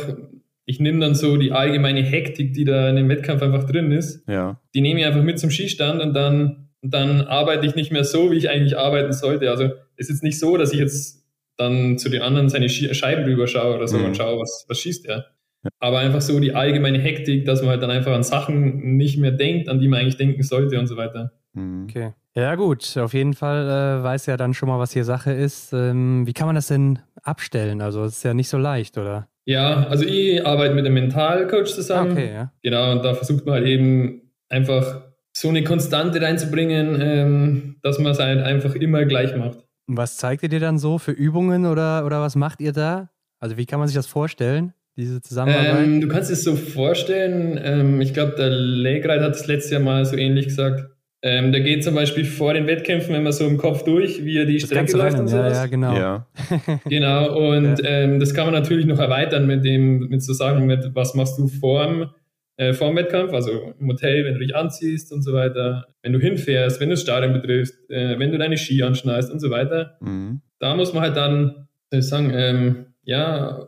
ich 0.67 0.81
nehme 0.81 1.01
dann 1.01 1.15
so 1.15 1.37
die 1.37 1.53
allgemeine 1.53 2.03
Hektik, 2.03 2.55
die 2.55 2.65
da 2.65 2.89
in 2.89 2.97
dem 2.97 3.09
Wettkampf 3.09 3.43
einfach 3.43 3.65
drin 3.65 3.93
ist. 3.93 4.27
Ja. 4.29 4.61
Die 4.75 4.81
nehme 4.81 5.01
ich 5.01 5.07
einfach 5.07 5.23
mit 5.23 5.39
zum 5.39 5.51
Skistand 5.51 6.01
und 6.01 6.15
dann, 6.15 6.69
dann 6.83 7.23
arbeite 7.23 7.67
ich 7.67 7.75
nicht 7.75 7.93
mehr 7.93 8.05
so, 8.05 8.31
wie 8.31 8.37
ich 8.37 8.49
eigentlich 8.49 8.79
arbeiten 8.79 9.13
sollte. 9.13 9.51
Also 9.51 9.71
ist 9.97 10.11
jetzt 10.11 10.23
nicht 10.23 10.39
so, 10.39 10.57
dass 10.57 10.73
ich 10.73 10.79
jetzt 10.79 11.25
dann 11.57 11.99
zu 11.99 12.09
den 12.09 12.23
anderen 12.23 12.49
seine 12.49 12.69
Scheiben 12.69 13.25
rüber 13.25 13.47
schaue 13.47 13.77
oder 13.77 13.87
so 13.87 13.99
mhm. 13.99 14.07
und 14.07 14.17
schaue, 14.17 14.41
was, 14.41 14.65
was 14.69 14.79
schießt 14.79 15.07
er. 15.07 15.27
Ja. 15.63 15.71
Aber 15.79 15.99
einfach 15.99 16.21
so 16.21 16.41
die 16.41 16.55
allgemeine 16.55 16.99
Hektik, 16.99 17.45
dass 17.45 17.61
man 17.61 17.71
halt 17.71 17.83
dann 17.83 17.91
einfach 17.91 18.13
an 18.13 18.23
Sachen 18.23 18.97
nicht 18.97 19.19
mehr 19.19 19.31
denkt, 19.31 19.69
an 19.69 19.79
die 19.79 19.89
man 19.89 20.01
eigentlich 20.01 20.17
denken 20.17 20.43
sollte 20.43 20.79
und 20.79 20.87
so 20.87 20.97
weiter. 20.97 21.33
Mhm. 21.53 21.87
Okay. 21.89 22.13
Ja, 22.37 22.57
gut. 22.57 22.97
Auf 22.97 23.15
jeden 23.15 23.35
Fall 23.35 23.69
äh, 23.69 24.03
weiß 24.03 24.27
ja 24.27 24.37
dann 24.37 24.55
schon 24.55 24.69
mal, 24.69 24.79
was 24.79 24.93
hier 24.93 25.05
Sache 25.05 25.33
ist. 25.33 25.73
Ähm, 25.73 26.27
wie 26.27 26.33
kann 26.33 26.47
man 26.47 26.57
das 26.57 26.67
denn 26.67 26.99
abstellen? 27.23 27.81
Also, 27.81 28.03
es 28.03 28.17
ist 28.17 28.25
ja 28.25 28.35
nicht 28.35 28.49
so 28.49 28.59
leicht, 28.59 28.99
oder? 28.99 29.29
Ja, 29.47 29.87
also 29.89 30.05
ich 30.05 30.45
arbeite 30.47 30.75
mit 30.75 30.87
einem 30.87 30.95
Mentalcoach 30.95 31.67
zusammen. 31.75 32.13
Okay, 32.13 32.33
ja. 32.33 32.53
Genau, 32.63 32.93
und 32.93 33.05
da 33.05 33.15
versucht 33.15 33.45
man 33.45 33.57
halt 33.57 33.67
eben 33.67 34.33
einfach 34.49 35.03
so 35.37 35.49
eine 35.49 35.65
Konstante 35.65 36.21
reinzubringen, 36.21 37.01
ähm, 37.01 37.77
dass 37.83 37.99
man 37.99 38.13
es 38.13 38.19
halt 38.19 38.43
einfach 38.43 38.75
immer 38.75 39.05
gleich 39.05 39.37
macht. 39.37 39.59
Und 39.87 39.97
was 39.97 40.17
zeigt 40.17 40.43
ihr 40.43 40.49
dir 40.49 40.61
dann 40.61 40.79
so 40.79 40.99
für 40.99 41.11
Übungen 41.11 41.67
oder, 41.67 42.07
oder 42.07 42.21
was 42.21 42.37
macht 42.37 42.61
ihr 42.61 42.73
da? 42.73 43.11
Also 43.41 43.57
wie 43.57 43.67
kann 43.67 43.79
man 43.79 43.89
sich 43.89 43.97
das 43.97 44.07
vorstellen, 44.07 44.73
diese 44.97 45.21
Zusammenarbeit? 45.21 45.85
Ähm, 45.85 46.01
du 46.01 46.09
kannst 46.09 46.31
es 46.31 46.45
so 46.45 46.57
vorstellen, 46.57 47.61
ähm, 47.63 48.01
ich 48.01 48.15
glaube, 48.15 48.35
der 48.37 48.49
Legreit 48.49 49.21
hat 49.21 49.35
es 49.35 49.47
letztes 49.47 49.73
Jahr 49.73 49.83
mal 49.83 50.07
so 50.07 50.17
ähnlich 50.17 50.47
gesagt. 50.47 50.89
Ähm, 51.27 51.53
der 51.53 51.63
geht 51.63 51.83
zum 51.83 51.95
Beispiel 51.95 52.27
vor 52.27 52.53
den 52.53 52.67
Wettkämpfen 52.67 53.15
immer 53.15 53.33
so 53.33 53.47
im 53.47 53.57
Kopf 53.57 53.83
durch, 53.83 54.27
wie 54.27 54.37
er 54.37 54.45
die 54.45 54.59
das 54.59 54.69
Strecke 54.69 54.95
läuft 54.95 55.19
und 55.19 55.29
sowas. 55.29 55.55
Ja, 55.55 55.63
ja, 55.63 55.67
genau. 55.67 55.97
Ja. 55.97 56.27
genau, 56.85 57.39
und 57.39 57.79
ja. 57.83 57.89
ähm, 57.89 58.21
das 58.21 58.35
kann 58.35 58.45
man 58.45 58.53
natürlich 58.53 58.85
noch 58.85 58.99
erweitern 58.99 59.47
mit 59.47 59.65
dem, 59.65 60.09
mit 60.09 60.23
so 60.23 60.35
Sachen, 60.35 60.67
mit 60.67 60.95
was 60.95 61.15
machst 61.15 61.39
du 61.39 61.49
vorm 61.49 62.11
äh, 62.57 62.75
vor 62.75 62.89
dem 62.89 62.97
Wettkampf, 62.97 63.33
also 63.33 63.75
im 63.81 63.89
Hotel, 63.89 64.27
wenn 64.27 64.35
du 64.35 64.41
dich 64.41 64.55
anziehst 64.55 65.13
und 65.13 65.23
so 65.23 65.33
weiter, 65.33 65.87
wenn 66.03 66.13
du 66.13 66.19
hinfährst, 66.19 66.79
wenn 66.79 66.91
du 66.91 66.93
das 66.93 67.01
Stadion 67.01 67.33
betriffst, 67.33 67.91
äh, 67.91 68.19
wenn 68.19 68.31
du 68.31 68.37
deine 68.37 68.59
Ski 68.59 68.83
anschneidest 68.83 69.33
und 69.33 69.41
so 69.41 69.49
weiter. 69.49 69.97
Mhm. 70.01 70.43
Da 70.59 70.77
muss 70.77 70.93
man 70.93 71.05
halt 71.05 71.17
dann, 71.17 71.69
soll 71.91 72.01
ich 72.01 72.07
sagen, 72.07 72.33
ähm, 72.35 72.87
ja, 73.03 73.67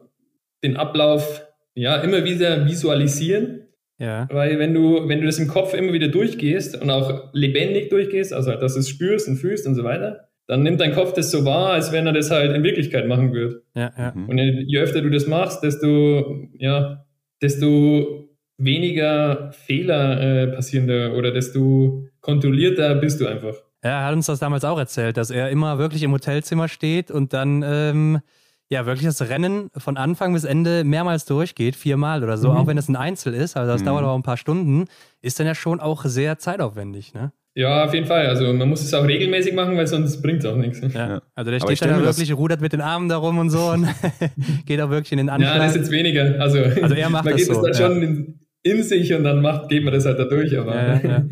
den 0.63 0.77
Ablauf 0.77 1.47
ja 1.75 1.97
immer 1.97 2.25
wieder 2.25 2.67
visualisieren. 2.67 3.66
Ja. 3.99 4.29
Weil 4.31 4.59
wenn 4.59 4.75
du, 4.75 5.09
wenn 5.09 5.21
du 5.21 5.27
das 5.27 5.39
im 5.39 5.49
Kopf 5.49 5.75
immer 5.75 5.93
wieder 5.93 6.09
durchgehst 6.09 6.81
und 6.81 6.91
auch 6.91 7.31
lebendig 7.33 7.91
durchgehst, 7.91 8.33
also 8.33 8.53
dass 8.53 8.75
du 8.75 8.81
es 8.81 8.89
spürst 8.89 9.29
und 9.29 9.37
fühlst 9.37 9.67
und 9.67 9.75
so 9.75 9.85
weiter, 9.85 10.29
dann 10.47 10.63
nimmt 10.63 10.81
dein 10.81 10.93
Kopf 10.93 11.13
das 11.13 11.31
so 11.31 11.45
wahr, 11.45 11.73
als 11.73 11.93
wenn 11.93 12.07
er 12.07 12.13
das 12.13 12.31
halt 12.31 12.55
in 12.55 12.63
Wirklichkeit 12.63 13.09
machen 13.09 13.33
würde. 13.33 13.63
Ja, 13.75 13.93
ja. 13.97 14.13
Mhm. 14.15 14.29
Und 14.29 14.39
je 14.39 14.79
öfter 14.79 15.01
du 15.01 15.11
das 15.11 15.27
machst, 15.27 15.63
desto, 15.63 16.47
ja, 16.59 17.05
desto 17.43 18.29
weniger 18.59 19.51
Fehler 19.53 20.21
äh, 20.21 20.47
passieren 20.49 20.87
da 20.87 21.13
oder 21.13 21.33
desto 21.33 22.07
kontrollierter 22.21 22.95
bist 22.97 23.21
du 23.21 23.27
einfach. 23.27 23.55
Ja, 23.83 24.01
er 24.01 24.07
hat 24.07 24.15
uns 24.15 24.27
das 24.27 24.39
damals 24.39 24.65
auch 24.65 24.79
erzählt, 24.79 25.17
dass 25.17 25.31
er 25.31 25.51
immer 25.51 25.79
wirklich 25.79 26.03
im 26.03 26.13
Hotelzimmer 26.13 26.69
steht 26.69 27.11
und 27.11 27.33
dann 27.33 27.63
ähm, 27.67 28.21
ja 28.69 28.87
wirklich 28.87 29.07
das 29.07 29.29
Rennen 29.29 29.71
von 29.77 29.97
Anfang 29.97 30.33
bis 30.33 30.45
Ende 30.45 30.85
mehrmals 30.85 31.25
durchgeht, 31.25 31.77
viermal 31.77 32.23
oder 32.23 32.37
so, 32.37 32.51
mhm. 32.51 32.57
auch 32.57 32.67
wenn 32.67 32.79
es 32.79 32.89
ein 32.89 32.97
Einzel 32.97 33.35
ist, 33.35 33.57
also 33.57 33.71
das 33.71 33.83
mhm. 33.83 33.87
dauert 33.87 34.05
aber 34.05 34.15
ein 34.15 34.23
paar 34.23 34.37
Stunden, 34.37 34.87
ist 35.23 35.39
dann 35.39 35.47
ja 35.47 35.55
schon 35.55 35.81
auch 35.81 36.05
sehr 36.05 36.39
zeitaufwendig, 36.39 37.15
ne? 37.15 37.33
Ja, 37.57 37.87
auf 37.87 37.95
jeden 37.95 38.07
Fall. 38.07 38.27
Also 38.27 38.53
man 38.53 38.69
muss 38.69 38.83
es 38.83 38.93
auch 38.93 39.07
regelmäßig 39.07 39.55
machen, 39.55 39.79
weil 39.79 39.87
sonst 39.87 40.21
bringt 40.21 40.41
es 40.41 40.45
auch 40.45 40.57
nichts. 40.57 40.83
Ja. 40.93 41.23
Also 41.35 41.51
der 41.51 41.59
steht 41.61 41.81
dann 41.81 42.03
wirklich, 42.03 42.37
rudert 42.37 42.61
mit 42.61 42.75
den 42.75 42.83
Armen 42.83 43.09
da 43.09 43.17
rum 43.17 43.39
und 43.39 43.49
so 43.49 43.71
und 43.71 43.89
geht 44.67 44.79
auch 44.83 44.91
wirklich 44.91 45.13
in 45.13 45.19
den 45.19 45.31
Anschlag. 45.31 45.55
Ja, 45.55 45.63
das 45.63 45.71
ist 45.71 45.77
jetzt 45.77 45.91
weniger. 45.91 46.39
Also, 46.39 46.59
also 46.59 46.95
er 46.95 47.09
macht 47.11 47.25
man 47.25 47.33
das 47.33 47.47
geht 47.47 47.55
so, 47.55 47.67
es 47.67 47.79
dann 47.79 47.83
ja. 47.83 47.95
schon 47.95 48.03
in, 48.03 48.41
in, 48.63 48.83
sich 48.83 49.15
und 49.15 49.25
dann 49.25 49.41
macht, 49.41 49.71
geht 49.71 49.83
man 49.85 49.95
das 49.95 50.05
halt 50.05 50.19
da 50.19 50.25
durch. 50.25 50.57
Aber 50.59 50.75
ja, 50.75 51.25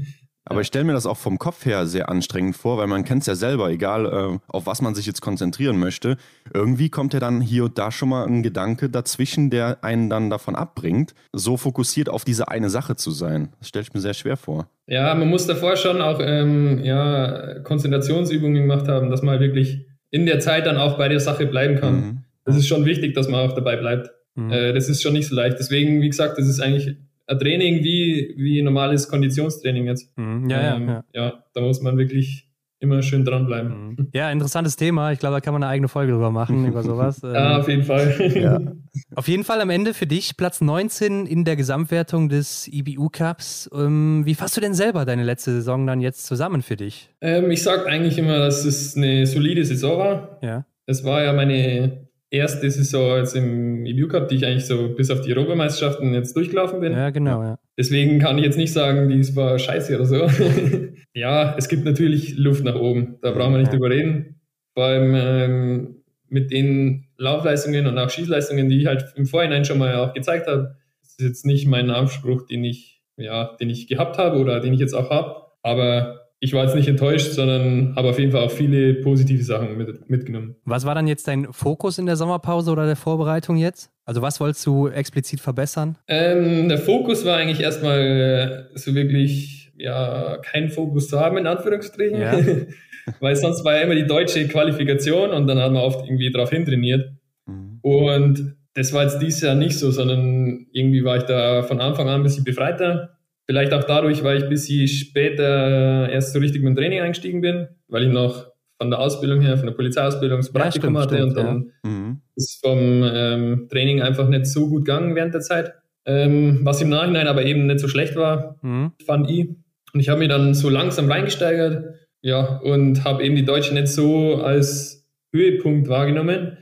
aber 0.47 0.61
ich 0.61 0.67
stelle 0.67 0.85
mir 0.85 0.93
das 0.93 1.07
auch 1.07 1.17
vom 1.17 1.39
Kopf 1.39 1.65
her 1.65 1.87
sehr 1.87 2.11
anstrengend 2.11 2.57
vor, 2.57 2.77
weil 2.77 2.87
man 2.87 3.05
kennt 3.05 3.23
es 3.23 3.27
ja 3.27 3.35
selber, 3.35 3.71
egal 3.71 4.07
äh, 4.07 4.39
auf 4.49 4.67
was 4.67 4.83
man 4.83 4.95
sich 4.95 5.07
jetzt 5.07 5.23
konzentrieren 5.23 5.79
möchte. 5.79 6.17
Irgendwie 6.53 6.91
kommt 6.91 7.15
ja 7.15 7.21
dann 7.21 7.41
hier 7.41 7.65
und 7.65 7.79
da 7.79 7.91
schon 7.91 8.11
mal 8.11 8.27
ein 8.27 8.43
Gedanke 8.43 8.91
dazwischen, 8.91 9.49
der 9.49 9.83
einen 9.83 10.11
dann 10.11 10.29
davon 10.29 10.55
abbringt, 10.55 11.15
so 11.33 11.57
fokussiert 11.57 12.11
auf 12.11 12.25
diese 12.25 12.49
eine 12.49 12.69
Sache 12.69 12.97
zu 12.97 13.11
sein. 13.11 13.51
Das 13.59 13.69
stelle 13.69 13.85
ich 13.85 13.95
mir 13.95 14.01
sehr 14.01 14.15
schwer 14.15 14.37
vor. 14.37 14.69
Ja, 14.87 15.15
man 15.15 15.29
muss 15.29 15.47
davor 15.47 15.77
schon 15.77 16.03
auch 16.03 16.21
ähm, 16.23 16.85
ja, 16.85 17.61
Konzentrationsübungen 17.61 18.63
gemacht 18.63 18.87
haben, 18.87 19.11
dass 19.11 19.23
man 19.23 19.41
wirklich 19.41 19.87
in 20.11 20.27
der 20.27 20.41
Zeit 20.41 20.67
dann 20.67 20.77
auch 20.77 20.99
bei 20.99 21.09
der 21.09 21.21
Sache 21.21 21.47
bleiben 21.47 21.81
kann. 21.81 21.95
Mhm. 21.95 22.19
Das 22.45 22.57
ist 22.57 22.69
schon 22.69 22.85
wichtig, 22.85 23.15
dass 23.15 23.29
man 23.29 23.49
auch 23.49 23.55
dabei 23.55 23.77
bleibt. 23.77 24.11
Mhm. 24.35 24.53
Äh, 24.53 24.73
das 24.75 24.91
ist 24.91 25.03
schon 25.03 25.15
nicht 25.15 25.27
so 25.27 25.35
leicht. 25.35 25.59
Deswegen, 25.59 26.03
wie 26.03 26.09
gesagt, 26.09 26.37
das 26.37 26.47
ist 26.47 26.61
eigentlich 26.61 26.97
ein 27.27 27.39
Training 27.39 27.83
wie, 27.83 28.35
wie 28.37 28.63
normales 28.63 29.09
Konditionstraining 29.09 29.87
jetzt. 29.87 30.17
Mhm, 30.17 30.49
ja, 30.49 30.77
ähm, 30.77 30.89
ja, 30.89 31.05
ja. 31.13 31.45
da 31.55 31.61
muss 31.61 31.81
man 31.81 31.97
wirklich 31.97 32.49
immer 32.85 33.03
schön 33.03 33.25
dranbleiben. 33.25 33.89
Mhm. 33.89 34.09
Ja, 34.13 34.31
interessantes 34.31 34.77
Thema. 34.77 35.13
Ich 35.13 35.19
glaube, 35.19 35.37
da 35.37 35.41
kann 35.41 35.55
man 35.55 35.63
eine 35.63 35.73
eigene 35.73 35.89
Folge 35.89 36.13
drüber 36.13 36.31
machen, 36.31 36.67
über 36.67 36.83
sowas. 36.85 37.21
ja, 37.23 37.59
auf 37.59 37.69
jeden 37.69 37.83
Fall. 37.83 38.33
ja. 38.35 38.61
Auf 39.17 39.29
jeden 39.29 39.45
Fall 39.45 39.61
am 39.61 39.71
Ende 39.71 39.93
für 39.95 40.07
dich 40.07 40.37
Platz 40.37 40.61
19 40.61 41.27
in 41.27 41.45
der 41.45 41.57
Gesamtwertung 41.57 42.29
des 42.29 42.69
IBU 42.69 43.09
Cups. 43.11 43.69
Ähm, 43.73 44.23
wie 44.25 44.35
fasst 44.35 44.57
du 44.57 44.61
denn 44.61 44.75
selber 44.75 45.05
deine 45.05 45.25
letzte 45.25 45.53
Saison 45.53 45.87
dann 45.87 46.01
jetzt 46.01 46.27
zusammen 46.27 46.63
für 46.63 46.77
dich? 46.77 47.11
Ähm, 47.21 47.51
ich 47.51 47.63
sage 47.63 47.87
eigentlich 47.87 48.19
immer, 48.19 48.39
dass 48.39 48.65
es 48.65 48.97
eine 48.97 49.27
solide 49.27 49.65
Saison 49.65 49.99
war. 49.99 50.39
Ja. 50.43 50.65
Es 50.87 51.05
war 51.05 51.23
ja 51.23 51.33
meine 51.33 52.09
erste 52.35 52.71
Saison 52.71 53.19
jetzt 53.19 53.35
im 53.37 53.87
EBU 53.87 54.09
Cup, 54.09 54.29
die 54.29 54.37
ich 54.37 54.47
eigentlich 54.47 54.67
so 54.67 54.89
bis 54.89 55.11
auf 55.11 55.21
die 55.21 55.33
Europameisterschaften 55.35 56.13
jetzt 56.15 56.37
durchgelaufen 56.37 56.81
bin. 56.81 56.93
Ja, 56.93 57.11
genau, 57.11 57.43
ja. 57.43 57.59
Deswegen 57.79 58.19
kann 58.19 58.39
ich 58.39 58.45
jetzt 58.45 58.59
nicht 58.59 58.73
sagen, 58.73 59.09
dies 59.09 59.35
war 59.37 59.59
scheiße 59.59 59.95
oder 59.97 60.07
so. 60.07 60.29
ja, 61.15 61.55
es 61.57 61.69
gibt 61.69 61.85
natürlich 61.85 62.37
Luft 62.37 62.65
nach 62.65 62.75
oben. 62.75 63.19
Da 63.23 63.31
brauchen 63.31 63.53
wir 63.53 63.59
nicht 63.59 63.73
ja. 63.73 63.79
drüber 63.79 63.91
reden. 63.91 64.41
Vor 64.75 64.85
allem 64.85 65.15
ähm, 65.15 65.97
mit 66.29 66.51
den 66.51 67.07
Laufleistungen 67.17 67.87
und 67.87 67.99
auch 67.99 68.11
Schießleistungen, 68.11 68.69
die 68.69 68.81
ich 68.81 68.87
halt 68.87 69.05
im 69.17 69.27
Vorhinein 69.27 69.65
schon 69.65 69.79
mal 69.79 69.97
auch 69.97 70.13
gezeigt 70.13 70.47
habe. 70.47 70.77
Das 71.01 71.11
ist 71.11 71.21
jetzt 71.21 71.47
nicht 71.47 71.67
mein 71.67 71.91
Anspruch, 71.91 72.47
den 72.47 72.65
ich, 72.65 73.03
ja, 73.17 73.57
den 73.61 73.71
ich 73.71 73.87
gehabt 73.87 74.19
habe 74.19 74.39
oder 74.39 74.61
den 74.61 74.75
ich 74.75 74.81
jetzt 74.81 74.95
auch 74.95 75.11
habe. 75.11 75.43
Aber 75.63 76.24
ich 76.45 76.53
war 76.53 76.65
jetzt 76.65 76.75
nicht 76.75 76.89
enttäuscht, 76.89 77.33
sondern 77.33 77.97
habe 77.97 78.11
auf 78.11 78.19
jeden 78.19 78.31
Fall 78.31 78.43
auch 78.43 78.51
viele 78.51 78.93
positive 78.97 79.43
Sachen 79.43 79.79
mit, 79.79 80.11
mitgenommen. 80.11 80.57
Was 80.67 80.85
war 80.85 80.95
dann 80.95 81.07
jetzt 81.07 81.27
dein 81.27 81.51
Fokus 81.55 81.97
in 81.97 82.05
der 82.05 82.17
Sommerpause 82.17 82.71
oder 82.71 82.85
der 82.85 82.97
Vorbereitung 82.97 83.57
jetzt? 83.57 83.91
Also 84.05 84.21
was 84.21 84.41
wolltest 84.41 84.67
du 84.67 84.89
explizit 84.89 85.41
verbessern? 85.41 85.97
Ähm, 86.07 86.69
der 86.69 86.77
Fokus 86.77 87.25
war 87.25 87.39
eigentlich 87.39 87.61
erstmal 87.61 88.69
so 88.75 88.95
wirklich, 88.95 89.73
ja, 89.79 90.37
keinen 90.43 90.69
Fokus 90.69 91.09
zu 91.09 91.19
haben, 91.19 91.39
in 91.39 91.47
Anführungsstrichen. 91.47 92.21
Ja. 92.21 92.39
Weil 93.21 93.37
sonst 93.37 93.65
war 93.65 93.77
ja 93.77 93.81
immer 93.81 93.95
die 93.95 94.07
deutsche 94.07 94.47
Qualifikation 94.47 95.31
und 95.31 95.47
dann 95.47 95.59
hat 95.59 95.73
man 95.73 95.81
oft 95.81 96.05
irgendwie 96.05 96.31
darauf 96.31 96.51
hintrainiert. 96.51 97.11
Mhm. 97.47 97.79
Und 97.81 98.57
das 98.75 98.93
war 98.93 99.05
jetzt 99.05 99.19
dieses 99.19 99.41
Jahr 99.41 99.55
nicht 99.55 99.79
so, 99.79 99.91
sondern 99.91 100.67
irgendwie 100.73 101.05
war 101.05 101.17
ich 101.17 101.23
da 101.23 101.63
von 101.63 101.81
Anfang 101.81 102.07
an 102.11 102.21
ein 102.21 102.23
bisschen 102.23 102.45
befreiter 102.45 103.15
Vielleicht 103.47 103.75
auch 103.75 103.85
dadurch, 103.85 104.25
weil 104.25 104.39
ich 104.39 104.45
ein 104.45 104.49
bisschen 104.49 104.89
später 104.89 106.09
erst 106.09 106.33
so 106.33 106.39
richtig 106.39 106.63
mit 106.63 106.71
dem 106.71 106.77
Training 106.77 107.01
eingestiegen 107.01 107.41
bin, 107.41 107.69
weil 107.89 108.05
ich 108.05 108.13
noch 108.13 108.47
von 108.79 108.91
der 108.91 108.99
Ausbildung 108.99 109.41
her, 109.41 109.57
von 109.57 109.67
der 109.67 109.75
Polizeiausbildung 109.75 110.39
das 110.39 110.53
Praktikum 110.53 110.95
ja, 110.95 111.03
stimmt, 111.03 111.21
hatte 111.21 111.33
stimmt, 111.33 111.37
und 111.39 111.45
dann 111.45 111.73
ja. 111.85 111.91
Mhm. 111.91 112.21
ist 112.37 112.61
vom 112.65 112.79
ähm, 112.79 113.69
Training 113.71 114.03
einfach 114.03 114.29
nicht 114.29 114.47
so 114.47 114.69
gut 114.69 114.85
gegangen 114.87 115.15
während 115.15 115.35
der 115.35 115.43
Zeit. 115.43 115.75
Ähm, 116.07 116.61
was 116.63 116.83
im 116.83 116.89
Nachhinein 116.91 117.29
aber 117.29 117.45
eben 117.45 117.67
nicht 117.67 117.81
so 117.81 117.89
schlecht 117.89 118.17
war, 118.17 118.59
mhm. 118.63 118.93
fand 119.07 119.31
ich. 119.31 119.49
Und 119.93 120.01
ich 120.01 120.09
habe 120.09 120.19
mich 120.19 120.29
dann 120.29 120.55
so 120.55 120.69
langsam 120.69 121.11
reingesteigert, 121.11 121.95
ja, 122.21 122.59
und 122.59 123.05
habe 123.05 123.23
eben 123.23 123.37
die 123.37 123.45
Deutsche 123.45 123.75
nicht 123.75 123.89
so 123.89 124.37
als 124.37 125.07
Höhepunkt 125.33 125.89
wahrgenommen. 125.89 126.59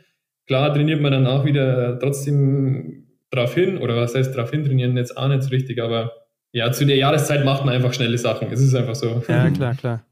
Klar 0.47 0.75
trainiert 0.75 1.01
man 1.01 1.13
dann 1.13 1.27
auch 1.27 1.45
wieder 1.45 1.99
trotzdem 1.99 3.07
drauf 3.31 3.55
hin, 3.55 3.79
oder 3.79 3.97
was 3.97 4.15
heißt 4.15 4.37
drauf 4.37 4.51
hin 4.51 4.65
trainieren, 4.65 4.97
jetzt 4.97 5.17
auch 5.17 5.29
nicht 5.29 5.45
so 5.45 5.51
richtig, 5.51 5.81
aber 5.81 6.13
ja, 6.53 6.71
zu 6.71 6.87
der 6.87 6.97
Jahreszeit 6.97 7.45
macht 7.45 7.65
man 7.65 7.75
einfach 7.75 7.93
schnelle 7.93 8.19
Sachen. 8.19 8.49
Es 8.53 8.61
ist 8.61 8.75
einfach 8.75 8.95
so. 8.95 9.23
Ja, 9.29 9.51
klar, 9.51 9.75
klar. 9.75 10.05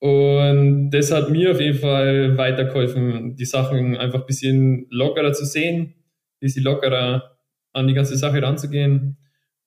Und 0.00 0.90
das 0.90 1.10
hat 1.12 1.30
mir 1.30 1.52
auf 1.52 1.60
jeden 1.60 1.78
Fall 1.78 2.36
weitergeholfen, 2.36 3.36
die 3.36 3.44
Sachen 3.44 3.96
einfach 3.96 4.20
ein 4.20 4.26
bisschen 4.26 4.86
lockerer 4.90 5.32
zu 5.32 5.46
sehen, 5.46 5.80
ein 5.80 5.94
bisschen 6.40 6.64
lockerer 6.64 7.38
an 7.72 7.86
die 7.86 7.94
ganze 7.94 8.16
Sache 8.16 8.42
ranzugehen 8.42 9.16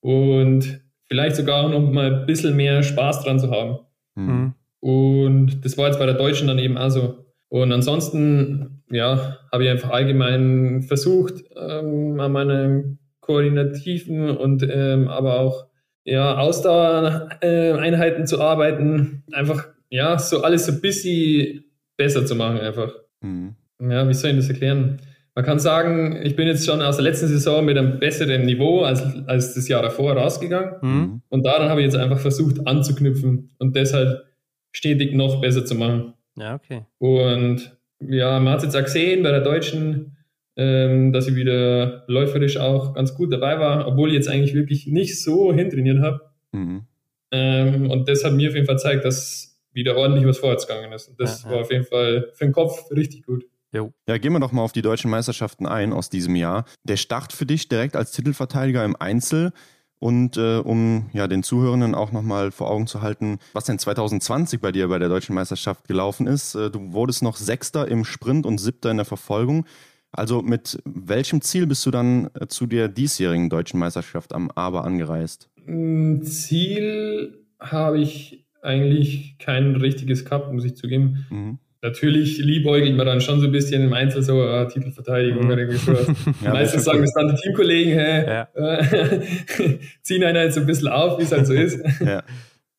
und 0.00 0.80
vielleicht 1.08 1.36
sogar 1.36 1.64
auch 1.64 1.70
noch 1.70 1.80
mal 1.90 2.20
ein 2.20 2.26
bisschen 2.26 2.54
mehr 2.56 2.82
Spaß 2.82 3.24
dran 3.24 3.40
zu 3.40 3.50
haben. 3.50 3.78
Mhm. 4.14 4.54
Und 4.80 5.64
das 5.64 5.76
war 5.76 5.88
jetzt 5.88 5.98
bei 5.98 6.06
der 6.06 6.14
Deutschen 6.14 6.46
dann 6.46 6.58
eben 6.58 6.78
auch 6.78 6.90
so. 6.90 7.24
Und 7.48 7.72
ansonsten, 7.72 8.84
ja, 8.90 9.38
habe 9.50 9.64
ich 9.64 9.70
einfach 9.70 9.90
allgemein 9.90 10.82
versucht, 10.82 11.42
ähm, 11.56 12.20
an 12.20 12.32
meinen 12.32 12.98
koordinativen 13.20 14.30
und 14.36 14.66
ähm, 14.70 15.08
aber 15.08 15.40
auch 15.40 15.67
ja, 16.08 16.38
Ausdauereinheiten 16.38 18.26
zu 18.26 18.40
arbeiten, 18.40 19.22
einfach, 19.32 19.68
ja, 19.90 20.18
so 20.18 20.42
alles 20.42 20.66
so 20.66 20.72
ein 20.72 20.80
bisschen 20.80 21.64
besser 21.96 22.24
zu 22.24 22.34
machen 22.34 22.58
einfach. 22.58 22.92
Mhm. 23.20 23.54
Ja, 23.80 24.08
wie 24.08 24.14
soll 24.14 24.30
ich 24.30 24.36
das 24.36 24.48
erklären? 24.48 25.00
Man 25.34 25.44
kann 25.44 25.58
sagen, 25.58 26.20
ich 26.24 26.34
bin 26.34 26.48
jetzt 26.48 26.66
schon 26.66 26.82
aus 26.82 26.96
der 26.96 27.04
letzten 27.04 27.28
Saison 27.28 27.64
mit 27.64 27.78
einem 27.78 28.00
besseren 28.00 28.44
Niveau 28.44 28.82
als, 28.82 29.02
als 29.26 29.54
das 29.54 29.68
Jahr 29.68 29.82
davor 29.82 30.14
rausgegangen. 30.14 30.74
Mhm. 30.80 31.22
Und 31.28 31.46
daran 31.46 31.68
habe 31.68 31.80
ich 31.80 31.84
jetzt 31.84 31.96
einfach 31.96 32.18
versucht 32.18 32.66
anzuknüpfen 32.66 33.50
und 33.58 33.76
deshalb 33.76 34.24
stetig 34.72 35.14
noch 35.14 35.40
besser 35.40 35.64
zu 35.64 35.74
machen. 35.74 36.14
Ja, 36.36 36.54
okay. 36.54 36.84
Und 36.98 37.76
ja, 38.00 38.40
man 38.40 38.54
hat 38.54 38.58
es 38.58 38.64
jetzt 38.64 38.76
auch 38.76 38.84
gesehen 38.84 39.22
bei 39.22 39.30
der 39.30 39.42
Deutschen, 39.42 40.16
ähm, 40.58 41.12
dass 41.12 41.28
ich 41.28 41.36
wieder 41.36 42.02
läuferisch 42.08 42.58
auch 42.58 42.92
ganz 42.92 43.14
gut 43.14 43.32
dabei 43.32 43.60
war, 43.60 43.86
obwohl 43.86 44.08
ich 44.08 44.16
jetzt 44.16 44.28
eigentlich 44.28 44.54
wirklich 44.54 44.88
nicht 44.88 45.22
so 45.22 45.52
hintrainiert 45.52 46.00
habe. 46.00 46.20
Mhm. 46.52 46.82
Ähm, 47.30 47.90
und 47.90 48.08
das 48.08 48.24
hat 48.24 48.32
mir 48.32 48.48
auf 48.48 48.54
jeden 48.54 48.66
Fall 48.66 48.74
gezeigt, 48.74 49.04
dass 49.04 49.60
wieder 49.72 49.96
ordentlich 49.96 50.26
was 50.26 50.38
vorwärts 50.38 50.66
gegangen 50.66 50.92
ist. 50.92 51.08
Und 51.08 51.20
das 51.20 51.44
ja, 51.44 51.50
war 51.50 51.60
auf 51.60 51.70
jeden 51.70 51.84
Fall 51.84 52.30
für 52.34 52.44
den 52.44 52.52
Kopf 52.52 52.90
richtig 52.90 53.24
gut. 53.24 53.44
Jo. 53.72 53.92
Ja, 54.08 54.18
gehen 54.18 54.32
wir 54.32 54.40
doch 54.40 54.50
mal 54.50 54.62
auf 54.62 54.72
die 54.72 54.82
deutschen 54.82 55.10
Meisterschaften 55.10 55.66
ein 55.66 55.92
aus 55.92 56.10
diesem 56.10 56.34
Jahr. 56.34 56.64
Der 56.82 56.96
Start 56.96 57.32
für 57.32 57.46
dich 57.46 57.68
direkt 57.68 57.94
als 57.94 58.10
Titelverteidiger 58.10 58.84
im 58.84 58.96
Einzel. 58.96 59.52
Und 60.00 60.36
äh, 60.36 60.58
um 60.58 61.10
ja 61.12 61.26
den 61.26 61.42
Zuhörenden 61.42 61.94
auch 61.94 62.12
nochmal 62.12 62.52
vor 62.52 62.70
Augen 62.70 62.86
zu 62.86 63.02
halten, 63.02 63.38
was 63.52 63.64
denn 63.64 63.80
2020 63.80 64.60
bei 64.60 64.70
dir 64.70 64.88
bei 64.88 65.00
der 65.00 65.08
deutschen 65.08 65.34
Meisterschaft 65.34 65.88
gelaufen 65.88 66.28
ist. 66.28 66.54
Äh, 66.54 66.70
du 66.70 66.92
wurdest 66.92 67.22
noch 67.22 67.36
Sechster 67.36 67.88
im 67.88 68.04
Sprint 68.04 68.46
und 68.46 68.58
Siebter 68.58 68.92
in 68.92 68.96
der 68.96 69.06
Verfolgung. 69.06 69.66
Also 70.12 70.42
mit 70.42 70.78
welchem 70.84 71.40
Ziel 71.42 71.66
bist 71.66 71.84
du 71.84 71.90
dann 71.90 72.30
äh, 72.38 72.46
zu 72.46 72.66
der 72.66 72.88
diesjährigen 72.88 73.50
deutschen 73.50 73.78
Meisterschaft 73.78 74.34
am 74.34 74.50
Aber 74.54 74.84
angereist? 74.84 75.50
Mm, 75.66 76.22
Ziel 76.22 77.44
habe 77.60 77.98
ich 77.98 78.46
eigentlich 78.62 79.36
kein 79.38 79.76
richtiges 79.76 80.24
gehabt, 80.24 80.52
muss 80.52 80.64
ich 80.64 80.76
zugeben. 80.76 81.26
Mhm. 81.30 81.58
natürlich 81.80 82.38
liebäugelt 82.38 82.96
man 82.96 83.06
dann 83.06 83.20
schon 83.20 83.40
so 83.40 83.46
ein 83.46 83.52
bisschen 83.52 83.82
im 83.82 83.92
Einzel 83.92 84.22
so 84.22 84.44
äh, 84.44 84.66
Titelverteidigung 84.66 85.44
mhm. 85.44 85.50
oder 85.50 85.58
irgendwie 85.58 85.78
sowas. 85.78 86.08
ja, 86.44 86.52
Meistens 86.52 86.84
sagen 86.84 87.02
das 87.02 87.12
dann 87.14 87.28
die 87.28 87.40
Teamkollegen, 87.40 87.92
hä, 87.92 88.26
ja. 88.26 88.48
äh, 88.54 89.78
ziehen 90.02 90.24
einen 90.24 90.38
halt 90.38 90.54
so 90.54 90.60
ein 90.60 90.66
bisschen 90.66 90.88
auf, 90.88 91.18
wie 91.18 91.22
es 91.22 91.32
halt 91.32 91.46
so 91.46 91.54
ist. 91.54 91.78
ja. 92.00 92.24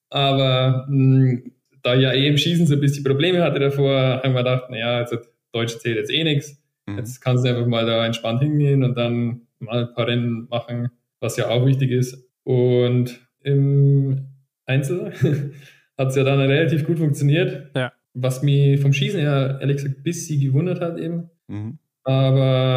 Aber 0.10 0.86
mh, 0.90 1.40
da 1.82 1.96
ich 1.96 2.02
ja 2.02 2.12
eh 2.12 2.28
im 2.28 2.38
Schießen 2.38 2.68
so 2.68 2.74
ein 2.74 2.82
bisschen 2.82 3.04
Probleme 3.04 3.42
hatte 3.42 3.60
davor, 3.60 4.22
haben 4.24 4.34
wir 4.34 4.44
gedacht, 4.44 4.70
naja, 4.70 4.98
also 4.98 5.18
Deutsch 5.52 5.78
zählt 5.78 5.98
jetzt 5.98 6.12
eh 6.12 6.24
nichts. 6.24 6.59
Mhm. 6.92 6.98
Jetzt 6.98 7.22
kannst 7.22 7.46
du 7.46 7.50
einfach 7.50 7.68
mal 7.68 7.86
da 7.86 8.06
entspannt 8.06 8.42
hingehen 8.42 8.84
und 8.84 8.98
dann 8.98 9.42
mal 9.60 9.88
ein 9.88 9.94
paar 9.94 10.08
Rennen 10.08 10.48
machen, 10.50 10.90
was 11.20 11.38
ja 11.38 11.50
auch 11.50 11.66
wichtig 11.66 11.92
ist. 11.92 12.30
Und 12.44 13.28
im 13.42 14.28
Einzel 14.66 15.12
hat 15.98 16.10
es 16.10 16.16
ja 16.16 16.24
dann 16.24 16.40
relativ 16.40 16.86
gut 16.86 17.00
funktioniert. 17.00 17.72
Ja. 17.76 17.92
Was 18.14 18.42
mich 18.42 18.80
vom 18.80 18.94
Schießen 18.94 19.20
her 19.20 19.58
ehrlich 19.62 19.78
gesagt 19.78 19.98
ein 19.98 20.04
bisschen 20.04 20.42
gewundert 20.42 20.82
hat 20.82 20.98
eben. 20.98 21.30
Mhm. 21.48 21.78
Aber 22.04 22.69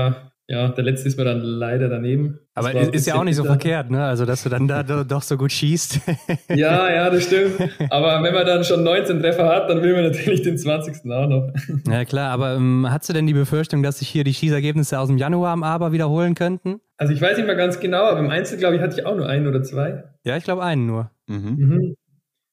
ja, 0.62 0.68
der 0.68 0.84
letzte 0.84 1.08
ist 1.08 1.16
mir 1.18 1.24
dann 1.24 1.40
leider 1.40 1.88
daneben. 1.88 2.38
Aber 2.54 2.74
ist 2.74 3.06
ja 3.06 3.14
auch 3.14 3.24
nicht 3.24 3.36
so 3.36 3.44
verkehrt, 3.44 3.90
ne? 3.90 4.04
Also, 4.04 4.26
dass 4.26 4.42
du 4.42 4.48
dann 4.48 4.68
da 4.68 4.82
doch 4.82 5.22
so 5.22 5.36
gut 5.36 5.52
schießt. 5.52 6.00
ja, 6.48 6.92
ja, 6.92 7.10
das 7.10 7.24
stimmt. 7.24 7.54
Aber 7.90 8.22
wenn 8.22 8.34
man 8.34 8.46
dann 8.46 8.64
schon 8.64 8.84
19 8.84 9.20
Treffer 9.20 9.48
hat, 9.48 9.70
dann 9.70 9.82
will 9.82 9.94
man 9.94 10.04
natürlich 10.04 10.42
den 10.42 10.58
20. 10.58 11.10
auch 11.10 11.28
noch. 11.28 11.52
Ja, 11.90 12.04
klar. 12.04 12.30
Aber 12.32 12.54
ähm, 12.54 12.86
hast 12.88 13.08
du 13.08 13.12
denn 13.12 13.26
die 13.26 13.32
Befürchtung, 13.32 13.82
dass 13.82 13.98
sich 13.98 14.08
hier 14.08 14.24
die 14.24 14.34
Schießergebnisse 14.34 14.98
aus 14.98 15.08
dem 15.08 15.18
Januar 15.18 15.52
am 15.52 15.62
Aber 15.62 15.92
wiederholen 15.92 16.34
könnten? 16.34 16.80
Also, 16.96 17.12
ich 17.12 17.20
weiß 17.20 17.36
nicht 17.36 17.46
mehr 17.46 17.56
ganz 17.56 17.80
genau, 17.80 18.04
aber 18.04 18.20
im 18.20 18.30
Einzel, 18.30 18.58
glaube 18.58 18.76
ich, 18.76 18.82
hatte 18.82 19.00
ich 19.00 19.06
auch 19.06 19.16
nur 19.16 19.28
einen 19.28 19.46
oder 19.46 19.62
zwei. 19.62 20.04
Ja, 20.24 20.36
ich 20.36 20.44
glaube 20.44 20.62
einen 20.62 20.86
nur. 20.86 21.10
Mhm. 21.26 21.56
Mhm. 21.56 21.94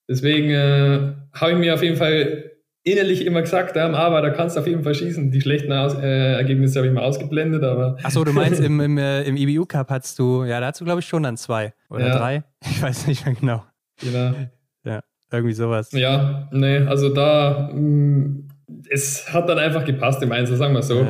Deswegen 0.09 0.49
äh, 0.49 1.13
habe 1.33 1.51
ich 1.51 1.57
mir 1.57 1.73
auf 1.73 1.83
jeden 1.83 1.97
Fall 1.97 2.49
innerlich 2.83 3.25
immer 3.25 3.41
gesagt 3.41 3.75
haben, 3.75 3.95
aber 3.95 4.21
da 4.21 4.29
kannst 4.29 4.55
du 4.55 4.61
auf 4.61 4.67
jeden 4.67 4.83
Fall 4.83 4.95
schießen. 4.95 5.31
Die 5.31 5.41
schlechten 5.41 5.71
Aus 5.71 5.95
äh, 5.95 6.33
Ergebnisse 6.33 6.79
habe 6.79 6.87
ich 6.87 6.93
mal 6.93 7.03
ausgeblendet, 7.03 7.63
aber. 7.63 7.97
Achso, 8.03 8.23
du 8.23 8.33
meinst, 8.33 8.59
im, 8.63 8.79
im, 8.79 8.97
äh, 8.97 9.23
im 9.23 9.37
IBU 9.37 9.65
Cup 9.65 9.89
hattest 9.89 10.17
du, 10.19 10.43
ja, 10.43 10.59
da 10.59 10.67
hast 10.67 10.81
du, 10.81 10.85
glaube 10.85 11.01
ich, 11.01 11.05
schon 11.05 11.23
dann 11.23 11.37
zwei 11.37 11.73
oder 11.89 12.07
ja. 12.07 12.17
drei. 12.17 12.43
Ich 12.69 12.81
weiß 12.81 13.07
nicht 13.07 13.25
mehr 13.25 13.35
genau. 13.35 13.63
Genau. 14.01 14.33
Ja, 14.83 15.01
irgendwie 15.31 15.53
sowas. 15.53 15.91
Ja, 15.91 16.49
nee, 16.51 16.77
also 16.79 17.13
da 17.13 17.69
mh, 17.73 17.79
mm, 17.79 18.48
es 18.89 19.33
hat 19.33 19.49
dann 19.49 19.57
einfach 19.57 19.85
gepasst 19.85 20.21
im 20.23 20.31
Einzel, 20.31 20.55
sagen 20.55 20.73
wir 20.73 20.83
so. 20.83 21.05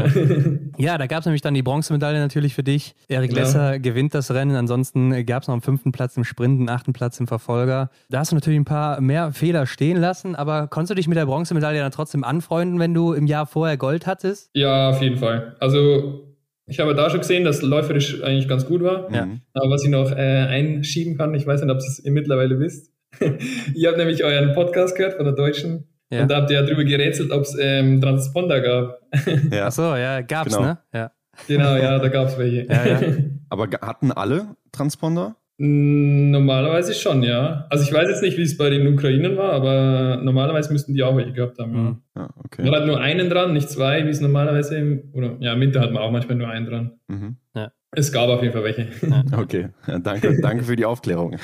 Ja, 0.77 0.97
da 0.97 1.07
gab 1.07 1.19
es 1.19 1.25
nämlich 1.25 1.41
dann 1.41 1.53
die 1.53 1.61
Bronzemedaille 1.61 2.19
natürlich 2.19 2.53
für 2.53 2.63
dich. 2.63 2.95
Erik 3.07 3.33
ja. 3.33 3.39
Lesser 3.39 3.79
gewinnt 3.79 4.13
das 4.13 4.31
Rennen. 4.31 4.55
Ansonsten 4.55 5.25
gab 5.25 5.41
es 5.41 5.47
noch 5.49 5.53
einen 5.55 5.61
fünften 5.61 5.91
Platz 5.91 6.15
im 6.15 6.23
Sprint, 6.23 6.59
einen 6.59 6.69
achten 6.69 6.93
Platz 6.93 7.19
im 7.19 7.27
Verfolger. 7.27 7.89
Da 8.09 8.19
hast 8.19 8.31
du 8.31 8.35
natürlich 8.35 8.59
ein 8.59 8.65
paar 8.65 9.01
mehr 9.01 9.33
Fehler 9.33 9.65
stehen 9.65 9.97
lassen, 9.97 10.35
aber 10.35 10.67
konntest 10.67 10.91
du 10.91 10.95
dich 10.95 11.07
mit 11.07 11.17
der 11.17 11.25
Bronzemedaille 11.25 11.79
dann 11.79 11.91
trotzdem 11.91 12.23
anfreunden, 12.23 12.79
wenn 12.79 12.93
du 12.93 13.13
im 13.13 13.27
Jahr 13.27 13.45
vorher 13.45 13.75
Gold 13.77 14.07
hattest? 14.07 14.49
Ja, 14.53 14.89
auf 14.89 15.01
jeden 15.01 15.17
Fall. 15.17 15.55
Also 15.59 16.29
ich 16.65 16.79
habe 16.79 16.95
da 16.95 17.09
schon 17.09 17.19
gesehen, 17.19 17.43
dass 17.43 17.61
läuferisch 17.61 18.23
eigentlich 18.23 18.47
ganz 18.47 18.65
gut 18.65 18.81
war. 18.81 19.11
Ja. 19.13 19.27
Aber 19.53 19.69
was 19.71 19.83
ich 19.83 19.89
noch 19.89 20.11
äh, 20.11 20.15
einschieben 20.15 21.17
kann, 21.17 21.33
ich 21.33 21.45
weiß 21.45 21.61
nicht, 21.61 21.71
ob 21.71 21.77
ihr 21.77 21.83
es 21.83 22.01
mittlerweile 22.05 22.59
wisst. 22.59 22.93
ich 23.19 23.85
habe 23.85 23.97
nämlich 23.97 24.23
euren 24.23 24.53
Podcast 24.53 24.95
gehört 24.95 25.15
von 25.15 25.25
der 25.25 25.33
Deutschen 25.33 25.85
ja. 26.09 26.23
Und 26.23 26.31
da 26.31 26.37
habt 26.37 26.49
ihr 26.51 26.59
ja 26.59 26.65
drüber 26.65 26.83
gerätselt, 26.83 27.31
ob 27.31 27.43
es 27.43 27.57
ähm, 27.59 28.01
Transponder 28.01 28.61
gab. 28.61 28.99
Ja. 29.51 29.67
Ach 29.67 29.71
so, 29.71 29.95
ja, 29.95 30.21
gab's, 30.21 30.55
genau. 30.55 30.67
ne? 30.67 30.77
Ja. 30.93 31.11
Genau, 31.47 31.75
ja, 31.75 31.97
da 31.99 32.07
gab 32.09 32.27
es 32.27 32.37
welche. 32.37 32.65
Ja, 32.67 32.85
ja. 32.85 32.99
Aber 33.49 33.67
hatten 33.81 34.11
alle 34.11 34.55
Transponder? 34.71 35.35
Normalerweise 35.61 36.93
schon, 36.93 37.21
ja. 37.21 37.65
Also 37.69 37.83
ich 37.83 37.91
weiß 37.91 38.07
jetzt 38.07 38.21
nicht, 38.21 38.37
wie 38.37 38.43
es 38.43 38.57
bei 38.57 38.69
den 38.69 38.87
Ukrainern 38.87 39.35
war, 39.35 39.51
aber 39.51 40.21
normalerweise 40.23 40.71
müssten 40.71 40.93
die 40.93 41.03
auch 41.03 41.17
welche 41.17 41.33
gehabt 41.33 41.59
haben. 41.59 41.71
Mhm. 41.73 42.01
Ja. 42.15 42.29
okay. 42.45 42.63
Man 42.63 42.73
hat 42.73 42.85
nur 42.85 42.97
einen 43.01 43.29
dran, 43.29 43.51
nicht 43.51 43.69
zwei, 43.69 44.05
wie 44.05 44.09
es 44.09 44.21
normalerweise 44.21 44.77
im, 44.77 45.09
oder 45.11 45.35
ja, 45.41 45.51
im 45.51 45.59
Winter 45.59 45.81
hat 45.81 45.91
man 45.91 46.01
auch 46.01 46.11
manchmal 46.11 46.37
nur 46.37 46.47
einen 46.47 46.65
dran. 46.65 46.91
Mhm. 47.09 47.35
Ja. 47.53 47.73
Es 47.91 48.09
gab 48.13 48.29
auf 48.29 48.41
jeden 48.41 48.53
Fall 48.53 48.63
welche. 48.63 48.87
Okay, 49.37 49.67
ja, 49.85 49.99
danke, 49.99 50.39
danke 50.41 50.63
für 50.63 50.77
die 50.77 50.85
Aufklärung. 50.85 51.35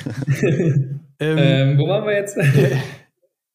ähm, 0.42 1.02
ähm, 1.20 1.78
wo 1.78 1.86
waren 1.90 2.06
wir 2.06 2.14
jetzt? 2.14 2.38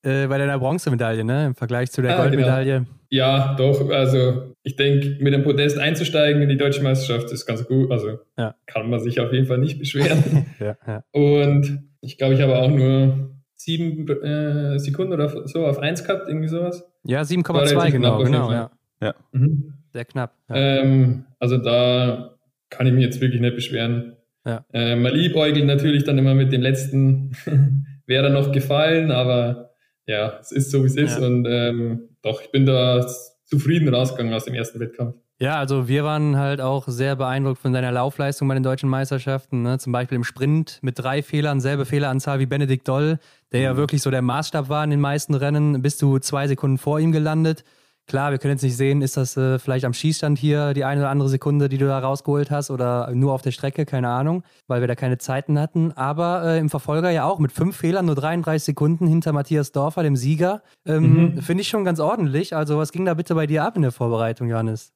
Äh, 0.03 0.27
bei 0.27 0.39
deiner 0.39 0.59
Bronzemedaille, 0.59 1.25
ne? 1.25 1.47
Im 1.47 1.55
Vergleich 1.55 1.91
zu 1.91 2.03
der 2.03 2.19
ah, 2.19 2.23
Goldmedaille. 2.23 2.79
Genau. 2.81 2.91
Ja, 3.11 3.55
doch. 3.57 3.91
Also 3.91 4.55
ich 4.63 4.77
denke, 4.77 5.17
mit 5.21 5.35
dem 5.35 5.43
Podest 5.43 5.79
einzusteigen 5.79 6.43
in 6.43 6.49
die 6.49 6.57
deutsche 6.57 6.83
Meisterschaft 6.83 7.31
ist 7.33 7.45
ganz 7.45 7.67
gut. 7.67 7.91
Also 7.91 8.21
ja. 8.39 8.55
kann 8.67 8.89
man 8.89 9.01
sich 9.01 9.21
auf 9.21 9.33
jeden 9.33 9.47
Fall 9.47 9.59
nicht 9.59 9.79
beschweren. 9.79 10.47
ja, 10.61 10.77
ja. 10.87 11.03
Und 11.11 11.81
ich 12.01 12.19
glaube, 12.19 12.35
ich 12.35 12.41
habe 12.41 12.57
auch 12.57 12.71
nur 12.71 13.31
sieben 13.57 14.09
äh, 14.09 14.79
Sekunden 14.79 15.13
oder 15.13 15.47
so 15.47 15.67
auf 15.67 15.79
eins 15.81 16.05
gehabt, 16.05 16.29
irgendwie 16.29 16.49
sowas. 16.49 16.89
Ja, 17.05 17.23
7,2 17.23 17.91
genau, 17.91 18.23
genau, 18.23 18.53
ja. 18.53 18.71
ja. 19.03 19.15
Mhm. 19.33 19.75
Sehr 19.93 20.05
knapp. 20.05 20.35
Ähm, 20.49 21.25
also 21.41 21.59
da 21.59 22.37
kann 22.71 22.87
ich 22.87 22.93
mich 22.93 23.05
jetzt 23.05 23.21
wirklich 23.21 23.41
nicht 23.41 23.57
beschweren. 23.57 24.17
Ja. 24.47 24.65
Äh, 24.73 24.97
man 24.97 25.13
liebäugelt 25.13 25.67
natürlich 25.67 26.05
dann 26.05 26.17
immer 26.17 26.35
mit 26.35 26.53
dem 26.53 26.63
letzten, 26.63 27.33
wäre 28.07 28.31
noch 28.31 28.53
gefallen, 28.53 29.11
aber 29.11 29.70
ja, 30.07 30.39
es 30.41 30.53
ist 30.53 30.71
so, 30.71 30.83
wie 30.83 30.87
es 30.87 30.97
ist. 30.97 31.19
Ja. 31.19 31.27
Und 31.27 31.47
ähm, 31.47 32.09
doch, 32.23 32.41
ich 32.43 32.51
bin 32.51 32.67
da 32.67 33.07
zufrieden 33.45 33.93
rausgegangen 33.93 34.33
aus 34.33 34.45
dem 34.45 34.55
ersten 34.55 34.81
Wettkampf. 34.81 35.17
Ja, 35.41 35.59
also 35.59 35.89
wir 35.89 36.05
waren 36.05 36.37
halt 36.37 36.61
auch 36.61 36.87
sehr 36.87 37.17
beeindruckt 37.17 37.63
von 37.63 37.73
deiner 37.73 37.91
Laufleistung 37.91 38.47
bei 38.47 38.53
den 38.53 38.63
deutschen 38.63 38.91
Meisterschaften. 38.91 39.63
Ne? 39.63 39.79
Zum 39.79 39.91
Beispiel 39.91 40.17
im 40.17 40.25
Sprint 40.25 40.79
mit 40.83 40.99
drei 40.99 41.23
Fehlern, 41.23 41.61
selbe 41.61 41.87
Fehleranzahl 41.87 42.41
wie 42.41 42.47
Benedikt 42.47 42.87
Doll, 42.87 43.19
der 43.51 43.61
mhm. 43.61 43.65
ja 43.65 43.77
wirklich 43.79 44.03
so 44.03 44.11
der 44.11 44.21
Maßstab 44.21 44.69
war 44.69 44.85
in 44.85 44.91
den 44.91 45.01
meisten 45.01 45.33
Rennen, 45.35 45.81
bist 45.81 46.03
du 46.03 46.19
zwei 46.19 46.47
Sekunden 46.47 46.77
vor 46.77 47.01
ihm 47.01 47.11
gelandet. 47.11 47.65
Klar, 48.11 48.33
wir 48.33 48.39
können 48.39 48.55
jetzt 48.55 48.65
nicht 48.65 48.77
sehen, 48.77 49.03
ist 49.03 49.17
das 49.17 49.37
äh, 49.37 49.61
vielleicht 49.61 49.85
am 49.85 49.93
Schießstand 49.93 50.37
hier 50.37 50.75
die 50.75 50.83
eine 50.83 51.03
oder 51.03 51.11
andere 51.11 51.29
Sekunde, 51.29 51.69
die 51.69 51.79
du 51.79 51.87
da 51.87 52.01
rausgeholt 52.01 52.51
hast 52.51 52.73
oder 52.73 53.09
nur 53.15 53.33
auf 53.33 53.41
der 53.41 53.53
Strecke, 53.53 53.87
keine 53.87 54.09
Ahnung, 54.09 54.43
weil 54.67 54.81
wir 54.81 54.89
da 54.89 54.97
keine 54.97 55.19
Zeiten 55.19 55.61
hatten. 55.61 55.93
Aber 55.93 56.43
äh, 56.45 56.59
im 56.59 56.71
Verfolger 56.71 57.11
ja 57.11 57.23
auch 57.23 57.39
mit 57.39 57.53
fünf 57.53 57.77
Fehlern 57.77 58.07
nur 58.07 58.17
33 58.17 58.65
Sekunden 58.65 59.07
hinter 59.07 59.33
Matthias 59.33 59.71
Dorfer, 59.71 60.03
dem 60.03 60.17
Sieger. 60.17 60.65
Ähm, 60.85 61.35
mhm. 61.35 61.43
Finde 61.43 61.61
ich 61.61 61.69
schon 61.69 61.85
ganz 61.85 62.01
ordentlich. 62.01 62.53
Also, 62.53 62.79
was 62.79 62.91
ging 62.91 63.05
da 63.05 63.15
bitte 63.15 63.37
bei 63.37 63.47
dir 63.47 63.63
ab 63.63 63.77
in 63.77 63.83
der 63.83 63.93
Vorbereitung, 63.93 64.49
Johannes? 64.49 64.93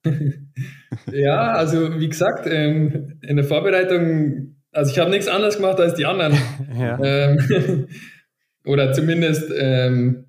ja, 1.13 1.53
also 1.53 2.01
wie 2.01 2.09
gesagt, 2.09 2.49
ähm, 2.51 3.21
in 3.23 3.37
der 3.37 3.45
Vorbereitung, 3.45 4.57
also 4.73 4.91
ich 4.91 4.99
habe 4.99 5.11
nichts 5.11 5.29
anderes 5.29 5.59
gemacht 5.59 5.79
als 5.79 5.95
die 5.95 6.05
anderen. 6.05 6.37
ja. 6.77 6.99
ähm, 7.01 7.87
oder 8.67 8.93
zumindest 8.93 9.53
ähm, 9.57 10.25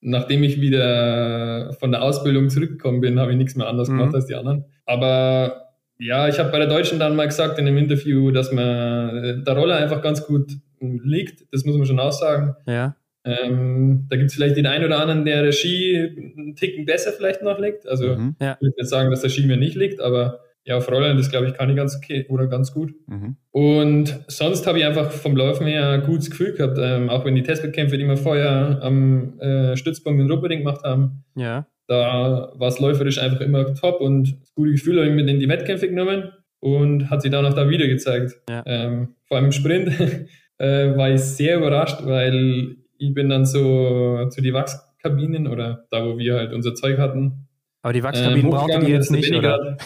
nachdem 0.00 0.42
ich 0.42 0.60
wieder 0.60 1.72
von 1.74 1.90
der 1.90 2.02
Ausbildung 2.02 2.48
zurückgekommen 2.50 3.00
bin, 3.00 3.20
habe 3.20 3.32
ich 3.32 3.36
nichts 3.36 3.56
mehr 3.56 3.68
anders 3.68 3.88
mhm. 3.88 3.98
gemacht 3.98 4.14
als 4.14 4.26
die 4.26 4.34
anderen. 4.34 4.64
Aber 4.86 5.70
ja, 5.98 6.28
ich 6.28 6.38
habe 6.38 6.50
bei 6.50 6.58
der 6.58 6.68
Deutschen 6.68 6.98
dann 6.98 7.16
mal 7.16 7.26
gesagt 7.26 7.58
in 7.58 7.66
einem 7.66 7.76
Interview, 7.76 8.30
dass 8.30 8.52
man 8.52 9.44
der 9.44 9.54
Roller 9.54 9.76
einfach 9.76 10.00
ganz 10.00 10.26
gut 10.26 10.52
liegt. 10.80 11.44
Das 11.52 11.64
muss 11.64 11.76
man 11.76 11.86
schon 11.86 12.00
aussagen. 12.00 12.56
Ja. 12.66 12.96
Ähm, 13.22 14.06
da 14.08 14.16
gibt 14.16 14.30
es 14.30 14.34
vielleicht 14.34 14.56
den 14.56 14.66
einen 14.66 14.86
oder 14.86 14.98
anderen, 14.98 15.26
der 15.26 15.42
der 15.42 15.52
Ski 15.52 16.32
einen 16.36 16.56
Ticken 16.56 16.86
besser 16.86 17.12
vielleicht 17.12 17.42
noch 17.42 17.58
liegt. 17.58 17.86
Also 17.86 18.16
mhm. 18.16 18.36
ja. 18.40 18.54
ich 18.54 18.62
würde 18.62 18.76
nicht 18.78 18.88
sagen, 18.88 19.10
dass 19.10 19.20
der 19.20 19.28
Ski 19.28 19.46
mir 19.46 19.58
nicht 19.58 19.76
liegt, 19.76 20.00
aber 20.00 20.40
ja, 20.64 20.76
auf 20.76 20.90
Rollern, 20.90 21.16
das 21.16 21.30
glaube 21.30 21.46
ich, 21.46 21.54
kann 21.54 21.70
ich 21.70 21.76
ganz 21.76 21.96
okay 21.96 22.26
oder 22.28 22.46
ganz 22.46 22.72
gut. 22.72 22.92
Mhm. 23.06 23.36
Und 23.50 24.20
sonst 24.28 24.66
habe 24.66 24.78
ich 24.78 24.84
einfach 24.84 25.10
vom 25.10 25.36
Laufen 25.36 25.66
her 25.66 25.88
ein 25.90 26.02
gutes 26.02 26.30
Gefühl 26.30 26.52
gehabt, 26.52 26.78
ähm, 26.80 27.08
auch 27.08 27.24
wenn 27.24 27.34
die 27.34 27.42
Testwettkämpfe, 27.42 27.96
die 27.96 28.06
wir 28.06 28.16
vorher 28.16 28.80
am 28.82 29.38
äh, 29.40 29.76
Stützpunkt 29.76 30.20
in 30.20 30.30
Rupperding 30.30 30.60
gemacht 30.60 30.84
haben, 30.84 31.24
ja. 31.34 31.66
da 31.86 32.52
war 32.54 32.68
es 32.68 32.78
läuferisch 32.78 33.18
einfach 33.18 33.40
immer 33.40 33.74
top 33.74 34.00
und 34.00 34.38
das 34.40 34.54
gute 34.54 34.72
Gefühl 34.72 34.98
habe 34.98 35.08
ich 35.08 35.14
mit 35.14 35.28
in 35.28 35.40
die 35.40 35.48
Wettkämpfe 35.48 35.88
genommen 35.88 36.30
und 36.60 37.10
hat 37.10 37.22
sich 37.22 37.30
dann 37.30 37.46
auch 37.46 37.54
da 37.54 37.68
wieder 37.68 37.86
gezeigt. 37.86 38.36
Ja. 38.48 38.62
Ähm, 38.66 39.14
vor 39.24 39.38
allem 39.38 39.46
im 39.46 39.52
Sprint 39.52 39.88
äh, 40.58 40.96
war 40.96 41.10
ich 41.10 41.22
sehr 41.22 41.56
überrascht, 41.56 42.04
weil 42.04 42.76
ich 42.98 43.14
bin 43.14 43.30
dann 43.30 43.46
so 43.46 44.28
zu 44.28 44.42
die 44.42 44.52
Wachskabinen 44.52 45.46
oder 45.46 45.86
da, 45.90 46.04
wo 46.04 46.18
wir 46.18 46.34
halt 46.34 46.52
unser 46.52 46.74
Zeug 46.74 46.98
hatten. 46.98 47.48
Aber 47.82 47.94
die 47.94 48.02
Wachskabinen 48.02 48.46
äh, 48.46 48.54
brauchten 48.54 48.84
die 48.84 48.92
jetzt 48.92 49.10
nicht, 49.10 49.34
oder? 49.34 49.78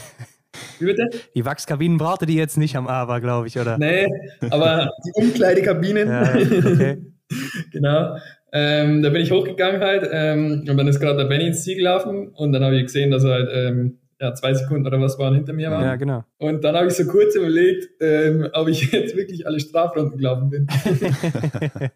Wie 0.79 0.87
bitte? 0.87 1.09
Die 1.35 1.45
Wachskabinen 1.45 1.99
brauchte 1.99 2.27
die 2.27 2.37
jetzt 2.37 2.57
nicht 2.57 2.77
am 2.77 2.87
AWA, 2.87 3.19
glaube 3.19 3.47
ich, 3.47 3.59
oder? 3.59 3.79
Nee, 3.79 4.07
aber 4.51 4.91
die 5.05 5.13
Umkleidekabinen. 5.15 6.09
Ja, 6.09 6.23
okay. 6.23 6.99
genau. 7.73 8.17
Ähm, 8.53 9.03
da 9.03 9.11
bin 9.11 9.21
ich 9.21 9.33
hochgegangen 9.33 9.81
halt 9.81 10.09
ähm, 10.13 10.65
und 10.69 10.77
dann 10.77 10.87
ist 10.87 11.01
gerade 11.01 11.19
der 11.19 11.25
Benny 11.25 11.49
ins 11.49 11.65
Ziel 11.65 11.77
gelaufen 11.77 12.29
und 12.29 12.53
dann 12.53 12.63
habe 12.63 12.77
ich 12.77 12.85
gesehen, 12.85 13.11
dass 13.11 13.25
er 13.25 13.31
halt 13.33 13.49
ähm, 13.53 13.99
ja, 14.21 14.33
zwei 14.35 14.55
Sekunden 14.55 14.87
oder 14.87 15.01
was 15.01 15.19
waren 15.19 15.35
hinter 15.35 15.53
mir 15.53 15.71
waren. 15.71 15.85
Ja, 15.85 15.97
genau. 15.97 16.25
Und 16.39 16.63
dann 16.65 16.77
habe 16.77 16.87
ich 16.87 16.95
so 16.95 17.05
kurz 17.07 17.35
überlegt, 17.35 17.89
ähm, 18.01 18.49
ob 18.53 18.69
ich 18.69 18.81
jetzt 18.93 19.17
wirklich 19.17 19.47
alle 19.47 19.61
Strafrunden 19.61 20.17
gelaufen 20.17 20.51
bin. 20.51 20.67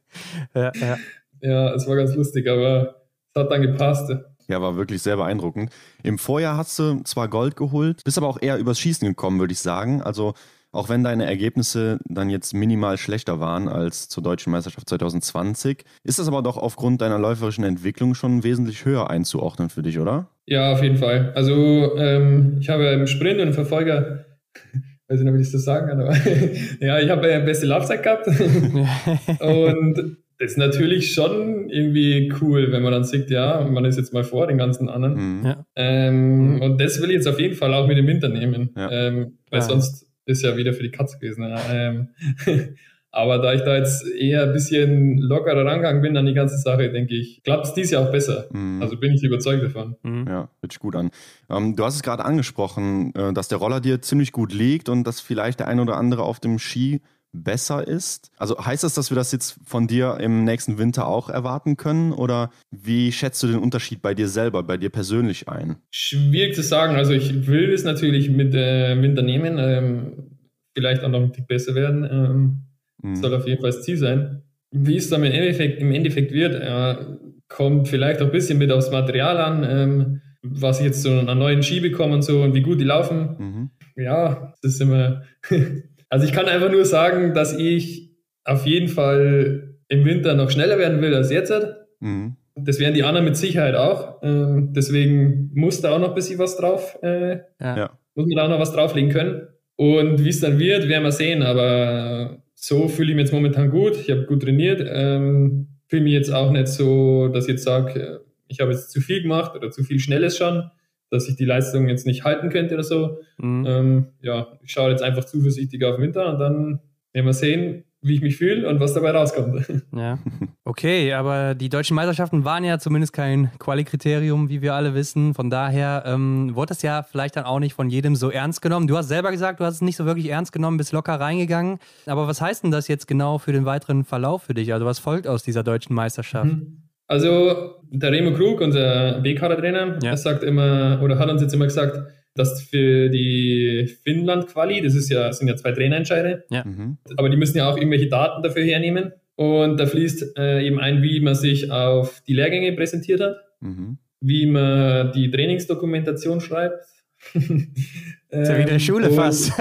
ja, 0.55 0.73
ja. 0.75 0.97
ja, 1.41 1.75
es 1.75 1.87
war 1.87 1.97
ganz 1.97 2.15
lustig, 2.15 2.49
aber 2.49 2.97
es 3.35 3.41
hat 3.41 3.51
dann 3.51 3.63
gepasst. 3.63 4.13
Ja, 4.49 4.63
war 4.63 4.77
wirklich 4.77 5.03
sehr 5.03 5.17
beeindruckend. 5.17 5.71
Im 6.03 6.19
Vorjahr 6.19 6.57
hast 6.57 6.79
du 6.79 7.03
zwar 7.05 7.29
Gold 7.29 7.55
geholt, 7.55 8.03
bist 8.05 8.17
aber 8.17 8.29
auch 8.29 8.41
eher 8.41 8.57
übers 8.59 8.81
Schießen 8.81 9.07
gekommen, 9.07 9.41
würde 9.41 9.53
ich 9.53 9.61
sagen. 9.61 10.03
Also 10.03 10.33
auch 10.73 10.89
wenn 10.89 11.03
deine 11.03 11.27
Ergebnisse 11.27 11.99
dann 12.05 12.31
jetzt 12.31 12.55
minimal 12.55 12.99
schlechter 12.99 13.41
waren 13.41 13.69
als 13.69 14.09
zur 14.09 14.23
deutschen 14.23 14.51
Meisterschaft 14.51 14.89
2020, 14.89 15.85
ist 16.05 16.19
das 16.19 16.29
aber 16.29 16.43
doch 16.43 16.57
aufgrund 16.57 17.01
deiner 17.01 17.19
läuferischen 17.19 17.65
Entwicklung 17.65 18.15
schon 18.15 18.45
wesentlich 18.45 18.85
höher 18.85 19.09
einzuordnen 19.11 19.71
für 19.71 19.83
dich, 19.83 19.99
oder? 19.99 20.29
Ja, 20.47 20.73
auf 20.73 20.83
jeden 20.83 20.97
Fall. 20.97 21.33
Also 21.35 21.97
ähm, 21.97 22.59
ich 22.61 22.69
habe 22.69 22.87
im 22.87 23.07
Sprint 23.07 23.41
und 23.41 23.49
im 23.49 23.55
Verfolger, 23.55 24.25
weiß 25.09 25.21
ich 25.21 25.25
nicht, 25.25 25.35
wie 25.35 25.43
ich 25.43 25.53
das 25.53 25.65
sagen 25.65 25.89
kann, 25.89 26.01
aber 26.01 26.17
ja, 26.81 26.99
ich 27.01 27.11
habe 27.11 27.31
ja 27.31 27.39
beste 27.41 27.67
Laufzeit 27.67 28.03
gehabt. 28.03 28.27
und 29.41 30.17
das 30.39 30.53
ist 30.53 30.57
natürlich 30.57 31.13
schon 31.15 31.69
irgendwie 31.69 32.33
cool, 32.41 32.71
wenn 32.71 32.83
man 32.83 32.93
dann 32.93 33.05
sieht, 33.05 33.29
ja, 33.29 33.61
man 33.69 33.85
ist 33.85 33.99
jetzt 33.99 34.13
mal 34.13 34.23
vor 34.23 34.47
den 34.47 34.57
ganzen 34.57 34.89
anderen. 34.89 35.41
Mhm. 35.41 35.45
Ja. 35.45 35.67
Ähm, 35.75 36.55
mhm. 36.55 36.63
Und 36.63 36.81
das 36.81 37.03
will 37.03 37.11
ich 37.11 37.17
jetzt 37.17 37.27
auf 37.27 37.41
jeden 37.41 37.57
Fall 37.57 37.75
auch 37.75 37.89
mit 37.89 37.99
dem 37.99 38.07
Winter 38.07 38.29
nehmen, 38.29 38.71
ja. 38.77 38.91
ähm, 38.91 39.39
weil 39.51 39.61
ja. 39.61 39.67
sonst 39.67 40.07
ist 40.27 40.45
ja 40.45 40.57
wieder 40.57 40.75
für 40.75 40.85
die 40.85 40.93
Katze 40.93 41.19
gewesen. 41.19 41.45
Ähm, 41.71 42.09
aber 43.11 43.39
da 43.39 43.53
ich 43.53 43.63
da 43.63 43.77
jetzt 43.77 44.07
eher 44.07 44.45
ein 44.45 44.53
bisschen 44.53 45.19
lockerer 45.19 45.65
rangegangen 45.65 46.03
bin 46.03 46.17
an 46.17 46.27
die 46.27 46.35
ganze 46.35 46.59
Sache, 46.59 46.93
denke 46.93 47.17
ich, 47.17 47.43
klappt 47.43 47.67
es 47.67 47.75
dieses 47.75 47.91
Jahr 47.91 48.07
auch 48.07 48.13
besser. 48.13 48.47
Mhm. 48.53 48.81
Also 48.81 48.97
bin 48.97 49.15
ich 49.15 49.25
überzeugt 49.25 49.65
davon. 49.65 49.97
Mhm. 50.05 50.27
Ja, 50.29 50.51
hört 50.61 50.73
sich 50.73 50.79
gut 50.79 50.95
an. 50.95 51.11
Ähm, 51.51 51.75
du 51.75 51.85
hast 51.85 51.97
es 51.97 52.03
gerade 52.05 52.25
angesprochen, 52.25 53.13
äh, 53.17 53.33
dass 53.33 53.49
der 53.49 53.59
Roller 53.59 53.81
dir 53.81 54.03
ziemlich 54.03 54.31
gut 54.31 54.53
liegt 54.53 54.89
und 54.89 55.03
dass 55.03 55.21
vielleicht 55.21 55.59
der 55.59 55.67
ein 55.67 55.81
oder 55.81 55.97
andere 55.97 56.23
auf 56.23 56.39
dem 56.39 56.61
Ski 56.61 57.01
besser 57.33 57.87
ist. 57.87 58.31
Also 58.39 58.65
heißt 58.65 58.85
das, 58.85 58.95
dass 58.95 59.11
wir 59.11 59.15
das 59.15 59.33
jetzt 59.33 59.59
von 59.65 59.87
dir 59.87 60.19
im 60.21 60.45
nächsten 60.45 60.79
Winter 60.79 61.07
auch 61.07 61.29
erwarten 61.29 61.77
können? 61.77 62.13
Oder 62.13 62.51
wie 62.71 63.13
schätzt 63.13 63.43
du 63.43 63.47
den 63.47 63.59
Unterschied 63.59 64.03
bei 64.03 64.15
dir 64.15 64.29
selber, 64.29 64.63
bei 64.63 64.77
dir 64.77 64.91
persönlich 64.91 65.49
ein? 65.49 65.77
Schwierig 65.91 66.55
zu 66.55 66.63
sagen. 66.63 66.97
Also 66.97 67.13
ich 67.13 67.47
will 67.47 67.73
es 67.73 67.85
natürlich 67.85 68.31
mit 68.31 68.55
äh, 68.55 69.01
Winter 69.01 69.23
nehmen. 69.23 69.57
Ähm, 69.59 70.39
vielleicht 70.75 71.03
auch 71.03 71.09
noch 71.09 71.21
ein 71.21 71.33
Tick 71.33 71.47
besser 71.47 71.75
werden. 71.75 72.05
Ähm, 72.11 72.63
mhm. 73.03 73.17
Soll 73.17 73.35
auf 73.35 73.47
jeden 73.47 73.61
Fall 73.61 73.71
das 73.71 73.83
Ziel 73.83 73.97
sein. 73.97 74.43
Wie 74.71 74.97
es 74.97 75.09
dann 75.09 75.25
im 75.25 75.33
Endeffekt, 75.33 75.81
im 75.81 75.93
Endeffekt 75.93 76.33
wird, 76.33 76.55
äh, 76.55 77.05
kommt 77.49 77.89
vielleicht 77.89 78.21
auch 78.21 78.27
ein 78.27 78.33
bisschen 78.33 78.59
mit 78.59 78.71
aufs 78.71 78.91
Material 78.91 79.39
an, 79.39 79.65
ähm, 79.65 80.21
was 80.43 80.79
ich 80.79 80.87
jetzt 80.87 81.03
so 81.03 81.11
an 81.11 81.39
neuen 81.39 81.63
Ski 81.63 81.81
bekomme 81.81 82.15
und 82.15 82.23
so 82.23 82.43
und 82.43 82.55
wie 82.55 82.63
gut 82.63 82.81
die 82.81 82.85
laufen. 82.85 83.37
Mhm. 83.39 83.71
Ja, 83.97 84.55
das 84.63 84.75
ist 84.75 84.81
immer 84.81 85.23
Also 86.09 86.25
ich 86.25 86.33
kann 86.33 86.47
einfach 86.47 86.71
nur 86.71 86.85
sagen, 86.85 87.35
dass 87.35 87.57
ich 87.57 88.17
auf 88.45 88.67
jeden 88.67 88.89
Fall 88.89 89.75
im 89.89 90.05
Winter 90.05 90.35
noch 90.35 90.51
schneller 90.51 90.79
werden 90.79 91.01
will 91.01 91.15
als 91.15 91.31
jetzt. 91.31 91.53
Mhm. 92.01 92.37
Das 92.57 92.81
werden 92.81 92.95
die 92.95 93.05
anderen 93.05 93.25
mit 93.25 93.37
Sicherheit 93.37 93.75
auch. 93.75 94.23
Ähm, 94.23 94.73
deswegen 94.73 95.51
muss 95.55 95.81
da 95.81 95.95
auch 95.95 96.01
noch 96.01 96.11
ein 96.11 96.15
bisschen 96.15 96.39
was 96.39 96.57
drauf, 96.57 96.99
äh, 97.03 97.39
ja. 97.61 97.99
muss 98.15 98.27
man 98.27 98.37
da 98.37 98.45
auch 98.45 98.49
noch 98.49 98.59
was 98.59 98.73
drauflegen 98.73 99.11
können. 99.11 99.49
Und 99.77 100.25
wie 100.25 100.31
es 100.31 100.41
dann 100.41 100.59
wird, 100.59 100.89
werden 100.89 101.05
wir 101.05 101.13
sehen. 101.13 101.43
Aber 101.43 102.43
so 102.55 102.89
fühle 102.89 103.11
ich 103.11 103.17
mich 103.17 103.27
jetzt 103.27 103.33
momentan 103.33 103.71
gut. 103.71 103.97
Ich 103.97 104.11
habe 104.11 104.25
gut 104.25 104.43
trainiert. 104.43 104.85
Ähm, 104.85 105.69
fühle 105.87 106.03
mich 106.03 106.15
jetzt 106.15 106.33
auch 106.33 106.51
nicht 106.51 106.69
so, 106.69 107.29
dass 107.29 107.45
ich 107.45 107.53
jetzt 107.53 107.65
sage, 107.65 108.01
äh, 108.01 108.19
ich 108.49 108.61
habe 108.61 108.73
jetzt 108.73 108.91
zu 108.91 109.01
viel 109.01 109.23
gemacht 109.23 109.55
oder 109.55 109.71
zu 109.71 109.85
viel 109.85 110.01
Schnelles 110.01 110.37
schon 110.37 110.69
dass 111.11 111.29
ich 111.29 111.37
die 111.37 111.45
Leistung 111.45 111.89
jetzt 111.89 112.07
nicht 112.07 112.25
halten 112.25 112.51
könnte 112.51 112.75
oder 112.75 112.85
so. 112.85 113.19
Mhm. 113.39 113.65
Ähm, 113.67 114.07
ja, 114.21 114.49
ich 114.63 114.73
schaue 114.73 114.91
jetzt 114.91 115.03
einfach 115.03 115.25
zuversichtlich 115.25 115.85
auf 115.85 115.97
den 115.97 116.03
Winter 116.03 116.33
und 116.33 116.39
dann 116.39 116.81
werden 117.13 117.27
wir 117.27 117.33
sehen, 117.33 117.85
wie 118.01 118.15
ich 118.15 118.21
mich 118.21 118.37
fühle 118.37 118.69
und 118.69 118.79
was 118.79 118.95
dabei 118.95 119.11
rauskommt. 119.11 119.67
Ja, 119.97 120.19
okay, 120.65 121.13
aber 121.13 121.57
die 121.57 121.69
deutschen 121.69 121.97
Meisterschaften 121.97 122.45
waren 122.45 122.63
ja 122.63 122.79
zumindest 122.79 123.13
kein 123.13 123.51
Quali-Kriterium, 123.59 124.49
wie 124.49 124.63
wir 124.63 124.75
alle 124.75 124.95
wissen. 124.95 125.35
Von 125.35 125.51
daher 125.51 126.05
ähm, 126.07 126.55
wurde 126.55 126.69
das 126.69 126.83
ja 126.83 127.03
vielleicht 127.03 127.37
dann 127.37 127.45
auch 127.45 127.59
nicht 127.59 127.75
von 127.75 127.91
jedem 127.91 128.15
so 128.15 128.31
ernst 128.31 128.63
genommen. 128.63 128.87
Du 128.87 128.97
hast 128.97 129.09
selber 129.09 129.33
gesagt, 129.33 129.59
du 129.59 129.65
hast 129.65 129.77
es 129.77 129.81
nicht 129.81 129.97
so 129.97 130.05
wirklich 130.05 130.29
ernst 130.29 130.53
genommen, 130.53 130.77
bist 130.77 130.93
locker 130.93 131.19
reingegangen. 131.19 131.79
Aber 132.07 132.29
was 132.29 132.41
heißt 132.41 132.63
denn 132.63 132.71
das 132.71 132.87
jetzt 132.87 133.09
genau 133.09 133.39
für 133.39 133.53
den 133.53 133.65
weiteren 133.65 134.05
Verlauf 134.05 134.45
für 134.45 134.55
dich? 134.55 134.73
Also 134.73 134.87
was 134.87 135.01
folgt 135.01 135.27
aus 135.27 135.43
dieser 135.43 135.65
deutschen 135.65 135.95
Meisterschaft? 135.95 136.53
Mhm. 136.53 136.88
Also 137.09 137.77
der 137.91 138.13
Remo 138.13 138.33
Krug, 138.35 138.61
unser 138.61 139.21
B-Kader-Trainer, 139.21 139.99
ja. 140.03 140.17
sagt 140.17 140.45
immer, 140.45 141.01
oder 141.03 141.19
hat 141.19 141.31
uns 141.31 141.43
jetzt 141.43 141.55
immer 141.55 141.65
gesagt, 141.65 141.99
dass 142.35 142.63
für 142.63 143.09
die 143.09 143.91
Finnland-Quali, 144.05 144.83
das 144.83 144.95
ist 144.95 145.09
ja, 145.09 145.33
sind 145.33 145.49
ja 145.49 145.57
zwei 145.57 145.73
Trainerentscheide, 145.73 146.45
ja. 146.51 146.65
Mhm. 146.65 146.99
aber 147.17 147.31
die 147.31 147.37
müssen 147.37 147.57
ja 147.59 147.69
auch 147.69 147.77
irgendwelche 147.77 148.09
Daten 148.09 148.43
dafür 148.43 148.63
hernehmen. 148.63 149.13
Und 149.35 149.79
da 149.79 149.87
fließt 149.87 150.37
äh, 150.37 150.67
eben 150.67 150.81
ein, 150.81 151.01
wie 151.03 151.21
man 151.21 151.35
sich 151.35 151.71
auf 151.71 152.23
die 152.27 152.35
Lehrgänge 152.35 152.73
präsentiert 152.73 153.21
hat, 153.21 153.37
mhm. 153.61 153.99
wie 154.21 154.47
man 154.47 155.13
die 155.13 155.31
Trainingsdokumentation 155.31 156.41
schreibt. 156.41 156.85
ist 157.35 158.49
ja 158.49 158.59
wieder 158.59 158.79
Schule 158.81 159.11
fast. 159.11 159.53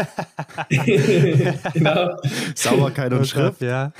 genau. 1.73 2.17
Sauberkeit 2.55 3.13
und 3.13 3.27
Schrift. 3.27 3.61
Ja. 3.61 3.93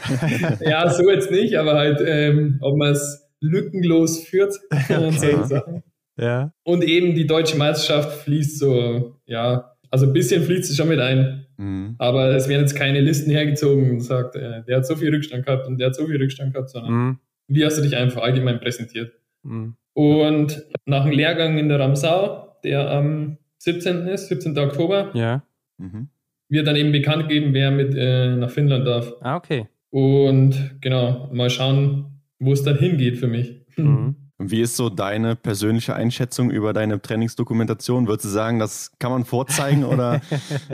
ja, 0.62 0.90
so 0.90 1.10
jetzt 1.10 1.32
nicht, 1.32 1.56
aber 1.56 1.76
halt, 1.76 2.02
ähm, 2.04 2.58
ob 2.62 2.76
man 2.78 2.92
es 2.92 3.27
lückenlos 3.40 4.24
führt 4.24 4.54
und 4.90 5.20
solche 5.20 5.46
Sachen. 5.46 5.84
Ja. 6.20 6.52
Und 6.64 6.84
eben 6.84 7.16
die 7.16 7.28
deutsche 7.28 7.58
Meisterschaft 7.58 8.24
fließt 8.24 8.60
so, 8.60 9.16
ja, 9.26 9.76
also 9.92 10.08
ein 10.08 10.14
bisschen 10.14 10.44
fließt 10.44 10.70
es 10.70 10.76
schon 10.76 10.90
mit 10.90 11.00
ein. 11.00 11.46
Mhm. 11.58 11.96
Aber 11.98 12.36
es 12.36 12.48
werden 12.48 12.62
jetzt 12.62 12.76
keine 12.76 13.02
Listen 13.02 13.32
hergezogen 13.32 13.90
und 13.90 14.00
sagt, 14.02 14.36
äh, 14.36 14.64
der 14.64 14.78
hat 14.78 14.86
so 14.86 14.96
viel 14.96 15.14
Rückstand 15.14 15.46
gehabt 15.46 15.68
und 15.68 15.80
der 15.80 15.88
hat 15.88 15.96
so 15.96 16.06
viel 16.06 16.18
Rückstand 16.18 16.54
gehabt, 16.54 16.70
sondern 16.70 16.94
mhm. 16.94 17.20
wie 17.48 17.66
hast 17.66 17.78
du 17.78 17.82
dich 17.82 17.96
einfach 17.96 18.22
allgemein 18.22 18.60
präsentiert? 18.60 19.14
Mhm. 19.44 19.76
Und 19.94 20.64
nach 20.86 21.06
dem 21.06 21.14
Lehrgang 21.14 21.58
in 21.58 21.70
der 21.70 21.80
Ramsau, 21.80 22.56
der 22.64 22.92
am 22.92 23.38
17. 23.60 24.08
ist, 24.08 24.28
17. 24.28 24.58
Oktober, 24.58 25.12
ja. 25.14 25.44
Mhm. 25.78 26.10
wird 26.50 26.68
dann 26.68 26.76
eben 26.76 26.92
bekannt 26.92 27.28
gegeben, 27.28 27.54
wer 27.54 27.72
mit 27.72 27.96
äh, 27.96 28.36
nach 28.36 28.50
Finnland 28.50 28.86
darf. 28.86 29.14
Ah, 29.22 29.36
okay. 29.36 29.68
Und 29.90 30.80
genau, 30.82 31.30
mal 31.34 31.50
schauen, 31.50 32.17
wo 32.40 32.54
es 32.54 32.64
dann 32.64 32.78
hingeht 32.78 33.18
für 33.18 33.28
mich. 33.28 33.66
Mhm. 33.76 34.16
Wie 34.40 34.62
ist 34.62 34.78
so 34.78 34.90
deine 34.90 35.36
persönliche 35.36 35.96
Einschätzung 35.96 36.52
über 36.52 36.72
deine 36.72 37.02
Trainingsdokumentation? 37.02 38.08
Würdest 38.08 38.26
du 38.26 38.30
sagen, 38.30 38.60
das 38.60 38.92
kann 39.00 39.12
man 39.12 39.26
vorzeigen 39.26 39.84
oder? 39.84 40.22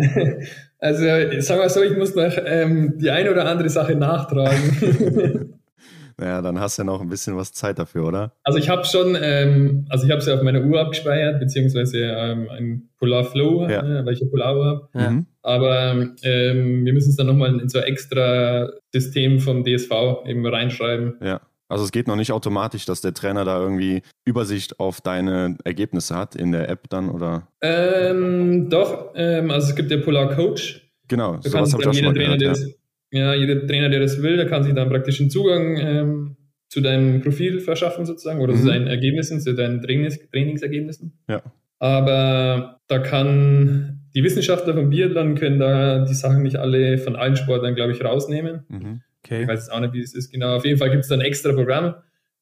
also, 0.80 1.03
sag 1.39 1.59
mal 1.59 1.70
so, 1.70 1.82
ich 1.82 1.97
muss 1.97 2.14
noch 2.14 2.34
ähm, 2.45 2.97
die 2.97 3.09
eine 3.09 3.32
oder 3.32 3.47
andere 3.47 3.70
Sache 3.70 3.95
nachtragen. 3.95 5.55
naja, 6.18 6.41
dann 6.41 6.59
hast 6.59 6.78
du 6.78 6.82
ja 6.82 6.86
noch 6.86 6.99
ein 6.99 7.07
bisschen 7.07 7.38
was 7.38 7.53
Zeit 7.53 7.80
dafür, 7.80 8.05
oder? 8.05 8.34
Also 8.43 8.59
ich 8.59 8.68
habe 8.68 8.84
schon, 8.84 9.18
ähm, 9.22 9.86
also 9.88 10.05
ich 10.05 10.11
habe 10.11 10.20
es 10.20 10.26
ja 10.28 10.36
auf 10.36 10.41
meiner 10.41 10.61
Uhr 10.61 10.82
abgespeichert, 10.82 11.39
beziehungsweise 11.39 11.99
ähm, 11.99 12.49
ein 12.49 12.89
Polar 12.99 13.24
Flow, 13.24 13.70
ja. 13.70 13.80
äh, 13.80 14.05
weil 14.05 14.14
ich 14.14 14.20
ja 14.20 14.28
Polar 14.28 14.57
Uhr 14.57 14.66
habe. 14.66 14.89
Ja. 14.93 15.09
Mhm. 15.09 15.26
Aber 15.41 16.05
ähm, 16.24 16.86
wir 16.86 16.91
müssen 16.91 17.11
es 17.11 17.16
dann 17.16 17.28
nochmal 17.28 17.57
in 17.61 17.70
so 17.70 17.80
ein 17.80 17.86
extra 17.86 18.70
System 18.91 19.39
vom 19.39 19.64
DSV 19.64 19.91
eben 20.26 20.45
reinschreiben. 20.45 21.14
Ja. 21.22 21.39
Also 21.74 21.86
es 21.86 21.91
geht 21.91 22.07
noch 22.07 22.15
nicht 22.15 22.32
automatisch, 22.32 22.86
dass 22.86 23.01
der 23.01 23.15
Trainer 23.15 23.45
da 23.45 23.59
irgendwie 23.59 24.03
Übersicht 24.26 24.80
auf 24.80 25.01
deine 25.01 25.57
Ergebnisse 25.63 26.15
hat 26.15 26.36
in 26.36 26.51
der 26.51 26.69
App 26.69 26.88
dann, 26.89 27.09
oder? 27.09 27.47
Ähm, 27.61 28.69
doch, 28.69 29.11
ähm, 29.15 29.49
also 29.49 29.69
es 29.69 29.76
gibt 29.76 29.89
ja 29.89 29.97
Polar 29.97 30.36
Coach. 30.36 30.88
Genau, 31.07 31.38
da 31.38 31.49
sowas 31.49 31.74
habe 31.74 31.82
ich 31.82 31.89
auch 31.89 31.93
schon 31.95 32.05
mal 32.05 32.13
Trainer, 32.13 32.38
gehört, 32.38 32.41
ja. 32.41 32.49
Das, 32.49 32.76
ja. 33.11 33.34
jeder 33.34 33.65
Trainer, 33.65 33.89
der 33.89 34.01
das 34.01 34.21
will, 34.21 34.38
der 34.38 34.45
kann 34.45 34.63
sich 34.63 34.76
dann 34.76 34.88
praktisch 34.88 35.19
einen 35.19 35.32
Zugang 35.32 35.78
ähm, 35.78 36.36
zu 36.69 36.80
deinem 36.80 37.21
Profil 37.21 37.59
verschaffen 37.59 38.05
sozusagen 38.05 38.39
oder 38.39 38.53
mhm. 38.53 38.59
zu 38.59 38.67
deinen 38.67 38.86
Ergebnissen, 38.86 39.41
zu 39.41 39.55
deinen 39.55 39.82
Trainings, 39.82 40.19
Trainingsergebnissen. 40.30 41.17
Ja. 41.28 41.41
Aber 41.80 42.80
da 42.88 42.99
kann 42.99 44.01
die 44.13 44.24
Wissenschaftler 44.24 44.76
vom 44.76 44.91
Biathlon 44.91 45.34
können 45.34 45.57
da 45.57 46.05
die 46.05 46.13
Sachen 46.13 46.43
nicht 46.43 46.57
alle 46.57 46.99
von 46.99 47.15
allen 47.15 47.36
Sportlern, 47.36 47.74
glaube 47.74 47.93
ich, 47.93 48.03
rausnehmen. 48.03 48.63
Mhm. 48.69 49.01
Okay. 49.24 49.43
Ich 49.43 49.47
weiß 49.47 49.59
jetzt 49.59 49.71
auch 49.71 49.80
nicht, 49.80 49.93
wie 49.93 50.01
es 50.01 50.13
ist 50.13 50.32
genau. 50.32 50.55
Auf 50.55 50.65
jeden 50.65 50.78
Fall 50.78 50.89
gibt 50.89 51.03
es 51.03 51.09
da 51.09 51.15
ein 51.15 51.21
extra 51.21 51.53
Programm. 51.53 51.95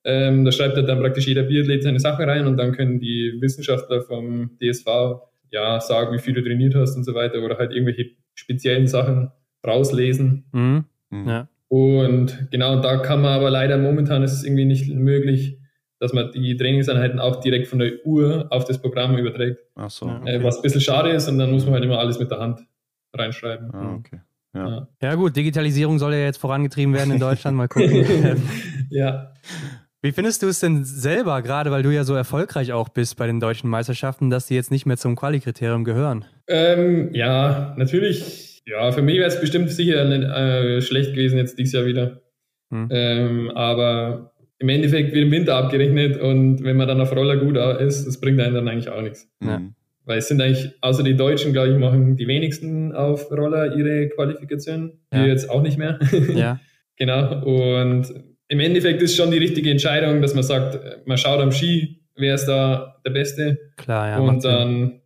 Ähm, 0.04 0.46
da 0.46 0.52
schreibt 0.52 0.78
dann 0.78 1.00
praktisch 1.00 1.28
jeder 1.28 1.44
Biathlet 1.44 1.84
seine 1.84 2.00
Sachen 2.00 2.28
rein 2.28 2.48
und 2.48 2.58
dann 2.58 2.72
können 2.72 3.00
die 3.00 3.38
Wissenschaftler 3.40 4.02
vom 4.02 4.58
DSV 4.60 4.88
ja 5.52 5.80
sagen, 5.80 6.16
wie 6.16 6.20
viel 6.20 6.34
du 6.34 6.42
trainiert 6.44 6.74
hast 6.74 6.96
und 6.96 7.04
so 7.04 7.14
weiter 7.14 7.42
oder 7.44 7.58
halt 7.58 7.72
irgendwelche 7.72 8.12
speziellen 8.34 8.88
Sachen 8.88 9.32
rauslesen. 9.66 10.46
Mhm. 10.54 10.86
Mhm. 11.12 11.28
Ja. 11.28 11.48
Und 11.68 12.48
genau 12.52 12.82
da 12.82 12.98
kann 12.98 13.22
man 13.22 13.34
aber 13.34 13.50
leider 13.50 13.78
momentan 13.78 14.24
ist 14.24 14.34
es 14.34 14.44
irgendwie 14.44 14.66
nicht 14.66 14.90
möglich, 14.94 15.58
dass 16.00 16.14
man 16.14 16.32
die 16.32 16.58
Trainingseinheiten 16.58 17.20
auch 17.20 17.40
direkt 17.42 17.68
von 17.68 17.78
der 17.78 18.06
Uhr 18.06 18.48
auf 18.50 18.66
das 18.66 18.82
Programm 18.82 19.18
überträgt. 19.18 19.60
Ach 19.76 19.90
so. 19.90 20.08
Okay. 20.08 20.38
Äh, 20.38 20.44
was 20.44 20.58
ein 20.58 20.62
bisschen 20.64 20.82
schade 20.82 21.12
ist 21.12 21.30
und 21.30 21.38
dann 21.38 21.52
muss 21.52 21.66
man 21.66 21.76
halt 21.76 21.84
immer 21.84 22.00
alles 22.00 22.18
mit 22.18 22.32
der 22.32 22.40
Hand 22.40 22.62
reinschreiben. 23.14 23.72
Ah, 23.72 23.96
okay. 23.96 24.20
Ja. 24.54 24.88
ja, 25.02 25.16
gut, 25.16 25.36
Digitalisierung 25.36 25.98
soll 25.98 26.14
ja 26.14 26.26
jetzt 26.26 26.38
vorangetrieben 26.38 26.94
werden 26.94 27.12
in 27.14 27.20
Deutschland. 27.20 27.56
Mal 27.56 27.68
gucken. 27.68 28.42
ja. 28.90 29.34
Wie 30.02 30.12
findest 30.12 30.42
du 30.42 30.48
es 30.48 30.60
denn 30.60 30.84
selber, 30.84 31.42
gerade 31.42 31.70
weil 31.70 31.84
du 31.84 31.92
ja 31.92 32.04
so 32.04 32.16
erfolgreich 32.16 32.74
auch 32.74 32.90
bist 32.90 33.18
bei 33.18 33.28
den 33.28 33.40
deutschen 33.40 33.70
Meisterschaften, 33.70 34.30
dass 34.30 34.48
die 34.48 34.56
jetzt 34.56 34.72
nicht 34.72 34.86
mehr 34.86 34.98
zum 34.98 35.16
Quali-Kriterium 35.16 35.84
gehören? 35.84 36.26
Ähm, 36.48 37.14
ja, 37.14 37.76
natürlich. 37.78 38.64
Ja, 38.66 38.92
für 38.92 39.02
mich 39.02 39.18
wäre 39.18 39.28
es 39.28 39.40
bestimmt 39.40 39.70
sicher 39.70 40.06
nicht, 40.06 40.24
äh, 40.24 40.82
schlecht 40.82 41.12
gewesen 41.14 41.38
jetzt 41.38 41.58
dieses 41.58 41.74
Jahr 41.74 41.86
wieder. 41.86 42.22
Hm. 42.72 42.88
Ähm, 42.92 43.52
aber 43.52 44.34
im 44.58 44.70
Endeffekt 44.70 45.14
wird 45.14 45.26
im 45.26 45.32
Winter 45.32 45.56
abgerechnet 45.56 46.20
und 46.20 46.64
wenn 46.64 46.78
man 46.78 46.88
dann 46.88 47.02
auf 47.02 47.16
Roller 47.16 47.38
gut 47.38 47.58
ist, 47.80 48.06
das 48.06 48.20
bringt 48.20 48.40
einen 48.40 48.56
dann 48.56 48.68
eigentlich 48.68 48.90
auch 48.90 49.02
nichts. 49.02 49.30
Ja. 49.44 49.62
Weil 50.06 50.18
es 50.18 50.28
sind 50.28 50.42
eigentlich, 50.42 50.72
außer 50.82 51.04
die 51.04 51.16
Deutschen, 51.16 51.54
glaube 51.54 51.70
ich, 51.70 51.78
machen 51.78 52.16
die 52.16 52.28
wenigsten 52.28 52.94
auf 52.94 53.32
Roller 53.32 53.76
ihre 53.76 54.10
Qualifikation. 54.10 54.94
Ja. 55.14 55.22
Wir 55.22 55.28
jetzt 55.28 55.50
auch 55.50 55.62
nicht 55.62 55.78
mehr. 55.78 56.00
Ja. 56.36 56.60
genau. 56.98 57.44
Und 57.44 58.14
im 58.48 58.60
Endeffekt 58.60 59.02
ist 59.02 59.16
schon 59.16 59.32
die 59.32 59.38
richtige 59.38 59.70
Entscheidung, 59.70 60.22
dass 60.22 60.34
man 60.34 60.44
sagt, 60.44 61.08
man 61.08 61.18
schaut 61.18 61.40
am 61.40 61.52
Ski, 61.52 62.04
wer 62.16 62.36
ist 62.36 62.46
da 62.46 62.98
der 63.06 63.12
Beste. 63.12 63.60
Klar, 63.78 64.10
ja. 64.10 64.20
Und 64.20 64.44
dann 64.44 65.02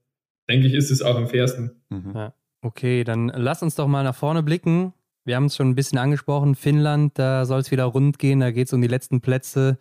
denke 0.49 0.67
ich, 0.67 0.73
ist 0.73 0.91
es 0.91 1.01
auch 1.01 1.15
am 1.15 1.27
fairsten. 1.27 1.81
Mhm. 1.89 2.11
Ja. 2.15 2.33
Okay, 2.61 3.03
dann 3.03 3.31
lass 3.35 3.61
uns 3.61 3.75
doch 3.75 3.87
mal 3.87 4.03
nach 4.03 4.15
vorne 4.15 4.41
blicken. 4.41 4.93
Wir 5.23 5.35
haben 5.35 5.45
es 5.45 5.55
schon 5.55 5.69
ein 5.69 5.75
bisschen 5.75 5.97
angesprochen. 5.97 6.55
Finnland, 6.55 7.17
da 7.17 7.45
soll 7.45 7.59
es 7.59 7.71
wieder 7.71 7.85
rund 7.85 8.19
gehen. 8.19 8.39
Da 8.39 8.51
geht 8.51 8.67
es 8.67 8.73
um 8.73 8.81
die 8.81 8.87
letzten 8.87 9.21
Plätze 9.21 9.77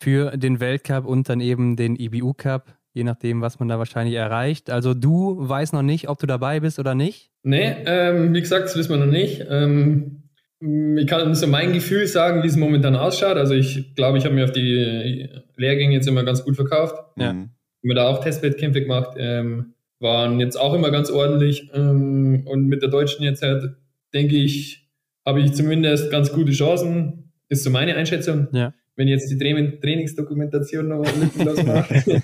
für 0.00 0.36
den 0.36 0.60
Weltcup 0.60 1.06
und 1.06 1.28
dann 1.28 1.40
eben 1.40 1.76
den 1.76 1.96
IBU 1.96 2.34
Cup 2.34 2.76
je 2.92 3.04
nachdem, 3.04 3.40
was 3.40 3.58
man 3.58 3.68
da 3.68 3.78
wahrscheinlich 3.78 4.16
erreicht. 4.16 4.70
Also 4.70 4.94
du 4.94 5.36
weißt 5.38 5.72
noch 5.72 5.82
nicht, 5.82 6.08
ob 6.08 6.18
du 6.18 6.26
dabei 6.26 6.60
bist 6.60 6.78
oder 6.78 6.94
nicht? 6.94 7.30
Nee, 7.42 7.74
ähm, 7.86 8.34
wie 8.34 8.40
gesagt, 8.40 8.64
das 8.64 8.76
wissen 8.76 8.90
wir 8.90 8.98
noch 8.98 9.12
nicht. 9.12 9.44
Ähm, 9.48 10.24
ich 10.60 11.06
kann 11.06 11.34
so 11.34 11.46
mein 11.46 11.72
Gefühl 11.72 12.06
sagen, 12.06 12.42
wie 12.42 12.48
es 12.48 12.56
momentan 12.56 12.96
ausschaut. 12.96 13.36
Also 13.36 13.54
ich 13.54 13.94
glaube, 13.94 14.18
ich 14.18 14.24
habe 14.24 14.34
mir 14.34 14.44
auf 14.44 14.52
die 14.52 15.28
Lehrgänge 15.56 15.94
jetzt 15.94 16.08
immer 16.08 16.24
ganz 16.24 16.44
gut 16.44 16.56
verkauft. 16.56 16.96
Ja. 17.16 17.32
Mhm. 17.32 17.50
Mir 17.82 17.94
da 17.94 18.08
auch 18.08 18.22
Testwettkämpfe 18.22 18.82
gemacht, 18.82 19.16
ähm, 19.16 19.72
waren 20.00 20.38
jetzt 20.38 20.56
auch 20.56 20.74
immer 20.74 20.90
ganz 20.90 21.10
ordentlich. 21.10 21.70
Ähm, 21.72 22.42
und 22.46 22.66
mit 22.66 22.82
der 22.82 22.90
Deutschen 22.90 23.24
jetzt 23.24 23.42
halt, 23.42 23.74
denke 24.12 24.36
ich, 24.36 24.90
habe 25.24 25.40
ich 25.40 25.52
zumindest 25.52 26.10
ganz 26.10 26.32
gute 26.32 26.52
Chancen. 26.52 27.32
Ist 27.48 27.64
so 27.64 27.70
meine 27.70 27.96
Einschätzung. 27.96 28.48
Ja 28.52 28.74
wenn 29.00 29.08
ich 29.08 29.14
jetzt 29.14 29.30
die 29.30 29.38
Trainingsdokumentation 29.38 30.88
noch 30.88 31.02
lückenlos 31.18 31.64
mache. 31.64 32.02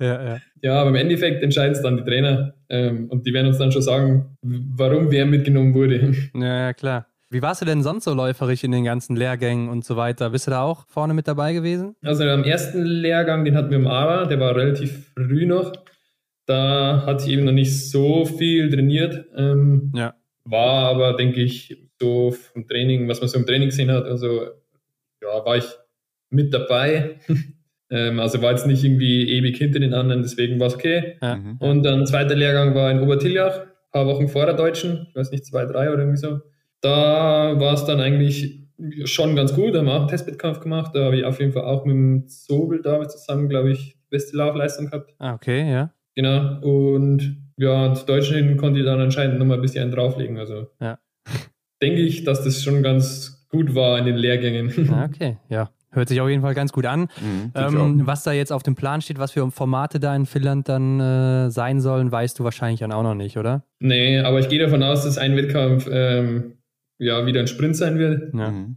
ja, 0.00 0.24
ja. 0.24 0.38
ja, 0.62 0.80
aber 0.80 0.88
im 0.88 0.96
Endeffekt 0.96 1.42
entscheiden 1.42 1.72
es 1.72 1.82
dann 1.82 1.98
die 1.98 2.04
Trainer 2.04 2.54
ähm, 2.70 3.10
und 3.10 3.26
die 3.26 3.34
werden 3.34 3.48
uns 3.48 3.58
dann 3.58 3.70
schon 3.70 3.82
sagen, 3.82 4.38
warum 4.40 5.10
wer 5.10 5.26
mitgenommen 5.26 5.74
wurde. 5.74 6.14
Ja, 6.34 6.60
ja, 6.60 6.72
klar. 6.72 7.06
Wie 7.28 7.42
warst 7.42 7.60
du 7.60 7.66
denn 7.66 7.82
sonst 7.82 8.04
so 8.04 8.14
läuferig 8.14 8.64
in 8.64 8.72
den 8.72 8.84
ganzen 8.84 9.14
Lehrgängen 9.14 9.68
und 9.68 9.84
so 9.84 9.96
weiter? 9.96 10.30
Bist 10.30 10.46
du 10.46 10.52
da 10.52 10.62
auch 10.62 10.86
vorne 10.88 11.12
mit 11.12 11.28
dabei 11.28 11.52
gewesen? 11.52 11.96
Also 12.02 12.24
am 12.24 12.44
ersten 12.44 12.82
Lehrgang, 12.82 13.44
den 13.44 13.54
hatten 13.54 13.70
wir 13.70 13.76
im 13.76 13.86
ARA, 13.86 14.24
der 14.24 14.40
war 14.40 14.56
relativ 14.56 15.10
früh 15.12 15.44
noch. 15.44 15.72
Da 16.46 17.02
hatte 17.04 17.26
ich 17.26 17.30
eben 17.30 17.44
noch 17.44 17.52
nicht 17.52 17.90
so 17.90 18.24
viel 18.24 18.70
trainiert. 18.70 19.26
Ähm, 19.36 19.92
ja. 19.94 20.14
War 20.44 20.88
aber, 20.88 21.14
denke 21.14 21.42
ich, 21.42 21.76
so 22.00 22.30
vom 22.30 22.66
Training, 22.66 23.06
was 23.06 23.20
man 23.20 23.28
so 23.28 23.38
im 23.38 23.44
Training 23.44 23.68
gesehen 23.68 23.90
hat, 23.90 24.06
also 24.06 24.46
ja, 25.24 25.44
war 25.44 25.56
ich 25.56 25.66
mit 26.30 26.52
dabei. 26.52 27.16
ähm, 27.90 28.20
also 28.20 28.42
war 28.42 28.52
jetzt 28.52 28.66
nicht 28.66 28.84
irgendwie 28.84 29.28
ewig 29.30 29.56
hinter 29.56 29.80
den 29.80 29.94
anderen, 29.94 30.22
deswegen 30.22 30.60
war 30.60 30.68
es 30.68 30.74
okay. 30.74 31.16
Ja. 31.22 31.36
Mhm. 31.36 31.56
Und 31.58 31.82
dann 31.82 32.06
zweiter 32.06 32.34
Lehrgang 32.34 32.74
war 32.74 32.90
in 32.90 33.00
Obertiljach, 33.00 33.60
ein 33.60 33.92
paar 33.92 34.06
Wochen 34.06 34.28
vor 34.28 34.46
der 34.46 34.54
Deutschen, 34.54 35.06
ich 35.08 35.16
weiß 35.16 35.30
nicht, 35.30 35.46
zwei, 35.46 35.64
drei 35.66 35.90
oder 35.90 36.00
irgendwie 36.00 36.18
so. 36.18 36.40
Da 36.80 37.58
war 37.58 37.74
es 37.74 37.84
dann 37.84 38.00
eigentlich 38.00 38.64
schon 39.04 39.36
ganz 39.36 39.54
gut, 39.54 39.74
da 39.74 39.78
haben 39.78 39.86
wir 39.86 39.94
auch 39.94 40.00
einen 40.00 40.08
Testwettkampf 40.08 40.60
gemacht, 40.60 40.92
da 40.94 41.04
habe 41.04 41.16
ich 41.16 41.24
auf 41.24 41.40
jeden 41.40 41.52
Fall 41.52 41.64
auch 41.64 41.84
mit 41.84 41.94
dem 41.94 42.28
Zobel 42.28 42.82
da 42.82 43.06
zusammen, 43.08 43.48
glaube 43.48 43.70
ich, 43.70 43.94
die 43.94 44.10
beste 44.10 44.36
Laufleistung 44.36 44.86
gehabt. 44.86 45.14
Ah, 45.18 45.34
okay, 45.34 45.70
ja. 45.70 45.94
Genau, 46.16 46.60
und 46.60 47.36
ja, 47.56 47.94
zu 47.94 48.04
Deutschen 48.04 48.56
konnte 48.56 48.80
ich 48.80 48.84
dann 48.84 49.00
anscheinend 49.00 49.38
nochmal 49.38 49.58
ein 49.58 49.62
bisschen 49.62 49.82
einen 49.82 49.92
drauflegen, 49.92 50.38
also 50.38 50.66
ja. 50.80 50.98
denke 51.80 52.00
ich, 52.00 52.24
dass 52.24 52.42
das 52.42 52.62
schon 52.62 52.82
ganz 52.82 53.33
gut 53.54 53.74
war 53.74 53.98
in 53.98 54.04
den 54.04 54.16
Lehrgängen. 54.16 54.90
Ah, 54.90 55.04
okay, 55.10 55.38
ja. 55.48 55.70
Hört 55.90 56.08
sich 56.08 56.20
auf 56.20 56.28
jeden 56.28 56.42
Fall 56.42 56.54
ganz 56.54 56.72
gut 56.72 56.86
an. 56.86 57.02
Mhm, 57.20 57.52
ähm, 57.54 58.02
was 58.04 58.24
da 58.24 58.32
jetzt 58.32 58.52
auf 58.52 58.64
dem 58.64 58.74
Plan 58.74 59.00
steht, 59.00 59.20
was 59.20 59.30
für 59.30 59.48
Formate 59.52 60.00
da 60.00 60.14
in 60.16 60.26
Finnland 60.26 60.68
dann 60.68 60.98
äh, 60.98 61.50
sein 61.50 61.80
sollen, 61.80 62.10
weißt 62.10 62.36
du 62.36 62.42
wahrscheinlich 62.42 62.80
dann 62.80 62.90
auch 62.90 63.04
noch 63.04 63.14
nicht, 63.14 63.38
oder? 63.38 63.62
Nee, 63.78 64.18
aber 64.18 64.40
ich 64.40 64.48
gehe 64.48 64.58
davon 64.58 64.82
aus, 64.82 65.04
dass 65.04 65.18
ein 65.18 65.36
Wettkampf 65.36 65.88
ähm, 65.88 66.54
ja 66.98 67.26
wieder 67.26 67.40
ein 67.40 67.46
Sprint 67.46 67.76
sein 67.76 67.98
wird. 67.98 68.34
Ja. 68.34 68.50
Mhm. 68.50 68.76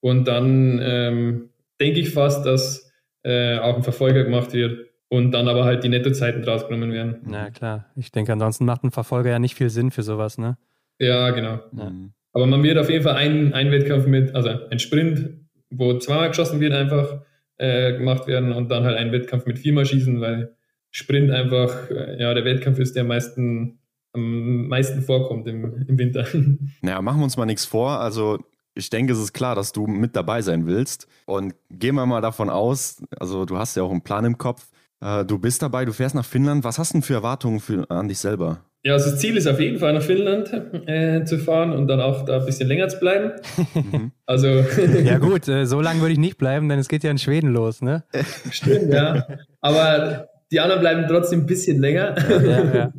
Und 0.00 0.28
dann 0.28 0.78
ähm, 0.80 1.50
denke 1.80 1.98
ich 1.98 2.10
fast, 2.10 2.46
dass 2.46 2.92
äh, 3.24 3.58
auch 3.58 3.76
ein 3.76 3.82
Verfolger 3.82 4.22
gemacht 4.22 4.52
wird 4.52 4.86
und 5.08 5.32
dann 5.32 5.48
aber 5.48 5.64
halt 5.64 5.82
die 5.82 5.88
Nettozeiten 5.88 6.42
draus 6.42 6.66
genommen 6.68 6.92
werden. 6.92 7.16
Ja, 7.30 7.50
klar. 7.50 7.86
Ich 7.96 8.12
denke, 8.12 8.32
ansonsten 8.32 8.64
macht 8.64 8.84
ein 8.84 8.92
Verfolger 8.92 9.30
ja 9.30 9.38
nicht 9.40 9.56
viel 9.56 9.68
Sinn 9.68 9.90
für 9.90 10.02
sowas, 10.02 10.38
ne? 10.38 10.56
Ja, 10.98 11.30
genau. 11.30 11.60
Ja. 11.76 11.90
Mhm. 11.90 12.12
Aber 12.32 12.46
man 12.46 12.62
wird 12.62 12.78
auf 12.78 12.88
jeden 12.88 13.04
Fall 13.04 13.16
einen, 13.16 13.52
einen 13.52 13.70
Wettkampf 13.70 14.06
mit, 14.06 14.34
also 14.34 14.48
ein 14.70 14.78
Sprint, 14.78 15.30
wo 15.70 15.98
zweimal 15.98 16.28
geschossen 16.28 16.60
wird, 16.60 16.72
einfach 16.72 17.22
äh, 17.58 17.98
gemacht 17.98 18.26
werden 18.26 18.52
und 18.52 18.70
dann 18.70 18.84
halt 18.84 18.96
ein 18.96 19.12
Wettkampf 19.12 19.46
mit 19.46 19.58
viermal 19.58 19.86
schießen, 19.86 20.20
weil 20.20 20.54
Sprint 20.90 21.30
einfach 21.30 21.90
äh, 21.90 22.20
ja 22.20 22.32
der 22.34 22.44
Wettkampf 22.44 22.78
ist, 22.78 22.94
der 22.96 23.02
am 23.02 23.08
meisten, 23.08 23.78
am 24.12 24.68
meisten 24.68 25.02
vorkommt 25.02 25.46
im, 25.48 25.86
im 25.86 25.98
Winter. 25.98 26.26
Naja, 26.82 27.00
machen 27.02 27.20
wir 27.20 27.24
uns 27.24 27.36
mal 27.36 27.46
nichts 27.46 27.64
vor. 27.64 28.00
Also 28.00 28.38
ich 28.74 28.90
denke, 28.90 29.12
es 29.12 29.18
ist 29.18 29.32
klar, 29.32 29.54
dass 29.54 29.72
du 29.72 29.86
mit 29.86 30.16
dabei 30.16 30.42
sein 30.42 30.66
willst. 30.66 31.06
Und 31.26 31.54
gehen 31.70 31.94
wir 31.94 32.06
mal 32.06 32.20
davon 32.20 32.50
aus, 32.50 33.02
also 33.18 33.44
du 33.44 33.58
hast 33.58 33.76
ja 33.76 33.82
auch 33.82 33.90
einen 33.90 34.02
Plan 34.02 34.24
im 34.24 34.38
Kopf. 34.38 34.68
Äh, 35.00 35.24
du 35.24 35.38
bist 35.38 35.62
dabei, 35.62 35.84
du 35.84 35.92
fährst 35.92 36.14
nach 36.14 36.24
Finnland. 36.24 36.64
Was 36.64 36.78
hast 36.78 36.90
du 36.90 36.98
denn 36.98 37.02
für 37.02 37.14
Erwartungen 37.14 37.60
für, 37.60 37.90
an 37.90 38.08
dich 38.08 38.18
selber? 38.18 38.64
Ja, 38.84 38.94
also 38.94 39.10
das 39.10 39.20
Ziel 39.20 39.36
ist 39.36 39.46
auf 39.46 39.60
jeden 39.60 39.78
Fall 39.78 39.92
nach 39.92 40.02
Finnland 40.02 40.52
äh, 40.86 41.24
zu 41.24 41.38
fahren 41.38 41.72
und 41.72 41.86
dann 41.86 42.00
auch 42.00 42.24
da 42.24 42.40
ein 42.40 42.46
bisschen 42.46 42.66
länger 42.66 42.88
zu 42.88 42.98
bleiben. 42.98 43.32
Mhm. 43.74 44.12
also 44.26 44.48
ja 45.04 45.18
gut, 45.18 45.46
äh, 45.46 45.66
so 45.66 45.80
lange 45.80 46.00
würde 46.00 46.12
ich 46.12 46.18
nicht 46.18 46.36
bleiben, 46.36 46.68
denn 46.68 46.80
es 46.80 46.88
geht 46.88 47.04
ja 47.04 47.10
in 47.10 47.18
Schweden 47.18 47.52
los, 47.52 47.80
ne? 47.80 48.02
Stimmt, 48.50 48.92
ja. 48.92 49.26
Aber 49.60 50.28
die 50.50 50.58
anderen 50.58 50.80
bleiben 50.80 51.04
trotzdem 51.08 51.40
ein 51.40 51.46
bisschen 51.46 51.80
länger. 51.80 52.16
Ja, 52.28 52.74
ja. 52.74 52.92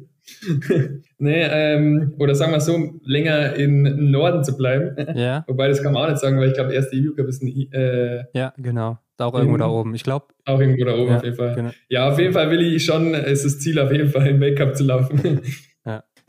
nee, 1.18 1.44
ähm, 1.44 2.16
oder 2.18 2.34
sagen 2.34 2.54
wir 2.54 2.62
so, 2.62 3.00
länger 3.04 3.56
im 3.56 4.10
Norden 4.10 4.44
zu 4.44 4.56
bleiben. 4.56 4.96
Ja. 5.16 5.44
Wobei, 5.48 5.68
das 5.68 5.84
kann 5.84 5.92
man 5.92 6.06
auch 6.06 6.10
nicht 6.10 6.22
sagen, 6.22 6.40
weil 6.40 6.48
ich 6.48 6.54
glaube, 6.54 6.74
erst 6.74 6.94
die 6.94 7.08
EU-Cup 7.08 7.28
ist 7.28 7.44
ein... 7.44 7.72
Äh, 7.74 8.24
ja, 8.34 8.54
genau. 8.58 9.00
Da 9.18 9.26
auch 9.26 9.36
irgendwo 9.36 9.58
da 9.58 9.68
oben. 9.68 9.94
Ich 9.94 10.04
glaube. 10.04 10.28
Auch 10.46 10.60
irgendwo 10.60 10.86
da 10.86 10.96
oben 10.96 11.12
ja, 11.12 11.18
auf 11.18 11.24
jeden 11.24 11.36
Fall. 11.36 11.56
Genau. 11.56 11.70
Ja, 11.90 12.10
auf 12.10 12.18
jeden 12.18 12.34
Fall 12.34 12.50
will 12.50 12.62
ich 12.62 12.86
schon, 12.86 13.14
es 13.14 13.44
ist 13.44 13.58
das 13.58 13.60
Ziel, 13.60 13.80
auf 13.80 13.92
jeden 13.92 14.10
Fall 14.10 14.28
im 14.28 14.40
Weltcup 14.40 14.76
zu 14.76 14.86
laufen. 14.86 15.42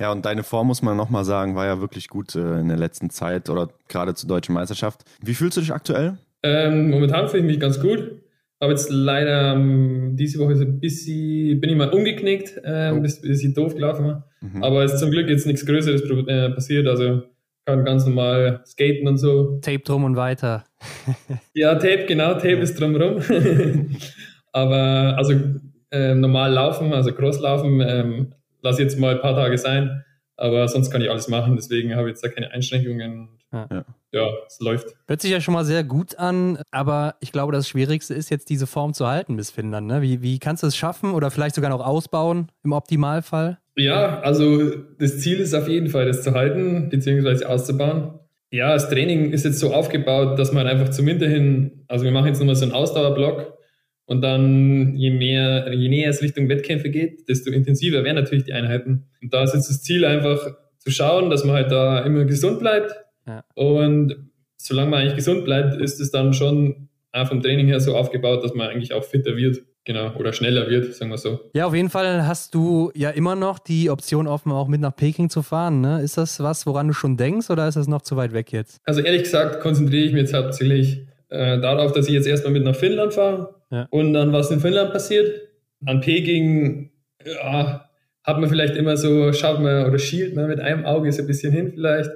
Ja, 0.05 0.13
und 0.13 0.27
deine 0.27 0.43
Form, 0.43 0.67
muss 0.67 0.83
man 0.83 0.99
nochmal 0.99 1.25
sagen, 1.25 1.55
war 1.55 1.65
ja 1.65 1.81
wirklich 1.81 2.09
gut 2.09 2.37
äh, 2.37 2.61
in 2.61 2.69
der 2.69 2.77
letzten 2.77 3.09
Zeit 3.09 3.49
oder 3.49 3.71
gerade 3.89 4.13
zur 4.13 4.29
deutschen 4.29 4.55
Meisterschaft. 4.55 5.03
Wie 5.23 5.33
fühlst 5.33 5.57
du 5.57 5.63
dich 5.63 5.73
aktuell? 5.73 6.19
Ähm, 6.43 6.91
momentan 6.91 7.27
fühle 7.27 7.45
ich 7.45 7.53
mich 7.53 7.59
ganz 7.59 7.81
gut. 7.81 8.21
Aber 8.59 8.73
jetzt 8.73 8.91
leider 8.91 9.55
ähm, 9.55 10.15
diese 10.15 10.39
Woche 10.41 10.57
so 10.57 10.65
ein 10.65 10.79
bisschen, 10.79 11.59
bin 11.59 11.71
ich 11.71 11.77
mal 11.77 11.89
umgeknickt, 11.89 12.61
äh, 12.65 12.91
ein 12.91 13.01
bisschen 13.01 13.55
doof 13.55 13.77
gelaufen. 13.77 14.23
Mhm. 14.43 14.63
Aber 14.63 14.85
es 14.85 14.93
ist 14.93 15.01
zum 15.01 15.11
Glück 15.11 15.31
jetzt 15.31 15.47
nichts 15.47 15.65
Größeres 15.65 16.03
äh, 16.03 16.51
passiert. 16.51 16.87
Also 16.87 17.23
kann 17.65 17.87
ganz 17.87 18.05
normal 18.05 18.63
skaten 18.67 19.09
und 19.09 19.17
so. 19.17 19.59
Tape 19.63 19.79
drum 19.79 20.05
und 20.05 20.17
weiter. 20.17 20.65
ja, 21.55 21.77
Tape, 21.77 22.05
genau, 22.07 22.35
Tape 22.35 22.59
ist 22.59 22.79
drumherum. 22.79 23.23
Aber 24.53 25.15
also 25.17 25.33
äh, 25.91 26.15
normal 26.15 26.53
laufen, 26.53 26.93
also 26.93 27.11
Cross 27.15 27.41
laufen, 27.41 27.81
ähm, 27.81 28.35
lass 28.65 28.79
jetzt 28.79 28.99
mal 28.99 29.15
ein 29.15 29.21
paar 29.21 29.35
Tage 29.35 29.57
sein, 29.59 30.03
aber 30.37 30.67
sonst 30.67 30.91
kann 30.91 31.01
ich 31.01 31.11
alles 31.11 31.29
machen, 31.29 31.55
deswegen 31.55 31.95
habe 31.95 32.09
ich 32.09 32.15
jetzt 32.15 32.25
da 32.25 32.29
keine 32.29 32.51
Einschränkungen. 32.51 33.29
Ja. 33.53 33.85
ja, 34.11 34.29
es 34.49 34.59
läuft. 34.59 34.89
Hört 35.07 35.21
sich 35.21 35.31
ja 35.31 35.41
schon 35.41 35.55
mal 35.55 35.65
sehr 35.65 35.85
gut 35.85 36.19
an, 36.19 36.59
aber 36.73 37.15
ich 37.21 37.31
glaube, 37.31 37.53
das 37.53 37.69
Schwierigste 37.69 38.13
ist 38.13 38.29
jetzt 38.31 38.51
diese 38.51 38.67
Form 38.67 38.95
zu 38.95 39.07
halten 39.07 39.37
bis 39.37 39.53
Finnland. 39.53 39.87
Ne? 39.87 40.03
Wie, 40.03 40.23
wie 40.23 40.41
kannst 40.41 40.65
du 40.65 40.67
es 40.67 40.77
schaffen 40.77 41.13
oder 41.13 41.31
vielleicht 41.31 41.55
sogar 41.55 41.71
noch 41.71 41.85
ausbauen 41.85 42.51
im 42.65 42.73
Optimalfall? 42.73 43.59
Ja, 43.77 44.21
also 44.21 44.71
das 44.99 45.21
Ziel 45.21 45.39
ist 45.39 45.55
auf 45.55 45.69
jeden 45.69 45.89
Fall, 45.89 46.07
das 46.07 46.23
zu 46.23 46.33
halten 46.33 46.89
bzw. 46.89 47.45
auszubauen. 47.45 48.19
Ja, 48.51 48.73
das 48.73 48.89
Training 48.89 49.31
ist 49.31 49.45
jetzt 49.45 49.61
so 49.61 49.73
aufgebaut, 49.73 50.39
dass 50.39 50.53
man 50.53 50.67
einfach 50.67 50.89
zum 50.89 51.07
Winter 51.07 51.29
hin, 51.29 51.85
also 51.87 52.05
wir 52.05 52.13
machen 52.13 52.27
jetzt 52.27 52.39
nochmal 52.41 52.57
so 52.57 52.65
einen 52.65 52.73
Ausdauerblock, 52.73 53.54
und 54.07 54.21
dann, 54.21 54.95
je 54.97 55.11
mehr, 55.11 55.73
je 55.73 55.89
näher 55.89 56.11
es 56.11 56.23
Richtung 56.23 56.49
Wettkämpfe 56.49 56.91
geht, 56.91 57.29
desto 57.29 57.51
intensiver 57.51 58.05
werden 58.05 58.17
natürlich 58.17 58.45
die 58.45 58.53
Einheiten. 58.53 59.07
Und 59.23 59.33
da 59.33 59.45
ist 59.45 59.55
jetzt 59.55 59.71
das 59.71 59.83
Ziel 59.83 60.05
einfach 60.05 60.47
zu 60.79 60.91
schauen, 60.91 61.31
dass 61.31 61.45
man 61.45 61.57
halt 61.57 61.71
da 61.71 62.01
immer 62.01 62.25
gesund 62.25 62.59
bleibt. 62.59 62.95
Ja. 63.27 63.45
Und 63.55 64.31
solange 64.57 64.91
man 64.91 65.01
eigentlich 65.01 65.17
gesund 65.17 65.45
bleibt, 65.45 65.81
ist 65.81 66.01
es 66.01 66.11
dann 66.11 66.35
schon 66.35 66.89
auch 67.13 67.29
vom 67.29 67.41
Training 67.41 67.67
her 67.67 67.81
so 67.81 67.97
aufgebaut, 67.97 68.45
dass 68.45 68.55
man 68.55 68.69
eigentlich 68.69 68.93
auch 68.93 69.05
fitter 69.05 69.37
wird. 69.37 69.63
Genau, 69.87 70.15
oder 70.17 70.33
schneller 70.33 70.71
wird, 70.71 70.95
sagen 70.95 71.11
wir 71.11 71.19
so. 71.19 71.41
Ja, 71.55 71.67
auf 71.67 71.75
jeden 71.75 71.91
Fall 71.91 72.27
hast 72.27 72.55
du 72.55 72.91
ja 72.95 73.11
immer 73.11 73.37
noch 73.37 73.59
die 73.59 73.91
Option 73.91 74.27
offen, 74.27 74.51
auch 74.51 74.67
mit 74.67 74.81
nach 74.81 74.97
Peking 74.97 75.29
zu 75.29 75.43
fahren. 75.43 75.83
Ne? 75.83 76.01
Ist 76.01 76.17
das 76.17 76.41
was, 76.41 76.67
woran 76.67 76.89
du 76.89 76.95
schon 76.95 77.19
denkst 77.19 77.51
oder 77.51 77.69
ist 77.69 77.75
das 77.75 77.87
noch 77.87 78.01
zu 78.01 78.17
weit 78.17 78.33
weg 78.33 78.51
jetzt? 78.51 78.81
Also 78.85 79.03
ehrlich 79.03 79.25
gesagt 79.25 79.61
konzentriere 79.61 80.07
ich 80.07 80.13
mich 80.13 80.23
jetzt 80.23 80.33
hauptsächlich 80.33 81.07
äh, 81.29 81.61
darauf, 81.61 81.93
dass 81.93 82.09
ich 82.09 82.15
jetzt 82.15 82.27
erstmal 82.27 82.55
mit 82.55 82.65
nach 82.65 82.75
Finnland 82.75 83.13
fahre 83.13 83.55
ja. 83.75 83.89
und 83.91 84.13
dann, 84.13 84.33
was 84.33 84.51
in 84.51 84.61
Finnland 84.61 84.93
passiert. 84.93 85.49
An 85.87 86.01
Peking, 86.01 86.91
ja, 87.25 87.91
hat 88.23 88.41
man 88.41 88.49
vielleicht 88.49 88.77
immer 88.77 88.97
so, 88.97 89.33
schaut 89.33 89.61
man 89.61 89.87
oder 89.87 89.99
schielt 89.99 90.35
man 90.35 90.49
mit 90.49 90.61
einem 90.61 90.87
Auge 90.87 91.13
so 91.13 91.23
ein 91.23 91.27
bisschen 91.27 91.53
hin 91.53 91.73
vielleicht. 91.75 92.11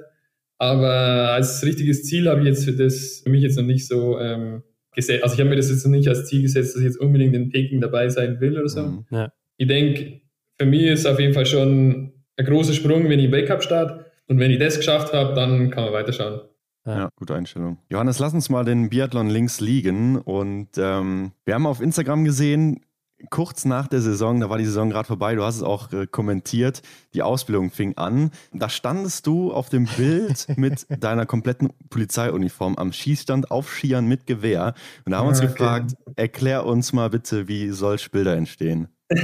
Aber 0.57 1.33
als 1.33 1.63
richtiges 1.63 2.03
Ziel 2.03 2.27
habe 2.27 2.41
ich 2.41 2.47
jetzt 2.47 2.65
für 2.65 2.73
das, 2.73 3.21
für 3.23 3.29
mich 3.29 3.43
jetzt 3.43 3.57
noch 3.57 3.65
nicht 3.65 3.87
so 3.87 4.19
ähm, 4.19 4.63
gesetzt. 4.93 5.23
Also 5.23 5.35
ich 5.35 5.39
habe 5.39 5.49
mir 5.49 5.55
das 5.55 5.69
jetzt 5.69 5.85
noch 5.85 5.91
nicht 5.91 6.07
als 6.07 6.25
Ziel 6.25 6.41
gesetzt, 6.41 6.75
dass 6.75 6.81
ich 6.81 6.87
jetzt 6.87 6.99
unbedingt 6.99 7.35
in 7.35 7.49
Peking 7.49 7.79
dabei 7.79 8.09
sein 8.09 8.41
will 8.41 8.57
oder 8.57 8.67
so. 8.67 8.81
Mhm. 8.81 9.05
Ja. 9.11 9.31
Ich 9.57 9.67
denke, 9.67 10.21
für 10.57 10.65
mich 10.65 10.83
ist 10.83 11.05
auf 11.05 11.19
jeden 11.19 11.33
Fall 11.33 11.45
schon 11.45 12.11
ein 12.37 12.45
großer 12.45 12.73
Sprung, 12.73 13.07
wenn 13.09 13.19
ich 13.19 13.25
im 13.25 13.31
Weltcup 13.31 13.63
starte. 13.63 14.05
Und 14.27 14.39
wenn 14.39 14.51
ich 14.51 14.59
das 14.59 14.77
geschafft 14.77 15.13
habe, 15.13 15.33
dann 15.33 15.69
kann 15.69 15.85
man 15.85 15.93
weiterschauen. 15.93 16.41
Ja. 16.85 16.97
ja, 16.97 17.09
gute 17.15 17.35
Einstellung. 17.35 17.77
Johannes, 17.89 18.19
lass 18.19 18.33
uns 18.33 18.49
mal 18.49 18.65
den 18.65 18.89
Biathlon 18.89 19.29
links 19.29 19.59
liegen. 19.59 20.17
Und 20.17 20.69
ähm, 20.77 21.33
wir 21.45 21.53
haben 21.53 21.67
auf 21.67 21.81
Instagram 21.81 22.23
gesehen, 22.23 22.81
kurz 23.29 23.65
nach 23.65 23.87
der 23.87 24.01
Saison, 24.01 24.39
da 24.39 24.49
war 24.49 24.57
die 24.57 24.65
Saison 24.65 24.89
gerade 24.89 25.07
vorbei, 25.07 25.35
du 25.35 25.43
hast 25.43 25.57
es 25.57 25.63
auch 25.63 25.91
äh, 25.91 26.07
kommentiert, 26.07 26.81
die 27.13 27.21
Ausbildung 27.21 27.69
fing 27.69 27.97
an. 27.97 28.31
Da 28.53 28.69
standest 28.69 29.27
du 29.27 29.51
auf 29.51 29.69
dem 29.69 29.87
Bild 29.97 30.47
mit 30.57 30.87
deiner 31.03 31.25
kompletten 31.25 31.69
Polizeiuniform 31.89 32.75
am 32.75 32.93
Schießstand 32.93 33.51
auf 33.51 33.69
Skiern 33.69 34.07
mit 34.07 34.25
Gewehr. 34.25 34.73
Und 35.05 35.11
da 35.11 35.17
haben 35.17 35.25
wir 35.25 35.29
uns 35.29 35.39
okay. 35.39 35.47
gefragt, 35.47 35.95
erklär 36.15 36.65
uns 36.65 36.93
mal 36.93 37.09
bitte, 37.09 37.47
wie 37.47 37.69
solche 37.69 38.09
Bilder 38.09 38.35
entstehen. 38.35 38.87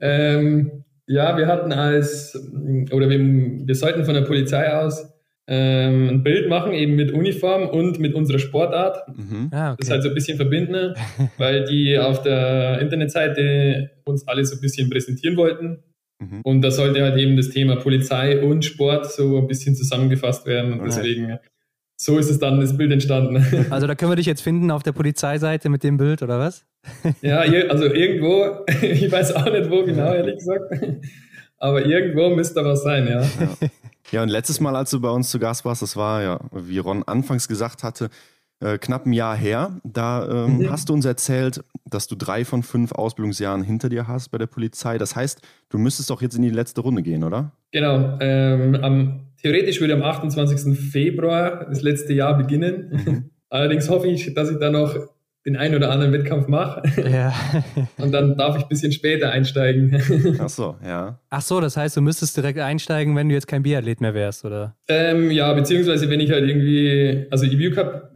ähm, 0.00 0.84
ja, 1.06 1.36
wir 1.36 1.48
hatten 1.48 1.72
als, 1.72 2.36
oder 2.92 3.08
wir, 3.08 3.18
wir 3.18 3.74
sollten 3.74 4.04
von 4.04 4.14
der 4.14 4.22
Polizei 4.22 4.72
aus 4.72 5.12
ähm, 5.46 6.08
ein 6.08 6.22
Bild 6.22 6.48
machen, 6.48 6.72
eben 6.72 6.94
mit 6.94 7.12
Uniform 7.12 7.68
und 7.68 7.98
mit 7.98 8.14
unserer 8.14 8.38
Sportart. 8.38 9.08
Mhm. 9.08 9.48
Ah, 9.52 9.72
okay. 9.72 9.76
Das 9.78 9.88
ist 9.88 9.92
halt 9.92 10.02
so 10.02 10.08
ein 10.08 10.14
bisschen 10.14 10.36
verbinden, 10.36 10.94
weil 11.38 11.64
die 11.64 11.98
auf 11.98 12.22
der 12.22 12.80
Internetseite 12.80 13.90
uns 14.04 14.26
alle 14.28 14.44
so 14.44 14.56
ein 14.56 14.60
bisschen 14.60 14.88
präsentieren 14.90 15.36
wollten. 15.36 15.82
Mhm. 16.20 16.42
Und 16.42 16.62
da 16.62 16.70
sollte 16.70 17.02
halt 17.02 17.16
eben 17.18 17.36
das 17.36 17.48
Thema 17.48 17.76
Polizei 17.76 18.40
und 18.42 18.64
Sport 18.64 19.10
so 19.10 19.38
ein 19.38 19.48
bisschen 19.48 19.74
zusammengefasst 19.74 20.46
werden. 20.46 20.74
Und 20.74 20.84
deswegen, 20.84 21.38
so 21.96 22.18
ist 22.18 22.30
es 22.30 22.38
dann 22.38 22.60
das 22.60 22.76
Bild 22.76 22.92
entstanden. 22.92 23.44
Also 23.70 23.86
da 23.86 23.94
können 23.94 24.12
wir 24.12 24.16
dich 24.16 24.26
jetzt 24.26 24.42
finden 24.42 24.70
auf 24.70 24.82
der 24.82 24.92
Polizeiseite 24.92 25.68
mit 25.68 25.82
dem 25.82 25.96
Bild, 25.96 26.22
oder 26.22 26.38
was? 26.38 26.66
Ja, 27.22 27.40
also 27.40 27.86
irgendwo, 27.86 28.64
ich 28.82 29.10
weiß 29.10 29.34
auch 29.34 29.50
nicht 29.50 29.70
wo 29.70 29.84
genau, 29.84 30.14
ehrlich 30.14 30.36
gesagt. 30.36 30.74
Aber 31.58 31.84
irgendwo 31.84 32.30
müsste 32.30 32.64
was 32.64 32.82
sein, 32.82 33.06
ja. 33.06 33.20
ja. 33.20 33.68
Ja, 34.12 34.22
und 34.22 34.28
letztes 34.28 34.60
Mal, 34.60 34.76
als 34.76 34.90
du 34.90 35.00
bei 35.00 35.10
uns 35.10 35.30
zu 35.30 35.38
Gast 35.38 35.64
warst, 35.64 35.82
das 35.82 35.96
war 35.96 36.22
ja, 36.22 36.40
wie 36.52 36.78
Ron 36.78 37.04
anfangs 37.04 37.48
gesagt 37.48 37.82
hatte, 37.82 38.10
äh, 38.60 38.78
knapp 38.78 39.06
ein 39.06 39.12
Jahr 39.12 39.36
her. 39.36 39.80
Da 39.84 40.28
ähm, 40.28 40.58
mhm. 40.58 40.70
hast 40.70 40.88
du 40.88 40.92
uns 40.92 41.04
erzählt, 41.04 41.64
dass 41.86 42.06
du 42.06 42.14
drei 42.14 42.44
von 42.44 42.62
fünf 42.62 42.92
Ausbildungsjahren 42.92 43.62
hinter 43.62 43.88
dir 43.88 44.06
hast 44.06 44.28
bei 44.28 44.38
der 44.38 44.46
Polizei. 44.46 44.98
Das 44.98 45.16
heißt, 45.16 45.40
du 45.70 45.78
müsstest 45.78 46.10
doch 46.10 46.22
jetzt 46.22 46.36
in 46.36 46.42
die 46.42 46.50
letzte 46.50 46.82
Runde 46.82 47.02
gehen, 47.02 47.24
oder? 47.24 47.52
Genau. 47.72 48.18
Ähm, 48.20 48.74
am, 48.76 49.20
theoretisch 49.40 49.80
würde 49.80 49.94
am 49.94 50.02
28. 50.02 50.78
Februar 50.78 51.66
das 51.70 51.82
letzte 51.82 52.12
Jahr 52.12 52.36
beginnen. 52.36 52.90
Mhm. 52.92 53.30
Allerdings 53.48 53.88
hoffe 53.88 54.08
ich, 54.08 54.34
dass 54.34 54.50
ich 54.50 54.58
da 54.58 54.70
noch 54.70 54.94
den 55.46 55.56
einen 55.56 55.74
oder 55.74 55.90
anderen 55.90 56.12
Wettkampf 56.12 56.48
mache. 56.48 56.82
Ja. 57.10 57.32
Und 57.96 58.12
dann 58.12 58.36
darf 58.36 58.56
ich 58.56 58.62
ein 58.64 58.68
bisschen 58.68 58.92
später 58.92 59.30
einsteigen. 59.30 60.36
Ach 60.38 60.48
so, 60.48 60.76
ja. 60.84 61.18
Ach 61.30 61.40
so, 61.40 61.60
das 61.60 61.76
heißt, 61.76 61.96
du 61.96 62.02
müsstest 62.02 62.36
direkt 62.36 62.58
einsteigen, 62.58 63.16
wenn 63.16 63.28
du 63.28 63.34
jetzt 63.34 63.46
kein 63.46 63.62
Biathlet 63.62 64.00
mehr 64.00 64.14
wärst, 64.14 64.44
oder? 64.44 64.76
Ähm, 64.88 65.30
ja, 65.30 65.52
beziehungsweise 65.54 66.10
wenn 66.10 66.20
ich 66.20 66.30
halt 66.30 66.46
irgendwie, 66.46 67.26
also 67.30 67.46
EBU 67.46 67.74
Cup 67.74 68.12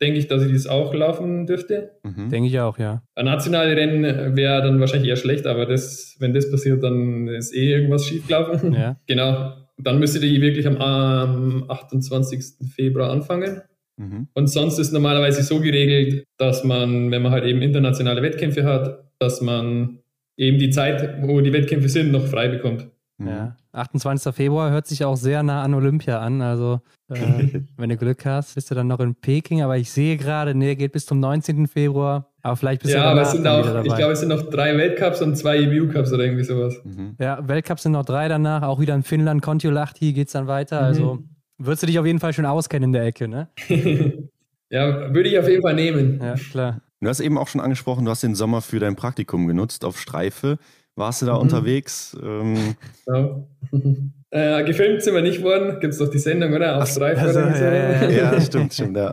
denke 0.00 0.18
ich, 0.18 0.28
dass 0.28 0.42
ich 0.44 0.52
das 0.52 0.66
auch 0.66 0.92
laufen 0.94 1.46
dürfte. 1.46 1.92
Mhm. 2.02 2.28
Denke 2.28 2.48
ich 2.48 2.60
auch, 2.60 2.78
ja. 2.78 3.02
Ein 3.14 3.24
nationales 3.24 3.76
Rennen 3.76 4.36
wäre 4.36 4.62
dann 4.62 4.78
wahrscheinlich 4.78 5.08
eher 5.08 5.16
schlecht, 5.16 5.46
aber 5.46 5.66
das, 5.66 6.16
wenn 6.18 6.34
das 6.34 6.50
passiert, 6.50 6.82
dann 6.82 7.28
ist 7.28 7.54
eh 7.54 7.72
irgendwas 7.72 8.06
schiefgelaufen. 8.06 8.74
Ja. 8.74 8.96
Genau. 9.06 9.54
Dann 9.82 9.98
müsstet 9.98 10.22
ihr 10.24 10.40
wirklich 10.42 10.66
am, 10.66 10.76
am 10.76 11.64
28. 11.68 12.68
Februar 12.74 13.10
anfangen. 13.10 13.62
Mhm. 14.00 14.28
Und 14.32 14.46
sonst 14.48 14.78
ist 14.78 14.92
normalerweise 14.92 15.42
so 15.42 15.60
geregelt, 15.60 16.24
dass 16.38 16.64
man, 16.64 17.10
wenn 17.10 17.20
man 17.20 17.32
halt 17.32 17.44
eben 17.44 17.60
internationale 17.60 18.22
Wettkämpfe 18.22 18.64
hat, 18.64 19.04
dass 19.18 19.42
man 19.42 19.98
eben 20.38 20.58
die 20.58 20.70
Zeit, 20.70 21.18
wo 21.22 21.40
die 21.42 21.52
Wettkämpfe 21.52 21.90
sind, 21.90 22.10
noch 22.10 22.26
frei 22.26 22.48
bekommt. 22.48 22.88
Mhm. 23.18 23.28
Ja, 23.28 23.56
28. 23.72 24.34
Februar 24.34 24.70
hört 24.70 24.86
sich 24.86 25.04
auch 25.04 25.16
sehr 25.16 25.42
nah 25.42 25.62
an 25.62 25.74
Olympia 25.74 26.18
an. 26.18 26.40
Also, 26.40 26.80
äh, 27.10 27.18
wenn 27.76 27.90
du 27.90 27.98
Glück 27.98 28.24
hast, 28.24 28.54
bist 28.54 28.70
du 28.70 28.74
dann 28.74 28.86
noch 28.86 29.00
in 29.00 29.14
Peking. 29.14 29.60
Aber 29.60 29.76
ich 29.76 29.90
sehe 29.90 30.16
gerade, 30.16 30.54
nee, 30.54 30.74
geht 30.76 30.92
bis 30.92 31.04
zum 31.04 31.20
19. 31.20 31.66
Februar. 31.66 32.26
Aber 32.40 32.56
vielleicht 32.56 32.80
bist 32.80 32.94
ja, 32.94 33.02
du 33.02 33.08
aber 33.10 33.20
es 33.20 33.32
sind 33.32 33.46
auch, 33.46 33.84
ich 33.84 33.94
glaube, 33.94 34.12
es 34.12 34.20
sind 34.20 34.30
noch 34.30 34.48
drei 34.48 34.74
Weltcups 34.78 35.20
und 35.20 35.36
zwei 35.36 35.58
EBU-Cups 35.58 36.10
oder 36.10 36.24
irgendwie 36.24 36.44
sowas. 36.44 36.80
Mhm. 36.84 37.16
Ja, 37.20 37.46
Weltcups 37.46 37.82
sind 37.82 37.92
noch 37.92 38.06
drei 38.06 38.28
danach. 38.28 38.62
Auch 38.62 38.80
wieder 38.80 38.94
in 38.94 39.02
Finnland, 39.02 39.42
Kontiolahti 39.42 40.14
geht 40.14 40.28
es 40.28 40.32
dann 40.32 40.46
weiter. 40.46 40.80
Also 40.80 41.16
mhm. 41.16 41.29
Würdest 41.62 41.82
du 41.82 41.86
dich 41.86 41.98
auf 41.98 42.06
jeden 42.06 42.20
Fall 42.20 42.32
schon 42.32 42.46
auskennen 42.46 42.88
in 42.88 42.92
der 42.94 43.04
Ecke, 43.04 43.28
ne? 43.28 43.48
ja, 44.70 45.12
würde 45.14 45.28
ich 45.28 45.38
auf 45.38 45.46
jeden 45.46 45.60
Fall 45.60 45.74
nehmen. 45.74 46.18
Ja, 46.22 46.34
klar. 46.34 46.80
Du 47.02 47.08
hast 47.08 47.20
eben 47.20 47.36
auch 47.36 47.48
schon 47.48 47.60
angesprochen, 47.60 48.06
du 48.06 48.10
hast 48.10 48.22
den 48.22 48.34
Sommer 48.34 48.62
für 48.62 48.78
dein 48.78 48.96
Praktikum 48.96 49.46
genutzt 49.46 49.84
auf 49.84 50.00
Streife. 50.00 50.56
Warst 50.96 51.20
du 51.20 51.26
da 51.26 51.34
mhm. 51.34 51.40
unterwegs? 51.40 52.16
Ähm 52.22 52.76
ja. 53.06 53.44
Äh, 54.32 54.62
gefilmt 54.62 55.02
sind 55.02 55.14
wir 55.14 55.22
nicht 55.22 55.42
worden. 55.42 55.80
Gibt 55.80 55.92
es 55.92 55.98
doch 55.98 56.08
die 56.08 56.20
Sendung, 56.20 56.52
oder? 56.52 56.80
Auf 56.80 56.88
Streife 56.88 57.20
also, 57.20 57.40
oder 57.40 57.52
so. 57.52 57.64
Ja, 57.64 58.08
ja, 58.08 58.32
ja. 58.32 58.40
stimmt, 58.40 58.72
stimmt, 58.72 58.96
ja. 58.96 59.12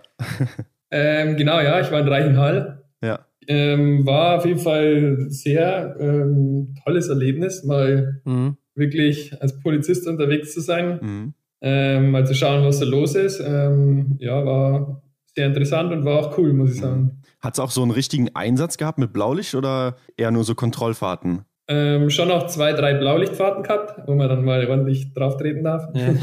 ähm, 0.92 1.38
genau, 1.38 1.60
ja, 1.60 1.80
ich 1.82 1.92
war 1.92 2.02
in 2.02 2.08
Reichenhall. 2.08 2.84
Ja. 3.02 3.26
Ähm, 3.48 4.06
war 4.06 4.38
auf 4.38 4.46
jeden 4.46 4.60
Fall 4.60 5.26
sehr 5.30 5.98
ähm, 6.00 6.76
tolles 6.84 7.10
Erlebnis, 7.10 7.64
mal 7.64 8.22
mhm. 8.26 8.58
wirklich 8.76 9.42
als 9.42 9.60
Polizist 9.60 10.06
unterwegs 10.06 10.54
zu 10.54 10.62
sein. 10.62 11.00
Mhm 11.02 11.34
ähm, 11.62 12.12
mal 12.12 12.26
zu 12.26 12.34
schauen, 12.34 12.64
was 12.64 12.80
da 12.80 12.86
los 12.86 13.16
ist. 13.16 13.40
Ähm, 13.40 14.18
ja, 14.20 14.46
war 14.46 15.02
sehr 15.36 15.48
interessant 15.48 15.92
und 15.92 16.06
war 16.06 16.20
auch 16.20 16.38
cool, 16.38 16.54
muss 16.54 16.74
ich 16.74 16.82
sagen. 16.82 17.22
Hat 17.40 17.54
es 17.54 17.60
auch 17.60 17.72
so 17.72 17.82
einen 17.82 17.92
richtigen 17.92 18.36
Einsatz 18.36 18.78
gehabt 18.78 18.98
mit 18.98 19.14
Blaulicht 19.14 19.56
oder 19.56 19.96
eher 20.18 20.32
nur 20.32 20.44
so 20.44 20.56
Kontrollfahrten? 20.56 21.42
Ähm, 21.68 22.10
schon 22.10 22.32
auch 22.32 22.48
zwei, 22.48 22.74
drei 22.74 22.94
Blaulichtfahrten 22.96 23.64
gehabt, 23.64 24.08
wo 24.08 24.16
man 24.16 24.30
dann 24.30 24.44
mal 24.44 24.66
ordentlich 24.68 25.14
drauf 25.14 25.38
treten 25.38 25.64
darf. 25.64 25.84
Ja, 25.94 26.14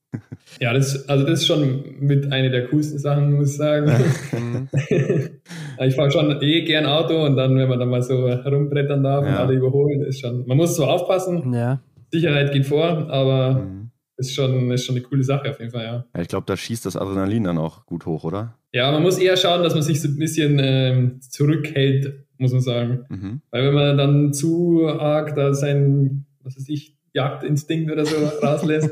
ja 0.60 0.72
das, 0.72 1.08
also 1.08 1.24
das 1.24 1.40
ist 1.40 1.46
schon 1.46 1.84
mit 2.00 2.32
einer 2.32 2.48
der 2.48 2.66
coolsten 2.68 2.98
Sachen, 2.98 3.34
muss 3.34 3.50
ich 3.50 3.56
sagen. 3.56 3.90
Ich 5.84 5.96
fahre 5.96 6.12
schon 6.12 6.40
eh 6.40 6.62
gern 6.62 6.86
Auto 6.86 7.24
und 7.24 7.34
dann, 7.36 7.56
wenn 7.56 7.68
man 7.68 7.78
dann 7.78 7.88
mal 7.88 8.02
so 8.02 8.26
rumbrettern 8.26 9.02
darf 9.02 9.24
ja. 9.24 9.32
und 9.32 9.36
alle 9.36 9.54
überholen, 9.54 10.02
ist 10.02 10.20
schon, 10.20 10.46
man 10.46 10.56
muss 10.56 10.76
zwar 10.76 10.90
aufpassen, 10.90 11.52
ja. 11.52 11.80
Sicherheit 12.12 12.52
geht 12.52 12.66
vor, 12.66 13.10
aber 13.10 13.54
mhm 13.54 13.81
ist 14.22 14.34
schon, 14.34 14.70
ist 14.70 14.84
schon 14.84 14.96
eine 14.96 15.04
coole 15.04 15.22
Sache 15.22 15.50
auf 15.50 15.58
jeden 15.58 15.70
Fall, 15.70 15.84
ja. 15.84 16.04
ja 16.14 16.20
ich 16.20 16.28
glaube, 16.28 16.44
da 16.46 16.56
schießt 16.56 16.86
das 16.86 16.96
Adrenalin 16.96 17.44
dann 17.44 17.58
auch 17.58 17.86
gut 17.86 18.06
hoch, 18.06 18.24
oder? 18.24 18.58
Ja, 18.72 18.90
man 18.90 19.02
muss 19.02 19.18
eher 19.18 19.36
schauen, 19.36 19.62
dass 19.62 19.74
man 19.74 19.82
sich 19.82 20.00
so 20.00 20.08
ein 20.08 20.16
bisschen 20.16 20.58
ähm, 20.62 21.20
zurückhält, 21.20 22.24
muss 22.38 22.52
man 22.52 22.62
sagen. 22.62 23.04
Mhm. 23.08 23.40
Weil 23.50 23.66
wenn 23.66 23.74
man 23.74 23.98
dann 23.98 24.32
zu 24.32 24.86
arg 24.86 25.34
da 25.34 25.52
sein, 25.52 26.24
was 26.42 26.56
weiß 26.56 26.68
ich, 26.68 26.96
Jagdinstinkt 27.14 27.90
oder 27.90 28.06
so 28.06 28.16
rauslässt, 28.42 28.90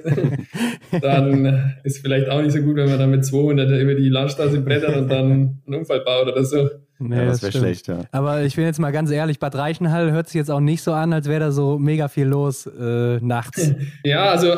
dann 1.00 1.74
ist 1.84 2.00
vielleicht 2.00 2.28
auch 2.28 2.42
nicht 2.42 2.52
so 2.52 2.60
gut, 2.60 2.76
wenn 2.76 2.90
man 2.90 2.98
dann 2.98 3.10
mit 3.10 3.24
200 3.24 3.80
über 3.80 3.94
die 3.94 4.08
Landstraße 4.08 4.60
brettert 4.60 4.96
und 4.96 5.08
dann 5.08 5.60
einen 5.66 5.74
Unfall 5.74 6.00
baut 6.00 6.28
oder 6.28 6.44
so. 6.44 6.68
Nee, 7.02 7.16
ja, 7.16 7.24
das 7.24 7.42
wäre 7.42 7.52
schlecht, 7.52 7.88
ja. 7.88 8.00
Aber 8.12 8.42
ich 8.42 8.56
bin 8.56 8.66
jetzt 8.66 8.78
mal 8.78 8.90
ganz 8.90 9.10
ehrlich, 9.10 9.38
Bad 9.38 9.54
Reichenhall 9.54 10.12
hört 10.12 10.26
sich 10.26 10.34
jetzt 10.34 10.50
auch 10.50 10.60
nicht 10.60 10.82
so 10.82 10.92
an, 10.92 11.14
als 11.14 11.28
wäre 11.28 11.40
da 11.40 11.50
so 11.50 11.78
mega 11.78 12.08
viel 12.08 12.26
los 12.26 12.66
äh, 12.66 13.18
nachts. 13.20 13.72
ja, 14.04 14.24
also 14.24 14.52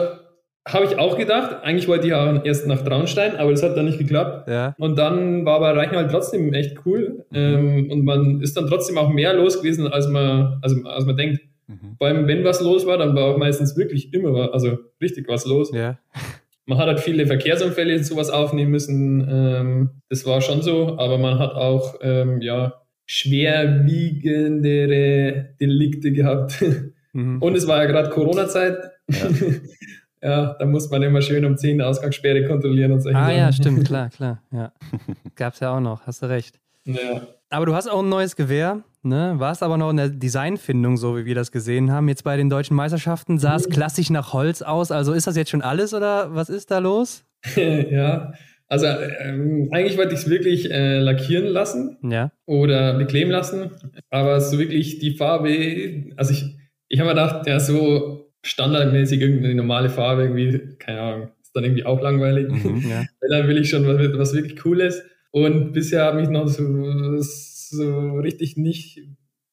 habe 0.66 0.84
ich 0.84 0.98
auch 0.98 1.16
gedacht. 1.18 1.62
Eigentlich 1.62 1.88
wollte 1.88 2.06
ich 2.06 2.14
auch 2.14 2.44
erst 2.44 2.68
nach 2.68 2.82
Traunstein, 2.82 3.36
aber 3.36 3.50
das 3.50 3.62
hat 3.62 3.76
dann 3.76 3.84
nicht 3.86 3.98
geklappt. 3.98 4.48
Ja. 4.48 4.74
Und 4.78 4.96
dann 4.96 5.44
war 5.44 5.56
aber 5.56 5.76
Reichenhall 5.76 6.08
trotzdem 6.08 6.54
echt 6.54 6.86
cool. 6.86 7.24
Mhm. 7.30 7.36
Ähm, 7.36 7.90
und 7.90 8.04
man 8.04 8.40
ist 8.40 8.56
dann 8.56 8.68
trotzdem 8.68 8.96
auch 8.98 9.10
mehr 9.10 9.34
los 9.34 9.60
gewesen, 9.60 9.88
als 9.88 10.06
man, 10.08 10.58
also, 10.62 10.76
als 10.84 11.04
man 11.04 11.16
denkt. 11.16 11.40
Mhm. 11.66 11.96
Vor 11.98 12.06
allem, 12.06 12.28
wenn 12.28 12.44
was 12.44 12.60
los 12.60 12.86
war, 12.86 12.96
dann 12.98 13.16
war 13.16 13.24
auch 13.24 13.38
meistens 13.38 13.76
wirklich 13.76 14.14
immer 14.14 14.32
was, 14.34 14.50
also 14.50 14.78
richtig 15.00 15.26
was 15.28 15.46
los. 15.46 15.72
Ja. 15.74 15.98
Man 16.66 16.78
hat 16.78 16.86
halt 16.86 17.00
viele 17.00 17.26
Verkehrsunfälle 17.26 17.96
und 17.96 18.06
sowas 18.06 18.30
aufnehmen 18.30 18.70
müssen. 18.70 19.26
Ähm, 19.28 19.90
das 20.08 20.24
war 20.26 20.40
schon 20.40 20.62
so, 20.62 20.96
aber 20.96 21.18
man 21.18 21.40
hat 21.40 21.54
auch 21.54 21.96
ähm, 22.02 22.40
ja, 22.40 22.74
schwerwiegendere 23.04 25.56
Delikte 25.60 26.12
gehabt. 26.12 26.64
Mhm. 27.14 27.42
Und 27.42 27.56
es 27.56 27.66
war 27.66 27.78
ja 27.78 27.86
gerade 27.90 28.10
Corona-Zeit. 28.10 28.78
Ja. 29.10 29.28
Ja, 30.22 30.54
da 30.58 30.66
muss 30.66 30.88
man 30.88 31.02
immer 31.02 31.20
schön 31.20 31.44
um 31.44 31.56
10 31.56 31.82
Ausgangssperre 31.82 32.46
kontrollieren 32.46 32.92
und 32.92 33.00
solche 33.00 33.18
Ah 33.18 33.26
Sachen. 33.26 33.36
ja, 33.36 33.52
stimmt, 33.52 33.84
klar, 33.86 34.08
klar. 34.08 34.40
Ja. 34.52 34.72
Gab 35.34 35.54
es 35.54 35.60
ja 35.60 35.74
auch 35.76 35.80
noch, 35.80 36.06
hast 36.06 36.22
du 36.22 36.26
recht. 36.26 36.60
Ja. 36.84 37.22
Aber 37.50 37.66
du 37.66 37.74
hast 37.74 37.88
auch 37.88 38.02
ein 38.02 38.08
neues 38.08 38.36
Gewehr, 38.36 38.82
ne? 39.02 39.34
Warst 39.36 39.62
aber 39.62 39.76
noch 39.76 39.90
in 39.90 39.96
der 39.96 40.08
Designfindung, 40.08 40.96
so 40.96 41.16
wie 41.16 41.24
wir 41.24 41.34
das 41.34 41.50
gesehen 41.50 41.90
haben. 41.90 42.08
Jetzt 42.08 42.24
bei 42.24 42.36
den 42.36 42.48
deutschen 42.48 42.76
Meisterschaften 42.76 43.38
sah 43.38 43.56
es 43.56 43.68
mhm. 43.68 43.72
klassisch 43.72 44.10
nach 44.10 44.32
Holz 44.32 44.62
aus. 44.62 44.90
Also 44.90 45.12
ist 45.12 45.26
das 45.26 45.36
jetzt 45.36 45.50
schon 45.50 45.62
alles 45.62 45.92
oder 45.92 46.34
was 46.34 46.48
ist 46.48 46.70
da 46.70 46.78
los? 46.78 47.24
ja, 47.56 48.32
also 48.68 48.86
ähm, 48.86 49.68
eigentlich 49.72 49.98
wollte 49.98 50.14
ich 50.14 50.20
es 50.20 50.30
wirklich 50.30 50.70
äh, 50.70 50.98
lackieren 50.98 51.46
lassen 51.46 51.98
ja. 52.02 52.30
oder 52.46 52.94
bekleben 52.94 53.30
lassen, 53.30 53.72
aber 54.08 54.40
so 54.40 54.58
wirklich 54.58 54.98
die 54.98 55.16
Farbe, 55.16 56.14
also 56.16 56.32
ich, 56.32 56.56
ich 56.88 57.00
habe 57.00 57.10
mir 57.10 57.14
gedacht, 57.14 57.46
ja, 57.46 57.60
so 57.60 58.21
standardmäßig 58.42 59.20
irgendeine 59.20 59.54
normale 59.54 59.88
Farbe, 59.88 60.22
irgendwie, 60.22 60.76
keine 60.78 61.00
Ahnung, 61.00 61.28
ist 61.42 61.54
dann 61.54 61.64
irgendwie 61.64 61.84
auch 61.84 62.00
langweilig. 62.00 62.48
Mhm, 62.50 62.84
ja. 62.88 63.04
dann 63.30 63.48
will 63.48 63.58
ich 63.58 63.70
schon 63.70 63.86
was, 63.86 63.98
was 64.18 64.34
wirklich 64.34 64.56
Cooles. 64.56 65.02
Und 65.30 65.72
bisher 65.72 66.04
habe 66.04 66.22
ich 66.22 66.28
noch 66.28 66.46
so, 66.48 67.20
so 67.20 68.16
richtig 68.18 68.56
nicht 68.56 69.00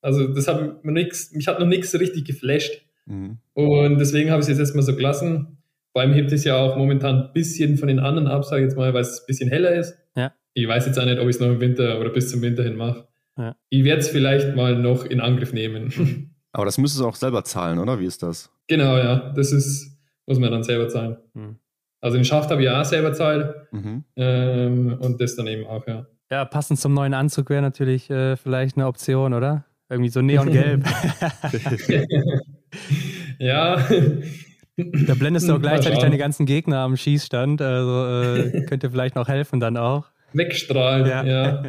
Also 0.02 0.28
das 0.28 0.48
hat 0.48 0.84
mir 0.84 0.92
nix, 0.92 1.32
mich 1.32 1.48
hat 1.48 1.60
noch 1.60 1.68
nichts 1.68 1.98
richtig 1.98 2.26
geflasht. 2.26 2.82
Mhm. 3.06 3.38
Und 3.54 4.00
deswegen 4.00 4.32
habe 4.32 4.42
ich 4.42 4.46
es 4.46 4.50
jetzt 4.50 4.60
erstmal 4.60 4.84
so 4.84 4.96
gelassen. 4.96 5.58
Vor 5.92 6.02
allem 6.02 6.14
hebt 6.14 6.32
es 6.32 6.44
ja 6.44 6.58
auch 6.58 6.76
momentan 6.78 7.24
ein 7.24 7.34
bisschen 7.34 7.78
von 7.78 7.88
den 7.88 8.00
anderen 8.00 8.28
ab, 8.28 8.46
sage 8.46 8.62
ich 8.62 8.70
jetzt 8.70 8.78
mal, 8.78 8.94
weil 8.94 9.02
es 9.02 9.22
ein 9.22 9.26
bisschen 9.28 9.50
heller 9.50 9.74
ist. 9.74 9.98
Ja. 10.16 10.34
Ich 10.54 10.68
weiß 10.68 10.86
jetzt 10.86 11.00
auch 11.00 11.06
nicht, 11.06 11.20
ob 11.20 11.28
ich 11.28 11.36
es 11.36 11.40
noch 11.40 11.48
im 11.48 11.62
Winter 11.62 12.00
oder 12.00 12.10
bis 12.10 12.30
zum 12.30 12.42
Winter 12.42 12.64
hin 12.64 12.76
mache. 12.76 13.08
Ja. 13.38 13.56
Ich 13.70 13.84
werde 13.84 14.02
es 14.02 14.10
vielleicht 14.10 14.56
mal 14.56 14.78
noch 14.78 15.06
in 15.06 15.22
Angriff 15.22 15.54
nehmen. 15.54 16.34
Aber 16.52 16.66
das 16.66 16.78
müsstest 16.78 17.02
du 17.02 17.08
auch 17.08 17.16
selber 17.16 17.44
zahlen, 17.44 17.80
oder? 17.80 18.00
Wie 18.00 18.06
ist 18.06 18.24
das? 18.24 18.50
Genau, 18.68 18.98
ja. 18.98 19.32
Das 19.36 19.52
ist, 19.52 19.98
muss 20.26 20.40
man 20.40 20.52
dann 20.52 20.64
selber 20.64 20.88
zahlen. 20.88 21.18
Mhm. 21.34 21.58
Also 22.02 22.18
den 22.18 22.26
Schaft 22.26 22.50
habe 22.50 22.64
ich 22.64 22.70
auch 22.70 22.86
selber 22.86 23.14
zahlt. 23.14 23.56
Mhm. 23.72 24.04
Ähm, 24.16 24.98
und 25.00 25.22
das 25.22 25.36
dann 25.36 25.48
eben 25.48 25.68
auch, 25.68 25.86
ja. 25.88 26.06
Ja, 26.32 26.46
passend 26.46 26.80
zum 26.80 26.94
neuen 26.94 27.14
Anzug 27.14 27.50
wäre 27.50 27.62
natürlich 27.62 28.10
äh, 28.10 28.38
vielleicht 28.38 28.78
eine 28.78 28.88
Option, 28.88 29.34
oder? 29.34 29.66
Irgendwie 29.90 30.10
so 30.10 30.22
neongelb. 30.22 30.86
ja. 33.40 33.78
Da 34.78 35.16
blendest 35.16 35.50
du 35.50 35.56
auch 35.56 35.60
gleichzeitig 35.60 36.00
deine 36.00 36.20
ganzen 36.20 36.46
Gegner 36.46 36.80
am 36.80 36.96
Schießstand. 36.96 37.62
Also 37.62 38.36
äh, 38.36 38.66
könnte 38.66 38.92
vielleicht 38.92 39.16
noch 39.16 39.28
helfen 39.28 39.60
dann 39.60 39.78
auch. 39.78 40.06
Wegstrahlen, 40.34 41.08
ja. 41.08 41.24
ja. 41.24 41.64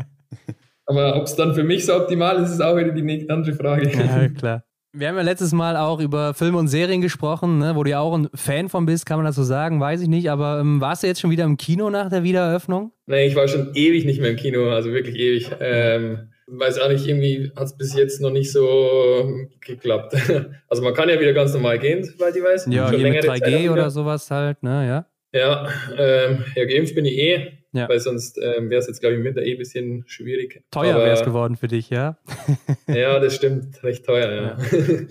Aber 0.86 1.16
ob 1.16 1.24
es 1.24 1.36
dann 1.36 1.54
für 1.54 1.64
mich 1.64 1.86
so 1.86 1.96
optimal 1.96 2.42
ist, 2.42 2.50
ist 2.50 2.60
auch 2.60 2.76
wieder 2.76 2.90
die 2.90 3.30
andere 3.30 3.54
Frage. 3.54 3.90
Ja, 3.90 4.28
klar. 4.28 4.64
Wir 4.92 5.06
haben 5.06 5.16
ja 5.16 5.22
letztes 5.22 5.52
Mal 5.52 5.76
auch 5.76 6.00
über 6.00 6.34
Filme 6.34 6.58
und 6.58 6.66
Serien 6.66 7.00
gesprochen, 7.00 7.58
ne, 7.58 7.76
wo 7.76 7.84
du 7.84 7.90
ja 7.90 8.00
auch 8.00 8.12
ein 8.12 8.28
Fan 8.34 8.68
von 8.68 8.86
bist, 8.86 9.06
kann 9.06 9.18
man 9.18 9.24
das 9.26 9.36
so 9.36 9.44
sagen, 9.44 9.80
weiß 9.80 10.00
ich 10.00 10.08
nicht. 10.08 10.30
Aber 10.30 10.58
ähm, 10.60 10.80
warst 10.80 11.04
du 11.04 11.06
jetzt 11.06 11.20
schon 11.20 11.30
wieder 11.30 11.44
im 11.44 11.56
Kino 11.56 11.90
nach 11.90 12.10
der 12.10 12.24
Wiedereröffnung? 12.24 12.90
Nee, 13.06 13.26
ich 13.26 13.36
war 13.36 13.46
schon 13.46 13.70
ewig 13.74 14.04
nicht 14.04 14.20
mehr 14.20 14.30
im 14.30 14.36
Kino, 14.36 14.70
also 14.70 14.92
wirklich 14.92 15.14
ewig. 15.14 15.48
Ähm, 15.60 16.30
weiß 16.48 16.80
auch 16.80 16.88
nicht, 16.88 17.06
irgendwie 17.06 17.52
hat 17.54 17.66
es 17.66 17.76
bis 17.76 17.94
jetzt 17.94 18.20
noch 18.20 18.30
nicht 18.30 18.50
so 18.50 19.30
geklappt. 19.60 20.16
Also 20.68 20.82
man 20.82 20.94
kann 20.94 21.08
ja 21.08 21.18
wieder 21.18 21.32
ganz 21.32 21.52
normal 21.52 21.78
gehen, 21.80 22.04
soweit 22.04 22.34
ich 22.36 22.42
weiß. 22.42 22.66
Ja, 22.70 22.92
schon 22.92 23.02
mit 23.02 23.24
3G 23.24 23.70
oder 23.70 23.90
sowas 23.90 24.30
halt, 24.30 24.62
ne, 24.62 24.86
ja. 24.86 25.06
Ja, 25.32 25.68
ähm, 25.96 26.44
ja, 26.54 26.64
geimpft 26.64 26.94
bin 26.94 27.04
ich 27.04 27.16
eh. 27.18 27.59
Ja. 27.72 27.88
Weil 27.88 28.00
sonst 28.00 28.38
ähm, 28.38 28.68
wäre 28.68 28.80
es 28.80 28.88
jetzt, 28.88 29.00
glaube 29.00 29.14
ich, 29.14 29.20
im 29.20 29.24
Winter 29.24 29.42
eh 29.42 29.52
ein 29.52 29.58
bisschen 29.58 30.04
schwierig. 30.06 30.62
Teuer 30.70 30.96
wäre 30.96 31.12
es 31.12 31.22
geworden 31.22 31.56
für 31.56 31.68
dich, 31.68 31.90
ja? 31.90 32.16
ja, 32.88 33.18
das 33.20 33.36
stimmt. 33.36 33.82
Recht 33.84 34.04
teuer, 34.04 34.32
ja. 34.32 34.42
ja. 34.42 34.58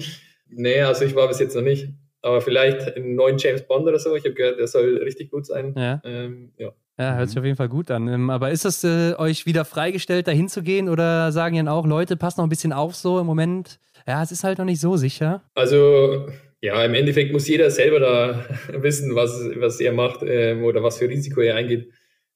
nee, 0.49 0.81
also 0.81 1.05
ich 1.05 1.15
war 1.15 1.27
bis 1.27 1.39
jetzt 1.39 1.55
noch 1.55 1.61
nicht. 1.61 1.89
Aber 2.21 2.41
vielleicht 2.41 2.97
einen 2.97 3.15
neuen 3.15 3.37
James 3.37 3.65
Bond 3.65 3.87
oder 3.87 3.97
so. 3.97 4.13
Ich 4.15 4.25
habe 4.25 4.33
gehört, 4.33 4.59
der 4.59 4.67
soll 4.67 4.97
richtig 4.97 5.31
gut 5.31 5.45
sein. 5.45 5.73
Ja. 5.77 6.01
Ähm, 6.03 6.51
ja. 6.57 6.73
Ja, 6.97 7.15
hört 7.15 7.29
sich 7.29 7.39
auf 7.39 7.45
jeden 7.45 7.55
Fall 7.55 7.69
gut 7.69 7.89
an. 7.91 8.09
Ähm, 8.09 8.29
aber 8.29 8.51
ist 8.51 8.65
es 8.65 8.83
äh, 8.83 9.13
euch 9.17 9.45
wieder 9.45 9.63
freigestellt, 9.63 10.27
da 10.27 10.31
hinzugehen 10.31 10.89
oder 10.89 11.31
sagen 11.31 11.55
dann 11.55 11.69
auch 11.69 11.87
Leute, 11.87 12.17
passt 12.17 12.37
noch 12.37 12.43
ein 12.43 12.49
bisschen 12.49 12.73
auf 12.73 12.93
so 12.93 13.21
im 13.21 13.25
Moment? 13.25 13.79
Ja, 14.05 14.21
es 14.21 14.33
ist 14.33 14.43
halt 14.43 14.57
noch 14.57 14.65
nicht 14.65 14.81
so 14.81 14.97
sicher. 14.97 15.41
Also, 15.55 16.27
ja, 16.59 16.83
im 16.83 16.93
Endeffekt 16.93 17.31
muss 17.31 17.47
jeder 17.47 17.71
selber 17.71 18.01
da 18.01 18.45
wissen, 18.81 19.15
was, 19.15 19.31
was 19.55 19.79
er 19.79 19.93
macht 19.93 20.23
ähm, 20.23 20.65
oder 20.65 20.83
was 20.83 20.97
für 20.97 21.07
Risiko 21.07 21.39
er 21.39 21.55
eingeht 21.55 21.89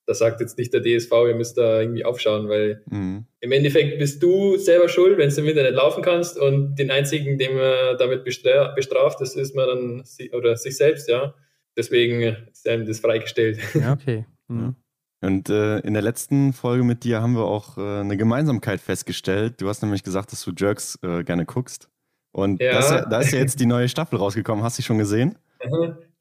da 0.06 0.14
sagt 0.14 0.42
jetzt 0.42 0.58
nicht 0.58 0.74
der 0.74 0.82
DSV, 0.82 1.12
ihr 1.28 1.36
müsst 1.36 1.58
da 1.58 1.82
irgendwie 1.82 2.06
aufschauen, 2.06 2.50
weil 2.50 2.82
mhm. 2.90 3.26
im 3.40 3.52
Endeffekt 3.52 4.00
bist 4.00 4.22
du 4.22 4.58
selber 4.58 4.90
schuld, 4.90 5.18
wenn 5.18 5.30
du 5.30 5.42
im 5.42 5.48
Internet 5.48 5.76
laufen 5.76 6.04
kannst 6.04 6.38
und 6.38 6.76
den 6.76 6.92
einzigen, 6.92 7.38
den 7.38 7.56
man 7.56 7.98
damit 7.98 8.24
bestraft, 8.24 9.22
das 9.22 9.36
ist 9.36 9.56
man 9.56 9.68
dann 9.68 10.04
oder 10.34 10.58
sich 10.58 10.78
selbst, 10.78 11.08
ja. 11.10 11.34
Deswegen 11.76 12.22
ist 12.52 12.68
einem 12.68 12.86
das 12.86 13.00
freigestellt. 13.00 13.60
Ja, 13.74 13.94
okay. 13.94 14.26
Mhm. 14.48 14.76
Und 15.22 15.50
äh, 15.50 15.80
in 15.80 15.94
der 15.94 16.04
letzten 16.04 16.52
Folge 16.52 16.84
mit 16.84 17.06
dir 17.06 17.22
haben 17.22 17.34
wir 17.34 17.46
auch 17.46 17.78
äh, 17.78 18.02
eine 18.02 18.18
Gemeinsamkeit 18.18 18.82
festgestellt. 18.82 19.62
Du 19.62 19.70
hast 19.70 19.82
nämlich 19.82 20.04
gesagt, 20.04 20.34
dass 20.34 20.44
du 20.44 20.52
Jerks 20.56 21.00
äh, 21.02 21.24
gerne 21.24 21.46
guckst. 21.46 21.90
Und 22.34 22.62
ja. 22.62 22.74
Das, 22.74 22.90
da 23.10 23.20
ist 23.22 23.32
ja 23.32 23.40
jetzt 23.40 23.60
die 23.60 23.66
neue 23.66 23.88
Staffel 23.88 24.20
rausgekommen. 24.20 24.64
Hast 24.64 24.78
du 24.78 24.82
die 24.82 24.86
schon 24.86 24.98
gesehen? 24.98 25.38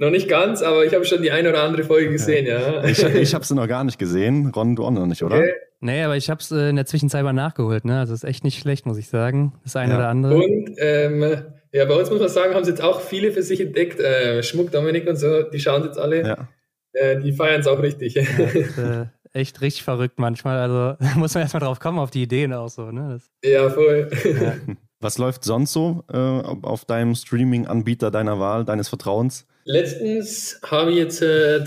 Noch 0.03 0.11
nicht 0.11 0.29
ganz, 0.29 0.63
aber 0.63 0.85
ich 0.85 0.93
habe 0.95 1.05
schon 1.05 1.23
die 1.23 1.31
eine 1.31 1.51
oder 1.51 1.63
andere 1.63 1.85
Folge 1.85 2.11
gesehen, 2.11 2.45
ja. 2.45 2.83
Ich, 2.83 3.05
ich 3.05 3.35
habe 3.35 3.45
sie 3.45 3.55
noch 3.55 3.69
gar 3.69 3.85
nicht 3.85 4.01
gesehen. 4.01 4.51
Ron, 4.51 4.75
du 4.75 4.85
auch 4.85 4.91
noch 4.91 5.07
nicht, 5.07 5.23
oder? 5.23 5.37
Okay. 5.37 5.53
Nee, 5.79 6.03
aber 6.03 6.17
ich 6.17 6.29
habe 6.29 6.41
es 6.41 6.51
äh, 6.51 6.71
in 6.71 6.75
der 6.75 6.87
Zwischenzeit 6.87 7.23
mal 7.23 7.33
nachgeholt. 7.33 7.85
Ne? 7.85 8.01
Also 8.01 8.13
ist 8.13 8.25
echt 8.25 8.43
nicht 8.43 8.59
schlecht, 8.59 8.85
muss 8.85 8.99
ich 8.99 9.09
sagen. 9.09 9.53
Das 9.63 9.77
eine 9.77 9.93
ja. 9.93 9.99
oder 9.99 10.09
andere. 10.09 10.35
Und 10.35 10.75
ähm, 10.79 11.23
ja, 11.71 11.85
bei 11.85 11.95
uns 11.95 12.11
muss 12.11 12.19
man 12.19 12.29
sagen, 12.29 12.53
haben 12.53 12.65
sie 12.65 12.71
jetzt 12.71 12.83
auch 12.83 13.01
viele 13.01 13.31
für 13.31 13.45
sich 13.45 13.61
entdeckt. 13.61 14.01
Äh, 14.01 14.43
Schmuck, 14.43 14.73
Dominik 14.73 15.07
und 15.07 15.15
so, 15.15 15.45
die 15.45 15.61
schauen 15.61 15.85
jetzt 15.85 16.01
alle. 16.01 16.27
Ja. 16.27 16.49
Äh, 16.95 17.21
die 17.21 17.31
feiern 17.31 17.61
es 17.61 17.69
auch 17.69 17.81
richtig. 17.81 18.15
Ja, 18.15 18.23
ist, 18.55 18.79
äh, 18.79 19.07
echt 19.33 19.61
richtig 19.61 19.85
verrückt 19.85 20.19
manchmal. 20.19 20.59
Also 20.59 20.97
muss 21.17 21.35
man 21.35 21.43
erstmal 21.45 21.61
drauf 21.61 21.79
kommen, 21.79 22.01
auf 22.01 22.11
die 22.11 22.23
Ideen 22.23 22.53
auch 22.53 22.71
so. 22.71 22.91
Ne? 22.91 23.21
Das, 23.21 23.31
ja, 23.49 23.71
voll. 23.71 24.11
Ja. 24.25 24.55
Was 24.99 25.19
läuft 25.19 25.45
sonst 25.45 25.73
so 25.73 26.03
äh, 26.13 26.17
auf 26.17 26.87
deinem 26.87 27.15
Streaming-Anbieter 27.15 28.11
deiner 28.11 28.41
Wahl, 28.41 28.65
deines 28.65 28.89
Vertrauens? 28.89 29.47
Letztens 29.65 30.61
habe 30.65 30.91
ich 30.91 30.97
jetzt 30.97 31.23
äh, 31.23 31.65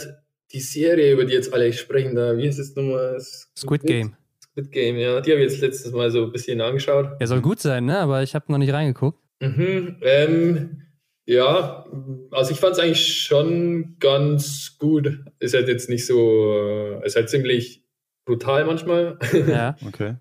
die 0.51 0.59
Serie, 0.59 1.13
über 1.13 1.25
die 1.25 1.33
jetzt 1.33 1.53
alle 1.53 1.71
sprechen, 1.73 2.15
da, 2.15 2.37
wie 2.37 2.47
heißt 2.47 2.59
es 2.59 2.75
nochmal? 2.75 3.19
Squid 3.57 3.83
Game. 3.83 4.15
Squid 4.41 4.71
Game, 4.71 4.97
ja. 4.97 5.21
Die 5.21 5.31
habe 5.31 5.41
ich 5.41 5.51
jetzt 5.51 5.61
letztes 5.61 5.91
Mal 5.91 6.11
so 6.11 6.23
ein 6.25 6.31
bisschen 6.31 6.61
angeschaut. 6.61 7.09
Ja, 7.19 7.27
soll 7.27 7.41
gut 7.41 7.59
sein, 7.59 7.85
ne? 7.85 7.99
Aber 7.99 8.23
ich 8.23 8.35
habe 8.35 8.51
noch 8.51 8.57
nicht 8.57 8.73
reingeguckt. 8.73 9.19
Mhm, 9.41 9.97
ähm, 10.01 10.81
ja, 11.25 11.85
also 12.31 12.51
ich 12.51 12.59
fand 12.59 12.73
es 12.73 12.79
eigentlich 12.79 13.23
schon 13.23 13.97
ganz 13.99 14.77
gut. 14.77 15.19
Ist 15.39 15.53
halt 15.53 15.67
jetzt 15.67 15.89
nicht 15.89 16.05
so, 16.05 16.53
äh, 16.53 17.05
ist 17.05 17.15
halt 17.15 17.29
ziemlich 17.29 17.83
brutal 18.25 18.65
manchmal. 18.65 19.17
Ja, 19.47 19.75
okay. 19.85 20.15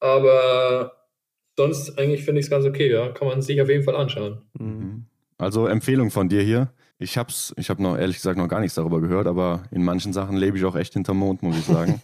Aber 0.00 1.08
sonst 1.56 1.98
eigentlich 1.98 2.24
finde 2.24 2.40
ich 2.40 2.46
es 2.46 2.50
ganz 2.50 2.66
okay, 2.66 2.90
ja. 2.92 3.08
Kann 3.10 3.28
man 3.28 3.42
sich 3.42 3.60
auf 3.60 3.68
jeden 3.68 3.84
Fall 3.84 3.96
anschauen. 3.96 4.42
Mhm. 4.58 5.06
Also 5.38 5.66
Empfehlung 5.66 6.10
von 6.10 6.28
dir 6.28 6.42
hier. 6.42 6.72
Ich 6.98 7.18
hab's, 7.18 7.52
ich 7.56 7.70
habe 7.70 7.82
noch 7.82 7.98
ehrlich 7.98 8.16
gesagt 8.16 8.38
noch 8.38 8.48
gar 8.48 8.60
nichts 8.60 8.76
darüber 8.76 9.00
gehört, 9.00 9.26
aber 9.26 9.64
in 9.70 9.82
manchen 9.82 10.12
Sachen 10.12 10.36
lebe 10.36 10.56
ich 10.56 10.64
auch 10.64 10.76
echt 10.76 10.92
hinterm 10.92 11.18
Mond, 11.18 11.42
muss 11.42 11.58
ich 11.58 11.64
sagen. 11.64 12.00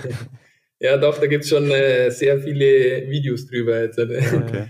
ja, 0.80 0.96
doch, 0.96 1.18
da 1.18 1.26
gibt 1.26 1.44
es 1.44 1.50
schon 1.50 1.70
äh, 1.70 2.10
sehr 2.10 2.40
viele 2.40 3.08
Videos 3.08 3.46
drüber 3.46 3.80
jetzt. 3.82 3.98
Okay. 4.08 4.66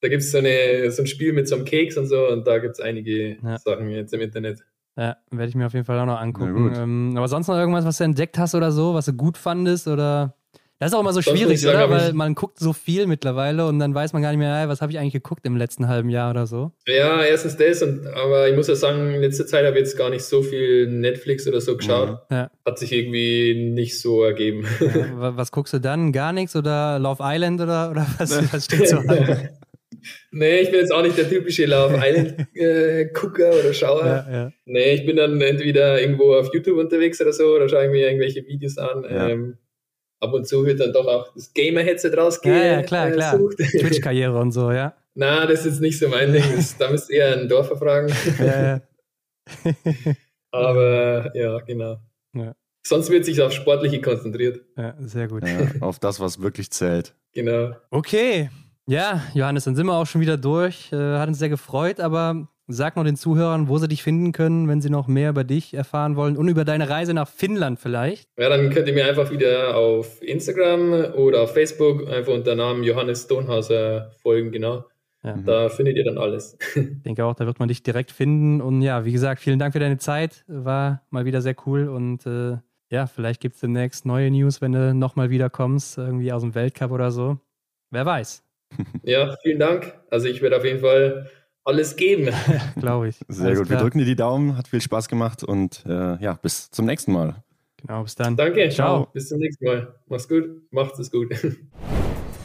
Da 0.00 0.08
gibt 0.10 0.22
es 0.22 0.32
so, 0.32 0.38
so 0.38 1.02
ein 1.02 1.06
Spiel 1.06 1.32
mit 1.32 1.48
so 1.48 1.54
einem 1.54 1.64
Keks 1.64 1.96
und 1.96 2.08
so 2.08 2.28
und 2.28 2.46
da 2.46 2.58
gibt 2.58 2.74
es 2.74 2.80
einige 2.80 3.38
ja. 3.42 3.58
Sachen 3.58 3.88
jetzt 3.88 4.12
im 4.12 4.20
Internet. 4.20 4.62
Ja, 4.98 5.16
werde 5.30 5.48
ich 5.48 5.54
mir 5.54 5.64
auf 5.64 5.72
jeden 5.72 5.86
Fall 5.86 5.98
auch 5.98 6.04
noch 6.04 6.20
angucken. 6.20 6.72
Ähm, 6.76 7.14
aber 7.16 7.26
sonst 7.26 7.48
noch 7.48 7.56
irgendwas, 7.56 7.86
was 7.86 7.96
du 7.96 8.04
entdeckt 8.04 8.36
hast 8.36 8.54
oder 8.54 8.70
so, 8.70 8.92
was 8.92 9.06
du 9.06 9.14
gut 9.14 9.38
fandest 9.38 9.88
oder 9.88 10.36
das 10.80 10.90
ist 10.90 10.94
auch 10.94 11.00
immer 11.00 11.12
so 11.12 11.22
schwierig, 11.22 11.60
sagen, 11.60 11.76
oder? 11.76 11.90
Weil 11.90 12.12
man 12.14 12.34
guckt 12.34 12.58
so 12.58 12.72
viel 12.72 13.06
mittlerweile 13.06 13.66
und 13.66 13.78
dann 13.78 13.94
weiß 13.94 14.12
man 14.12 14.22
gar 14.22 14.30
nicht 14.30 14.38
mehr, 14.38 14.68
was 14.68 14.82
habe 14.82 14.90
ich 14.90 14.98
eigentlich 14.98 15.12
geguckt 15.12 15.46
im 15.46 15.56
letzten 15.56 15.86
halben 15.88 16.10
Jahr 16.10 16.30
oder 16.30 16.46
so. 16.46 16.72
Ja, 16.86 17.22
erstens 17.22 17.56
das, 17.56 17.82
und, 17.82 18.06
aber 18.08 18.48
ich 18.48 18.56
muss 18.56 18.66
ja 18.66 18.74
sagen, 18.74 19.14
in 19.14 19.20
letzter 19.20 19.46
Zeit 19.46 19.64
habe 19.64 19.76
ich 19.76 19.84
jetzt 19.84 19.96
gar 19.96 20.10
nicht 20.10 20.24
so 20.24 20.42
viel 20.42 20.88
Netflix 20.88 21.46
oder 21.46 21.60
so 21.60 21.76
geschaut. 21.76 22.18
Ja. 22.30 22.50
Hat 22.66 22.78
sich 22.78 22.92
irgendwie 22.92 23.70
nicht 23.72 24.00
so 24.00 24.24
ergeben. 24.24 24.66
Ja, 24.80 25.36
was 25.36 25.52
guckst 25.52 25.72
du 25.74 25.78
dann? 25.78 26.12
Gar 26.12 26.32
nichts 26.32 26.56
oder 26.56 26.98
Love 26.98 27.22
Island 27.22 27.60
oder, 27.60 27.90
oder 27.90 28.06
was, 28.18 28.52
was 28.52 28.64
steht 28.64 28.88
so 28.88 28.96
an? 28.96 29.48
Nee, 30.32 30.58
ich 30.58 30.70
bin 30.70 30.80
jetzt 30.80 30.92
auch 30.92 31.02
nicht 31.02 31.16
der 31.16 31.28
typische 31.30 31.64
Love 31.64 31.98
Island-Gucker 31.98 33.52
äh, 33.52 33.60
oder 33.60 33.72
Schauer. 33.72 34.04
Ja, 34.04 34.30
ja. 34.30 34.52
Nee, 34.66 34.94
ich 34.94 35.06
bin 35.06 35.16
dann 35.16 35.40
entweder 35.40 35.98
irgendwo 35.98 36.34
auf 36.34 36.52
YouTube 36.52 36.76
unterwegs 36.78 37.20
oder 37.22 37.32
so 37.32 37.54
oder 37.54 37.70
schaue 37.70 37.86
ich 37.86 37.90
mir 37.90 38.06
irgendwelche 38.08 38.44
Videos 38.46 38.76
an. 38.76 39.04
Ja. 39.04 39.28
Ähm, 39.28 39.56
ab 40.20 40.32
und 40.32 40.46
zu 40.46 40.64
wird 40.64 40.80
dann 40.80 40.92
doch 40.92 41.06
auch 41.06 41.32
das 41.34 41.52
Gamer-Headset 41.52 42.14
rausgehen. 42.16 42.56
Ja, 42.56 42.64
ja, 42.64 42.82
klar, 42.82 43.10
klar. 43.10 43.38
Twitch-Karriere 43.56 44.38
und 44.38 44.52
so, 44.52 44.70
ja. 44.70 44.94
Na, 45.14 45.46
das 45.46 45.60
ist 45.60 45.66
jetzt 45.66 45.80
nicht 45.80 45.98
so 45.98 46.08
mein 46.08 46.32
Ding. 46.32 46.44
Das, 46.56 46.76
da 46.76 46.90
müsst 46.90 47.10
ihr 47.10 47.18
eher 47.18 47.36
einen 47.36 47.48
Dorfer 47.48 47.76
fragen. 47.76 48.12
Ja, 48.38 48.62
ja. 48.62 48.80
Aber 50.50 51.30
ja, 51.34 51.58
genau. 51.60 51.98
Ja. 52.34 52.54
Sonst 52.86 53.10
wird 53.10 53.24
sich 53.24 53.40
auf 53.40 53.52
Sportliche 53.52 54.00
konzentriert. 54.00 54.60
Ja, 54.76 54.94
sehr 55.00 55.28
gut. 55.28 55.46
Ja, 55.46 55.68
auf 55.80 55.98
das, 55.98 56.20
was 56.20 56.42
wirklich 56.42 56.70
zählt. 56.70 57.14
Genau. 57.32 57.74
Okay. 57.90 58.50
Ja, 58.86 59.22
Johannes, 59.32 59.64
dann 59.64 59.74
sind 59.74 59.86
wir 59.86 59.94
auch 59.94 60.06
schon 60.06 60.20
wieder 60.20 60.36
durch. 60.36 60.92
Äh, 60.92 60.96
hat 60.96 61.28
uns 61.28 61.38
sehr 61.38 61.48
gefreut, 61.48 62.00
aber 62.00 62.48
Sag 62.66 62.96
noch 62.96 63.04
den 63.04 63.16
Zuhörern, 63.16 63.68
wo 63.68 63.76
sie 63.76 63.88
dich 63.88 64.02
finden 64.02 64.32
können, 64.32 64.68
wenn 64.68 64.80
sie 64.80 64.88
noch 64.88 65.06
mehr 65.06 65.30
über 65.30 65.44
dich 65.44 65.74
erfahren 65.74 66.16
wollen 66.16 66.36
und 66.36 66.48
über 66.48 66.64
deine 66.64 66.88
Reise 66.88 67.12
nach 67.12 67.28
Finnland 67.28 67.78
vielleicht. 67.78 68.28
Ja, 68.38 68.48
dann 68.48 68.70
könnt 68.70 68.88
ihr 68.88 68.94
mir 68.94 69.06
einfach 69.06 69.30
wieder 69.30 69.76
auf 69.76 70.22
Instagram 70.22 71.12
oder 71.14 71.42
auf 71.42 71.52
Facebook 71.52 72.08
einfach 72.08 72.32
unter 72.32 72.54
Namen 72.54 72.82
Johannes 72.82 73.24
Stonhauser 73.24 74.12
folgen, 74.22 74.50
genau. 74.50 74.84
Ja. 75.24 75.36
Da 75.44 75.68
findet 75.70 75.96
ihr 75.96 76.04
dann 76.04 76.18
alles. 76.18 76.56
Ich 76.74 76.84
denke 77.02 77.24
auch, 77.24 77.34
da 77.34 77.46
wird 77.46 77.58
man 77.58 77.68
dich 77.68 77.82
direkt 77.82 78.12
finden. 78.12 78.60
Und 78.60 78.82
ja, 78.82 79.04
wie 79.04 79.12
gesagt, 79.12 79.40
vielen 79.40 79.58
Dank 79.58 79.72
für 79.72 79.80
deine 79.80 79.98
Zeit. 79.98 80.44
War 80.46 81.02
mal 81.10 81.24
wieder 81.24 81.40
sehr 81.40 81.56
cool. 81.66 81.88
Und 81.88 82.26
äh, 82.26 82.58
ja, 82.90 83.06
vielleicht 83.06 83.40
gibt 83.40 83.54
es 83.54 83.60
demnächst 83.60 84.04
neue 84.04 84.30
News, 84.30 84.60
wenn 84.60 84.72
du 84.72 84.94
nochmal 84.94 85.30
wiederkommst, 85.30 85.98
irgendwie 85.98 86.30
aus 86.32 86.42
dem 86.42 86.54
Weltcup 86.54 86.90
oder 86.90 87.10
so. 87.10 87.38
Wer 87.90 88.06
weiß. 88.06 88.42
Ja, 89.04 89.36
vielen 89.42 89.60
Dank. 89.60 89.94
Also 90.10 90.26
ich 90.26 90.42
werde 90.42 90.56
auf 90.56 90.64
jeden 90.64 90.80
Fall 90.80 91.30
alles 91.64 91.96
geben. 91.96 92.32
Glaube 92.80 93.08
ich. 93.08 93.16
Sehr 93.28 93.46
alles 93.46 93.58
gut. 93.58 93.68
Klar. 93.68 93.78
Wir 93.78 93.82
drücken 93.82 93.98
dir 93.98 94.04
die 94.04 94.16
Daumen. 94.16 94.56
Hat 94.56 94.68
viel 94.68 94.80
Spaß 94.80 95.08
gemacht 95.08 95.42
und 95.42 95.84
äh, 95.86 96.22
ja, 96.22 96.34
bis 96.34 96.70
zum 96.70 96.86
nächsten 96.86 97.12
Mal. 97.12 97.42
Genau, 97.78 98.02
bis 98.02 98.14
dann. 98.14 98.36
Danke. 98.36 98.68
Ciao. 98.70 99.08
Bis 99.12 99.28
zum 99.28 99.38
nächsten 99.38 99.64
Mal. 99.64 99.94
Mach's 100.08 100.28
gut. 100.28 100.44
Macht's 100.70 100.98
es 101.00 101.10
gut. 101.10 101.34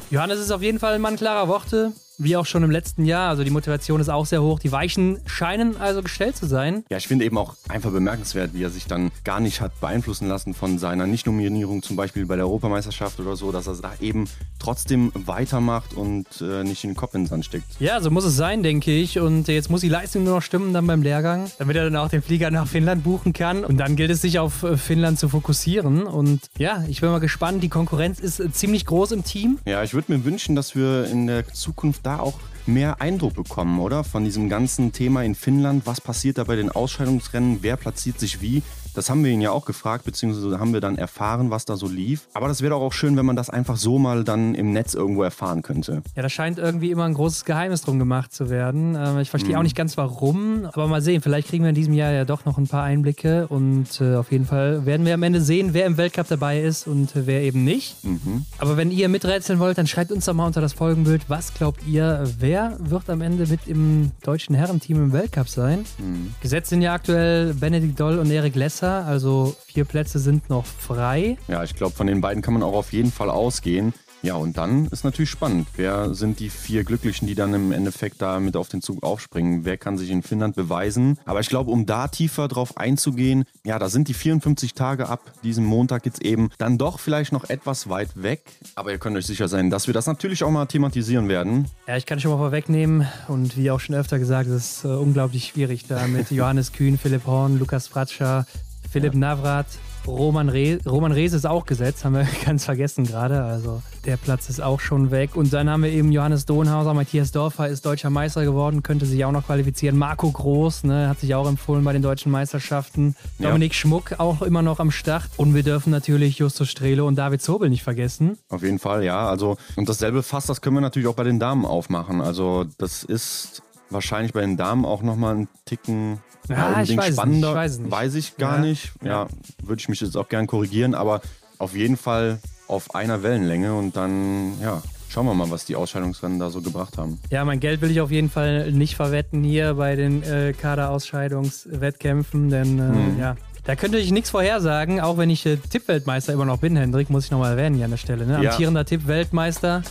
Johannes 0.10 0.40
ist 0.40 0.52
auf 0.52 0.62
jeden 0.62 0.80
Fall 0.80 0.96
ein 0.96 1.02
Mann 1.02 1.16
klarer 1.16 1.48
Worte. 1.48 1.94
Wie 2.22 2.36
auch 2.36 2.46
schon 2.46 2.64
im 2.64 2.70
letzten 2.70 3.06
Jahr. 3.06 3.30
Also 3.30 3.46
die 3.46 3.50
Motivation 3.50 4.02
ist 4.02 4.10
auch 4.10 4.26
sehr 4.26 4.44
hoch. 4.44 4.60
Die 4.60 4.72
Weichen 4.72 5.20
scheinen 5.26 5.78
also 5.78 6.04
gestellt 6.04 6.36
zu 6.36 6.48
sein. 6.48 6.84
Ja, 6.90 6.98
ich 6.98 7.08
finde 7.08 7.24
eben 7.24 7.38
auch 7.38 7.56
einfach 7.70 7.92
bemerkenswert, 7.92 8.54
wie 8.54 8.64
er 8.64 8.70
sich 8.70 8.86
dann 8.86 9.10
gar 9.24 9.40
nicht 9.40 9.62
hat 9.62 9.80
beeinflussen 9.80 10.28
lassen 10.28 10.54
von 10.54 10.78
seiner 10.80 11.08
Nicht-Nominierung, 11.08 11.82
zum 11.82 11.96
Beispiel 11.96 12.26
bei 12.26 12.36
der 12.36 12.46
Europameisterschaft 12.46 13.20
oder 13.22 13.38
so, 13.38 13.54
dass 13.54 13.68
er 13.68 13.76
da 13.76 13.94
eben 14.02 14.28
trotzdem 14.60 15.14
weitermacht 15.16 15.94
und 15.94 16.28
äh, 16.42 16.66
nicht 16.66 16.84
in 16.84 16.92
den 16.92 16.96
Kopf 16.98 17.16
in 17.16 17.22
den 17.22 17.28
Sand 17.28 17.46
steckt. 17.46 17.80
Ja, 17.80 18.02
so 18.02 18.12
muss 18.12 18.26
es 18.26 18.36
sein, 18.36 18.64
denke 18.64 18.92
ich. 18.92 19.20
Und 19.20 19.48
jetzt 19.48 19.70
muss 19.70 19.80
die 19.80 19.90
Leistung 19.90 20.26
nur 20.26 20.36
noch 20.36 20.42
stimmen 20.42 20.74
dann 20.74 20.86
beim 20.88 21.02
Lehrgang, 21.02 21.50
damit 21.58 21.78
er 21.78 21.86
dann 21.86 21.96
auch 21.96 22.10
den 22.10 22.22
Flieger 22.22 22.52
nach 22.52 22.68
Finnland 22.68 23.04
buchen 23.04 23.32
kann. 23.32 23.64
Und 23.64 23.78
dann 23.78 23.96
gilt 23.96 24.12
es 24.12 24.22
sich 24.22 24.40
auf 24.40 24.64
äh, 24.64 24.76
Finnland 24.76 25.20
zu 25.20 25.30
fokussieren. 25.30 26.04
Und 26.04 26.42
ja, 26.58 26.84
ich 26.90 27.00
bin 27.00 27.10
mal 27.10 27.20
gespannt. 27.20 27.64
Die 27.64 27.70
Konkurrenz 27.70 28.20
ist 28.20 28.42
äh, 28.42 28.52
ziemlich 28.52 28.86
groß 28.86 29.14
im 29.14 29.24
Team. 29.24 29.60
Ja, 29.66 29.84
ich 29.84 29.94
würde 29.94 30.12
mir 30.12 30.26
wünschen, 30.26 30.56
dass 30.56 30.76
wir 30.76 31.06
in 31.06 31.28
der 31.28 31.48
Zukunft 31.48 32.06
da 32.10 32.20
auch 32.20 32.40
mehr 32.66 33.02
Eindruck 33.02 33.36
bekommen, 33.36 33.80
oder? 33.80 34.04
Von 34.04 34.24
diesem 34.24 34.50
ganzen 34.50 34.92
Thema 34.92 35.24
in 35.24 35.36
Finnland. 35.36 35.86
Was 35.86 36.02
passiert 36.02 36.38
da 36.38 36.44
bei 36.44 36.56
den 36.56 36.72
Ausscheidungsrennen? 36.72 37.60
Wer 37.62 37.78
platziert 37.78 38.20
sich 38.20 38.42
wie? 38.42 38.64
Das 39.00 39.10
haben 39.10 39.24
wir 39.24 39.32
ihn 39.32 39.40
ja 39.40 39.52
auch 39.52 39.64
gefragt, 39.64 40.04
beziehungsweise 40.04 40.60
haben 40.60 40.74
wir 40.74 40.82
dann 40.82 40.98
erfahren, 40.98 41.52
was 41.52 41.64
da 41.64 41.78
so 41.78 41.88
lief. 41.88 42.28
Aber 42.34 42.50
das 42.50 42.62
wäre 42.62 42.72
doch 42.72 42.82
auch 42.82 42.92
schön, 42.92 43.16
wenn 43.16 43.26
man 43.26 43.38
das 43.38 43.50
einfach 43.50 43.78
so 43.78 43.98
mal 43.98 44.26
dann 44.26 44.56
im 44.56 44.74
Netz 44.74 44.94
irgendwo 44.94 45.24
erfahren 45.24 45.62
könnte. 45.62 46.02
Ja, 46.18 46.22
da 46.22 46.28
scheint 46.28 46.60
irgendwie 46.60 46.92
immer 46.92 47.06
ein 47.06 47.14
großes 47.14 47.46
Geheimnis 47.46 47.82
drum 47.84 47.98
gemacht 47.98 48.34
zu 48.34 48.50
werden. 48.50 48.98
Ähm, 49.00 49.20
ich 49.20 49.30
verstehe 49.30 49.54
mhm. 49.54 49.60
auch 49.60 49.64
nicht 49.64 49.78
ganz 49.78 49.96
warum, 49.96 50.66
aber 50.66 50.90
mal 50.90 51.02
sehen. 51.02 51.22
Vielleicht 51.22 51.48
kriegen 51.48 51.64
wir 51.64 51.70
in 51.70 51.76
diesem 51.76 51.94
Jahr 51.94 52.12
ja 52.12 52.26
doch 52.26 52.44
noch 52.44 52.58
ein 52.58 52.68
paar 52.68 52.84
Einblicke 52.84 53.48
und 53.48 54.02
äh, 54.02 54.16
auf 54.16 54.34
jeden 54.34 54.46
Fall 54.46 54.86
werden 54.86 55.06
wir 55.06 55.14
am 55.14 55.24
Ende 55.24 55.40
sehen, 55.40 55.70
wer 55.72 55.86
im 55.86 55.96
Weltcup 55.96 56.28
dabei 56.28 56.60
ist 56.60 56.86
und 56.86 57.12
wer 57.14 57.42
eben 57.42 57.64
nicht. 57.64 58.04
Mhm. 58.04 58.44
Aber 58.58 58.76
wenn 58.76 58.92
ihr 58.92 59.08
miträtseln 59.08 59.60
wollt, 59.60 59.78
dann 59.78 59.88
schreibt 59.88 60.12
uns 60.12 60.26
doch 60.26 60.34
mal 60.34 60.46
unter 60.48 60.60
das 60.60 60.74
Folgenbild, 60.74 61.30
was 61.30 61.54
glaubt 61.54 61.88
ihr, 61.88 62.30
wer 62.40 62.76
wird 62.80 63.10
am 63.10 63.22
Ende 63.22 63.48
mit 63.48 63.66
im 63.66 64.12
deutschen 64.24 64.56
Herrenteam 64.56 64.98
im 64.98 65.14
Weltcup 65.14 65.48
sein? 65.48 65.86
Mhm. 66.00 66.34
Gesetzt 66.42 66.70
sind 66.70 66.82
ja 66.82 66.94
aktuell 66.94 67.54
Benedikt 67.54 67.98
Doll 67.98 68.20
und 68.20 68.30
Erik 68.30 68.56
Lesser 68.56 68.89
Plätze, 68.90 69.06
also 69.06 69.56
vier 69.66 69.86
Plätze 69.86 70.20
sind 70.20 70.50
noch 70.50 70.66
frei. 70.66 71.38
Ja, 71.48 71.64
ich 71.64 71.76
glaube, 71.76 71.96
von 71.96 72.08
den 72.08 72.22
beiden 72.22 72.42
kann 72.42 72.54
man 72.54 72.64
auch 72.64 72.74
auf 72.74 72.92
jeden 72.92 73.12
Fall 73.12 73.30
ausgehen. 73.30 73.94
Ja, 74.22 74.36
und 74.36 74.58
dann 74.58 74.88
ist 74.88 75.06
natürlich 75.06 75.30
spannend. 75.30 75.68
Wer 75.78 76.14
sind 76.14 76.42
die 76.42 76.50
vier 76.50 76.84
Glücklichen, 76.84 77.26
die 77.26 77.36
dann 77.36 77.54
im 77.54 77.72
Endeffekt 77.72 78.22
da 78.22 78.42
mit 78.42 78.58
auf 78.58 78.68
den 78.68 78.82
Zug 78.82 79.02
aufspringen? 79.02 79.64
Wer 79.64 79.78
kann 79.78 79.98
sich 79.98 80.10
in 80.10 80.24
Finnland 80.24 80.58
beweisen? 80.58 81.18
Aber 81.24 81.40
ich 81.40 81.48
glaube, 81.48 81.72
um 81.72 81.86
da 81.86 82.10
tiefer 82.10 82.50
drauf 82.50 82.76
einzugehen, 82.76 83.46
ja, 83.64 83.80
da 83.80 83.88
sind 83.88 84.10
die 84.10 84.14
54 84.14 84.74
Tage 84.74 85.08
ab 85.08 85.22
diesem 85.42 85.64
Montag 85.64 86.06
jetzt 86.06 86.22
eben 86.22 86.50
dann 86.58 86.78
doch 86.78 87.00
vielleicht 87.00 87.32
noch 87.32 87.50
etwas 87.50 87.88
weit 87.88 88.22
weg. 88.22 88.44
Aber 88.76 88.92
ihr 88.92 88.98
könnt 88.98 89.16
euch 89.16 89.26
sicher 89.26 89.48
sein, 89.48 89.70
dass 89.70 89.88
wir 89.88 89.94
das 89.94 90.06
natürlich 90.06 90.44
auch 90.44 90.52
mal 90.52 90.66
thematisieren 90.66 91.30
werden. 91.30 91.70
Ja, 91.88 91.96
ich 91.96 92.06
kann 92.06 92.20
schon 92.20 92.32
mal 92.32 92.38
vorwegnehmen 92.38 93.08
und 93.30 93.56
wie 93.56 93.72
auch 93.72 93.80
schon 93.80 93.96
öfter 93.96 94.20
gesagt, 94.20 94.50
es 94.50 94.80
ist 94.80 94.84
äh, 94.84 94.90
unglaublich 94.90 95.46
schwierig 95.46 95.88
da 95.88 96.08
mit 96.08 96.30
Johannes 96.32 96.74
Kühn, 96.74 96.98
Philipp 96.98 97.26
Horn, 97.26 97.58
Lukas 97.58 97.88
Fratscher, 97.88 98.46
Philipp 98.92 99.14
ja. 99.14 99.20
Navrat, 99.20 99.68
Roman, 100.08 100.50
Re 100.50 100.80
Roman 100.86 101.12
Rees 101.12 101.34
ist 101.34 101.46
auch 101.46 101.66
gesetzt, 101.66 102.04
haben 102.04 102.14
wir 102.14 102.28
ganz 102.46 102.66
vergessen 102.66 103.06
gerade. 103.06 103.44
Also 103.44 103.82
der 104.06 104.18
Platz 104.18 104.50
ist 104.50 104.62
auch 104.62 104.80
schon 104.80 105.12
weg. 105.12 105.36
Und 105.36 105.54
dann 105.54 105.70
haben 105.70 105.84
wir 105.84 105.92
eben 105.92 106.12
Johannes 106.12 106.46
Dohnhauser, 106.46 106.94
Matthias 106.94 107.32
Dorfer 107.32 107.68
ist 107.68 107.86
deutscher 107.86 108.10
Meister 108.10 108.44
geworden, 108.44 108.82
könnte 108.82 109.06
sich 109.06 109.24
auch 109.26 109.32
noch 109.32 109.46
qualifizieren. 109.46 109.98
Marco 109.98 110.32
Groß 110.32 110.86
ne, 110.86 111.10
hat 111.10 111.20
sich 111.20 111.36
auch 111.36 111.48
empfohlen 111.48 111.84
bei 111.84 111.94
den 111.94 112.02
deutschen 112.02 112.32
Meisterschaften. 112.32 113.16
Ja. 113.38 113.50
Dominik 113.50 113.76
Schmuck 113.76 114.20
auch 114.20 114.42
immer 114.42 114.62
noch 114.62 114.80
am 114.80 114.92
Start. 114.92 115.30
Und 115.38 115.54
wir 115.54 115.64
dürfen 115.64 115.92
natürlich 115.92 116.40
Justus 116.40 116.70
Strehle 116.70 117.04
und 117.04 117.16
David 117.16 117.42
Zobel 117.42 117.70
nicht 117.70 117.84
vergessen. 117.84 118.38
Auf 118.50 118.64
jeden 118.64 118.80
Fall, 118.80 119.04
ja. 119.04 119.28
Also, 119.30 119.58
und 119.76 119.90
dasselbe 119.90 120.24
Fass, 120.24 120.46
das 120.46 120.62
können 120.62 120.78
wir 120.78 120.82
natürlich 120.82 121.08
auch 121.08 121.16
bei 121.16 121.24
den 121.24 121.40
Damen 121.40 121.66
aufmachen. 121.66 122.22
Also 122.22 122.66
das 122.78 123.04
ist 123.04 123.62
wahrscheinlich 123.90 124.34
bei 124.34 124.42
den 124.42 124.58
Damen 124.58 124.86
auch 124.86 125.02
nochmal 125.02 125.36
einen 125.36 125.48
Ticken 125.66 126.20
ja, 126.48 126.82
ich 126.82 126.92
spannender. 126.92 127.50
Ich 127.50 127.56
weiß, 127.56 127.80
nicht. 127.80 127.92
weiß 127.92 128.16
ich 128.16 128.38
gar 128.38 128.56
ja. 128.56 128.62
nicht. 128.62 128.92
Ja, 129.04 129.28
würde 129.64 129.80
ich 129.80 129.90
mich 129.90 130.02
jetzt 130.02 130.18
auch 130.18 130.30
gern 130.30 130.48
korrigieren, 130.48 130.96
aber 130.96 131.22
auf 131.58 131.76
jeden 131.76 131.98
Fall 131.98 132.40
auf 132.68 132.96
einer 132.96 133.24
Wellenlänge 133.24 133.74
und 133.74 133.96
dann, 133.96 134.60
ja, 134.62 134.82
schauen 135.10 135.26
wir 135.26 135.34
mal, 135.34 135.50
was 135.50 135.66
die 135.66 135.76
Ausscheidungsrennen 135.76 136.40
da 136.40 136.50
so 136.50 136.62
gebracht 136.62 136.98
haben. 136.98 137.20
Ja, 137.30 137.44
mein 137.46 137.60
Geld 137.60 137.82
will 137.82 137.92
ich 137.92 138.02
auf 138.02 138.12
jeden 138.12 138.30
Fall 138.30 138.72
nicht 138.72 138.96
verwetten 138.96 139.44
hier 139.44 139.74
bei 139.74 139.96
den 139.96 140.24
äh, 140.24 140.54
Kaderausscheidungswettkämpfen, 140.54 142.50
denn 142.50 142.80
äh, 142.80 142.82
mhm. 142.82 143.20
ja, 143.20 143.36
da 143.66 143.76
könnte 143.76 143.98
ich 143.98 144.12
nichts 144.12 144.30
vorhersagen, 144.30 145.00
auch 145.02 145.18
wenn 145.18 145.30
ich 145.30 145.46
äh, 145.46 145.58
Tippweltmeister 145.58 146.34
immer 146.34 146.46
noch 146.46 146.60
bin, 146.60 146.76
Hendrik, 146.76 147.10
muss 147.10 147.26
ich 147.26 147.32
nochmal 147.32 147.52
erwähnen 147.52 147.76
hier 147.76 147.86
an 147.86 147.92
der 147.92 147.98
Stelle. 147.98 148.26
Ne? 148.26 148.38
Amtierender 148.38 148.82
ja. 148.82 148.86
Tippweltmeister. 148.86 149.84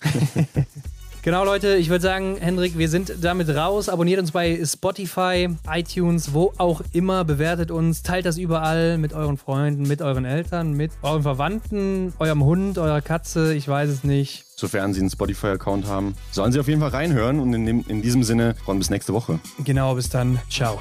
Genau, 1.22 1.44
Leute, 1.44 1.76
ich 1.76 1.90
würde 1.90 2.02
sagen, 2.02 2.38
Hendrik, 2.40 2.78
wir 2.78 2.88
sind 2.88 3.12
damit 3.20 3.50
raus. 3.50 3.90
Abonniert 3.90 4.20
uns 4.20 4.30
bei 4.30 4.58
Spotify, 4.64 5.48
iTunes, 5.70 6.32
wo 6.32 6.54
auch 6.56 6.80
immer. 6.92 7.24
Bewertet 7.24 7.70
uns, 7.70 8.02
teilt 8.02 8.24
das 8.24 8.38
überall 8.38 8.96
mit 8.96 9.12
euren 9.12 9.36
Freunden, 9.36 9.82
mit 9.82 10.00
euren 10.00 10.24
Eltern, 10.24 10.72
mit 10.72 10.92
euren 11.02 11.22
Verwandten, 11.22 12.14
eurem 12.18 12.42
Hund, 12.42 12.78
eurer 12.78 13.02
Katze, 13.02 13.52
ich 13.52 13.68
weiß 13.68 13.90
es 13.90 14.02
nicht. 14.02 14.46
Sofern 14.56 14.94
Sie 14.94 15.00
einen 15.00 15.10
Spotify-Account 15.10 15.86
haben, 15.86 16.14
sollen 16.30 16.52
Sie 16.52 16.60
auf 16.60 16.68
jeden 16.68 16.80
Fall 16.80 16.90
reinhören 16.90 17.38
und 17.38 17.52
in, 17.52 17.66
dem, 17.66 17.84
in 17.86 18.00
diesem 18.00 18.22
Sinne, 18.22 18.54
freuen 18.64 18.78
bis 18.78 18.88
nächste 18.88 19.12
Woche. 19.12 19.40
Genau, 19.62 19.94
bis 19.94 20.08
dann. 20.08 20.38
Ciao. 20.48 20.78